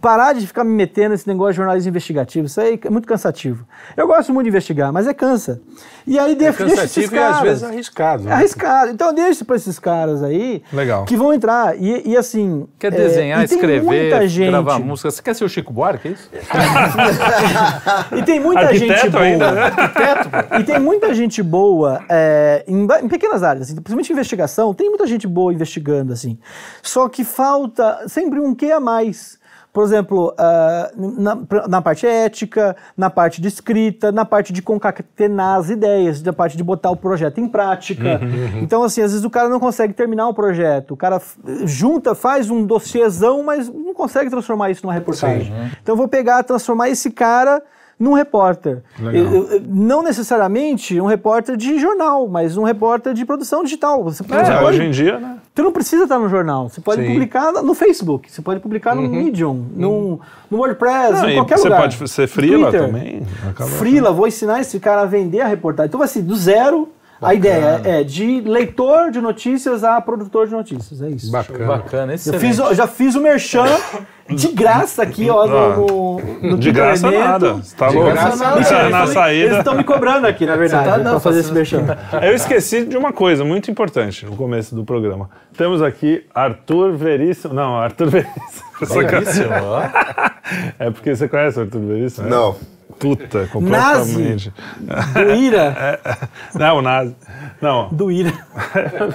Parar 0.00 0.34
de 0.34 0.46
ficar 0.46 0.62
me 0.62 0.74
metendo 0.74 1.10
nesse 1.10 1.26
negócio 1.26 1.52
de 1.52 1.56
jornalismo 1.56 1.88
investigativo, 1.88 2.46
isso 2.46 2.60
aí 2.60 2.78
é 2.84 2.90
muito 2.90 3.08
cansativo. 3.08 3.66
Eu 3.96 4.06
gosto 4.06 4.32
muito 4.32 4.44
de 4.44 4.50
investigar, 4.50 4.92
mas 4.92 5.06
é 5.06 5.14
cansa. 5.14 5.60
E 6.06 6.18
aí 6.18 6.32
É 6.32 6.34
deixa, 6.34 6.64
deixa 6.66 6.84
esses 6.84 7.08
cansativo 7.08 7.14
e 7.14 7.18
às 7.18 7.24
caras. 7.32 7.42
vezes 7.48 7.64
arriscado. 7.64 8.24
né? 8.24 8.32
Arriscado. 8.32 8.90
Então 8.90 9.06
eu 9.08 9.14
deixo 9.14 9.44
para 9.44 9.56
esses 9.56 9.78
caras 9.78 10.22
aí 10.22 10.62
Legal. 10.70 11.06
que 11.06 11.16
vão 11.16 11.32
entrar. 11.32 11.80
E, 11.80 12.10
e 12.10 12.16
assim. 12.16 12.68
Quer 12.78 12.92
é, 12.92 12.96
desenhar, 12.96 13.42
e 13.42 13.48
tem 13.48 13.56
escrever, 13.56 13.82
muita 13.84 14.28
gente, 14.28 14.50
gravar 14.50 14.78
música. 14.78 15.10
Você 15.10 15.22
quer 15.22 15.34
ser 15.34 15.44
o 15.44 15.48
Chico 15.48 15.72
Buarque, 15.72 16.08
é 16.08 16.10
isso? 16.12 16.30
E 18.16 18.22
tem 18.22 18.40
muita 18.40 18.62
Arquiteto 18.66 19.00
gente 19.00 19.10
boa. 19.10 19.24
ainda, 19.24 19.52
né? 19.52 19.72
E 20.60 20.64
tem 20.64 20.78
muita 20.78 21.14
gente 21.14 21.42
boa 21.42 22.02
é, 22.08 22.64
em, 22.66 22.84
em 23.02 23.08
pequenas 23.08 23.42
áreas, 23.42 23.66
assim, 23.66 23.74
principalmente 23.76 24.12
investigação, 24.12 24.74
tem 24.74 24.88
muita 24.88 25.06
gente 25.06 25.26
boa 25.26 25.52
investigando, 25.52 26.12
assim. 26.12 26.38
Só 26.82 27.08
que 27.08 27.24
falta 27.24 28.06
sempre 28.08 28.40
um 28.40 28.54
quê 28.54 28.70
a 28.72 28.80
mais. 28.80 29.38
Por 29.74 29.82
exemplo, 29.82 30.32
ah, 30.38 30.90
na, 30.96 31.36
na 31.68 31.82
parte 31.82 32.06
ética, 32.06 32.76
na 32.96 33.10
parte 33.10 33.42
de 33.42 33.48
escrita, 33.48 34.12
na 34.12 34.24
parte 34.24 34.52
de 34.52 34.62
concatenar 34.62 35.58
as 35.58 35.68
ideias, 35.68 36.22
na 36.22 36.32
parte 36.32 36.56
de 36.56 36.62
botar 36.62 36.90
o 36.92 36.96
projeto 36.96 37.38
em 37.40 37.48
prática. 37.48 38.20
Então, 38.62 38.84
assim, 38.84 39.02
às 39.02 39.10
vezes 39.10 39.24
o 39.26 39.30
cara 39.30 39.48
não 39.48 39.58
consegue 39.58 39.92
terminar 39.92 40.28
o 40.28 40.32
projeto. 40.34 40.92
O 40.92 40.96
cara 40.96 41.20
junta, 41.64 42.14
faz 42.14 42.50
um 42.50 42.64
dossiêzão, 42.64 43.42
mas 43.42 43.68
não 43.68 43.92
consegue 43.92 44.30
transformar 44.30 44.70
isso 44.70 44.86
numa 44.86 44.94
reportagem. 44.94 45.52
Então, 45.82 45.94
eu 45.94 45.96
vou 45.96 46.06
pegar, 46.06 46.44
transformar 46.44 46.88
esse 46.88 47.10
cara 47.10 47.60
num 47.98 48.12
repórter. 48.12 48.80
Eu- 49.00 49.12
eu- 49.52 49.60
não 49.68 50.02
necessariamente 50.02 51.00
um 51.00 51.06
repórter 51.06 51.56
de 51.56 51.78
jornal, 51.78 52.28
mas 52.28 52.56
um 52.56 52.62
repórter 52.62 53.12
de 53.12 53.24
produção 53.24 53.62
digital. 53.64 54.02
Você, 54.04 54.22
É, 54.32 54.62
hoje 54.62 54.82
em 54.84 54.90
dia, 54.90 55.18
né? 55.18 55.38
Você 55.54 55.62
não 55.62 55.70
precisa 55.72 56.02
estar 56.02 56.18
no 56.18 56.28
jornal. 56.28 56.68
Você 56.68 56.80
pode 56.80 57.00
Sim. 57.02 57.12
publicar 57.12 57.52
no 57.52 57.74
Facebook, 57.74 58.30
você 58.30 58.42
pode 58.42 58.58
publicar 58.58 58.94
no 58.96 59.02
Medium, 59.02 59.54
no, 59.76 60.20
no 60.50 60.58
WordPress, 60.58 61.12
Não, 61.22 61.30
em 61.30 61.34
qualquer 61.36 61.58
você 61.58 61.68
lugar. 61.68 61.80
pode 61.82 62.08
ser 62.08 62.22
No 62.22 62.28
freela 62.28 62.70
Twitter. 62.70 62.86
também. 62.86 63.22
Acaba- 63.48 63.70
Freela, 63.70 64.12
vou 64.12 64.26
ensinar 64.26 64.60
esse 64.60 64.80
cara 64.80 65.02
a 65.02 65.06
vender 65.06 65.40
a 65.42 65.46
reportagem. 65.46 65.88
Então, 65.88 66.02
assim, 66.02 66.22
do 66.22 66.34
zero, 66.34 66.88
a 67.24 67.34
ideia 67.34 67.80
é 67.84 68.04
de 68.04 68.40
leitor 68.42 69.10
de 69.10 69.20
notícias 69.20 69.82
a 69.84 70.00
produtor 70.00 70.46
de 70.46 70.52
notícias. 70.52 71.00
É 71.02 71.08
isso. 71.08 71.30
Bacana. 71.32 71.66
Bacana, 71.66 72.12
Eu 72.12 72.16
excelente. 72.16 72.40
fiz, 72.40 72.58
o- 72.58 72.74
já 72.74 72.86
fiz 72.86 73.14
o 73.14 73.20
merchan 73.20 73.66
de 74.28 74.48
graça 74.48 75.02
aqui, 75.02 75.28
ó, 75.28 75.46
no, 75.46 75.86
no, 75.86 76.20
no 76.50 76.58
De 76.58 76.72
graça 76.72 77.10
nada. 77.10 77.54
Você 77.54 77.76
tá 77.76 77.88
De 77.88 77.94
louco? 77.96 78.10
graça 78.12 78.60
Isso 78.60 78.74
é 78.74 78.80
eles 78.80 78.90
na 78.92 79.06
saída. 79.06 79.44
Eles 79.46 79.58
estão 79.58 79.74
me 79.74 79.84
cobrando 79.84 80.26
aqui, 80.26 80.46
na 80.46 80.56
verdade, 80.56 80.84
tá- 80.88 80.94
pra 80.94 81.02
não, 81.12 81.20
fazer 81.20 81.40
esse 81.40 81.52
merchan. 81.52 81.84
Eu 82.22 82.34
esqueci 82.34 82.84
de 82.86 82.96
uma 82.96 83.12
coisa 83.12 83.44
muito 83.44 83.70
importante 83.70 84.24
no 84.24 84.36
começo 84.36 84.74
do 84.74 84.84
programa. 84.84 85.28
Temos 85.56 85.82
aqui 85.82 86.24
Arthur 86.34 86.92
Veríssimo. 86.96 87.52
Não, 87.54 87.76
Arthur 87.76 88.08
Veríssimo. 88.08 88.64
Belíssimo, 88.80 89.50
ó. 89.62 89.82
É 90.78 90.90
porque 90.90 91.14
você 91.16 91.26
conhece 91.26 91.58
o 91.58 91.62
Arthur 91.62 91.80
Veríssimo? 91.80 92.28
né? 92.28 92.36
Não. 92.36 92.56
Puta, 92.98 93.46
completamente. 93.52 94.52
Do 95.14 95.34
Ira. 95.34 96.00
Não, 96.54 96.80
Nazi. 96.82 97.14
Não, 97.60 97.88
Do 97.90 98.10
Ira. 98.10 98.32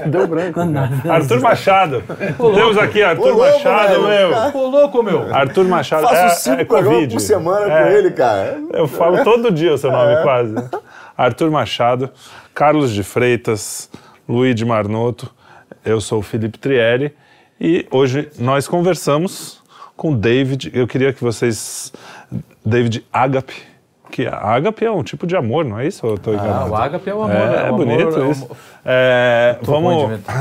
deu 0.08 0.28
branco. 0.28 0.64
Não, 0.66 0.88
não. 0.90 1.12
Arthur 1.14 1.40
Machado. 1.42 2.04
Temos 2.38 2.78
aqui 2.78 3.02
Arthur 3.02 3.34
louco, 3.36 3.40
Machado, 3.40 4.04
velho. 4.08 4.30
meu. 4.30 4.62
Ô, 4.62 4.68
louco, 4.68 5.04
meu. 5.04 5.34
Arthur 5.36 5.66
Machado. 5.66 6.04
Faço 6.08 6.16
é, 6.16 6.30
cinco 6.30 6.62
é 6.62 6.66
programas 6.66 6.94
Covid. 7.00 7.14
por 7.16 7.20
semana 7.22 7.66
com 7.66 7.72
É. 7.72 7.98
ele, 7.98 8.12
cara. 8.12 8.60
Eu 8.74 8.88
falo 8.88 9.24
todo 9.24 9.52
dia 9.52 9.74
o 9.74 9.78
seu 9.78 9.92
nome, 9.92 10.22
quase. 10.24 10.56
Arthur 11.18 11.52
Machado, 11.52 12.10
Carlos 12.54 12.92
de 12.92 13.04
Freitas, 13.04 13.90
Luiz 14.28 14.62
Marnoto, 14.62 15.30
eu 15.86 16.00
sou 16.00 16.20
o 16.20 16.22
Felipe 16.22 16.58
Trieri 16.58 17.14
e 17.60 17.86
hoje 17.92 18.30
nós 18.40 18.68
conversamos 18.68 19.62
com 19.98 20.14
David. 20.16 20.72
Eu 20.74 20.88
queria 20.88 21.12
que 21.14 21.22
vocês. 21.24 21.92
David 22.66 23.04
Agape, 23.12 23.54
que 24.12 24.26
Agape 24.28 24.86
é 24.86 24.92
um 24.92 25.04
tipo 25.04 25.26
de 25.28 25.36
amor, 25.36 25.64
não 25.66 25.80
é 25.80 25.88
isso? 25.88 26.06
Eu 26.06 26.18
tô 26.18 26.32
Ah, 26.32 26.34
enganado? 26.36 26.72
o 26.72 26.76
ágape 26.76 27.10
é 27.10 27.14
o 27.14 27.22
amor. 27.24 27.36
É, 27.36 27.68
é 27.68 27.72
o 27.72 27.76
bonito 27.78 28.02
amor, 28.08 28.18
é 28.20 28.22
o 28.24 28.32
isso. 28.32 28.46
amor- 28.46 28.58
É, 28.86 29.58
de 29.62 29.66
vamos. 29.66 29.94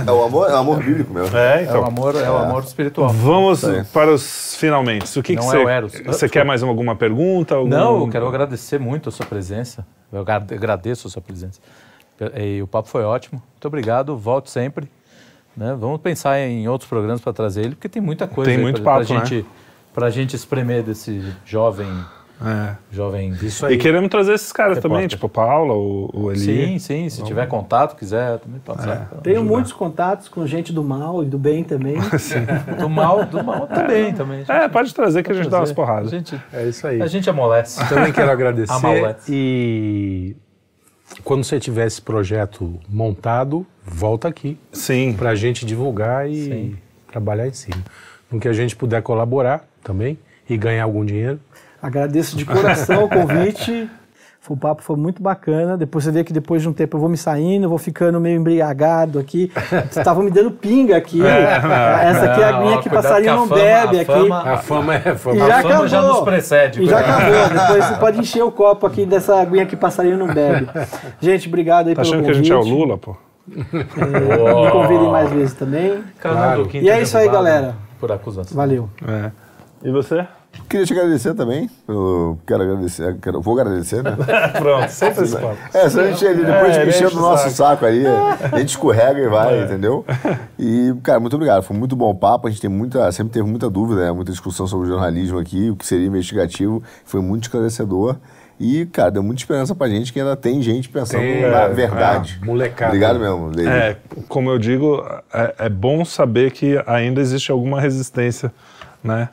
É 0.06 0.10
o 0.12 0.22
amor, 0.24 0.50
é 0.50 0.52
o 0.52 0.56
amor 0.56 0.82
bíblico 0.82 1.12
mesmo. 1.12 1.36
É, 1.36 1.58
É 1.60 1.62
então. 1.64 1.82
o 1.82 1.84
amor, 1.86 2.14
é 2.16 2.30
o 2.30 2.36
amor 2.36 2.62
espiritual. 2.64 3.08
Vamos 3.10 3.62
para 3.92 4.10
os 4.12 4.56
finalmente. 4.56 5.18
O 5.18 5.22
que, 5.22 5.34
que 5.36 5.40
Não 5.42 5.48
você. 5.48 5.56
é 5.60 5.64
o 5.64 5.68
Eros. 5.68 5.92
Você 6.06 6.28
quer 6.28 6.44
mais 6.44 6.62
alguma 6.62 6.96
pergunta? 6.96 7.54
algum- 7.56 7.68
Não, 7.68 8.00
eu 8.00 8.08
quero 8.08 8.26
agradecer 8.26 8.78
muito 8.78 9.08
a 9.08 9.12
sua 9.12 9.26
presença. 9.26 9.86
Eu 10.12 10.20
agra- 10.22 10.36
agradeço 10.50 11.06
a 11.06 11.10
sua 11.10 11.22
presença. 11.22 11.60
E 12.36 12.60
o 12.62 12.66
papo 12.66 12.88
foi 12.88 13.04
ótimo. 13.04 13.40
Muito 13.52 13.66
obrigado. 13.68 14.16
Volte 14.16 14.50
sempre. 14.50 14.88
né? 15.56 15.76
Vamos 15.76 16.00
pensar 16.00 16.38
em 16.38 16.68
outros 16.68 16.88
programas 16.88 17.20
para 17.20 17.32
trazer 17.32 17.62
ele, 17.64 17.74
porque 17.74 17.88
tem 17.88 18.00
muita 18.00 18.28
coisa 18.28 18.48
Tem 18.48 18.56
aí 18.58 18.62
muito 18.62 18.80
pra, 18.80 18.92
papo, 18.94 19.06
pra 19.06 19.18
né? 19.18 19.24
gente, 19.26 19.46
pra 19.92 20.08
gente 20.08 20.36
espremer 20.36 20.84
desse 20.84 21.20
jovem. 21.44 21.88
É. 22.40 22.76
jovem 22.92 23.30
Isso 23.42 23.66
aí. 23.66 23.74
E 23.74 23.78
queremos 23.78 24.08
trazer 24.08 24.34
esses 24.34 24.52
caras 24.52 24.76
Repórter. 24.76 24.90
também, 24.96 25.08
tipo 25.08 25.28
Paula, 25.28 25.74
o, 25.74 26.08
o 26.14 26.30
Eli. 26.30 26.38
Sim, 26.40 26.78
sim. 26.78 27.08
Se 27.08 27.24
tiver 27.24 27.46
contato, 27.48 27.96
quiser, 27.96 28.38
também 28.38 28.60
pode 28.60 28.82
ser. 28.82 29.00
Tenho 29.22 29.42
muitos 29.44 29.72
contatos 29.72 30.28
com 30.28 30.46
gente 30.46 30.72
do 30.72 30.84
mal 30.84 31.22
e 31.24 31.26
do 31.26 31.36
bem 31.38 31.64
também. 31.64 31.96
Do 32.78 32.88
mal, 32.88 33.24
do 33.24 33.42
mal 33.42 33.66
também, 33.66 34.12
também. 34.14 34.44
É, 34.48 34.68
pode 34.68 34.94
trazer 34.94 35.22
que 35.24 35.32
a 35.32 35.34
gente 35.34 35.48
dá 35.48 35.58
umas 35.58 35.70
A 35.70 35.74
porradas. 35.74 36.10
gente, 36.10 36.40
É 36.52 36.68
isso 36.68 36.86
aí. 36.86 37.02
a 37.02 37.06
gente 37.06 37.28
amolece. 37.28 37.86
Também 37.88 38.12
quero 38.12 38.30
agradecer. 38.30 38.72
Amalete. 38.72 39.22
e 39.28 40.36
quando 41.24 41.42
você 41.44 41.58
tiver 41.58 41.86
esse 41.86 42.00
projeto 42.00 42.78
montado, 42.88 43.66
volta 43.84 44.28
aqui 44.28 44.58
Sim. 44.72 45.12
para 45.12 45.30
a 45.30 45.34
gente 45.34 45.64
divulgar 45.66 46.28
e 46.28 46.44
Sim. 46.44 46.76
trabalhar 47.10 47.48
em 47.48 47.52
cima. 47.52 47.82
No 48.30 48.38
que 48.38 48.46
a 48.46 48.52
gente 48.52 48.76
puder 48.76 49.02
colaborar 49.02 49.66
também 49.82 50.18
e 50.48 50.56
ganhar 50.56 50.84
algum 50.84 51.04
dinheiro. 51.04 51.40
Agradeço 51.82 52.36
de 52.36 52.44
coração 52.44 53.04
o 53.04 53.08
convite. 53.08 53.88
O 54.48 54.56
papo 54.56 54.82
foi 54.82 54.96
muito 54.96 55.22
bacana. 55.22 55.76
Depois 55.76 56.04
você 56.04 56.10
vê 56.10 56.24
que 56.24 56.32
depois 56.32 56.62
de 56.62 56.68
um 56.70 56.72
tempo 56.72 56.96
eu 56.96 57.00
vou 57.00 57.08
me 57.10 57.18
saindo, 57.18 57.68
vou 57.68 57.76
ficando 57.76 58.18
meio 58.18 58.38
embriagado 58.40 59.18
aqui. 59.18 59.52
Vocês 59.54 59.98
estavam 59.98 60.22
me 60.24 60.30
dando 60.30 60.50
pinga 60.50 60.96
aqui. 60.96 61.20
Essa 61.22 62.24
aqui 62.32 62.40
é 62.40 62.44
a 62.44 62.52
Não, 62.52 62.58
aguinha 62.60 62.78
que 62.78 62.88
passarinho 62.88 63.30
que 63.32 63.36
não 63.40 63.46
fama- 63.46 63.60
bebe 63.62 63.98
a 63.98 64.02
aqui. 64.02 64.12
fama- 64.12 64.42
A 64.52 64.56
fama 64.56 64.94
é 64.94 64.98
E 65.12 65.14
fama. 65.16 65.36
já 65.46 65.58
a 65.58 65.62
fama 65.62 65.88
já 65.88 65.98
acabou. 65.98 66.16
nos 66.16 66.24
precede. 66.24 66.82
E 66.82 66.86
já 66.86 66.98
acabou. 67.00 67.48
Depois 67.60 67.84
você 67.84 67.94
pode 67.96 68.20
encher 68.20 68.42
o 68.42 68.50
copo 68.50 68.86
aqui 68.86 69.04
dessa 69.04 69.38
aguinha 69.38 69.66
que 69.66 69.76
passarinho 69.76 70.16
não 70.16 70.32
bebe. 70.32 70.66
Gente, 71.20 71.46
obrigado 71.46 71.88
aí 71.88 71.94
Tá 71.94 72.00
pelo 72.00 72.14
achando 72.14 72.24
que 72.24 72.30
a 72.30 72.34
convite. 72.34 72.48
gente 72.48 72.52
é 72.52 72.72
o 72.72 72.76
Lula, 72.78 72.96
pô? 72.96 73.16
É, 73.50 74.64
me 74.64 74.70
convidem 74.70 75.10
mais 75.10 75.30
vezes 75.30 75.52
também. 75.54 76.02
Quinto 76.70 76.84
E 76.84 76.88
é 76.88 77.02
isso 77.02 77.18
aí, 77.18 77.28
galera. 77.28 77.74
Por 78.00 78.10
acusação. 78.10 78.56
Valeu. 78.56 78.88
É. 79.06 79.30
E 79.82 79.90
você? 79.90 80.26
Queria 80.68 80.84
te 80.84 80.92
agradecer 80.92 81.34
também. 81.34 81.70
Eu 81.86 82.38
quero 82.46 82.62
agradecer, 82.62 83.16
quero, 83.22 83.40
vou 83.40 83.58
agradecer, 83.58 84.02
né? 84.02 84.16
Pronto, 84.58 84.88
sempre 84.90 85.24
esse 85.24 85.34
papo. 85.34 85.56
É, 85.72 85.88
se 85.88 85.98
a 85.98 86.10
gente 86.10 86.26
ali, 86.26 86.44
depois 86.44 86.76
É, 86.76 86.82
de 86.82 86.88
enche 86.90 86.98
encher 86.98 87.10
do 87.10 87.18
o 87.18 87.20
nosso 87.22 87.44
saco. 87.50 87.56
saco 87.56 87.86
ali, 87.86 88.04
a 88.06 88.58
gente 88.58 88.70
escorrega 88.70 89.18
e 89.18 89.28
vai, 89.28 89.62
entendeu? 89.62 90.04
E, 90.58 90.94
cara, 91.02 91.20
muito 91.20 91.34
obrigado. 91.36 91.62
Foi 91.62 91.76
muito 91.76 91.96
bom 91.96 92.10
o 92.10 92.14
papo. 92.14 92.48
A 92.48 92.50
gente 92.50 92.60
tem 92.60 92.68
muita, 92.68 93.10
sempre 93.12 93.32
teve 93.32 93.48
muita 93.48 93.70
dúvida, 93.70 94.02
né? 94.06 94.12
muita 94.12 94.30
discussão 94.30 94.66
sobre 94.66 94.88
jornalismo 94.88 95.38
aqui, 95.38 95.70
o 95.70 95.76
que 95.76 95.86
seria 95.86 96.06
investigativo. 96.06 96.82
Foi 97.04 97.20
muito 97.22 97.44
esclarecedor. 97.44 98.16
E, 98.60 98.84
cara, 98.86 99.10
deu 99.10 99.22
muita 99.22 99.40
esperança 99.40 99.74
pra 99.74 99.88
gente 99.88 100.12
que 100.12 100.18
ainda 100.20 100.36
tem 100.36 100.60
gente 100.60 100.88
pensando 100.88 101.20
Tem, 101.20 101.42
na 101.42 101.62
é, 101.62 101.68
verdade. 101.68 102.38
é, 102.42 102.44
molecada. 102.44 102.90
Obrigado 102.90 103.20
mesmo, 103.20 103.50
David. 103.52 103.72
É, 103.72 103.96
como 104.28 104.50
eu 104.50 104.58
digo, 104.58 105.02
é, 105.32 105.54
é 105.60 105.68
bom 105.68 106.04
saber 106.04 106.50
que 106.50 106.82
ainda 106.84 107.20
existe 107.20 107.52
alguma 107.52 107.80
resistência 107.80 108.52
né? 109.02 109.28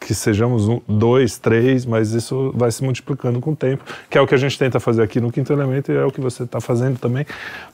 Que 0.00 0.14
sejamos 0.14 0.68
um, 0.68 0.80
dois, 0.88 1.38
três, 1.38 1.86
mas 1.86 2.12
isso 2.12 2.52
vai 2.54 2.70
se 2.70 2.82
multiplicando 2.82 3.40
com 3.40 3.52
o 3.52 3.56
tempo, 3.56 3.84
que 4.10 4.18
é 4.18 4.20
o 4.20 4.26
que 4.26 4.34
a 4.34 4.38
gente 4.38 4.58
tenta 4.58 4.80
fazer 4.80 5.02
aqui 5.02 5.20
no 5.20 5.30
Quinto 5.30 5.52
Elemento 5.52 5.92
e 5.92 5.96
é 5.96 6.04
o 6.04 6.10
que 6.10 6.20
você 6.20 6.42
está 6.42 6.60
fazendo 6.60 6.98
também. 6.98 7.24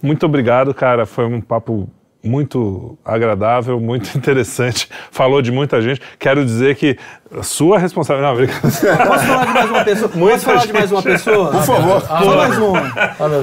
Muito 0.03 0.27
obrigado, 0.27 0.75
cara. 0.75 1.07
Foi 1.07 1.25
um 1.25 1.41
papo 1.41 1.89
muito 2.25 2.99
agradável, 3.05 3.79
muito 3.81 4.11
interessante. 4.19 4.89
Falou 5.11 5.41
de 5.43 5.53
muita 5.53 5.81
gente. 5.83 6.01
Quero 6.19 6.45
dizer 6.45 6.75
que 6.77 6.97
a 7.37 7.43
sua 7.43 7.79
responsabilidade. 7.79 8.39
Não, 8.39 8.47
brincadeira. 8.47 9.07
Posso 9.07 9.25
falar 9.27 9.45
de 9.47 9.53
mais 9.53 9.71
uma 9.71 9.85
pessoa? 9.85 10.11
Muita 10.15 10.33
Posso 10.35 10.45
falar 10.45 10.67
de 10.67 10.73
mais 10.73 10.93
uma 10.93 11.03
pessoa? 11.03 11.51
Por 11.51 11.63
favor. 11.63 12.01
Só 12.03 12.37
mais 12.37 12.59
uma. 12.59 12.81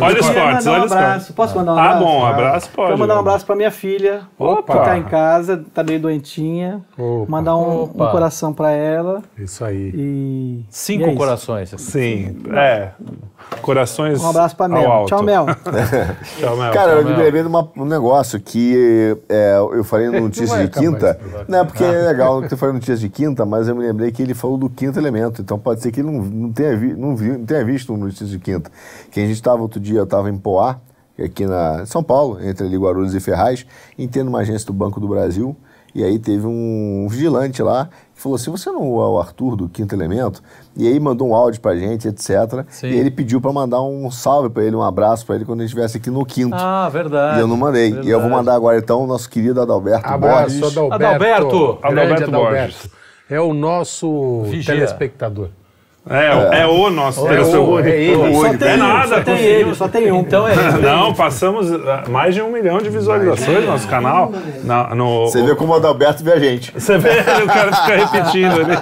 Olha 0.06 0.20
os 0.20 0.30
cortes, 0.30 0.66
um 0.68 0.72
olha 0.72 0.86
os 0.86 0.92
abraço. 0.92 1.10
cortes. 1.12 1.32
Posso 1.32 1.56
mandar 1.58 1.74
um 1.74 1.78
Ah, 1.78 1.84
abraço? 1.92 2.06
bom, 2.06 2.26
abraço 2.26 2.70
pode. 2.74 2.88
Quero 2.88 3.00
mandar 3.00 3.16
um 3.16 3.20
abraço 3.20 3.46
pra 3.46 3.56
minha 3.56 3.72
filha, 3.72 4.22
Opa. 4.40 4.74
que 4.80 4.86
tá 4.86 4.98
em 4.98 5.04
casa, 5.04 5.64
tá 5.74 5.84
meio 5.84 6.00
doentinha. 6.00 6.82
Opa. 6.98 7.30
Mandar 7.32 7.56
um, 7.58 7.84
um 7.84 7.88
coração 7.88 8.54
pra 8.54 8.72
ela. 8.72 9.22
Isso 9.38 9.64
aí. 9.66 9.92
E. 9.94 10.66
Cinco 10.70 11.04
e 11.04 11.06
é 11.06 11.10
isso. 11.10 11.18
corações. 11.18 11.74
Sim, 11.78 12.38
é. 12.54 12.90
Corações. 13.62 14.20
Um 14.22 14.30
abraço 14.30 14.56
pra 14.56 14.66
ao 14.66 14.72
Mel. 14.72 14.92
alto. 14.92 15.08
Tchau, 15.10 15.24
Mel. 15.24 15.46
Tchau, 16.40 16.58
Mel. 16.58 16.74
Cara, 16.74 16.92
eu 16.94 17.06
me 17.06 17.14
lembrei 17.14 17.42
de 17.42 17.48
uma- 17.48 17.70
um 17.78 17.86
negócio 17.86 18.40
que 18.40 19.16
é, 19.30 19.58
eu 19.58 19.84
falei 19.84 20.08
no 20.10 20.22
Notícias 20.22 20.60
de 20.62 20.68
Quinta. 20.70 21.12
esse 21.12 21.20
programa. 21.20 21.46
Não, 21.48 21.66
porque 21.66 21.84
é 21.84 22.08
legal 22.08 22.42
que 22.42 22.54
eu 22.54 22.58
falei 22.58 22.74
no 22.74 22.78
Notícias 22.80 23.00
de 23.00 23.10
Quinta, 23.10 23.46
mas 23.46 23.68
eu 23.68 23.76
me 23.76 23.86
lembrei 23.86 24.12
que 24.12 24.22
ele 24.22 24.34
falou 24.34 24.58
do 24.58 24.70
quinto 24.70 24.98
elemento. 24.98 25.42
Então 25.42 25.60
pode 25.60 25.82
ser 25.82 25.92
que 25.92 26.00
ele 26.00 26.10
não, 26.12 26.24
não, 26.24 26.52
tenha, 26.52 26.76
vi- 26.76 26.94
não, 26.96 27.16
vi- 27.16 27.38
não 27.38 27.46
tenha 27.46 27.64
visto 27.64 27.94
o 27.94 27.98
Notícias 27.98 28.30
de 28.30 28.40
Quinta. 28.40 28.72
Que 29.12 29.20
a 29.20 29.24
gente 29.24 29.34
estava 29.36 29.62
outro 29.62 29.80
dia, 29.80 30.00
eu 30.00 30.06
estava 30.06 30.30
em 30.30 30.38
Poá, 30.38 30.78
aqui 31.24 31.46
na 31.46 31.82
em 31.84 31.86
São 31.86 32.02
Paulo, 32.02 32.40
entre 32.44 32.66
ali 32.66 32.78
Guarulhos 32.78 33.14
e 33.14 33.20
Ferraz, 33.20 33.66
entendo 33.98 34.30
uma 34.30 34.40
agência 34.40 34.66
do 34.66 34.74
Banco 34.74 35.00
do 35.00 35.08
Brasil. 35.08 35.56
E 35.94 36.04
aí 36.06 36.18
teve 36.18 36.48
um 36.48 37.06
vigilante 37.10 37.62
lá 37.62 37.90
falou 38.22 38.36
assim: 38.36 38.52
você 38.52 38.72
não 38.72 38.82
é 39.02 39.08
o 39.08 39.20
Arthur 39.20 39.56
do 39.56 39.68
Quinto 39.68 39.96
Elemento? 39.96 40.42
E 40.76 40.88
aí 40.88 41.00
mandou 41.00 41.30
um 41.30 41.36
áudio 41.36 41.60
pra 41.60 41.76
gente, 41.76 42.08
etc. 42.08 42.66
Sim. 42.70 42.88
E 42.88 42.96
ele 42.98 43.12
pediu 43.12 43.42
para 43.42 43.52
mandar 43.52 43.82
um 43.82 44.10
salve 44.12 44.50
para 44.50 44.64
ele, 44.64 44.76
um 44.76 44.82
abraço 44.84 45.26
para 45.26 45.36
ele 45.36 45.46
quando 45.46 45.60
ele 45.60 45.66
estivesse 45.66 45.98
aqui 45.98 46.10
no 46.10 46.26
Quinto. 46.26 46.56
Ah, 46.58 46.88
verdade. 46.90 47.38
E 47.38 47.42
eu 47.42 47.48
não 47.48 47.58
mandei. 47.58 47.90
E 47.90 47.92
eu 47.92 47.96
vou 47.96 48.04
Verdade. 48.06 48.30
mandar 48.30 48.54
agora 48.56 48.78
então 48.78 49.04
o 49.04 49.08
nosso 49.08 49.30
querido 49.30 49.62
Adalberto 49.62 50.08
Abraço, 50.08 50.60
Borges. 50.60 50.78
Adalberto. 50.78 50.94
Adalberto. 50.94 51.80
Adalberto 51.82 52.24
Adalberto. 52.24 52.32
Borges. 52.32 52.90
É 53.30 53.40
o 53.40 53.54
nosso 53.54 54.44
Vigia. 54.44 54.74
telespectador. 54.76 55.50
É, 56.10 56.62
é 56.62 56.66
o 56.66 56.90
nosso 56.90 57.28
É 57.28 57.40
o- 57.42 57.80
é 57.80 57.90
ele. 57.90 58.34
Só 58.34 58.48
É 58.48 58.58
tem, 58.58 58.78
nada, 58.78 59.08
só 59.08 59.22
tem 59.22 59.38
ele, 59.38 59.76
só 59.76 59.88
tem 59.88 60.12
um. 60.12 60.22
Então 60.22 60.48
é 60.48 60.54
isso. 60.56 60.78
Não, 60.80 61.14
passamos 61.14 61.72
ah, 61.72 62.04
mais 62.10 62.34
de 62.34 62.42
um 62.42 62.52
milhão 62.52 62.80
de 62.80 62.90
visualizações 62.90 63.62
no 63.64 63.68
nosso 63.68 63.88
canal. 63.88 64.32
Na- 64.64 64.96
no, 64.96 65.28
Você 65.28 65.44
vê 65.44 65.54
como 65.56 65.74
o 65.74 65.76
Adalberto 65.76 66.24
vê 66.24 66.34
a 66.34 66.40
gente. 66.40 66.74
Você 66.74 66.98
vê, 66.98 67.10
o 67.44 67.48
cara 67.48 67.72
fica 67.72 67.96
repetindo 67.98 68.54
ali. 68.62 68.76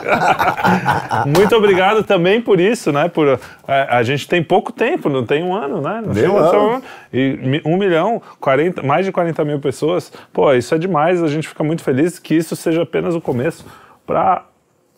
Muito 1.38 1.54
obrigado 1.58 2.04
também 2.04 2.40
por 2.42 2.58
isso, 2.58 2.92
né? 2.94 3.10
Por, 3.10 3.38
a, 3.68 3.98
a 3.98 4.04
gente 4.04 4.26
tem 4.28 4.42
pouco 4.42 4.72
tempo, 4.72 5.10
não 5.10 5.26
tem 5.26 5.44
um 5.44 5.54
ano, 5.54 5.82
né? 5.82 6.02
Não 6.06 6.14
chega 6.14 6.32
um 6.32 6.38
ano. 6.38 6.84
E 7.14 7.62
um 7.66 7.76
milhão, 7.76 8.22
40, 8.40 8.82
mais 8.82 9.06
de 9.06 9.12
40 9.12 9.44
mil 9.44 9.60
pessoas. 9.60 10.10
Pô, 10.32 10.54
isso 10.54 10.74
é 10.74 10.78
demais. 10.78 11.22
A 11.22 11.28
gente 11.28 11.50
fica 11.50 11.66
muito 11.66 11.84
feliz 11.84 12.18
que 12.18 12.34
isso 12.34 12.56
seja 12.56 12.84
apenas 12.84 13.14
o 13.14 13.20
começo 13.20 13.66
para 14.08 14.44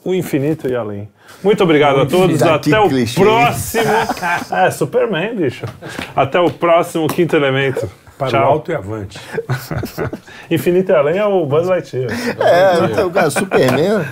o 0.03 0.13
infinito 0.13 0.67
e 0.67 0.75
além. 0.75 1.09
Muito 1.43 1.63
obrigado 1.63 2.01
a 2.01 2.05
todos. 2.05 2.41
Até 2.41 2.79
o 2.79 2.89
próximo. 3.15 3.83
É, 4.51 4.71
Superman, 4.71 5.35
bicho. 5.35 5.65
Até 6.15 6.39
o 6.39 6.49
próximo 6.49 7.07
Quinto 7.07 7.35
Elemento. 7.35 7.89
Para 8.17 8.27
o 8.27 8.31
Tchau. 8.31 8.43
alto 8.43 8.71
e 8.71 8.75
avante. 8.75 9.19
Infinito 10.51 10.91
e 10.91 10.95
além 10.95 11.17
é 11.17 11.25
o 11.25 11.43
Buzz 11.43 11.67
Lightyear. 11.67 12.11
É, 12.39 12.85
então, 12.85 13.09
cara, 13.09 13.31
Superman. 13.31 14.05